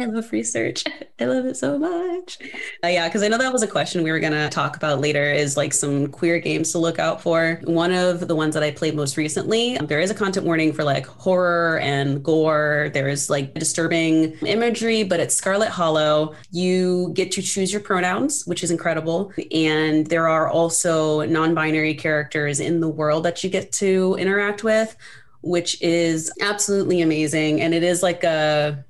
I 0.00 0.04
love 0.04 0.30
research. 0.32 0.84
I 1.20 1.24
love 1.24 1.46
it 1.46 1.56
so 1.56 1.78
much. 1.78 2.38
Uh, 2.84 2.88
yeah, 2.88 3.08
because 3.08 3.22
I 3.22 3.28
know 3.28 3.38
that 3.38 3.52
was 3.52 3.62
a 3.62 3.66
question 3.66 4.02
we 4.02 4.10
were 4.10 4.20
going 4.20 4.32
to 4.32 4.48
talk 4.48 4.76
about 4.76 5.00
later 5.00 5.32
is 5.32 5.56
like 5.56 5.72
some 5.72 6.08
queer 6.08 6.38
games 6.38 6.72
to 6.72 6.78
look 6.78 6.98
out 6.98 7.20
for. 7.20 7.60
One 7.64 7.92
of 7.92 8.28
the 8.28 8.36
ones 8.36 8.54
that 8.54 8.62
I 8.62 8.70
played 8.70 8.94
most 8.94 9.16
recently, 9.16 9.78
there 9.78 10.00
is 10.00 10.10
a 10.10 10.14
content 10.14 10.46
warning 10.46 10.72
for 10.72 10.84
like 10.84 11.06
horror 11.06 11.78
and 11.80 12.22
gore. 12.22 12.90
There 12.92 13.08
is 13.08 13.30
like 13.30 13.54
disturbing 13.54 14.32
imagery, 14.46 15.02
but 15.02 15.20
it's 15.20 15.34
Scarlet 15.34 15.70
Hollow. 15.70 16.34
You 16.50 17.10
get 17.14 17.32
to 17.32 17.42
choose 17.42 17.72
your 17.72 17.80
pronouns, 17.80 18.46
which 18.46 18.62
is 18.62 18.70
incredible. 18.70 19.32
And 19.52 20.06
there 20.06 20.28
are 20.28 20.48
also 20.48 21.22
non 21.26 21.54
binary 21.54 21.94
characters 21.94 22.60
in 22.60 22.80
the 22.80 22.88
world 22.88 23.24
that 23.24 23.42
you 23.42 23.50
get 23.50 23.72
to 23.72 24.16
interact 24.18 24.64
with 24.64 24.96
which 25.40 25.80
is 25.80 26.32
absolutely 26.40 27.00
amazing. 27.00 27.60
And 27.60 27.72
it 27.72 27.82
is 27.82 28.02
like 28.02 28.24
a 28.24 28.84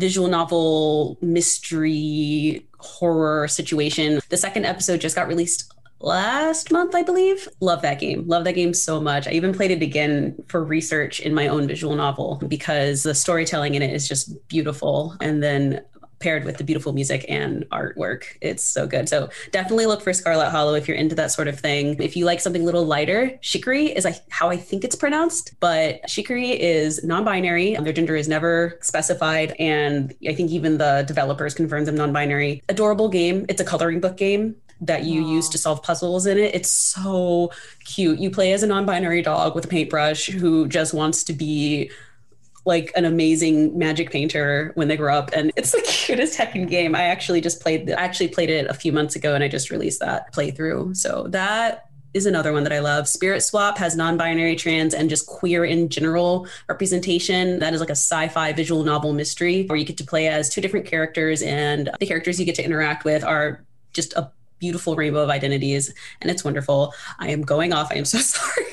visual 0.00 0.28
novel 0.28 1.18
mystery 1.20 2.66
horror 2.78 3.46
situation. 3.46 4.20
The 4.30 4.36
second 4.36 4.64
episode 4.64 5.00
just 5.00 5.14
got 5.14 5.28
released 5.28 5.72
last 6.00 6.72
month, 6.72 6.94
I 6.94 7.02
believe. 7.02 7.46
Love 7.60 7.82
that 7.82 8.00
game. 8.00 8.26
Love 8.26 8.44
that 8.44 8.54
game 8.54 8.74
so 8.74 9.00
much. 9.00 9.28
I 9.28 9.32
even 9.32 9.52
played 9.52 9.70
it 9.70 9.82
again 9.82 10.42
for 10.48 10.64
research 10.64 11.20
in 11.20 11.34
my 11.34 11.48
own 11.48 11.68
visual 11.68 11.94
novel 11.94 12.40
because 12.48 13.02
the 13.02 13.14
storytelling 13.14 13.74
in 13.74 13.82
it 13.82 13.92
is 13.92 14.08
just 14.08 14.48
beautiful. 14.48 15.16
And 15.20 15.42
then 15.42 15.82
paired 16.20 16.44
with 16.44 16.58
the 16.58 16.64
beautiful 16.64 16.92
music 16.92 17.24
and 17.28 17.68
artwork. 17.70 18.24
It's 18.40 18.62
so 18.62 18.86
good. 18.86 19.08
So 19.08 19.30
definitely 19.50 19.86
look 19.86 20.02
for 20.02 20.12
Scarlet 20.12 20.50
Hollow 20.50 20.74
if 20.74 20.86
you're 20.86 20.96
into 20.96 21.14
that 21.16 21.32
sort 21.32 21.48
of 21.48 21.58
thing. 21.58 22.00
If 22.00 22.16
you 22.16 22.26
like 22.26 22.40
something 22.40 22.62
a 22.62 22.64
little 22.64 22.84
lighter, 22.84 23.38
Chicory 23.40 23.86
is 23.86 24.06
how 24.28 24.50
I 24.50 24.56
think 24.56 24.84
it's 24.84 24.94
pronounced, 24.94 25.54
but 25.60 26.06
Chicory 26.06 26.50
is 26.50 27.02
non-binary. 27.02 27.76
Their 27.76 27.92
gender 27.92 28.16
is 28.16 28.28
never 28.28 28.78
specified, 28.82 29.56
and 29.58 30.14
I 30.28 30.34
think 30.34 30.50
even 30.50 30.78
the 30.78 31.04
developers 31.08 31.54
confirmed 31.54 31.86
them 31.86 31.96
non-binary. 31.96 32.62
Adorable 32.68 33.08
game. 33.08 33.46
It's 33.48 33.60
a 33.60 33.64
coloring 33.64 34.00
book 34.00 34.16
game 34.16 34.56
that 34.82 35.04
you 35.04 35.22
Aww. 35.22 35.30
use 35.32 35.48
to 35.50 35.58
solve 35.58 35.82
puzzles 35.82 36.26
in 36.26 36.38
it. 36.38 36.54
It's 36.54 36.70
so 36.70 37.50
cute. 37.84 38.18
You 38.18 38.30
play 38.30 38.52
as 38.52 38.62
a 38.62 38.66
non-binary 38.66 39.22
dog 39.22 39.54
with 39.54 39.64
a 39.64 39.68
paintbrush 39.68 40.26
who 40.26 40.68
just 40.68 40.94
wants 40.94 41.24
to 41.24 41.32
be 41.32 41.90
like 42.64 42.92
an 42.94 43.04
amazing 43.04 43.76
magic 43.76 44.10
painter 44.10 44.72
when 44.74 44.88
they 44.88 44.96
grow 44.96 45.16
up 45.16 45.30
and 45.32 45.50
it's 45.56 45.72
the 45.72 45.80
cutest 45.86 46.38
heckin' 46.38 46.68
game 46.68 46.94
i 46.94 47.02
actually 47.02 47.40
just 47.40 47.60
played 47.60 47.90
i 47.90 48.02
actually 48.02 48.28
played 48.28 48.50
it 48.50 48.66
a 48.66 48.74
few 48.74 48.92
months 48.92 49.16
ago 49.16 49.34
and 49.34 49.42
i 49.42 49.48
just 49.48 49.70
released 49.70 50.00
that 50.00 50.32
playthrough 50.32 50.96
so 50.96 51.26
that 51.28 51.90
is 52.12 52.26
another 52.26 52.52
one 52.52 52.64
that 52.64 52.72
I 52.72 52.80
love. 52.80 53.04
Spiritswap 53.04 53.78
has 53.78 53.96
non 53.96 54.16
binary, 54.16 54.56
trans, 54.56 54.94
and 54.94 55.08
just 55.08 55.26
queer 55.26 55.64
in 55.64 55.88
general 55.88 56.46
representation. 56.68 57.60
That 57.60 57.72
is 57.72 57.80
like 57.80 57.90
a 57.90 57.92
sci 57.92 58.28
fi 58.28 58.52
visual 58.52 58.82
novel 58.82 59.12
mystery 59.12 59.64
where 59.66 59.76
you 59.76 59.84
get 59.84 59.96
to 59.98 60.04
play 60.04 60.28
as 60.28 60.48
two 60.48 60.60
different 60.60 60.86
characters, 60.86 61.42
and 61.42 61.90
the 62.00 62.06
characters 62.06 62.40
you 62.40 62.46
get 62.46 62.56
to 62.56 62.64
interact 62.64 63.04
with 63.04 63.24
are 63.24 63.64
just 63.92 64.12
a 64.14 64.30
beautiful 64.58 64.96
rainbow 64.96 65.22
of 65.22 65.30
identities, 65.30 65.92
and 66.20 66.30
it's 66.30 66.44
wonderful. 66.44 66.94
I 67.18 67.30
am 67.30 67.42
going 67.42 67.72
off. 67.72 67.92
I 67.92 67.96
am 67.96 68.04
so 68.04 68.18
sorry. 68.18 68.66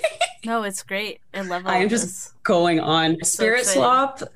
No, 0.45 0.63
it's 0.63 0.83
great. 0.83 1.21
I 1.33 1.41
love 1.41 1.65
it. 1.65 1.69
I 1.69 1.77
am 1.77 1.89
just 1.89 2.41
going 2.43 2.79
on. 2.79 3.15
Spiritswap 3.17 4.27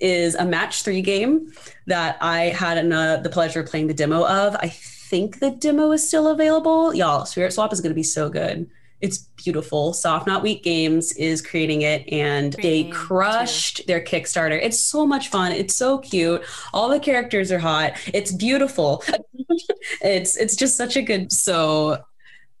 is 0.00 0.34
a 0.34 0.44
match 0.44 0.82
three 0.82 1.02
game 1.02 1.52
that 1.86 2.18
I 2.20 2.44
had 2.44 2.78
an, 2.78 2.92
uh, 2.92 3.18
the 3.18 3.30
pleasure 3.30 3.60
of 3.60 3.66
playing 3.66 3.86
the 3.86 3.94
demo 3.94 4.26
of. 4.26 4.54
I 4.56 4.68
think 4.68 5.40
the 5.40 5.50
demo 5.50 5.92
is 5.92 6.06
still 6.06 6.28
available. 6.28 6.94
Y'all, 6.94 7.22
Spiritswap 7.22 7.72
is 7.72 7.80
going 7.80 7.90
to 7.90 7.94
be 7.94 8.02
so 8.02 8.28
good. 8.28 8.68
It's 9.00 9.18
beautiful. 9.36 9.92
SoftNotWeak 9.92 10.62
Games 10.62 11.12
is 11.12 11.42
creating 11.42 11.82
it 11.82 12.10
and 12.10 12.54
Great 12.54 12.62
they 12.62 12.90
crushed 12.90 13.78
too. 13.78 13.82
their 13.86 14.00
Kickstarter. 14.00 14.58
It's 14.60 14.80
so 14.80 15.06
much 15.06 15.28
fun. 15.28 15.52
It's 15.52 15.76
so 15.76 15.98
cute. 15.98 16.42
All 16.72 16.88
the 16.88 16.98
characters 16.98 17.52
are 17.52 17.58
hot. 17.58 17.92
It's 18.14 18.32
beautiful. 18.32 19.04
it's 20.00 20.36
it's 20.36 20.56
just 20.56 20.78
such 20.78 20.96
a 20.96 21.02
good 21.02 21.30
so 21.30 21.98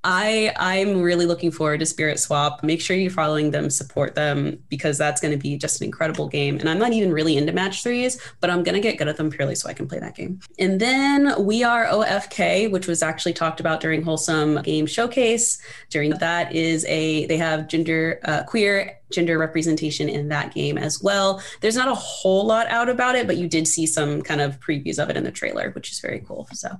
I 0.04 0.52
I'm 0.56 1.02
really 1.02 1.26
looking 1.26 1.50
forward 1.50 1.80
to 1.80 1.86
Spiritswap. 1.86 2.62
Make 2.62 2.80
sure 2.80 2.96
you're 2.96 3.10
following 3.10 3.50
them, 3.50 3.70
support 3.70 4.14
them 4.14 4.62
because 4.68 4.98
that's 4.98 5.20
going 5.20 5.32
to 5.32 5.38
be 5.38 5.58
just 5.58 5.80
an 5.80 5.84
incredible 5.84 6.28
game. 6.28 6.58
And 6.58 6.68
I'm 6.68 6.78
not 6.78 6.92
even 6.92 7.12
really 7.12 7.36
into 7.36 7.52
match 7.52 7.82
threes, 7.82 8.20
but 8.40 8.48
I'm 8.48 8.62
going 8.62 8.74
to 8.74 8.80
get 8.80 8.98
good 8.98 9.08
at 9.08 9.16
them 9.16 9.30
purely 9.30 9.54
so 9.56 9.68
I 9.68 9.72
can 9.72 9.88
play 9.88 9.98
that 9.98 10.14
game. 10.14 10.40
And 10.58 10.80
then 10.80 11.44
we 11.44 11.64
are 11.64 11.86
OFK, 11.86 12.70
which 12.70 12.86
was 12.86 13.02
actually 13.02 13.32
talked 13.32 13.58
about 13.58 13.80
during 13.80 14.02
Wholesome 14.02 14.62
Game 14.62 14.86
Showcase. 14.86 15.60
During 15.90 16.10
that 16.10 16.54
is 16.54 16.84
a 16.86 17.26
they 17.26 17.36
have 17.36 17.66
gender 17.66 18.20
uh, 18.24 18.44
queer 18.44 18.98
gender 19.12 19.38
representation 19.38 20.08
in 20.08 20.28
that 20.28 20.54
game 20.54 20.78
as 20.78 21.02
well. 21.02 21.42
There's 21.60 21.76
not 21.76 21.88
a 21.88 21.94
whole 21.94 22.44
lot 22.44 22.66
out 22.68 22.88
about 22.88 23.14
it, 23.16 23.26
but 23.26 23.36
you 23.36 23.48
did 23.48 23.66
see 23.68 23.86
some 23.86 24.22
kind 24.22 24.40
of 24.40 24.60
previews 24.60 25.02
of 25.02 25.10
it 25.10 25.16
in 25.16 25.24
the 25.24 25.30
trailer, 25.30 25.70
which 25.70 25.90
is 25.90 26.00
very 26.00 26.20
cool. 26.26 26.48
So 26.52 26.70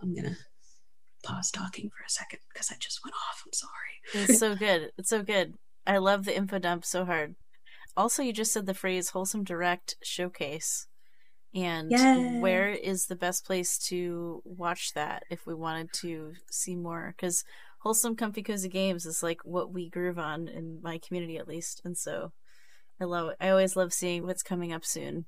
I'm 0.00 0.14
gonna 0.14 0.36
pause 1.22 1.50
talking 1.50 1.90
for 1.90 2.04
a 2.04 2.10
second 2.10 2.40
because 2.52 2.70
I 2.70 2.76
just 2.78 3.00
went 3.04 3.14
off. 3.14 3.42
I'm 3.46 3.52
sorry. 3.52 4.28
It's 4.28 4.38
so 4.38 4.54
good. 4.56 4.90
It's 4.98 5.10
so 5.10 5.22
good. 5.22 5.54
I 5.86 5.98
love 5.98 6.24
the 6.24 6.36
info 6.36 6.58
dump 6.58 6.84
so 6.84 7.04
hard. 7.04 7.34
Also, 7.96 8.22
you 8.22 8.32
just 8.32 8.52
said 8.52 8.66
the 8.66 8.74
phrase 8.74 9.10
wholesome 9.10 9.44
direct 9.44 9.96
showcase. 10.02 10.86
And 11.54 11.90
Yay. 11.90 12.38
where 12.40 12.68
is 12.68 13.06
the 13.06 13.16
best 13.16 13.44
place 13.44 13.76
to 13.88 14.40
watch 14.44 14.94
that 14.94 15.24
if 15.30 15.46
we 15.46 15.54
wanted 15.54 15.92
to 16.00 16.32
see 16.50 16.74
more? 16.74 17.14
Because 17.14 17.44
wholesome, 17.80 18.16
comfy, 18.16 18.42
cozy 18.42 18.70
games 18.70 19.04
is 19.04 19.22
like 19.22 19.40
what 19.44 19.70
we 19.70 19.90
groove 19.90 20.18
on 20.18 20.48
in 20.48 20.80
my 20.82 20.98
community, 20.98 21.36
at 21.36 21.48
least. 21.48 21.82
And 21.84 21.96
so 21.98 22.32
I 22.98 23.04
love 23.04 23.30
it. 23.30 23.36
I 23.38 23.50
always 23.50 23.76
love 23.76 23.92
seeing 23.92 24.24
what's 24.24 24.42
coming 24.42 24.72
up 24.72 24.84
soon. 24.84 25.26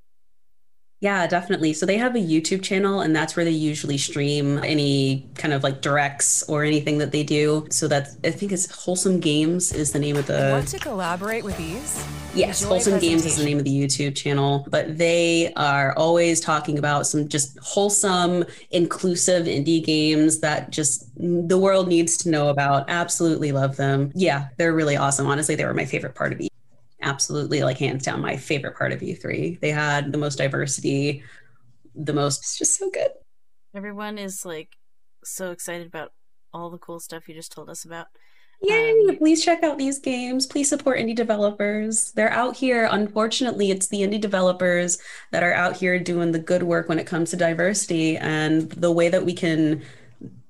Yeah, 1.05 1.27
definitely. 1.27 1.75
So 1.75 1.85
they 1.85 1.99
have 1.99 2.17
a 2.17 2.19
YouTube 2.19 2.63
channel, 2.63 3.03
and 3.03 3.15
that's 3.15 3.37
where 3.37 3.45
they 3.45 3.51
usually 3.51 3.99
stream 3.99 4.57
any 4.65 5.29
kind 5.35 5.53
of 5.53 5.63
like 5.63 5.83
directs 5.83 6.43
or 6.45 6.65
anything 6.65 6.97
that 6.97 7.13
they 7.13 7.23
do. 7.23 7.67
So 7.69 7.89
that's 7.89 8.17
I 8.25 8.31
think 8.31 8.53
it's 8.53 8.75
Wholesome 8.75 9.21
Games 9.21 9.71
is 9.71 9.93
the 9.93 9.99
name 9.99 10.17
of 10.17 10.27
the. 10.27 10.49
Want 10.51 10.69
to 10.69 10.79
collaborate 10.79 11.45
with 11.45 11.59
these? 11.59 12.03
Yes, 12.35 12.63
Enjoy 12.63 12.77
Wholesome 12.77 13.01
Games 13.01 13.27
is 13.27 13.37
the 13.37 13.45
name 13.45 13.59
of 13.59 13.65
the 13.65 13.71
YouTube 13.71 14.17
channel. 14.17 14.67
But 14.71 14.97
they 14.97 15.53
are 15.57 15.93
always 15.95 16.41
talking 16.41 16.79
about 16.79 17.07
some 17.07 17.29
just 17.29 17.59
wholesome, 17.59 18.47
inclusive 18.71 19.45
indie 19.45 19.85
games 19.85 20.41
that 20.41 20.71
just 20.71 21.07
the 21.19 21.59
world 21.59 21.87
needs 21.87 22.17
to 22.17 22.31
know 22.31 22.49
about. 22.49 22.89
Absolutely 22.89 23.53
love 23.53 23.77
them. 23.77 24.11
Yeah, 24.15 24.49
they're 24.57 24.73
really 24.73 24.97
awesome. 24.97 25.27
Honestly, 25.27 25.55
they 25.55 25.67
were 25.67 25.75
my 25.75 25.85
favorite 25.85 26.15
part 26.15 26.33
of 26.33 26.41
it 26.41 26.54
absolutely 27.05 27.63
like 27.63 27.79
hands 27.79 28.05
down 28.05 28.21
my 28.21 28.37
favorite 28.37 28.77
part 28.77 28.93
of 28.93 29.01
E3. 29.01 29.61
They 29.61 29.71
had 29.71 30.11
the 30.11 30.19
most 30.19 30.37
diversity, 30.37 31.23
the 31.95 32.13
most 32.13 32.41
it's 32.41 32.59
just 32.59 32.79
so 32.79 32.91
good. 32.91 33.11
Everyone 33.75 34.19
is 34.19 34.45
like 34.45 34.77
so 35.25 35.51
excited 35.51 35.87
about 35.87 36.13
all 36.53 36.71
the 36.71 36.79
cool 36.79 37.01
stuff 37.01 37.29
you 37.29 37.35
just 37.35 37.53
told 37.53 37.69
us 37.69 37.85
about. 37.85 38.07
Yay! 38.63 38.93
Um, 39.09 39.17
Please 39.19 39.45
check 39.45 39.63
out 39.63 39.79
these 39.79 39.99
games. 39.99 40.47
Please 40.47 40.69
support 40.69 40.99
indie 40.99 41.15
developers. 41.15 42.13
They're 42.13 42.31
out 42.31 42.57
here. 42.57 42.89
Unfortunately, 42.91 43.71
it's 43.71 43.89
the 43.89 44.01
indie 44.01 44.21
developers 44.21 44.99
that 45.33 45.43
are 45.43 45.53
out 45.53 45.77
here 45.77 45.99
doing 45.99 46.33
the 46.33 46.39
good 46.39 46.63
work 46.63 46.89
when 46.89 46.99
it 46.99 47.07
comes 47.07 47.31
to 47.31 47.37
diversity. 47.37 48.17
And 48.17 48.71
the 48.73 48.93
way 48.93 49.09
that 49.09 49.25
we 49.25 49.35
can 49.35 49.83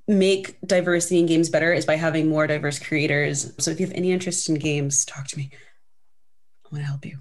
make 0.07 0.61
diversity 0.67 1.19
in 1.19 1.27
games 1.27 1.49
better 1.49 1.73
is 1.73 1.87
by 1.87 1.97
having 1.97 2.29
more 2.29 2.47
diverse 2.47 2.79
creators. 2.79 3.53
So 3.59 3.71
if 3.71 3.81
you 3.81 3.87
have 3.87 3.97
any 3.97 4.13
interest 4.13 4.49
in 4.49 4.57
games, 4.57 5.05
talk 5.05 5.27
to 5.29 5.39
me. 5.39 5.51
I 6.65 6.69
want 6.75 6.83
to 6.83 6.89
help 6.89 7.07
you. 7.07 7.19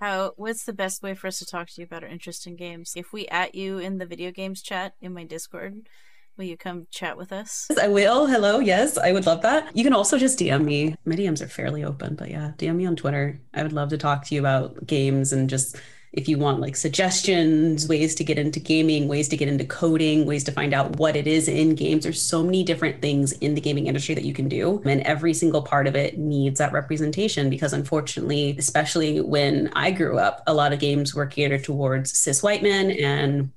How? 0.00 0.32
What's 0.36 0.64
the 0.64 0.72
best 0.72 1.02
way 1.02 1.14
for 1.14 1.26
us 1.26 1.38
to 1.38 1.46
talk 1.46 1.68
to 1.68 1.80
you 1.80 1.86
about 1.86 2.02
our 2.02 2.08
interest 2.08 2.46
in 2.46 2.56
games? 2.56 2.92
If 2.96 3.12
we 3.12 3.26
at 3.28 3.54
you 3.54 3.78
in 3.78 3.98
the 3.98 4.06
video 4.06 4.30
games 4.30 4.62
chat 4.62 4.94
in 5.00 5.14
my 5.14 5.24
Discord, 5.24 5.88
will 6.36 6.44
you 6.44 6.56
come 6.56 6.86
chat 6.90 7.16
with 7.16 7.32
us? 7.32 7.68
I 7.80 7.88
will. 7.88 8.26
Hello. 8.26 8.58
Yes, 8.58 8.98
I 8.98 9.12
would 9.12 9.26
love 9.26 9.42
that. 9.42 9.74
You 9.76 9.84
can 9.84 9.94
also 9.94 10.18
just 10.18 10.38
DM 10.38 10.64
me. 10.64 10.96
My 11.04 11.14
DMs 11.14 11.40
are 11.40 11.48
fairly 11.48 11.84
open, 11.84 12.14
but 12.14 12.30
yeah, 12.30 12.52
DM 12.58 12.76
me 12.76 12.86
on 12.86 12.96
Twitter. 12.96 13.40
I 13.54 13.62
would 13.62 13.72
love 13.72 13.90
to 13.90 13.98
talk 13.98 14.24
to 14.26 14.34
you 14.34 14.40
about 14.40 14.86
games 14.86 15.32
and 15.32 15.48
just 15.48 15.76
if 16.14 16.28
you 16.28 16.38
want 16.38 16.60
like 16.60 16.76
suggestions, 16.76 17.88
ways 17.88 18.14
to 18.14 18.22
get 18.22 18.38
into 18.38 18.60
gaming, 18.60 19.08
ways 19.08 19.28
to 19.28 19.36
get 19.36 19.48
into 19.48 19.64
coding, 19.64 20.24
ways 20.26 20.44
to 20.44 20.52
find 20.52 20.72
out 20.72 20.96
what 20.96 21.16
it 21.16 21.26
is 21.26 21.48
in 21.48 21.74
games. 21.74 22.04
There's 22.04 22.22
so 22.22 22.44
many 22.44 22.62
different 22.62 23.02
things 23.02 23.32
in 23.32 23.54
the 23.54 23.60
gaming 23.60 23.88
industry 23.88 24.14
that 24.14 24.24
you 24.24 24.32
can 24.32 24.48
do. 24.48 24.80
And 24.84 25.00
every 25.02 25.34
single 25.34 25.62
part 25.62 25.88
of 25.88 25.96
it 25.96 26.16
needs 26.16 26.58
that 26.60 26.72
representation 26.72 27.50
because 27.50 27.72
unfortunately, 27.72 28.54
especially 28.56 29.20
when 29.20 29.70
I 29.72 29.90
grew 29.90 30.16
up, 30.16 30.44
a 30.46 30.54
lot 30.54 30.72
of 30.72 30.78
games 30.78 31.16
were 31.16 31.26
catered 31.26 31.64
towards 31.64 32.16
cis 32.16 32.44
white 32.44 32.62
men. 32.62 32.92
And 32.92 33.50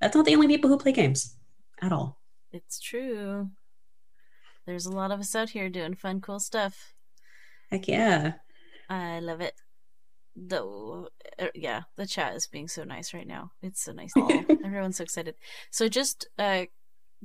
that's 0.00 0.16
not 0.16 0.24
the 0.24 0.34
only 0.34 0.48
people 0.48 0.68
who 0.68 0.78
play 0.78 0.92
games 0.92 1.36
at 1.80 1.92
all. 1.92 2.18
It's 2.52 2.80
true. 2.80 3.50
There's 4.66 4.86
a 4.86 4.92
lot 4.92 5.12
of 5.12 5.20
us 5.20 5.36
out 5.36 5.50
here 5.50 5.68
doing 5.68 5.94
fun, 5.94 6.20
cool 6.20 6.40
stuff. 6.40 6.92
Heck 7.70 7.86
yeah. 7.86 8.32
I 8.88 9.20
love 9.20 9.40
it 9.40 9.54
the 10.48 11.08
uh, 11.38 11.46
yeah 11.54 11.82
the 11.96 12.06
chat 12.06 12.34
is 12.34 12.46
being 12.46 12.68
so 12.68 12.84
nice 12.84 13.12
right 13.12 13.26
now. 13.26 13.52
It's 13.62 13.84
so 13.84 13.92
nice. 13.92 14.12
Everyone's 14.16 14.96
so 14.96 15.04
excited. 15.04 15.34
So 15.70 15.88
just 15.88 16.28
uh 16.38 16.64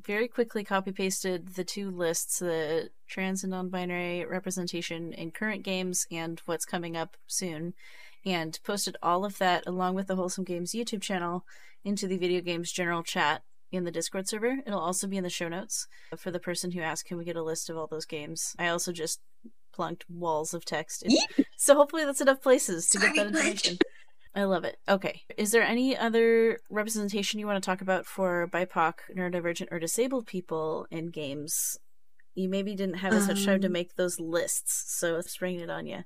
very 0.03 0.27
quickly 0.27 0.63
copy 0.63 0.91
pasted 0.91 1.55
the 1.55 1.63
two 1.63 1.89
lists 1.89 2.39
the 2.39 2.89
trans 3.07 3.43
and 3.43 3.51
non-binary 3.51 4.25
representation 4.25 5.13
in 5.13 5.31
current 5.31 5.63
games 5.63 6.05
and 6.11 6.41
what's 6.45 6.65
coming 6.65 6.97
up 6.97 7.15
soon 7.27 7.73
and 8.25 8.59
posted 8.65 8.97
all 9.01 9.23
of 9.23 9.37
that 9.37 9.63
along 9.65 9.95
with 9.95 10.07
the 10.07 10.17
wholesome 10.17 10.43
games 10.43 10.73
youtube 10.73 11.01
channel 11.01 11.45
into 11.85 12.07
the 12.07 12.17
video 12.17 12.41
games 12.41 12.73
general 12.73 13.03
chat 13.03 13.43
in 13.71 13.83
the 13.83 13.91
discord 13.91 14.27
server. 14.27 14.57
It'll 14.65 14.79
also 14.79 15.07
be 15.07 15.17
in 15.17 15.23
the 15.23 15.29
show 15.29 15.47
notes 15.47 15.87
for 16.17 16.31
the 16.31 16.39
person 16.39 16.71
who 16.71 16.81
asked 16.81 17.05
can 17.05 17.17
we 17.17 17.25
get 17.25 17.35
a 17.35 17.43
list 17.43 17.69
of 17.69 17.77
all 17.77 17.87
those 17.87 18.05
games? 18.05 18.55
I 18.57 18.67
also 18.67 18.91
just 18.91 19.21
plunked 19.75 20.05
walls 20.09 20.53
of 20.53 20.65
text. 20.65 21.03
so 21.57 21.75
hopefully 21.75 22.05
that's 22.05 22.21
enough 22.21 22.41
places 22.41 22.87
to 22.89 22.99
get 22.99 23.15
that 23.15 23.27
information. 23.27 23.77
I 24.33 24.43
love 24.43 24.65
it. 24.65 24.77
Okay. 24.87 25.21
Is 25.37 25.51
there 25.51 25.63
any 25.63 25.97
other 25.97 26.59
representation 26.69 27.39
you 27.39 27.47
want 27.47 27.61
to 27.61 27.65
talk 27.65 27.81
about 27.81 28.05
for 28.05 28.49
BIPOC, 28.51 28.93
neurodivergent, 29.15 29.67
or 29.71 29.79
disabled 29.79 30.27
people 30.27 30.87
in 30.91 31.07
games? 31.07 31.77
You 32.33 32.49
maybe 32.49 32.75
didn't 32.75 32.95
have 32.95 33.13
as 33.13 33.27
much 33.27 33.45
time 33.45 33.61
to 33.61 33.67
um. 33.67 33.73
make 33.73 33.95
those 33.95 34.19
lists, 34.19 34.93
so 34.93 35.15
it's 35.17 35.37
bringing 35.37 35.61
it 35.61 35.69
on 35.69 35.85
you. 35.85 36.03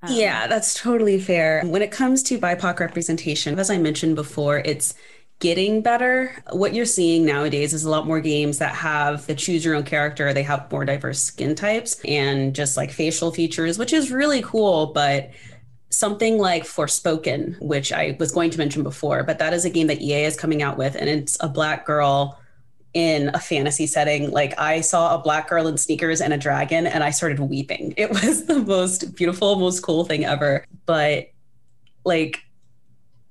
Um, 0.00 0.12
yeah, 0.12 0.46
that's 0.46 0.80
totally 0.80 1.20
fair. 1.20 1.62
When 1.64 1.82
it 1.82 1.90
comes 1.90 2.22
to 2.24 2.38
BIPOC 2.38 2.80
representation, 2.80 3.58
as 3.58 3.68
I 3.68 3.76
mentioned 3.76 4.14
before, 4.16 4.58
it's 4.64 4.94
getting 5.40 5.82
better. 5.82 6.42
What 6.50 6.74
you're 6.74 6.84
seeing 6.84 7.24
nowadays 7.24 7.72
is 7.72 7.84
a 7.84 7.90
lot 7.90 8.06
more 8.06 8.20
games 8.20 8.58
that 8.58 8.74
have 8.74 9.26
the 9.26 9.34
choose 9.34 9.64
your 9.64 9.76
own 9.76 9.84
character. 9.84 10.32
They 10.32 10.42
have 10.42 10.70
more 10.70 10.84
diverse 10.84 11.20
skin 11.20 11.54
types 11.54 12.00
and 12.04 12.54
just 12.54 12.76
like 12.76 12.90
facial 12.90 13.30
features, 13.30 13.78
which 13.78 13.92
is 13.92 14.10
really 14.10 14.42
cool. 14.42 14.86
But 14.86 15.30
something 15.90 16.38
like 16.38 16.64
Forspoken, 16.64 17.60
which 17.60 17.92
I 17.92 18.16
was 18.18 18.32
going 18.32 18.50
to 18.50 18.58
mention 18.58 18.82
before, 18.82 19.22
but 19.22 19.38
that 19.38 19.52
is 19.52 19.64
a 19.64 19.70
game 19.70 19.86
that 19.86 20.00
EA 20.00 20.24
is 20.24 20.36
coming 20.36 20.62
out 20.62 20.76
with, 20.76 20.94
and 20.94 21.08
it's 21.08 21.36
a 21.40 21.48
black 21.48 21.86
girl 21.86 22.38
in 22.94 23.30
a 23.34 23.38
fantasy 23.38 23.86
setting. 23.86 24.30
Like 24.30 24.58
I 24.58 24.80
saw 24.80 25.14
a 25.14 25.18
black 25.18 25.48
girl 25.48 25.66
in 25.66 25.76
sneakers 25.76 26.20
and 26.20 26.32
a 26.32 26.38
dragon, 26.38 26.86
and 26.86 27.04
I 27.04 27.10
started 27.10 27.38
weeping. 27.38 27.94
It 27.96 28.10
was 28.10 28.46
the 28.46 28.58
most 28.60 29.14
beautiful, 29.14 29.56
most 29.56 29.80
cool 29.80 30.04
thing 30.04 30.24
ever. 30.24 30.64
But 30.84 31.30
like 32.04 32.44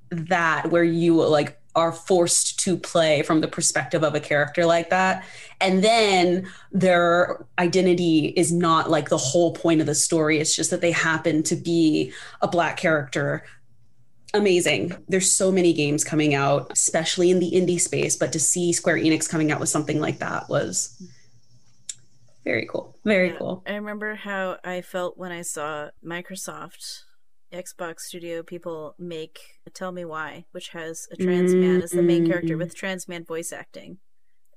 that, 0.10 0.72
where 0.72 0.84
you 0.84 1.16
like 1.16 1.57
are 1.78 1.92
forced 1.92 2.60
to 2.62 2.76
play 2.76 3.22
from 3.22 3.40
the 3.40 3.48
perspective 3.48 4.04
of 4.04 4.16
a 4.16 4.20
character 4.20 4.66
like 4.66 4.90
that. 4.90 5.24
And 5.62 5.84
then 5.84 6.48
their 6.72 7.46
identity 7.60 8.34
is 8.36 8.52
not 8.52 8.90
like 8.90 9.10
the 9.10 9.18
whole 9.18 9.54
point 9.54 9.80
of 9.80 9.86
the 9.86 9.94
story. 9.94 10.40
It's 10.40 10.56
just 10.56 10.72
that 10.72 10.82
they 10.82 10.92
happen 10.92 11.44
to 11.44 11.56
be 11.56 12.12
a 12.42 12.48
black 12.48 12.78
character. 12.78 13.44
Amazing. 14.34 14.98
There's 15.08 15.32
so 15.32 15.52
many 15.52 15.72
games 15.72 16.04
coming 16.04 16.34
out, 16.34 16.72
especially 16.72 17.30
in 17.30 17.40
the 17.40 17.52
indie 17.52 17.80
space, 17.80 18.16
but 18.16 18.34
to 18.34 18.40
see 18.40 18.74
Square 18.74 18.98
Enix 18.98 19.30
coming 19.30 19.52
out 19.52 19.60
with 19.60 19.70
something 19.70 20.02
like 20.02 20.18
that 20.20 20.50
was 20.50 21.00
Very 22.44 22.66
cool. 22.72 22.96
Very 23.04 23.32
Yeah. 23.32 23.38
cool. 23.40 23.64
I 23.68 23.74
remember 23.76 24.16
how 24.16 24.58
I 24.64 24.82
felt 24.82 25.18
when 25.18 25.34
I 25.34 25.42
saw 25.42 25.90
Microsoft 26.04 27.04
Xbox 27.54 28.02
Studio 28.02 28.44
people 28.44 28.96
make 29.00 29.40
Tell 29.74 29.92
Me 29.92 30.04
Why, 30.06 30.46
which 30.52 30.70
has 30.70 31.08
a 31.12 31.16
trans 31.16 31.54
man 31.54 31.82
as 31.82 31.92
the 31.92 32.02
main 32.02 32.28
character 32.28 32.56
Mm. 32.56 32.60
with 32.60 32.76
trans 32.76 33.08
man 33.08 33.24
voice 33.24 33.52
acting. 33.54 34.00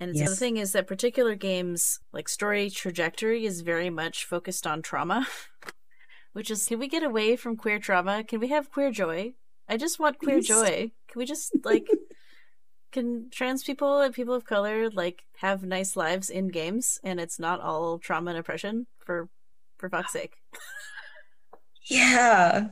And 0.01 0.17
Yes. 0.17 0.31
the 0.31 0.37
thing 0.37 0.57
is 0.57 0.73
that 0.73 0.87
particular 0.87 1.35
games, 1.35 2.01
like 2.13 2.29
story 2.29 2.71
trajectory, 2.71 3.45
is 3.45 3.61
very 3.61 3.91
much 3.91 4.25
focused 4.25 4.67
on 4.67 4.83
trauma. 4.83 5.27
Which 6.33 6.51
is, 6.51 6.67
can 6.67 6.79
we 6.79 6.89
get 6.89 7.03
away 7.03 7.37
from 7.37 7.57
queer 7.57 7.79
trauma? 7.79 8.25
Can 8.25 8.41
we 8.41 8.49
have 8.49 8.71
queer 8.71 8.91
joy? 8.91 9.35
I 9.69 9.77
just 9.77 9.99
want 9.99 10.19
queer 10.19 10.37
Yes. 10.37 10.47
joy. 10.47 10.93
Can 11.09 11.19
we 11.19 11.27
just, 11.27 11.53
like, 11.65 11.87
can 12.93 13.31
trans 13.31 13.63
people 13.63 14.01
and 14.01 14.15
people 14.15 14.35
of 14.35 14.45
color, 14.45 14.91
like, 14.91 15.25
have 15.39 15.63
nice 15.65 15.97
lives 15.97 16.31
in 16.31 16.49
games 16.49 16.99
and 17.05 17.21
it's 17.21 17.39
not 17.39 17.61
all 17.61 17.99
trauma 17.99 18.31
and 18.31 18.39
oppression? 18.39 18.87
For, 18.99 19.29
for 19.77 19.89
fuck's 19.91 20.13
sake. 20.13 20.35
Yeah. 21.85 22.69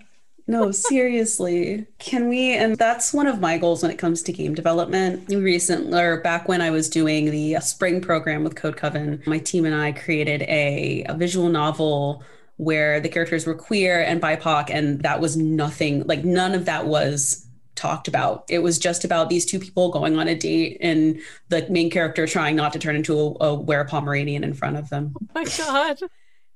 No, 0.49 0.73
seriously. 0.73 1.87
Can 1.99 2.27
we? 2.27 2.55
And 2.55 2.77
that's 2.77 3.13
one 3.13 3.27
of 3.27 3.39
my 3.39 3.59
goals 3.59 3.83
when 3.83 3.93
it 3.93 3.99
comes 3.99 4.23
to 4.23 4.33
game 4.33 4.55
development. 4.55 5.29
Recently, 5.29 6.01
or 6.01 6.23
back 6.23 6.49
when 6.49 6.63
I 6.63 6.71
was 6.71 6.89
doing 6.89 7.31
the 7.31 7.61
spring 7.61 8.01
program 8.01 8.45
with 8.45 8.57
Code 8.57 8.79
Coven, 8.79 9.23
my 9.27 9.39
team 9.39 9.67
and 9.67 9.75
I 9.75 9.93
created 9.93 10.43
a, 10.43 11.05
a 11.07 11.15
visual 11.15 11.51
novel 11.51 12.25
where 12.57 12.99
the 12.99 13.11
characters 13.11 13.47
were 13.47 13.55
queer 13.55 14.01
and 14.01 14.23
BIPOC, 14.23 14.71
and 14.71 15.03
that 15.03 15.21
was 15.21 15.37
nothing, 15.37 16.03
like, 16.07 16.25
none 16.25 16.55
of 16.55 16.65
that 16.65 16.87
was 16.87 17.47
talked 17.75 18.09
about. 18.09 18.45
It 18.49 18.61
was 18.61 18.79
just 18.79 19.05
about 19.05 19.29
these 19.29 19.45
two 19.47 19.61
people 19.61 19.91
going 19.93 20.19
on 20.19 20.29
a 20.29 20.35
date 20.35 20.79
and 20.81 21.21
the 21.51 21.67
main 21.71 21.91
character 21.91 22.27
trying 22.27 22.57
not 22.57 22.73
to 22.73 22.79
turn 22.79 22.97
into 22.97 23.17
a, 23.17 23.45
a 23.45 23.55
were 23.55 23.85
Pomeranian 23.85 24.43
in 24.43 24.55
front 24.55 24.77
of 24.77 24.89
them. 24.89 25.15
Oh 25.15 25.27
my 25.35 25.45
god. 25.45 25.99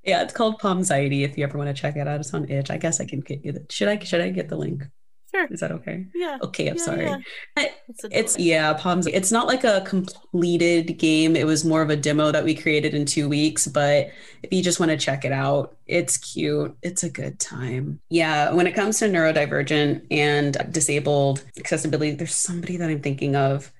Yeah, 0.04 0.22
it's 0.22 0.32
called 0.32 0.58
Pomsiety. 0.60 1.22
If 1.22 1.38
you 1.38 1.44
ever 1.44 1.56
want 1.58 1.74
to 1.74 1.80
check 1.80 1.96
it 1.96 2.08
out, 2.08 2.20
it's 2.20 2.34
on 2.34 2.48
Itch. 2.50 2.70
I 2.70 2.76
guess 2.78 3.00
I 3.00 3.04
can 3.04 3.20
get 3.20 3.44
you 3.44 3.52
the. 3.52 3.64
Should 3.70 3.88
I? 3.88 3.98
Should 4.00 4.20
I 4.20 4.30
get 4.30 4.48
the 4.48 4.56
link? 4.56 4.82
Sure. 5.34 5.46
Is 5.50 5.60
that 5.60 5.72
okay? 5.72 6.04
Yeah. 6.14 6.36
Okay, 6.42 6.68
I'm 6.68 6.76
Yeah, 6.76 6.82
sorry. 6.82 7.04
yeah. 7.06 7.16
I- 7.56 7.70
It's, 7.88 8.04
It's 8.10 8.38
yeah, 8.38 8.74
Palms. 8.74 9.06
It's 9.06 9.32
not 9.32 9.46
like 9.46 9.64
a 9.64 9.80
completed 9.86 10.98
game. 10.98 11.36
It 11.36 11.46
was 11.46 11.64
more 11.64 11.80
of 11.80 11.88
a 11.88 11.96
demo 11.96 12.30
that 12.32 12.44
we 12.44 12.54
created 12.54 12.92
in 12.92 13.06
two 13.06 13.30
weeks. 13.30 13.66
But 13.66 14.10
if 14.42 14.52
you 14.52 14.62
just 14.62 14.78
want 14.78 14.90
to 14.90 14.98
check 14.98 15.24
it 15.24 15.32
out, 15.32 15.76
it's 15.86 16.18
cute. 16.18 16.76
It's 16.82 17.02
a 17.02 17.08
good 17.08 17.40
time. 17.40 18.00
Yeah, 18.10 18.52
when 18.52 18.66
it 18.66 18.72
comes 18.74 18.98
to 18.98 19.06
neurodivergent 19.06 20.06
and 20.10 20.54
disabled 20.70 21.44
accessibility, 21.58 22.10
there's 22.10 22.34
somebody 22.34 22.76
that 22.76 22.90
I'm 22.90 23.00
thinking 23.00 23.34
of 23.34 23.72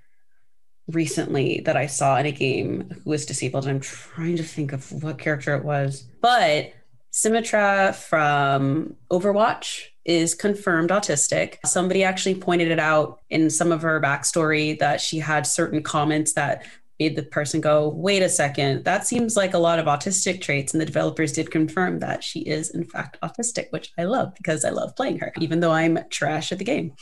recently 0.88 1.60
that 1.64 1.76
I 1.76 1.86
saw 1.86 2.16
in 2.18 2.26
a 2.26 2.32
game 2.32 2.90
who 2.90 3.10
was 3.10 3.26
disabled. 3.26 3.64
And 3.64 3.76
I'm 3.76 3.80
trying 3.80 4.36
to 4.36 4.42
think 4.42 4.72
of 4.72 4.90
what 5.02 5.18
character 5.18 5.54
it 5.54 5.64
was, 5.64 6.02
but 6.20 6.72
Symmetra 7.12 7.94
from 7.94 8.96
Overwatch 9.10 9.82
is 10.04 10.34
confirmed 10.34 10.90
autistic. 10.90 11.56
Somebody 11.64 12.02
actually 12.02 12.34
pointed 12.34 12.70
it 12.70 12.78
out 12.80 13.20
in 13.30 13.50
some 13.50 13.70
of 13.70 13.82
her 13.82 14.00
backstory 14.00 14.78
that 14.78 15.00
she 15.00 15.18
had 15.18 15.46
certain 15.46 15.82
comments 15.82 16.32
that 16.32 16.64
made 16.98 17.16
the 17.16 17.22
person 17.22 17.60
go, 17.60 17.88
wait 17.88 18.22
a 18.22 18.28
second, 18.28 18.84
that 18.84 19.06
seems 19.06 19.36
like 19.36 19.54
a 19.54 19.58
lot 19.58 19.78
of 19.78 19.86
autistic 19.86 20.40
traits. 20.40 20.72
And 20.72 20.80
the 20.80 20.86
developers 20.86 21.32
did 21.32 21.50
confirm 21.50 21.98
that 21.98 22.24
she 22.24 22.40
is, 22.40 22.70
in 22.70 22.84
fact, 22.84 23.18
autistic, 23.22 23.66
which 23.70 23.92
I 23.98 24.04
love 24.04 24.34
because 24.34 24.64
I 24.64 24.70
love 24.70 24.96
playing 24.96 25.18
her, 25.18 25.32
even 25.38 25.60
though 25.60 25.72
I'm 25.72 25.98
trash 26.10 26.52
at 26.52 26.58
the 26.58 26.64
game. 26.64 26.94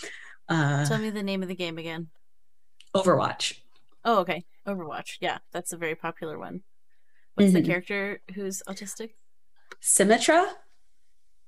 Uh, 0.49 0.87
Tell 0.87 0.99
me 0.99 1.11
the 1.11 1.23
name 1.23 1.43
of 1.43 1.49
the 1.49 1.55
game 1.55 1.79
again. 1.79 2.09
Overwatch. 2.95 3.60
Oh, 4.05 4.19
okay. 4.21 4.45
Overwatch. 4.67 5.17
Yeah, 5.21 5.39
that's 5.53 5.73
a 5.73 5.77
very 5.77 5.95
popular 5.95 6.39
one. 6.39 6.63
What's 7.35 7.51
Mhm. 7.51 7.55
the 7.55 7.63
character 7.63 8.23
who's 8.35 8.63
autistic? 8.69 9.11
Symmetra? 9.83 10.55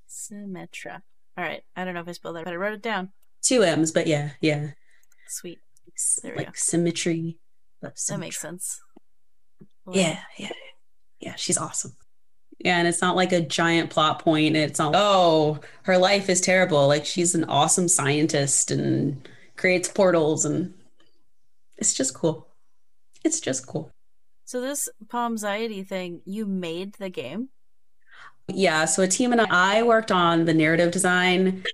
Symmetra. 0.09 1.03
All 1.37 1.45
right. 1.45 1.63
I 1.77 1.85
don't 1.85 1.95
know 1.95 2.01
if 2.01 2.09
I 2.09 2.13
spelled 2.13 2.37
that, 2.37 2.45
but 2.45 2.53
I 2.53 2.57
wrote 2.57 2.75
it 2.75 2.83
down. 2.83 3.13
Two 3.43 3.63
M's, 3.63 3.91
but 3.91 4.07
yeah, 4.07 4.31
yeah. 4.41 4.73
Sweet. 5.29 5.59
There 6.23 6.33
we 6.37 6.45
like 6.45 6.57
symmetry. 6.57 7.39
That 7.81 7.99
makes 8.19 8.39
sense. 8.41 8.81
Yeah, 9.91 10.21
yeah, 10.39 10.53
yeah. 11.21 11.35
She's 11.35 11.59
awesome. 11.59 11.97
Yeah, 12.59 12.79
and 12.79 12.87
it's 12.87 13.03
not 13.03 13.17
like 13.17 13.33
a 13.33 13.41
giant 13.41 13.91
plot 13.91 14.21
point. 14.21 14.57
It's 14.57 14.79
not, 14.79 14.93
oh, 14.97 15.61
her 15.83 15.99
life 15.99 16.29
is 16.29 16.41
terrible. 16.41 16.87
Like 16.87 17.05
she's 17.05 17.35
an 17.35 17.45
awesome 17.45 17.89
scientist 17.89 18.71
and 18.71 19.29
creates 19.57 19.89
portals, 19.89 20.45
and 20.45 20.73
it's 21.77 21.95
just 21.95 22.15
cool. 22.15 22.49
It's 23.25 23.41
just 23.41 23.67
cool. 23.67 23.91
So 24.45 24.61
this 24.61 24.89
Palmsiety 25.07 25.87
thing, 25.87 26.21
you 26.25 26.47
made 26.47 26.95
the 26.95 27.09
game? 27.09 27.49
Yeah, 28.49 28.85
so 28.85 29.03
a 29.03 29.09
team 29.09 29.33
and 29.33 29.41
I 29.41 29.83
worked 29.83 30.13
on 30.13 30.45
the 30.45 30.55
narrative 30.55 30.91
design. 30.91 31.65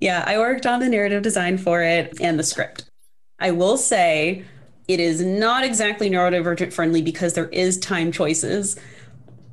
Yeah, 0.00 0.24
I 0.26 0.38
worked 0.38 0.66
on 0.66 0.80
the 0.80 0.88
narrative 0.88 1.22
design 1.22 1.58
for 1.58 1.82
it 1.82 2.20
and 2.20 2.38
the 2.38 2.42
script. 2.42 2.90
I 3.38 3.50
will 3.50 3.76
say 3.76 4.44
it 4.88 5.00
is 5.00 5.22
not 5.22 5.64
exactly 5.64 6.10
neurodivergent 6.10 6.72
friendly 6.72 7.02
because 7.02 7.34
there 7.34 7.48
is 7.48 7.78
time 7.78 8.12
choices. 8.12 8.78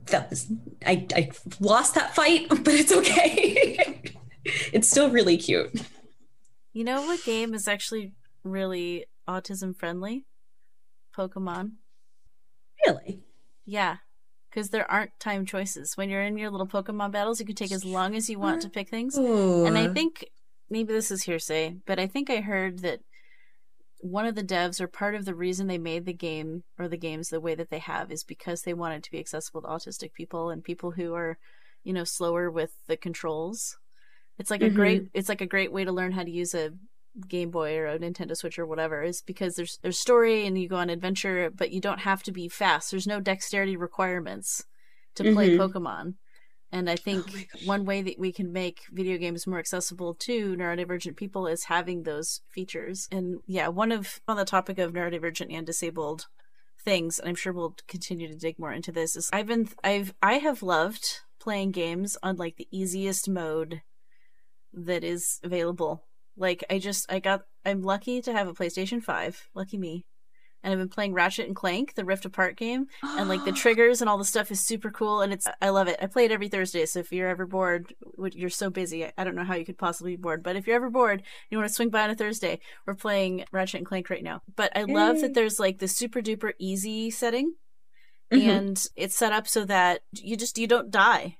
That 0.07 0.29
was 0.29 0.51
I, 0.85 1.07
I 1.15 1.31
lost 1.59 1.95
that 1.95 2.15
fight, 2.15 2.47
but 2.49 2.67
it's 2.67 2.91
okay. 2.91 4.01
it's 4.45 4.89
still 4.89 5.09
really 5.09 5.37
cute. 5.37 5.71
You 6.73 6.83
know 6.83 7.01
what 7.01 7.23
game 7.23 7.53
is 7.53 7.67
actually 7.67 8.13
really 8.43 9.05
autism 9.27 9.75
friendly? 9.77 10.25
Pokemon. 11.15 11.73
Really? 12.85 13.21
Yeah. 13.65 13.97
Because 14.49 14.69
there 14.69 14.89
aren't 14.89 15.17
time 15.19 15.45
choices. 15.45 15.95
When 15.95 16.09
you're 16.09 16.21
in 16.23 16.37
your 16.37 16.49
little 16.51 16.67
Pokemon 16.67 17.11
battles, 17.11 17.39
you 17.39 17.45
can 17.45 17.55
take 17.55 17.71
as 17.71 17.85
long 17.85 18.15
as 18.15 18.29
you 18.29 18.37
want 18.39 18.61
to 18.61 18.69
pick 18.69 18.89
things. 18.89 19.17
And 19.65 19.77
I 19.77 19.87
think 19.87 20.25
maybe 20.69 20.91
this 20.93 21.11
is 21.11 21.23
hearsay, 21.23 21.77
but 21.85 21.99
I 21.99 22.07
think 22.07 22.29
I 22.29 22.41
heard 22.41 22.79
that 22.79 23.01
one 23.99 24.25
of 24.25 24.35
the 24.35 24.43
devs 24.43 24.81
or 24.81 24.87
part 24.87 25.15
of 25.15 25.25
the 25.25 25.35
reason 25.35 25.67
they 25.67 25.77
made 25.77 26.05
the 26.05 26.13
game 26.13 26.63
or 26.79 26.87
the 26.87 26.97
games 26.97 27.29
the 27.29 27.39
way 27.39 27.55
that 27.55 27.69
they 27.69 27.79
have 27.79 28.11
is 28.11 28.23
because 28.23 28.63
they 28.63 28.73
wanted 28.73 29.03
to 29.03 29.11
be 29.11 29.19
accessible 29.19 29.61
to 29.61 29.67
autistic 29.67 30.13
people 30.13 30.49
and 30.49 30.63
people 30.63 30.91
who 30.91 31.13
are, 31.13 31.37
you 31.83 31.93
know, 31.93 32.03
slower 32.03 32.49
with 32.49 32.71
the 32.87 32.97
controls. 32.97 33.77
It's 34.39 34.49
like 34.51 34.61
a 34.63 34.69
Mhm. 34.69 34.75
great 34.75 35.03
it's 35.13 35.29
like 35.29 35.41
a 35.41 35.45
great 35.47 35.71
way 35.71 35.85
to 35.85 35.91
learn 35.91 36.11
how 36.13 36.23
to 36.23 36.31
use 36.31 36.55
a 36.55 36.73
Game 37.27 37.51
Boy 37.51 37.77
or 37.77 37.87
a 37.87 37.99
Nintendo 37.99 38.35
Switch 38.35 38.57
or 38.57 38.65
whatever 38.65 39.03
is 39.03 39.21
because 39.21 39.55
there's 39.55 39.77
there's 39.81 39.99
story 39.99 40.45
and 40.45 40.57
you 40.57 40.67
go 40.69 40.77
on 40.77 40.89
adventure, 40.89 41.49
but 41.49 41.71
you 41.71 41.81
don't 41.81 41.99
have 41.99 42.23
to 42.23 42.31
be 42.31 42.47
fast. 42.47 42.91
There's 42.91 43.07
no 43.07 43.19
dexterity 43.19 43.75
requirements 43.75 44.65
to 45.15 45.23
play 45.33 45.49
Mhm. 45.49 45.57
Pokemon. 45.57 46.15
And 46.71 46.89
I 46.89 46.95
think 46.95 47.25
Oh 47.27 47.33
my 47.33 47.47
gosh. 47.53 47.65
one 47.65 47.85
way 47.85 48.01
that 48.01 48.17
we 48.17 48.31
can 48.31 48.53
make 48.53 48.83
video 48.93 49.17
games 49.17 49.45
more 49.45 49.59
accessible 49.59 50.13
to 50.15 50.55
neurodivergent 50.55 51.17
people 51.17 51.45
is 51.47 51.65
having 51.65 52.03
those 52.03 52.39
features. 52.47 53.09
And 53.11 53.41
yeah, 53.45 53.67
one 53.67 53.91
of 53.91 54.21
on 54.25 54.37
the 54.37 54.45
topic 54.45 54.77
of 54.79 54.93
neurodivergent 54.93 55.53
and 55.53 55.65
disabled 55.65 56.27
things, 56.81 57.19
and 57.19 57.27
I'm 57.27 57.35
sure 57.35 57.51
we'll 57.51 57.75
continue 57.89 58.29
to 58.29 58.35
dig 58.35 58.57
more 58.57 58.71
into 58.71 58.93
this, 58.93 59.17
is 59.17 59.29
I've 59.33 59.47
been 59.47 59.67
I've 59.83 60.13
I 60.23 60.35
have 60.35 60.63
loved 60.63 61.19
playing 61.39 61.71
games 61.71 62.17
on 62.23 62.37
like 62.37 62.55
the 62.55 62.69
easiest 62.71 63.27
mode 63.27 63.81
that 64.71 65.03
is 65.03 65.41
available. 65.43 66.05
Like 66.41 66.63
I 66.69 66.79
just 66.79 67.11
I 67.11 67.19
got 67.19 67.43
I'm 67.65 67.81
lucky 67.83 68.21
to 68.23 68.33
have 68.33 68.47
a 68.47 68.53
PlayStation 68.53 69.01
5, 69.01 69.49
lucky 69.53 69.77
me. 69.77 70.05
And 70.63 70.71
I've 70.71 70.77
been 70.79 70.89
playing 70.89 71.13
Ratchet 71.15 71.47
and 71.47 71.55
Clank, 71.55 71.95
the 71.95 72.05
Rift 72.05 72.23
Apart 72.25 72.55
game, 72.55 72.85
and 73.03 73.27
like 73.27 73.43
the 73.45 73.51
triggers 73.63 73.99
and 74.01 74.07
all 74.09 74.19
the 74.19 74.25
stuff 74.25 74.51
is 74.51 74.59
super 74.59 74.91
cool 74.91 75.21
and 75.21 75.33
it's 75.33 75.47
I 75.59 75.69
love 75.69 75.87
it. 75.87 75.97
I 76.01 76.05
play 76.07 76.25
it 76.25 76.31
every 76.31 76.49
Thursday, 76.49 76.85
so 76.85 76.99
if 76.99 77.11
you're 77.11 77.29
ever 77.29 77.47
bored, 77.47 77.93
you're 78.33 78.49
so 78.51 78.69
busy. 78.69 79.05
I- 79.05 79.23
don't 79.23 79.33
know 79.35 79.43
how 79.43 79.55
you 79.55 79.65
could 79.65 79.77
possibly 79.79 80.15
be 80.15 80.21
bored, 80.21 80.43
but 80.43 80.55
if 80.55 80.67
you're 80.67 80.75
ever 80.75 80.89
bored, 80.91 81.23
you 81.49 81.57
want 81.57 81.67
to 81.67 81.73
swing 81.73 81.89
by 81.89 82.03
on 82.03 82.09
a 82.11 82.15
Thursday, 82.15 82.59
we're 82.85 82.93
playing 82.95 83.45
Ratchet 83.51 83.79
and 83.79 83.87
Clank 83.87 84.09
right 84.11 84.23
now. 84.23 84.41
But 84.55 84.75
I 84.75 84.83
love 84.83 85.15
Yay. 85.15 85.21
that 85.23 85.33
there's 85.33 85.59
like 85.59 85.79
the 85.79 85.87
super 85.87 86.21
duper 86.21 86.53
easy 86.59 87.09
setting 87.09 87.53
Mhm. 88.31 88.47
and 88.47 88.85
it's 88.95 89.15
set 89.17 89.33
up 89.33 89.47
so 89.47 89.65
that 89.65 90.01
you 90.13 90.37
just 90.37 90.57
you 90.59 90.67
don't 90.67 90.89
die 90.91 91.37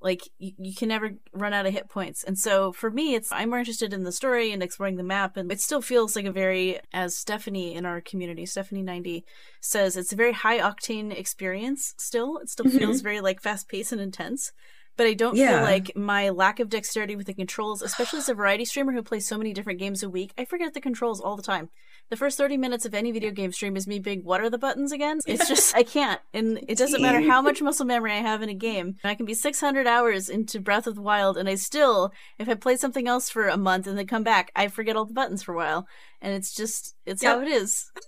like 0.00 0.28
you, 0.38 0.52
you 0.58 0.74
can 0.74 0.88
never 0.88 1.12
run 1.32 1.52
out 1.52 1.66
of 1.66 1.72
hit 1.72 1.88
points. 1.88 2.22
And 2.24 2.38
so 2.38 2.72
for 2.72 2.90
me 2.90 3.14
it's 3.14 3.32
i'm 3.32 3.50
more 3.50 3.58
interested 3.58 3.92
in 3.92 4.04
the 4.04 4.12
story 4.12 4.52
and 4.52 4.62
exploring 4.62 4.96
the 4.96 5.02
map 5.02 5.36
and 5.36 5.50
it 5.50 5.60
still 5.60 5.80
feels 5.82 6.14
like 6.16 6.26
a 6.26 6.32
very 6.32 6.78
as 6.92 7.16
stephanie 7.16 7.74
in 7.74 7.86
our 7.86 8.00
community 8.00 8.46
stephanie 8.46 8.82
90 8.82 9.24
says 9.60 9.96
it's 9.96 10.12
a 10.12 10.16
very 10.16 10.32
high 10.32 10.58
octane 10.58 11.16
experience 11.16 11.94
still. 11.98 12.38
It 12.38 12.48
still 12.50 12.66
Mhm. 12.66 12.78
feels 12.78 13.00
very 13.00 13.20
like 13.20 13.40
fast 13.40 13.68
paced 13.68 13.92
and 13.92 14.00
intense 14.00 14.52
but 14.96 15.06
i 15.06 15.14
don't 15.14 15.36
Yeah. 15.36 15.56
feel 15.56 15.62
like 15.62 15.96
my 15.96 16.30
lack 16.30 16.60
of 16.60 16.68
dexterity 16.68 17.16
with 17.16 17.26
the 17.26 17.34
controls 17.34 17.82
especially 17.82 18.18
as 18.18 18.28
a 18.28 18.34
variety 18.34 18.64
streamer 18.64 18.92
who 18.92 19.02
plays 19.02 19.26
so 19.26 19.38
many 19.38 19.52
different 19.52 19.78
games 19.78 20.02
a 20.02 20.10
week 20.10 20.32
i 20.38 20.44
forget 20.44 20.74
the 20.74 20.80
controls 20.80 21.20
all 21.20 21.36
the 21.36 21.42
time 21.42 21.70
the 22.08 22.16
first 22.16 22.38
30 22.38 22.56
minutes 22.56 22.86
of 22.86 22.94
any 22.94 23.10
video 23.10 23.32
game 23.32 23.50
stream 23.50 23.76
is 23.76 23.88
me 23.88 23.98
being, 23.98 24.20
what 24.20 24.40
are 24.40 24.48
the 24.48 24.58
buttons 24.58 24.92
again? 24.92 25.18
It's 25.26 25.48
just, 25.52 25.74
I 25.74 25.82
can't. 25.82 26.20
And 26.32 26.60
it 26.68 26.78
doesn't 26.78 27.02
matter 27.02 27.20
how 27.20 27.42
much 27.42 27.60
muscle 27.60 27.84
memory 27.84 28.12
I 28.12 28.18
have 28.20 28.42
in 28.42 28.48
a 28.48 28.54
game. 28.54 28.96
I 29.02 29.16
can 29.16 29.26
be 29.26 29.34
600 29.34 29.88
hours 29.88 30.28
into 30.28 30.60
Breath 30.60 30.86
of 30.86 30.94
the 30.94 31.02
Wild, 31.02 31.36
and 31.36 31.48
I 31.48 31.56
still, 31.56 32.12
if 32.38 32.48
I 32.48 32.54
play 32.54 32.76
something 32.76 33.08
else 33.08 33.28
for 33.28 33.48
a 33.48 33.56
month 33.56 33.88
and 33.88 33.98
then 33.98 34.06
come 34.06 34.22
back, 34.22 34.52
I 34.54 34.68
forget 34.68 34.94
all 34.94 35.04
the 35.04 35.14
buttons 35.14 35.42
for 35.42 35.52
a 35.54 35.56
while. 35.56 35.88
And 36.22 36.32
it's 36.32 36.54
just, 36.54 36.94
it's 37.04 37.24
how 37.24 37.40
it 37.40 37.48
is. 37.48 37.90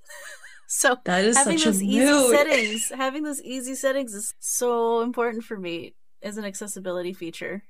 So 0.70 0.98
That 1.06 1.24
is 1.24 1.35
having 1.35 1.56
such 1.56 1.66
a 1.66 1.70
those 1.70 1.82
easy 1.82 2.28
settings, 2.28 2.93
having 2.94 3.23
those 3.23 3.40
easy 3.40 3.74
settings 3.74 4.12
is 4.12 4.35
so 4.39 5.01
important 5.01 5.44
for 5.44 5.56
me 5.56 5.94
as 6.23 6.36
an 6.36 6.45
accessibility 6.45 7.12
feature. 7.12 7.62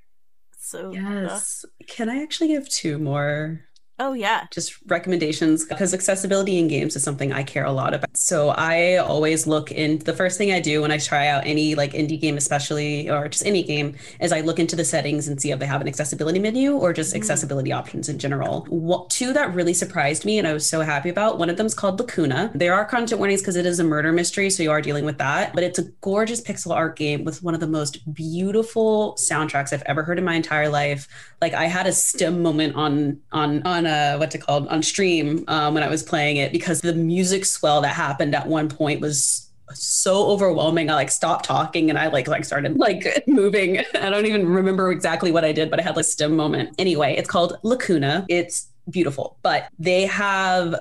So 0.59 0.89
uh, 0.89 0.93
Yes. 0.93 1.65
Can 1.87 2.09
I 2.09 2.23
actually 2.23 2.49
give 2.49 2.69
two 2.69 2.99
more 2.99 3.61
oh 4.01 4.13
yeah, 4.13 4.47
just 4.51 4.75
recommendations 4.87 5.65
because 5.65 5.93
accessibility 5.95 6.59
in 6.59 6.69
games 6.69 6.95
is 6.97 7.03
something 7.03 7.33
I 7.33 7.43
care 7.43 7.65
a 7.65 7.73
lot 7.73 7.95
about. 7.95 8.17
So 8.17 8.51
I 8.51 8.97
always 8.97 9.47
look 9.47 9.71
in 9.73 9.99
the 10.01 10.13
first 10.13 10.39
thing 10.39 10.53
I 10.53 10.61
do 10.61 10.83
when 10.83 10.91
I 10.93 10.99
try 10.99 11.27
out 11.29 11.47
any 11.47 11.75
like 11.75 11.93
indie 11.93 12.21
game, 12.21 12.37
especially 12.37 13.11
or 13.11 13.29
just 13.29 13.45
any 13.47 13.63
game, 13.63 13.97
is 14.21 14.33
I 14.33 14.41
look 14.41 14.59
into 14.59 14.77
the 14.77 14.85
settings 14.85 15.29
and 15.29 15.41
see 15.41 15.51
if 15.51 15.59
they 15.59 15.67
have 15.67 15.81
an 15.81 15.89
accessibility 15.89 16.39
menu 16.39 16.73
or 16.75 16.93
just 16.93 17.13
Mhm. 17.13 17.19
accessibility 17.19 17.73
options 17.73 18.09
in 18.09 18.19
general. 18.19 18.67
What, 18.69 19.11
two 19.11 19.33
that 19.33 19.55
really 19.55 19.75
surprised 19.75 20.25
me 20.25 20.39
and 20.39 20.47
I 20.47 20.53
was 20.53 20.65
so 20.67 20.81
happy 20.83 21.09
about. 21.09 21.39
One 21.39 21.51
of 21.51 21.57
them 21.57 21.67
is 21.67 21.75
called 21.75 21.99
Lacuna. 21.99 22.51
There 22.55 22.75
are 22.75 22.85
content 22.85 23.19
warnings 23.19 23.41
because 23.41 23.57
it 23.57 23.67
is 23.67 23.81
a 23.81 23.85
murder 23.85 24.13
mystery, 24.13 24.51
so 24.51 24.63
you 24.63 24.71
are 24.71 24.81
dealing 24.81 25.05
with 25.05 25.19
that. 25.19 25.55
But 25.55 25.65
it's 25.65 25.79
a 25.79 25.85
gorgeous 26.01 26.41
pixel 26.41 26.75
art 26.75 26.97
game 26.97 27.25
with 27.25 27.43
one 27.43 27.55
of 27.55 27.61
the 27.61 27.67
most 27.67 27.99
beautiful 28.15 29.17
soundtracks 29.19 29.73
I've 29.73 29.83
ever 29.87 30.03
heard 30.03 30.19
in 30.19 30.25
my 30.25 30.35
entire 30.35 30.69
life 30.69 31.09
like 31.41 31.55
I 31.55 31.65
had 31.67 31.87
a 31.87 31.93
stem 31.93 32.43
moment 32.43 32.75
on 32.77 33.19
on 33.33 33.63
on 33.65 33.87
uh 33.89 34.17
what's 34.19 34.35
it 34.35 34.39
called 34.39 34.69
on 34.69 34.83
stream 34.83 35.45
um, 35.49 35.75
when 35.75 35.83
I 35.83 35.89
was 35.89 36.03
playing 36.03 36.37
it 36.37 36.53
because 36.53 36.81
the 36.81 36.95
music 36.95 37.45
swell 37.45 37.81
that 37.81 37.95
happened 37.95 38.35
at 38.35 38.47
one 38.47 38.69
point 38.69 39.01
was 39.01 39.49
so 39.75 40.27
overwhelming. 40.29 40.91
I 40.91 40.95
like 40.95 41.11
stopped 41.11 41.45
talking 41.45 41.91
and 41.91 41.99
I 41.99 42.09
like 42.09 42.29
like 42.29 42.45
started 42.45 42.79
like 42.79 43.25
moving. 43.27 43.79
I 43.95 44.11
don't 44.11 44.27
even 44.27 44.49
remember 44.49 44.91
exactly 44.91 45.31
what 45.31 45.45
I 45.45 45.53
did, 45.53 45.71
but 45.71 45.81
I 45.81 45.83
had 45.83 45.97
like 45.97 46.05
a 46.05 46.09
stim 46.09 46.37
moment. 46.37 46.75
Anyway, 46.79 47.15
it's 47.17 47.29
called 47.29 47.59
Lacuna. 47.63 48.25
It's 48.29 48.69
beautiful, 48.91 49.39
but 49.43 49.69
they 49.79 50.07
have 50.07 50.75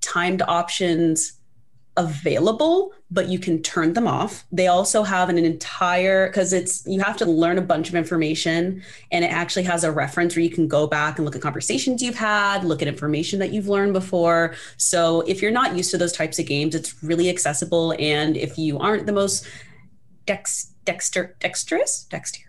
timed 0.00 0.42
options 0.42 1.37
available, 1.98 2.92
but 3.10 3.28
you 3.28 3.38
can 3.38 3.60
turn 3.60 3.92
them 3.92 4.06
off. 4.06 4.46
They 4.52 4.68
also 4.68 5.02
have 5.02 5.28
an 5.28 5.36
entire 5.36 6.28
because 6.28 6.52
it's 6.52 6.86
you 6.86 7.00
have 7.00 7.16
to 7.18 7.26
learn 7.26 7.58
a 7.58 7.62
bunch 7.62 7.88
of 7.88 7.96
information 7.96 8.82
and 9.10 9.24
it 9.24 9.32
actually 9.32 9.64
has 9.64 9.82
a 9.82 9.90
reference 9.90 10.36
where 10.36 10.44
you 10.44 10.50
can 10.50 10.68
go 10.68 10.86
back 10.86 11.18
and 11.18 11.24
look 11.24 11.34
at 11.34 11.42
conversations 11.42 12.00
you've 12.00 12.14
had, 12.14 12.64
look 12.64 12.80
at 12.80 12.88
information 12.88 13.40
that 13.40 13.52
you've 13.52 13.68
learned 13.68 13.92
before. 13.92 14.54
So 14.76 15.22
if 15.22 15.42
you're 15.42 15.50
not 15.50 15.76
used 15.76 15.90
to 15.90 15.98
those 15.98 16.12
types 16.12 16.38
of 16.38 16.46
games, 16.46 16.76
it's 16.76 17.02
really 17.02 17.28
accessible. 17.28 17.94
And 17.98 18.36
if 18.36 18.56
you 18.56 18.78
aren't 18.78 19.06
the 19.06 19.12
most 19.12 19.46
dex 20.24 20.72
dexter 20.84 21.36
dexterous 21.40 22.04
dexter 22.04 22.47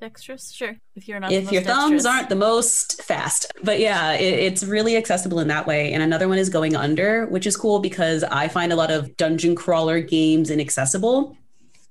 dexterous. 0.00 0.52
Sure, 0.52 0.76
if 0.94 1.08
you're 1.08 1.20
not. 1.20 1.32
if 1.32 1.50
your 1.50 1.62
thumbs 1.62 1.90
dexterous. 1.90 2.06
aren't 2.06 2.28
the 2.28 2.36
most 2.36 3.02
fast 3.02 3.52
but 3.62 3.80
yeah 3.80 4.12
it, 4.12 4.34
it's 4.34 4.64
really 4.64 4.96
accessible 4.96 5.40
in 5.40 5.48
that 5.48 5.66
way 5.66 5.92
and 5.92 6.02
another 6.02 6.28
one 6.28 6.38
is 6.38 6.48
going 6.48 6.76
under 6.76 7.26
which 7.26 7.46
is 7.46 7.56
cool 7.56 7.78
because 7.80 8.22
i 8.24 8.48
find 8.48 8.72
a 8.72 8.76
lot 8.76 8.90
of 8.90 9.16
dungeon 9.16 9.54
crawler 9.54 10.00
games 10.00 10.50
inaccessible 10.50 11.36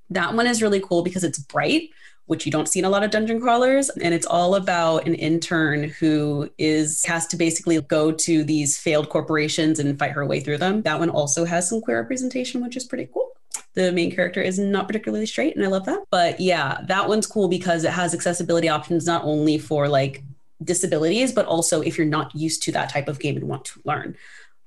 that 0.10 0.34
one 0.34 0.48
is 0.48 0.62
really 0.62 0.80
cool 0.80 1.02
because 1.04 1.24
it's 1.24 1.40
bright 1.40 1.90
which 2.28 2.46
you 2.46 2.52
don't 2.52 2.68
see 2.68 2.80
in 2.80 2.86
a 2.86 2.90
lot 2.90 3.04
of 3.04 3.12
dungeon 3.12 3.40
crawlers 3.40 3.90
and 3.90 4.14
it's 4.14 4.26
all 4.26 4.56
about 4.56 5.08
an 5.08 5.16
intern 5.16 5.84
who 5.84 6.50
is 6.58 7.04
has 7.06 7.26
to 7.28 7.38
basically 7.38 7.80
go 7.82 8.12
to 8.12 8.44
these 8.44 8.78
failed 8.78 9.10
corporations 9.10 9.80
and 9.80 9.98
fight 9.98 10.12
her 10.12 10.26
way 10.26 10.40
through 10.40 10.58
them 10.58 10.82
that 10.84 11.00
one 11.00 11.10
also 11.10 11.46
has 11.46 11.68
some 11.70 11.82
queer 11.82 12.00
representation 12.00 12.62
which 12.62 12.78
is 12.78 12.84
pretty 12.84 13.10
cool 13.14 13.32
the 13.78 13.92
main 13.92 14.12
character 14.14 14.42
is 14.42 14.58
not 14.60 14.88
particularly 14.88 15.26
straight 15.26 15.56
and 15.56 15.64
i 15.64 15.68
love 15.68 15.86
that 15.86 16.00
but 16.12 16.40
yeah 16.40 16.80
that 16.88 17.08
one's 17.08 17.28
cool 17.28 17.48
because 17.48 17.84
it 17.84 17.92
has 17.92 18.14
accessibility 18.14 18.68
options 18.68 19.06
not 19.06 19.24
only 19.24 19.58
for 19.58 19.88
like 19.88 20.24
disabilities 20.64 21.32
but 21.32 21.46
also 21.46 21.82
if 21.82 21.98
you're 21.98 22.08
not 22.08 22.34
used 22.36 22.64
to 22.64 22.72
that 22.72 22.90
type 22.90 23.08
of 23.08 23.20
game 23.20 23.38
and 23.38 23.48
want 23.48 23.64
to 23.66 23.80
learn 23.86 24.16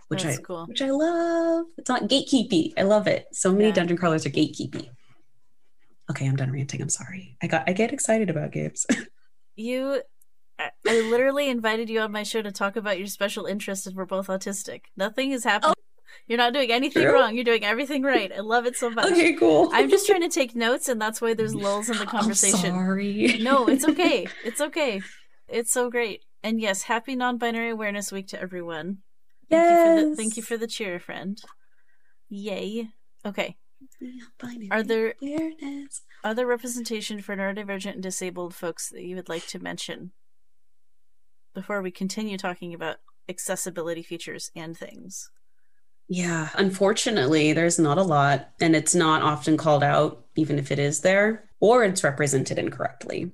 which 0.08 0.22
That's 0.22 0.38
i 0.38 0.42
cool. 0.42 0.66
which 0.66 0.80
i 0.80 0.90
love 0.90 1.66
it's 1.76 1.88
not 1.88 2.02
gatekeepy 2.08 2.72
i 2.78 2.82
love 2.82 3.06
it 3.08 3.26
so 3.32 3.52
many 3.52 3.66
Yeah. 3.66 3.72
dungeon 3.74 3.96
crawlers 3.96 4.24
are 4.24 4.30
gatekeepy 4.30 4.88
okay 6.10 6.26
i'm 6.26 6.36
done 6.36 6.52
ranting 6.52 6.80
i'm 6.80 6.88
sorry 6.88 7.36
i 7.42 7.46
got 7.48 7.68
i 7.68 7.72
get 7.72 7.92
excited 7.92 8.30
about 8.30 8.52
games 8.52 8.86
You, 9.56 10.00
I 10.58 10.70
literally 10.86 11.50
invited 11.50 11.90
you 11.90 12.00
on 12.00 12.12
my 12.12 12.22
show 12.22 12.40
to 12.40 12.50
talk 12.50 12.76
about 12.76 12.96
your 12.98 13.08
special 13.08 13.44
interest, 13.44 13.86
and 13.86 13.94
we're 13.94 14.06
both 14.06 14.28
autistic. 14.28 14.82
Nothing 14.96 15.32
is 15.32 15.44
happening. 15.44 15.74
Oh, 15.76 15.82
You're 16.26 16.38
not 16.38 16.52
doing 16.52 16.70
anything 16.70 17.02
True. 17.02 17.12
wrong. 17.12 17.34
You're 17.34 17.44
doing 17.44 17.64
everything 17.64 18.02
right. 18.02 18.32
I 18.32 18.40
love 18.40 18.66
it 18.66 18.76
so 18.76 18.90
much. 18.90 19.10
okay 19.12 19.32
cool 19.34 19.68
I'm 19.72 19.90
just 19.90 20.06
trying 20.06 20.22
to 20.22 20.28
take 20.40 20.54
notes, 20.54 20.88
and 20.88 21.00
that's 21.00 21.20
why 21.20 21.34
there's 21.34 21.54
lulls 21.54 21.88
in 21.90 21.96
the 21.96 22.02
I'm 22.02 22.08
conversation. 22.08 22.72
sorry 22.74 23.38
no, 23.40 23.66
it's 23.68 23.84
okay. 23.88 24.26
It's 24.44 24.60
okay. 24.60 25.00
It's 25.48 25.72
so 25.72 25.90
great. 25.90 26.24
And 26.42 26.60
yes, 26.60 26.84
happy 26.84 27.16
non-binary 27.16 27.70
awareness 27.70 28.10
week 28.12 28.28
to 28.28 28.40
everyone. 28.40 28.98
Thank 29.50 29.62
you 29.70 29.76
for 29.84 30.00
the 30.02 30.08
Yes. 30.08 30.16
thank 30.16 30.36
you 30.36 30.42
for 30.42 30.56
the 30.56 30.66
cheer, 30.68 30.98
friend. 31.00 31.40
Yay. 32.28 32.88
Okay. 33.26 33.56
Binary 34.38 34.68
Are 34.70 34.82
there 34.82 35.14
awareness. 35.20 36.02
other 36.22 36.46
representation 36.46 37.20
for 37.20 37.34
neurodivergent 37.36 37.94
and 37.94 38.02
disabled 38.02 38.54
folks 38.54 38.88
that 38.90 39.02
you 39.02 39.16
would 39.16 39.28
like 39.28 39.46
to 39.48 39.58
mention 39.58 40.12
before 41.54 41.82
we 41.82 41.90
continue 41.90 42.38
talking 42.38 42.72
about 42.72 42.98
accessibility 43.28 44.02
features 44.02 44.50
and 44.54 44.76
things? 44.76 45.30
Yeah, 46.12 46.48
unfortunately, 46.56 47.52
there's 47.52 47.78
not 47.78 47.96
a 47.96 48.02
lot, 48.02 48.50
and 48.60 48.74
it's 48.74 48.96
not 48.96 49.22
often 49.22 49.56
called 49.56 49.84
out, 49.84 50.26
even 50.34 50.58
if 50.58 50.72
it 50.72 50.80
is 50.80 51.02
there, 51.02 51.48
or 51.60 51.84
it's 51.84 52.02
represented 52.02 52.58
incorrectly. 52.58 53.30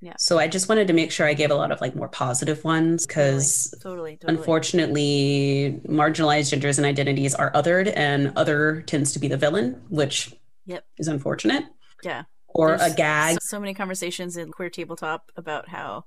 Yeah. 0.00 0.14
So 0.16 0.38
I 0.38 0.46
just 0.46 0.68
wanted 0.68 0.86
to 0.86 0.92
make 0.94 1.10
sure 1.10 1.26
I 1.26 1.34
gave 1.34 1.50
a 1.50 1.56
lot 1.56 1.72
of 1.72 1.80
like 1.80 1.96
more 1.96 2.08
positive 2.08 2.62
ones 2.64 3.04
because 3.04 3.74
Totally, 3.82 4.16
totally. 4.16 4.38
unfortunately, 4.38 5.80
marginalized 5.88 6.50
genders 6.50 6.78
and 6.78 6.86
identities 6.86 7.34
are 7.34 7.50
othered, 7.52 7.92
and 7.96 8.32
other 8.36 8.82
tends 8.82 9.12
to 9.12 9.18
be 9.18 9.26
the 9.26 9.36
villain, 9.36 9.82
which 9.88 10.32
Yep. 10.66 10.84
is 10.98 11.08
unfortunate. 11.08 11.64
Yeah. 12.04 12.22
Or 12.46 12.76
There's 12.76 12.92
a 12.92 12.94
gag. 12.94 13.34
So, 13.34 13.56
so 13.56 13.60
many 13.60 13.74
conversations 13.74 14.36
in 14.36 14.52
queer 14.52 14.70
tabletop 14.70 15.30
about 15.36 15.68
how, 15.68 16.04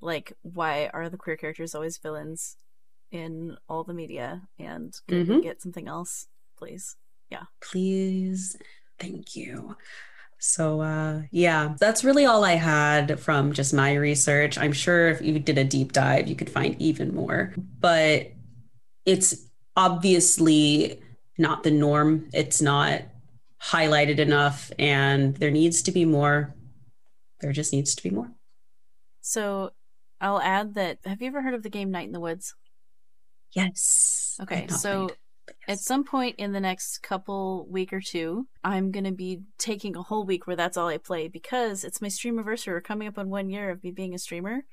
like, 0.00 0.32
why 0.42 0.90
are 0.92 1.08
the 1.08 1.16
queer 1.16 1.36
characters 1.36 1.74
always 1.76 1.96
villains 1.98 2.56
in 3.10 3.56
all 3.68 3.84
the 3.84 3.94
media? 3.94 4.42
And 4.58 4.94
we 5.08 5.24
Mhm. 5.24 5.42
get 5.42 5.60
something 5.62 5.88
else, 5.88 6.26
please? 6.56 6.96
Yeah. 7.30 7.44
Please 7.62 8.56
thank 8.98 9.34
you 9.34 9.76
so 10.42 10.80
uh 10.80 11.22
yeah 11.30 11.74
that's 11.78 12.02
really 12.04 12.24
all 12.26 12.44
i 12.44 12.52
had 12.54 13.18
from 13.20 13.52
just 13.52 13.72
my 13.74 13.94
research 13.94 14.56
i'm 14.58 14.72
sure 14.72 15.08
if 15.08 15.20
you 15.22 15.38
did 15.38 15.56
a 15.58 15.64
deep 15.64 15.92
dive 15.92 16.26
you 16.28 16.34
could 16.34 16.48
find 16.50 16.76
even 16.80 17.14
more 17.14 17.54
but 17.78 18.30
it's 19.06 19.48
obviously 19.76 21.00
not 21.38 21.62
the 21.62 21.70
norm 21.70 22.28
it's 22.32 22.60
not 22.62 23.02
highlighted 23.62 24.18
enough 24.18 24.70
and 24.78 25.36
there 25.36 25.50
needs 25.50 25.82
to 25.82 25.92
be 25.92 26.04
more 26.06 26.54
there 27.40 27.52
just 27.52 27.72
needs 27.72 27.94
to 27.94 28.02
be 28.02 28.10
more 28.10 28.30
So, 29.20 29.70
I'll 30.22 30.40
add 30.40 30.74
that. 30.74 30.98
Have 31.04 31.20
you 31.22 31.28
ever 31.28 31.40
heard 31.42 31.54
of 31.54 31.62
the 31.62 31.70
game 31.70 31.90
Night 31.90 32.06
in 32.06 32.12
the 32.12 32.20
Woods? 32.20 32.54
Yes 33.52 34.36
Okay, 34.40 34.66
so 34.68 35.08
but 35.08 35.56
At 35.68 35.80
some 35.80 36.04
point 36.04 36.36
in 36.38 36.52
the 36.52 36.60
next 36.60 36.98
couple 37.02 37.66
week 37.68 37.92
or 37.92 38.00
two, 38.00 38.46
I'm 38.64 38.90
gonna 38.92 39.12
be 39.12 39.42
taking 39.58 39.96
a 39.96 40.02
whole 40.02 40.24
week 40.24 40.46
where 40.46 40.56
that's 40.56 40.76
all 40.76 40.88
I 40.88 40.98
play 40.98 41.28
because 41.28 41.84
it's 41.84 42.00
my 42.00 42.08
stream 42.08 42.36
anniversary. 42.38 42.72
We're 42.74 42.80
coming 42.80 43.08
up 43.08 43.18
on 43.18 43.28
one 43.28 43.50
year 43.50 43.70
of 43.70 43.82
me 43.82 43.90
being 43.90 44.14
a 44.14 44.18
streamer, 44.18 44.64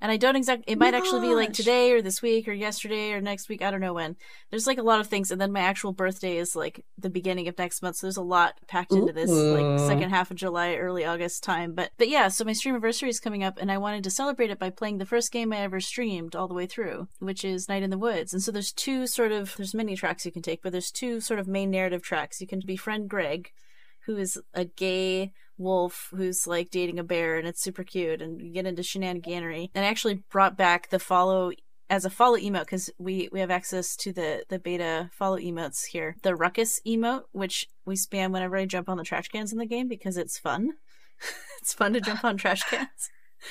and 0.00 0.12
I 0.12 0.16
don't 0.16 0.36
exactly. 0.36 0.72
It 0.72 0.78
might 0.78 0.94
actually 0.94 1.22
be 1.22 1.34
like 1.34 1.52
today 1.52 1.92
or 1.92 2.02
this 2.02 2.20
week 2.20 2.48
or 2.48 2.52
yesterday 2.52 3.12
or 3.12 3.20
next 3.20 3.48
week. 3.48 3.62
I 3.62 3.70
don't 3.70 3.80
know 3.80 3.94
when. 3.94 4.16
There's 4.50 4.66
like 4.66 4.78
a 4.78 4.82
lot 4.82 5.00
of 5.00 5.06
things, 5.06 5.30
and 5.30 5.40
then 5.40 5.52
my 5.52 5.60
actual 5.60 5.92
birthday 5.92 6.36
is 6.36 6.54
like 6.54 6.84
the 6.98 7.08
beginning 7.08 7.48
of 7.48 7.56
next 7.56 7.82
month. 7.82 7.96
So 7.96 8.06
there's 8.06 8.18
a 8.18 8.22
lot 8.22 8.60
packed 8.66 8.92
into 8.92 9.12
this, 9.12 9.30
like 9.30 9.78
second 9.78 10.10
half 10.10 10.30
of 10.30 10.36
July, 10.36 10.74
early 10.74 11.04
August 11.04 11.42
time. 11.42 11.72
But 11.72 11.92
but 11.96 12.08
yeah, 12.08 12.28
so 12.28 12.44
my 12.44 12.52
stream 12.52 12.74
anniversary 12.74 13.08
is 13.08 13.20
coming 13.20 13.42
up, 13.42 13.58
and 13.58 13.72
I 13.72 13.78
wanted 13.78 14.04
to 14.04 14.10
celebrate 14.10 14.50
it 14.50 14.58
by 14.58 14.70
playing 14.70 14.98
the 14.98 15.06
first 15.06 15.32
game 15.32 15.52
I 15.52 15.58
ever 15.58 15.80
streamed 15.80 16.36
all 16.36 16.48
the 16.48 16.54
way 16.54 16.66
through, 16.66 17.08
which 17.18 17.44
is 17.44 17.68
Night 17.68 17.82
in 17.82 17.90
the 17.90 17.98
Woods. 17.98 18.32
And 18.32 18.42
so 18.42 18.52
there's 18.52 18.72
two 18.72 19.06
sort 19.06 19.32
of 19.32 19.56
there's 19.56 19.74
many 19.74 19.96
tracks 19.96 20.26
you 20.26 20.32
can 20.32 20.42
take, 20.42 20.62
but 20.62 20.72
there's 20.72 20.90
two 20.90 21.20
sort 21.20 21.40
of 21.40 21.48
main 21.48 21.70
narrative 21.70 22.02
tracks. 22.02 22.40
You 22.40 22.46
can 22.46 22.60
befriend 22.64 23.08
Greg, 23.08 23.50
who 24.06 24.16
is 24.16 24.40
a 24.54 24.64
gay 24.64 25.32
wolf 25.58 26.08
who's 26.14 26.46
like 26.46 26.70
dating 26.70 26.98
a 26.98 27.04
bear 27.04 27.38
and 27.38 27.48
it's 27.48 27.62
super 27.62 27.82
cute 27.82 28.20
and 28.20 28.40
you 28.40 28.52
get 28.52 28.66
into 28.66 28.82
shenaniganery. 28.82 29.70
And 29.74 29.84
I 29.84 29.88
actually 29.88 30.22
brought 30.30 30.56
back 30.56 30.90
the 30.90 30.98
follow 30.98 31.52
as 31.88 32.04
a 32.04 32.10
follow 32.10 32.36
emote 32.36 32.60
because 32.60 32.90
we 32.98 33.28
we 33.30 33.40
have 33.40 33.50
access 33.50 33.96
to 33.96 34.12
the 34.12 34.44
the 34.48 34.58
beta 34.58 35.10
follow 35.12 35.38
emotes 35.38 35.86
here. 35.86 36.16
The 36.22 36.34
ruckus 36.34 36.80
emote 36.86 37.22
which 37.32 37.68
we 37.84 37.94
spam 37.94 38.32
whenever 38.32 38.56
i 38.56 38.66
jump 38.66 38.88
on 38.88 38.96
the 38.96 39.04
trash 39.04 39.28
cans 39.28 39.52
in 39.52 39.58
the 39.58 39.66
game 39.66 39.88
because 39.88 40.16
it's 40.16 40.38
fun. 40.38 40.72
It's 41.62 41.72
fun 41.72 41.94
to 41.94 42.00
jump 42.00 42.22
on 42.22 42.36
trash 42.36 42.62
cans. 42.70 43.10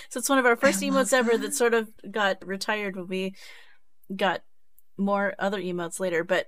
So 0.10 0.19
it's 0.19 0.30
one 0.30 0.38
of 0.38 0.45
our 0.45 0.56
first 0.56 0.80
emotes 0.80 1.11
ever 1.11 1.32
that. 1.32 1.41
that 1.41 1.53
sort 1.56 1.73
of 1.73 1.90
got 2.10 2.45
retired 2.45 2.95
when 2.95 3.07
we 3.07 3.36
got 4.15 4.44
more 4.95 5.34
other 5.38 5.60
emotes 5.60 5.99
later 5.99 6.23
but 6.23 6.48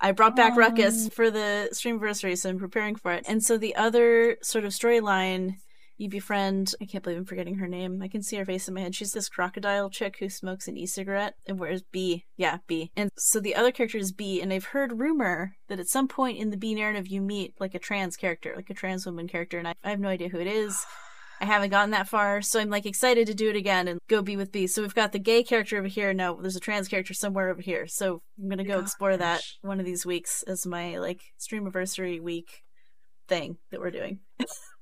I 0.00 0.12
brought 0.12 0.36
back 0.36 0.52
Aw. 0.52 0.56
Ruckus 0.56 1.08
for 1.08 1.30
the 1.30 1.70
stream 1.72 1.96
anniversary, 1.96 2.36
so 2.36 2.50
I'm 2.50 2.58
preparing 2.58 2.94
for 2.94 3.12
it. 3.12 3.24
And 3.28 3.42
so 3.42 3.58
the 3.58 3.74
other 3.74 4.36
sort 4.42 4.64
of 4.64 4.72
storyline 4.72 5.56
You 6.00 6.08
befriend, 6.08 6.74
I 6.80 6.84
can't 6.84 7.02
believe 7.02 7.18
I'm 7.18 7.24
forgetting 7.24 7.56
her 7.56 7.66
name. 7.66 8.00
I 8.02 8.06
can 8.06 8.22
see 8.22 8.36
her 8.36 8.44
face 8.44 8.68
in 8.68 8.74
my 8.74 8.82
head. 8.82 8.94
She's 8.94 9.10
this 9.12 9.28
crocodile 9.28 9.90
chick 9.90 10.18
who 10.20 10.28
smokes 10.28 10.68
an 10.68 10.76
e 10.76 10.86
cigarette 10.86 11.34
and 11.44 11.58
wears 11.58 11.82
B. 11.82 12.24
Yeah, 12.36 12.58
B. 12.68 12.92
And 12.96 13.10
so 13.16 13.40
the 13.40 13.56
other 13.56 13.72
character 13.72 13.98
is 13.98 14.12
B, 14.12 14.40
and 14.40 14.52
I've 14.52 14.66
heard 14.66 15.00
rumor 15.00 15.56
that 15.66 15.80
at 15.80 15.88
some 15.88 16.06
point 16.06 16.38
in 16.38 16.50
the 16.50 16.56
B 16.56 16.72
narrative 16.76 17.08
you 17.08 17.20
meet 17.20 17.54
like 17.58 17.74
a 17.74 17.80
trans 17.80 18.16
character, 18.16 18.52
like 18.54 18.70
a 18.70 18.74
trans 18.74 19.06
woman 19.06 19.26
character, 19.26 19.58
and 19.58 19.66
I, 19.66 19.74
I 19.82 19.90
have 19.90 19.98
no 19.98 20.08
idea 20.08 20.28
who 20.28 20.38
it 20.38 20.46
is. 20.46 20.86
I 21.40 21.44
haven't 21.44 21.70
gotten 21.70 21.92
that 21.92 22.08
far, 22.08 22.42
so 22.42 22.58
I'm 22.58 22.70
like 22.70 22.86
excited 22.86 23.26
to 23.28 23.34
do 23.34 23.48
it 23.48 23.56
again 23.56 23.88
and 23.88 24.00
go 24.08 24.22
be 24.22 24.36
with 24.36 24.52
B. 24.52 24.66
So 24.66 24.82
we've 24.82 24.94
got 24.94 25.12
the 25.12 25.18
gay 25.18 25.42
character 25.42 25.78
over 25.78 25.86
here. 25.86 26.12
Now 26.12 26.34
there's 26.34 26.56
a 26.56 26.60
trans 26.60 26.88
character 26.88 27.14
somewhere 27.14 27.48
over 27.48 27.62
here. 27.62 27.86
So 27.86 28.22
I'm 28.38 28.48
gonna 28.48 28.64
go 28.64 28.80
explore 28.80 29.16
that 29.16 29.42
one 29.62 29.80
of 29.80 29.86
these 29.86 30.04
weeks 30.04 30.42
as 30.44 30.66
my 30.66 30.98
like 30.98 31.20
stream 31.36 31.62
anniversary 31.62 32.20
week 32.20 32.64
thing 33.28 33.58
that 33.70 33.80
we're 33.80 33.90
doing. 33.90 34.20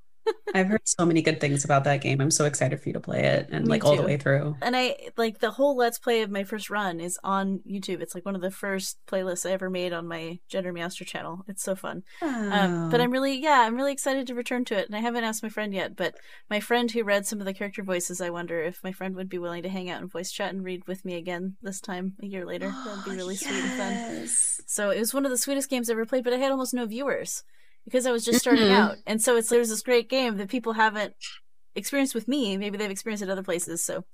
I've 0.55 0.69
heard 0.69 0.83
so 0.85 1.05
many 1.05 1.23
good 1.23 1.41
things 1.41 1.65
about 1.65 1.85
that 1.85 2.01
game. 2.01 2.21
I'm 2.21 2.31
so 2.31 2.45
excited 2.45 2.81
for 2.81 2.89
you 2.89 2.93
to 2.95 3.01
play 3.01 3.25
it 3.25 3.49
and 3.51 3.67
Me 3.67 3.71
like 3.71 3.85
all 3.85 3.97
the 3.97 4.03
way 4.03 4.17
through. 4.17 4.57
And 4.63 4.77
I 4.77 4.97
like 5.17 5.39
the 5.39 5.51
whole 5.51 5.77
let's 5.77 5.99
play 5.99 6.23
of 6.23 6.31
my 6.31 6.45
first 6.45 6.71
run 6.71 7.01
is 7.01 7.19
on 7.23 7.61
YouTube. 7.69 8.01
It's 8.01 8.15
like 8.15 8.25
one 8.25 8.35
of 8.35 8.41
the 8.41 8.51
first 8.51 8.99
playlists 9.07 9.49
I 9.49 9.53
ever 9.53 9.69
made 9.69 9.93
on 9.93 10.09
my 10.09 10.39
Gender 10.49 10.73
Meowster 10.73 11.07
channel. 11.07 11.45
It's 11.49 11.63
so 11.63 11.75
fun. 11.75 12.05
Um, 12.23 12.91
but 12.91 13.01
I'm 13.01 13.11
really, 13.11 13.41
yeah, 13.41 13.65
I'm 13.67 13.77
really 13.77 13.93
excited 13.93 14.27
to 14.27 14.35
return 14.35 14.65
to 14.67 14.79
it. 14.79 14.87
And 14.87 14.97
I 14.97 15.01
haven't 15.01 15.25
asked 15.25 15.43
my 15.43 15.49
friend 15.49 15.75
yet, 15.75 15.97
but 15.97 16.15
my 16.49 16.61
friend 16.61 16.91
who 16.91 17.05
read 17.05 17.27
some 17.27 17.41
of 17.41 17.47
the 17.47 17.55
character 17.55 17.83
voices, 17.83 18.21
I 18.21 18.31
wonder 18.31 18.63
if 18.63 18.83
my 18.83 18.93
friend 18.93 19.15
would 19.17 19.29
be 19.29 19.39
willing 19.39 19.63
to 19.65 19.69
hang 19.69 19.91
out 19.91 20.01
and 20.01 20.11
voice 20.11 20.33
chat 20.33 20.55
and 20.55 20.65
read 20.65 20.87
with 20.87 21.05
me 21.05 21.17
again 21.17 21.57
this 21.63 21.81
time 21.81 22.15
a 22.23 22.27
year 22.27 22.47
later. 22.47 22.73
That'd 22.85 23.05
be 23.05 23.11
really 23.17 23.37
sweet 23.37 23.55
and 23.55 23.73
fun. 23.73 24.27
So 24.67 24.91
it 24.91 24.99
was 24.99 25.13
one 25.13 25.25
of 25.25 25.31
the 25.31 25.39
sweetest 25.39 25.69
games 25.69 25.91
I 25.91 25.93
ever 25.93 26.07
played, 26.07 26.25
but 26.25 26.33
I 26.33 26.39
had 26.39 26.51
almost 26.51 26.75
no 26.75 26.87
viewers 26.87 27.45
because 27.87 28.05
I 28.07 28.13
was 28.13 28.25
just 28.27 28.41
starting 28.41 28.67
Mhm. 28.67 28.77
out. 28.77 28.97
And 29.07 29.23
so 29.23 29.37
it's 29.37 29.49
there's 29.49 29.71
this 29.71 29.81
great 29.81 30.11
game 30.11 30.37
that 30.37 30.51
people 30.51 30.75
haven't 30.75 31.15
experienced 31.75 32.15
with 32.15 32.29
me. 32.29 32.59
Maybe 32.59 32.77
they've 32.77 32.91
experienced 32.91 33.23
it 33.23 33.31
other 33.31 33.43
places. 33.43 33.83
So, 33.83 34.05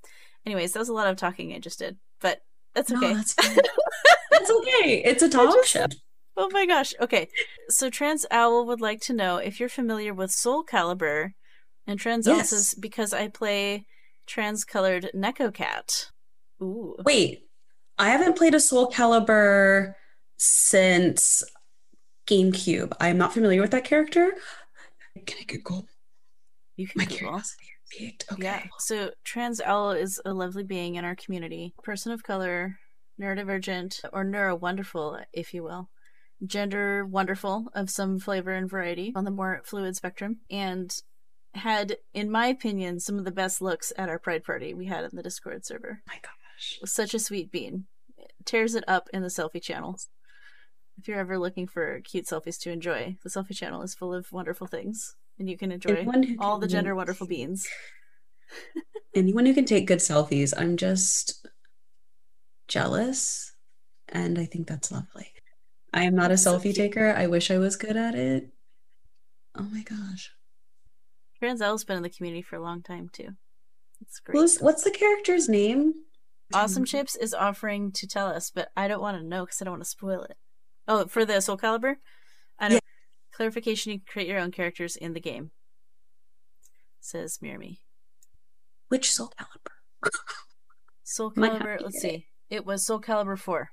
anyways, 0.46 0.72
that 0.72 0.78
was 0.78 0.88
a 0.88 0.92
lot 0.94 1.08
of 1.08 1.16
talking 1.16 1.52
I 1.52 1.58
just 1.58 1.80
did, 1.80 1.98
but 2.20 2.42
that's 2.74 2.90
No, 2.90 2.98
okay. 2.98 3.14
that's, 3.14 3.34
that's 4.30 4.50
okay. 4.50 5.02
It's 5.04 5.22
a 5.24 5.28
talk 5.28 5.52
just- 5.54 5.68
show. 5.70 5.86
Oh 6.36 6.48
my 6.50 6.64
gosh. 6.64 6.94
Okay. 7.00 7.28
So 7.68 7.90
Trans 7.90 8.24
Owl 8.30 8.64
would 8.66 8.80
like 8.80 9.00
to 9.02 9.12
know 9.12 9.36
if 9.36 9.60
you're 9.60 9.68
familiar 9.68 10.14
with 10.14 10.30
Soul 10.30 10.64
Calibur. 10.64 11.32
And 11.86 11.98
Trans 12.00 12.26
Owl 12.28 12.36
Yes. 12.36 12.50
says, 12.50 12.74
because 12.78 13.12
I 13.12 13.28
play 13.28 13.86
trans 14.26 14.64
colored 14.64 15.10
Neko 15.14 15.52
Cat. 15.52 16.06
Ooh. 16.62 16.96
Wait, 17.04 17.48
I 17.98 18.08
haven't 18.10 18.36
played 18.36 18.54
a 18.54 18.60
Soul 18.60 18.88
Calibur 18.90 19.94
since 20.38 21.42
GameCube. 22.32 22.92
I'm 23.00 23.18
not 23.18 23.34
familiar 23.34 23.60
with 23.60 23.70
that 23.72 23.84
character. 23.84 24.32
Can 25.26 25.38
I 25.40 25.44
Google? 25.44 25.86
You 26.76 26.86
can 26.86 26.98
My 26.98 27.04
Google. 27.04 27.18
curiosity 27.18 27.64
is. 28.00 28.12
Okay. 28.32 28.42
Yeah. 28.42 28.62
So 28.78 29.10
Trans 29.24 29.60
Owl 29.60 29.90
is 29.92 30.20
a 30.24 30.32
lovely 30.32 30.64
being 30.64 30.94
in 30.94 31.04
our 31.04 31.14
community. 31.14 31.74
Person 31.82 32.10
of 32.12 32.22
color, 32.22 32.78
neurodivergent, 33.20 34.00
or 34.12 34.24
neuro 34.24 34.56
wonderful, 34.56 35.18
if 35.32 35.52
you 35.52 35.62
will. 35.62 35.90
Gender 36.46 37.04
wonderful 37.04 37.68
of 37.74 37.90
some 37.90 38.18
flavor 38.18 38.52
and 38.52 38.68
variety 38.68 39.12
on 39.14 39.24
the 39.24 39.30
more 39.30 39.60
fluid 39.64 39.94
spectrum. 39.94 40.38
And 40.50 40.92
had, 41.54 41.98
in 42.14 42.30
my 42.30 42.46
opinion, 42.46 42.98
some 42.98 43.18
of 43.18 43.26
the 43.26 43.30
best 43.30 43.60
looks 43.60 43.92
at 43.98 44.08
our 44.08 44.18
Pride 44.18 44.42
Party 44.42 44.72
we 44.72 44.86
had 44.86 45.04
in 45.04 45.10
the 45.12 45.22
Discord 45.22 45.66
server. 45.66 46.00
my 46.08 46.18
gosh. 46.22 46.80
such 46.90 47.12
a 47.12 47.18
sweet 47.18 47.52
bean. 47.52 47.84
Tears 48.46 48.74
it 48.74 48.84
up 48.88 49.08
in 49.12 49.20
the 49.22 49.28
selfie 49.28 49.62
channel. 49.62 49.98
If 51.02 51.08
you're 51.08 51.18
ever 51.18 51.36
looking 51.36 51.66
for 51.66 51.98
cute 52.04 52.26
selfies 52.26 52.60
to 52.60 52.70
enjoy, 52.70 53.16
the 53.24 53.28
selfie 53.28 53.56
channel 53.56 53.82
is 53.82 53.92
full 53.92 54.14
of 54.14 54.30
wonderful 54.30 54.68
things, 54.68 55.16
and 55.36 55.50
you 55.50 55.58
can 55.58 55.72
enjoy 55.72 56.06
all 56.38 56.60
the 56.60 56.68
gender 56.68 56.94
wonderful 56.94 57.26
beans. 57.26 57.66
Anyone 59.16 59.44
who 59.44 59.52
can 59.52 59.64
take 59.64 59.88
good 59.88 59.98
selfies, 59.98 60.54
I'm 60.56 60.76
just 60.76 61.44
jealous. 62.68 63.52
And 64.10 64.38
I 64.38 64.44
think 64.44 64.68
that's 64.68 64.92
lovely. 64.92 65.26
I 65.92 66.04
am 66.04 66.14
not 66.14 66.30
a 66.30 66.34
selfie 66.34 66.72
taker. 66.72 67.12
I 67.12 67.26
wish 67.26 67.50
I 67.50 67.58
was 67.58 67.74
good 67.74 67.96
at 67.96 68.14
it. 68.14 68.50
Oh 69.58 69.64
my 69.72 69.82
gosh. 69.82 70.30
Transel's 71.42 71.82
been 71.82 71.96
in 71.96 72.04
the 72.04 72.10
community 72.10 72.42
for 72.42 72.54
a 72.54 72.62
long 72.62 72.80
time 72.80 73.10
too. 73.12 73.30
It's 74.00 74.20
great. 74.20 74.38
Who's, 74.38 74.60
what's 74.60 74.84
the 74.84 74.92
character's 74.92 75.48
name? 75.48 75.94
awesome 76.54 76.84
Chips 76.84 77.16
is 77.16 77.34
offering 77.34 77.90
to 77.90 78.06
tell 78.06 78.28
us, 78.28 78.52
but 78.54 78.68
I 78.76 78.86
don't 78.86 79.02
want 79.02 79.18
to 79.18 79.26
know 79.26 79.44
because 79.44 79.60
I 79.60 79.64
don't 79.64 79.72
want 79.72 79.82
to 79.82 79.90
spoil 79.90 80.22
it. 80.22 80.36
Oh, 80.88 81.06
for 81.06 81.24
the 81.24 81.40
Soul 81.40 81.56
Calibur, 81.58 81.96
I 82.58 82.68
know. 82.68 82.78
Clarification: 83.32 83.92
You 83.92 83.98
can 83.98 84.06
create 84.06 84.28
your 84.28 84.38
own 84.38 84.50
characters 84.50 84.96
in 84.96 85.12
the 85.12 85.20
game. 85.20 85.50
Says 87.00 87.38
Mirami. 87.42 87.78
Which 88.88 89.10
Soul 89.10 89.32
Calibur? 89.38 90.10
Soul 91.02 91.32
Calibur. 91.32 91.80
Let's 91.80 92.00
see. 92.00 92.26
It 92.50 92.66
was 92.66 92.84
Soul 92.84 93.00
Calibur 93.00 93.38
four. 93.38 93.70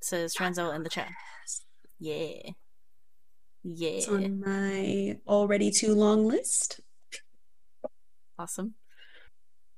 Says 0.00 0.34
ah, 0.38 0.44
Transo 0.44 0.74
in 0.74 0.82
the 0.82 0.88
chat. 0.88 1.10
Yeah. 1.98 2.50
Yeah. 3.62 3.88
It's 3.90 4.08
on 4.08 4.40
my 4.40 5.18
already 5.26 5.70
too 5.70 5.94
long 5.94 6.26
list. 6.26 6.80
Awesome. 8.38 8.74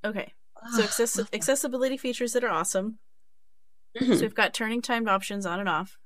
Okay. 0.04 0.32
So 0.74 0.82
ah, 0.82 0.84
access- 0.84 1.32
accessibility 1.32 1.96
features 1.96 2.32
that 2.32 2.44
are 2.44 2.50
awesome. 2.50 2.98
So 3.96 4.04
Mhm, 4.04 4.20
we've 4.20 4.34
got 4.34 4.54
turning 4.54 4.82
timed 4.82 5.08
options 5.08 5.46
on 5.46 5.60
and 5.60 5.68
off. 5.68 5.98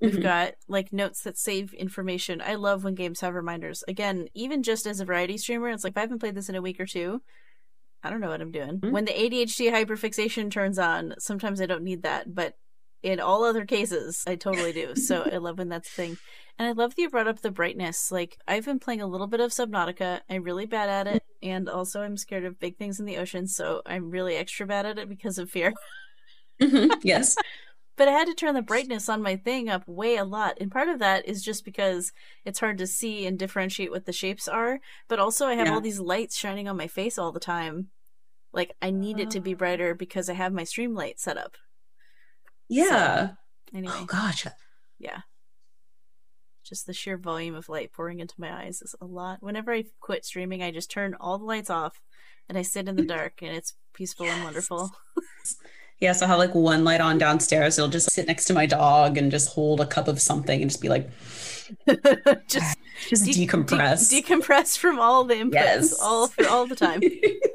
We've 0.00 0.14
mhm. 0.16 0.22
got 0.22 0.54
like 0.68 0.92
notes 0.92 1.22
that 1.22 1.38
save 1.38 1.72
information. 1.72 2.42
I 2.42 2.56
love 2.56 2.84
when 2.84 2.94
games 2.94 3.20
have 3.20 3.34
reminders. 3.34 3.82
Again, 3.88 4.28
even 4.34 4.62
just 4.62 4.86
as 4.86 5.00
a 5.00 5.04
variety 5.06 5.38
streamer, 5.38 5.70
it's 5.70 5.84
like 5.84 5.92
if 5.92 5.96
I 5.96 6.00
haven't 6.02 6.18
played 6.18 6.34
this 6.34 6.48
in 6.48 6.54
a 6.54 6.62
week 6.62 6.78
or 6.80 6.86
two, 6.86 7.22
I 8.02 8.10
don't 8.10 8.20
know 8.20 8.28
what 8.28 8.42
I'm 8.42 8.50
doing. 8.52 8.80
Mhm. 8.80 8.90
When 8.92 9.04
the 9.06 9.18
ADHD 9.18 9.70
hyperfixation 9.70 10.50
turns 10.50 10.78
on, 10.78 11.14
sometimes 11.18 11.60
I 11.60 11.66
don't 11.66 11.82
need 11.82 12.02
that, 12.02 12.34
but 12.34 12.54
in 13.02 13.20
all 13.20 13.44
other 13.44 13.64
cases, 13.64 14.22
I 14.26 14.36
totally 14.36 14.72
do. 14.72 14.94
so 14.96 15.22
I 15.32 15.38
love 15.38 15.58
when 15.58 15.68
that's 15.68 15.88
a 15.88 15.92
thing. 15.92 16.16
And 16.58 16.68
I 16.68 16.72
love 16.72 16.94
that 16.94 17.02
you 17.02 17.10
brought 17.10 17.28
up 17.28 17.40
the 17.40 17.50
brightness. 17.50 18.10
Like 18.12 18.36
I've 18.46 18.64
been 18.66 18.78
playing 18.78 19.00
a 19.02 19.06
little 19.06 19.26
bit 19.26 19.40
of 19.40 19.50
Subnautica. 19.50 20.20
I'm 20.28 20.42
really 20.42 20.66
bad 20.66 20.88
at 20.88 21.06
it, 21.16 21.22
and 21.42 21.68
also 21.68 22.02
I'm 22.02 22.16
scared 22.16 22.44
of 22.44 22.58
big 22.58 22.76
things 22.76 22.98
in 23.00 23.06
the 23.06 23.18
ocean, 23.18 23.46
so 23.46 23.82
I'm 23.86 24.10
really 24.10 24.36
extra 24.36 24.66
bad 24.66 24.86
at 24.86 24.98
it 24.98 25.08
because 25.08 25.38
of 25.38 25.50
fear. 25.50 25.72
Mhm, 26.60 26.90
Yes. 27.02 27.36
But 27.98 28.08
I 28.08 28.10
had 28.10 28.26
to 28.28 28.34
turn 28.34 28.52
the 28.54 28.60
brightness 28.60 29.08
on 29.08 29.22
my 29.22 29.36
thing 29.36 29.70
up 29.70 29.88
way 29.88 30.16
a 30.16 30.24
lot. 30.26 30.58
And 30.60 30.70
part 30.70 30.90
of 30.90 30.98
that 30.98 31.26
is 31.26 31.42
just 31.42 31.64
because 31.64 32.12
it's 32.44 32.60
hard 32.60 32.76
to 32.76 32.86
see 32.86 33.24
and 33.26 33.38
differentiate 33.38 33.90
what 33.90 34.04
the 34.04 34.12
shapes 34.12 34.46
are. 34.46 34.80
But 35.08 35.18
also, 35.18 35.46
I 35.46 35.54
have 35.54 35.68
Yeah. 35.68 35.72
all 35.72 35.80
these 35.80 35.98
lights 35.98 36.36
shining 36.36 36.68
on 36.68 36.76
my 36.76 36.88
face 36.88 37.16
all 37.16 37.32
the 37.32 37.40
time. 37.40 37.88
Like, 38.52 38.76
I 38.82 38.90
need 38.90 39.18
it 39.18 39.30
to 39.30 39.40
be 39.40 39.54
Oh. 39.54 39.56
brighter 39.56 39.94
because 39.94 40.28
I 40.28 40.34
have 40.34 40.52
my 40.52 40.64
stream 40.64 40.92
light 40.94 41.18
set 41.18 41.38
up. 41.38 41.56
Yeah. 42.68 43.36
Anyway, 43.74 43.94
Oh 43.96 44.04
gosh. 44.04 44.44
yeah. 44.98 45.22
Just 46.64 46.86
the 46.86 46.92
sheer 46.92 47.16
volume 47.16 47.54
of 47.54 47.70
light 47.70 47.92
pouring 47.92 48.20
into 48.20 48.34
my 48.38 48.64
eyes 48.64 48.82
is 48.82 48.94
a 49.00 49.06
lot. 49.06 49.42
Whenever 49.42 49.72
I 49.72 49.84
quit 50.00 50.26
streaming, 50.26 50.62
I 50.62 50.70
just 50.70 50.90
turn 50.90 51.14
all 51.18 51.38
the 51.38 51.44
lights 51.46 51.70
off 51.70 52.02
and 52.46 52.58
I 52.58 52.62
sit 52.62 52.88
in 52.88 52.96
the 52.96 53.04
dark 53.06 53.40
and 53.40 53.56
it's 53.56 53.72
peaceful 53.94 54.26
and 54.26 54.44
wonderful. 54.44 54.90
Yes, 56.00 56.20
I'll 56.20 56.28
have 56.28 56.38
like 56.38 56.54
one 56.54 56.84
light 56.84 57.00
on 57.00 57.16
downstairs. 57.18 57.78
It'll 57.78 57.90
just 57.90 58.10
sit 58.10 58.26
next 58.26 58.44
to 58.46 58.54
my 58.54 58.66
dog 58.66 59.16
and 59.16 59.30
just 59.30 59.48
hold 59.50 59.80
a 59.80 59.86
cup 59.86 60.08
of 60.08 60.20
something 60.20 60.60
and 60.60 60.70
just 60.70 60.82
be 60.82 60.88
like, 60.90 61.08
just 62.48 62.76
just 63.08 63.24
de- 63.24 63.46
decompress. 63.46 64.10
de- 64.10 64.22
decompress 64.22 64.76
from 64.78 64.98
all 64.98 65.24
the 65.24 65.34
inputs 65.34 65.52
Yes. 65.54 66.00
all 66.00 66.28
for 66.28 66.46
all 66.48 66.66
the 66.66 66.76
time. 66.76 67.00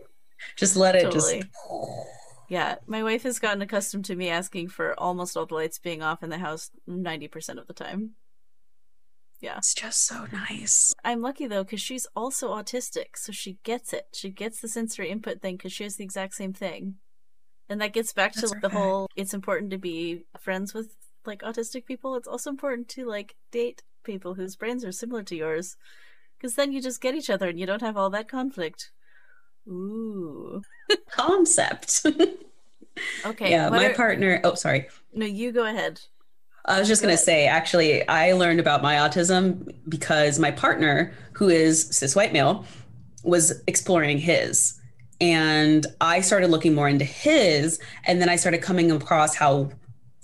just 0.55 0.75
let 0.75 0.95
it 0.95 1.03
Totally. 1.03 1.41
just. 1.43 1.55
Yeah, 2.49 2.75
my 2.87 3.01
wife 3.03 3.23
has 3.23 3.39
gotten 3.39 3.61
accustomed 3.61 4.05
to 4.05 4.15
me 4.15 4.27
asking 4.29 4.69
for 4.69 4.99
almost 4.99 5.37
all 5.37 5.45
the 5.45 5.53
lights 5.55 5.79
being 5.79 6.01
off 6.01 6.21
in 6.21 6.29
the 6.29 6.37
house 6.39 6.69
90% 6.89 7.57
of 7.57 7.67
the 7.67 7.73
time. 7.73 8.11
Yeah, 9.39 9.57
it's 9.57 9.73
just 9.73 10.05
so 10.05 10.27
nice. 10.31 10.93
I'm 11.03 11.21
lucky 11.21 11.47
though 11.47 11.63
because 11.63 11.79
she's 11.81 12.05
also 12.15 12.49
autistic, 12.49 13.15
so 13.15 13.31
she 13.31 13.57
gets 13.63 13.93
it. 13.93 14.07
She 14.13 14.29
gets 14.29 14.59
the 14.59 14.67
sensory 14.67 15.09
input 15.09 15.41
thing 15.41 15.55
because 15.57 15.71
she 15.73 15.83
has 15.83 15.95
the 15.95 16.03
exact 16.03 16.33
same 16.35 16.53
thing. 16.53 16.95
And 17.71 17.79
that 17.79 17.93
gets 17.93 18.11
back 18.11 18.33
to 18.33 18.41
That's 18.41 18.53
the 18.61 18.67
whole 18.67 19.07
it's 19.15 19.33
important 19.33 19.71
to 19.71 19.77
be 19.77 20.25
friends 20.37 20.73
with 20.73 20.93
like 21.25 21.41
autistic 21.41 21.85
people. 21.85 22.15
It's 22.15 22.27
also 22.27 22.49
important 22.49 22.89
to 22.89 23.07
like 23.07 23.35
date 23.49 23.81
people 24.03 24.33
whose 24.33 24.57
brains 24.57 24.83
are 24.83 24.91
similar 24.91 25.23
to 25.23 25.37
yours 25.37 25.77
because 26.37 26.55
then 26.55 26.73
you 26.73 26.81
just 26.81 26.99
get 26.99 27.15
each 27.15 27.29
other 27.29 27.47
and 27.47 27.57
you 27.57 27.65
don't 27.65 27.81
have 27.81 27.95
all 27.95 28.09
that 28.09 28.27
conflict. 28.27 28.91
Ooh. 29.67 30.61
Concept. 31.09 32.05
Okay. 33.25 33.49
yeah, 33.49 33.69
my 33.69 33.85
are- 33.85 33.93
partner. 33.93 34.41
Oh, 34.43 34.53
sorry. 34.53 34.89
No, 35.13 35.25
you 35.25 35.53
go 35.53 35.65
ahead. 35.65 36.01
I 36.65 36.77
was 36.77 36.89
just 36.89 37.01
going 37.01 37.13
to 37.13 37.17
say, 37.17 37.47
actually, 37.47 38.05
I 38.09 38.33
learned 38.33 38.59
about 38.59 38.81
my 38.83 38.95
autism 38.95 39.73
because 39.87 40.39
my 40.39 40.51
partner, 40.51 41.13
who 41.31 41.47
is 41.47 41.87
cis 41.87 42.17
white 42.17 42.33
male, 42.33 42.65
was 43.23 43.63
exploring 43.65 44.17
his. 44.17 44.80
And 45.21 45.85
I 46.01 46.19
started 46.21 46.49
looking 46.49 46.73
more 46.75 46.89
into 46.89 47.05
his. 47.05 47.79
And 48.05 48.19
then 48.21 48.27
I 48.27 48.35
started 48.35 48.61
coming 48.61 48.91
across 48.91 49.35
how 49.35 49.69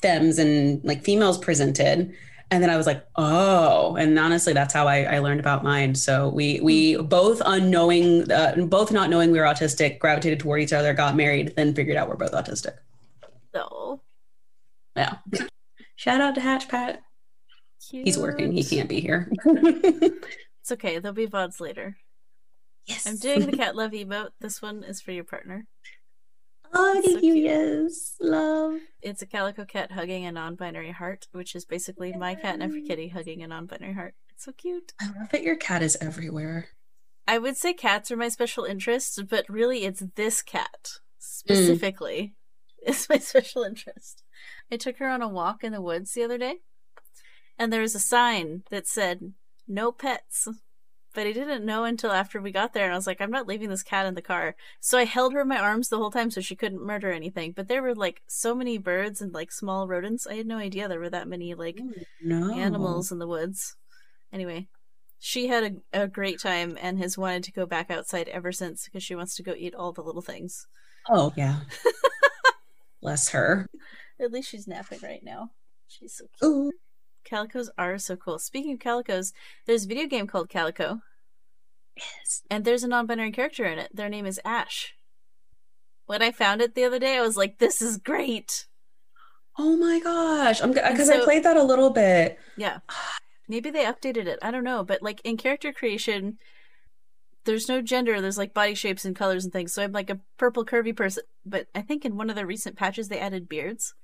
femmes 0.01 0.39
and 0.39 0.83
like 0.83 1.03
females 1.03 1.37
presented. 1.37 2.13
And 2.49 2.63
then 2.63 2.69
I 2.69 2.77
was 2.77 2.87
like, 2.87 3.05
oh, 3.17 3.95
and 3.97 4.17
honestly, 4.17 4.53
that's 4.53 4.73
how 4.73 4.87
I, 4.87 5.03
I 5.03 5.19
learned 5.19 5.39
about 5.39 5.63
mine. 5.63 5.95
So 5.95 6.29
we 6.29 6.59
we 6.61 6.95
both 6.95 7.41
unknowing, 7.45 8.31
uh, 8.31 8.55
both 8.67 8.91
not 8.91 9.09
knowing 9.09 9.31
we 9.31 9.39
were 9.39 9.45
autistic, 9.45 9.99
gravitated 9.99 10.39
toward 10.39 10.61
each 10.61 10.73
other, 10.73 10.93
got 10.93 11.15
married, 11.15 11.53
then 11.55 11.75
figured 11.75 11.97
out 11.97 12.07
we're 12.07 12.15
both 12.15 12.31
autistic. 12.31 12.75
So 13.53 14.01
Yeah. 14.95 15.17
Shout 15.97 16.21
out 16.21 16.35
to 16.35 16.41
Hatch 16.41 16.69
Pat. 16.69 17.01
cute. 17.89 18.05
He's 18.05 18.17
working. 18.17 18.51
He 18.51 18.63
can't 18.63 18.89
be 18.89 18.99
here. 19.01 19.31
It's 20.67 20.73
okay. 20.73 20.99
There'll 20.99 21.15
be 21.15 21.27
VODs 21.27 21.61
later. 21.61 21.95
Yes. 22.87 23.05
I'm 23.05 23.17
doing 23.17 23.45
the 23.45 23.57
cat 23.57 23.75
love 23.75 23.91
emote. 23.91 24.31
This 24.39 24.61
one 24.61 24.83
is 24.83 25.01
for 25.01 25.11
your 25.11 25.23
partner. 25.23 25.67
Oh, 26.73 26.93
So 26.95 27.01
thank 27.01 27.23
you. 27.23 27.33
cute. 27.33 27.45
Yes. 27.45 28.15
Love. 28.19 28.79
It's 29.01 29.21
a 29.21 29.25
calico 29.25 29.65
cat 29.65 29.91
hugging 29.91 30.25
a 30.25 30.31
non-binary 30.31 30.91
heart, 30.91 31.27
which 31.31 31.55
is 31.55 31.65
basically 31.65 32.13
my 32.13 32.35
cat 32.35 32.55
and 32.55 32.63
every 32.63 32.81
kitty 32.81 33.09
hugging 33.09 33.41
a 33.43 33.47
non-binary 33.47 33.93
heart. 33.93 34.15
It's 34.33 34.45
so 34.45 34.51
cute. 34.51 34.93
I 34.99 35.07
love 35.17 35.29
that 35.31 35.43
your 35.43 35.55
cat 35.55 35.81
is 35.81 35.97
everywhere. 36.01 36.69
I 37.27 37.37
would 37.37 37.57
say 37.57 37.73
cats 37.73 38.11
are 38.11 38.17
my 38.17 38.29
special 38.29 38.63
interest, 38.63 39.21
but 39.29 39.45
really 39.49 39.83
it's 39.83 40.03
this 40.15 40.41
cat 40.41 40.69
hmm. 40.83 40.99
specifically 41.19 42.35
is 42.85 43.07
my 43.09 43.17
special 43.17 43.63
interest. 43.63 44.23
I 44.71 44.77
took 44.77 44.97
her 44.97 45.09
on 45.09 45.21
a 45.21 45.27
walk 45.27 45.63
in 45.63 45.73
the 45.73 45.81
woods 45.81 46.13
the 46.13 46.23
other 46.23 46.37
day, 46.37 46.59
and 47.57 47.71
there 47.71 47.81
was 47.81 47.95
a 47.95 47.99
sign 47.99 48.63
that 48.69 48.87
said 48.87 49.33
"No 49.67 49.91
pets." 49.91 50.47
But 51.17 51.25
I 51.25 51.31
didn't 51.31 51.65
know 51.65 51.83
until 51.83 52.11
after 52.11 52.39
we 52.39 52.51
got 52.51 52.73
there, 52.73 52.83
and 52.83 52.93
I 52.93 52.95
was 52.95 53.07
like, 53.07 53.21
"I'm 53.21 53.31
not 53.31 53.47
leaving 53.47 53.71
this 53.71 53.81
cat 53.81 54.05
in 54.05 54.13
the 54.13 54.21
car." 54.21 54.55
So 54.79 54.99
I 54.99 55.05
held 55.05 55.33
her 55.33 55.41
in 55.41 55.47
my 55.47 55.57
arms 55.57 55.89
the 55.89 55.97
whole 55.97 56.11
time 56.11 56.29
so 56.29 56.41
she 56.41 56.55
couldn't 56.55 56.85
murder 56.85 57.11
anything. 57.11 57.53
But 57.53 57.67
there 57.67 57.81
were 57.81 57.95
like 57.95 58.21
so 58.27 58.53
many 58.53 58.77
birds 58.77 59.19
and 59.19 59.33
like 59.33 59.51
small 59.51 59.87
rodents. 59.87 60.27
I 60.27 60.35
had 60.35 60.45
no 60.45 60.59
idea 60.59 60.87
there 60.87 60.99
were 60.99 61.09
that 61.09 61.27
many 61.27 61.55
like 61.55 61.79
oh, 61.81 61.91
No 62.21 62.53
animals 62.53 63.11
in 63.11 63.17
the 63.17 63.25
woods. 63.25 63.75
Anyway, 64.31 64.67
she 65.17 65.47
had 65.47 65.81
a, 65.91 66.03
a 66.03 66.07
great 66.07 66.39
time 66.39 66.77
and 66.79 66.99
has 66.99 67.17
wanted 67.17 67.45
to 67.45 67.51
go 67.51 67.65
back 67.65 67.89
outside 67.89 68.27
ever 68.27 68.51
since 68.51 68.85
because 68.85 69.01
she 69.01 69.15
wants 69.15 69.35
to 69.37 69.43
go 69.43 69.55
eat 69.57 69.73
all 69.73 69.93
the 69.93 70.03
little 70.03 70.21
things. 70.21 70.67
Oh 71.09 71.33
yeah. 71.35 71.61
Bless 73.01 73.29
her. 73.29 73.65
At 74.21 74.31
least 74.31 74.51
she's 74.51 74.67
napping 74.67 74.99
right 75.01 75.23
now. 75.23 75.49
She's 75.87 76.13
so 76.13 76.25
cute. 76.39 76.51
Ooh. 76.51 76.71
Calicos 77.29 77.69
are 77.77 77.97
so 77.97 78.15
cool. 78.15 78.39
Speaking 78.39 78.73
of 78.73 78.79
calicos, 78.79 79.33
there's 79.65 79.85
a 79.85 79.87
video 79.87 80.07
game 80.07 80.27
called 80.27 80.49
Calico, 80.49 81.01
Yes. 81.95 82.43
and 82.49 82.63
there's 82.63 82.83
a 82.83 82.87
non-binary 82.87 83.31
character 83.31 83.65
in 83.65 83.79
it. 83.79 83.89
Their 83.93 84.09
name 84.09 84.25
is 84.25 84.39
Ash. 84.45 84.93
When 86.05 86.21
I 86.21 86.31
found 86.31 86.61
it 86.61 86.73
the 86.75 86.85
other 86.85 86.99
day, 86.99 87.17
I 87.17 87.21
was 87.21 87.35
like, 87.35 87.57
"This 87.57 87.81
is 87.81 87.97
great." 87.97 88.67
Oh 89.59 89.75
my 89.75 89.99
gosh. 89.99 90.61
I'm 90.61 90.71
because 90.71 91.09
I 91.09 91.19
played 91.23 91.43
that 91.43 91.57
a 91.57 91.63
little 91.63 91.89
bit. 91.89 92.39
Yeah. 92.55 92.79
Maybe 93.49 93.69
they 93.71 93.85
updated 93.85 94.27
it. 94.27 94.39
I 94.41 94.51
don't 94.51 94.63
know. 94.63 94.83
But 94.83 95.01
like 95.01 95.19
in 95.23 95.35
character 95.37 95.73
creation, 95.73 96.37
there's 97.45 97.67
no 97.67 97.81
gender. 97.81 98.21
There's 98.21 98.37
like 98.37 98.53
body 98.53 98.75
shapes 98.75 99.03
and 99.05 99.15
colors 99.15 99.43
and 99.45 99.51
things. 99.53 99.73
So 99.73 99.81
I'm 99.83 99.93
like 99.93 100.09
a 100.09 100.19
purple 100.37 100.65
curvy 100.65 100.95
person. 100.95 101.23
But 101.45 101.67
I 101.73 101.81
think 101.81 102.05
in 102.05 102.17
one 102.17 102.29
of 102.29 102.35
the 102.35 102.45
recent 102.45 102.75
patches 102.77 103.07
they 103.07 103.19
added 103.19 103.49
beards. 103.49 103.95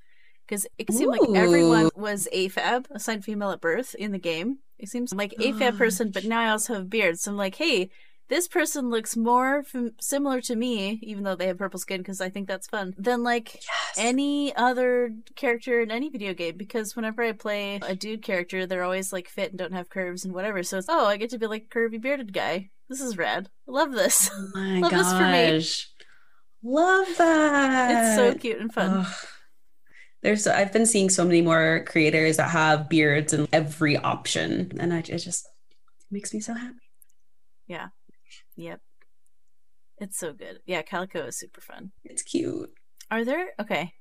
Because 0.48 0.68
it 0.78 0.92
seemed 0.92 1.12
like 1.12 1.22
everyone 1.36 1.90
was 1.96 2.28
AFAB, 2.34 2.86
assigned 2.92 3.24
female 3.24 3.52
at 3.52 3.62
birth 3.62 3.96
in 3.96 4.12
the 4.12 4.20
game. 4.20 4.60
It 4.78 4.90
seems 4.90 5.14
like 5.14 5.34
AFAB 5.40 5.78
person, 5.78 6.12
but 6.12 6.26
now 6.26 6.42
I 6.42 6.50
also 6.50 6.74
have 6.74 6.90
beards. 6.90 7.22
So 7.22 7.32
I'm 7.32 7.38
like, 7.38 7.56
hey, 7.56 7.90
this 8.28 8.48
person 8.48 8.90
looks 8.90 9.16
more 9.16 9.64
fam- 9.64 9.96
similar 10.00 10.42
to 10.42 10.56
me, 10.56 11.00
even 11.04 11.24
though 11.24 11.36
they 11.36 11.48
have 11.48 11.58
purple 11.58 11.80
skin, 11.80 12.00
because 12.02 12.20
I 12.20 12.30
think 12.30 12.48
that's 12.48 12.68
fun, 12.68 12.94
than 12.98 13.24
like 13.24 13.54
Yes. 13.56 13.96
any 13.98 14.56
other 14.56 15.14
character 15.36 15.82
in 15.82 15.92
any 15.92 16.10
video 16.10 16.34
game 16.34 16.58
because 16.58 16.96
whenever 16.96 17.22
I 17.24 17.32
play 17.34 17.80
a 17.82 17.96
dude 17.96 18.24
character, 18.24 18.66
they're 18.66 18.84
always 18.84 19.14
like 19.14 19.28
fit 19.30 19.52
and 19.52 19.60
don't 19.60 19.74
have 19.74 19.90
curves 19.90 20.26
and 20.26 20.34
whatever. 20.34 20.64
So 20.64 20.78
it's 20.78 20.88
oh, 20.90 21.06
I 21.06 21.18
get 21.18 21.30
to 21.32 21.38
be 21.38 21.48
like 21.48 21.68
a 21.72 21.76
curvy 21.78 22.02
bearded 22.02 22.34
guy. 22.34 22.70
This 22.90 23.02
is 23.02 23.18
rad. 23.18 23.50
I 23.68 23.72
love 23.72 23.92
this. 23.94 24.30
Oh 24.34 24.50
my 24.56 24.80
Love 24.80 24.92
this 24.92 25.14
for 25.14 25.20
me. 25.28 25.52
gosh. 25.52 25.88
Love 26.64 27.08
that. 27.18 27.92
it's 27.92 28.16
so 28.16 28.34
cute 28.40 28.60
and 28.60 28.74
fun. 28.74 29.06
Ugh. 29.06 29.14
There's 30.24 30.48
I've 30.48 30.74
been 30.74 30.86
seeing 30.86 31.10
so 31.10 31.26
many 31.26 31.42
more 31.42 31.84
creators 31.86 32.38
that 32.38 32.50
have 32.50 32.90
beards 32.90 33.34
and 33.34 33.48
every 33.54 33.98
option. 33.98 34.72
And 34.80 34.94
I 34.94 35.00
it 35.00 35.18
just 35.20 35.48
makes 36.10 36.34
me 36.34 36.40
so 36.40 36.54
happy. 36.54 36.78
Yeah. 37.68 37.88
Yep. 38.56 38.80
It's 40.00 40.18
so 40.18 40.34
good. 40.34 40.60
Yeah, 40.66 40.82
Calico 40.82 41.28
is 41.28 41.38
super 41.38 41.62
fun. 41.62 41.92
It's 42.04 42.24
cute. 42.24 42.72
Are 43.12 43.26
there 43.26 43.52
okay. 43.60 43.94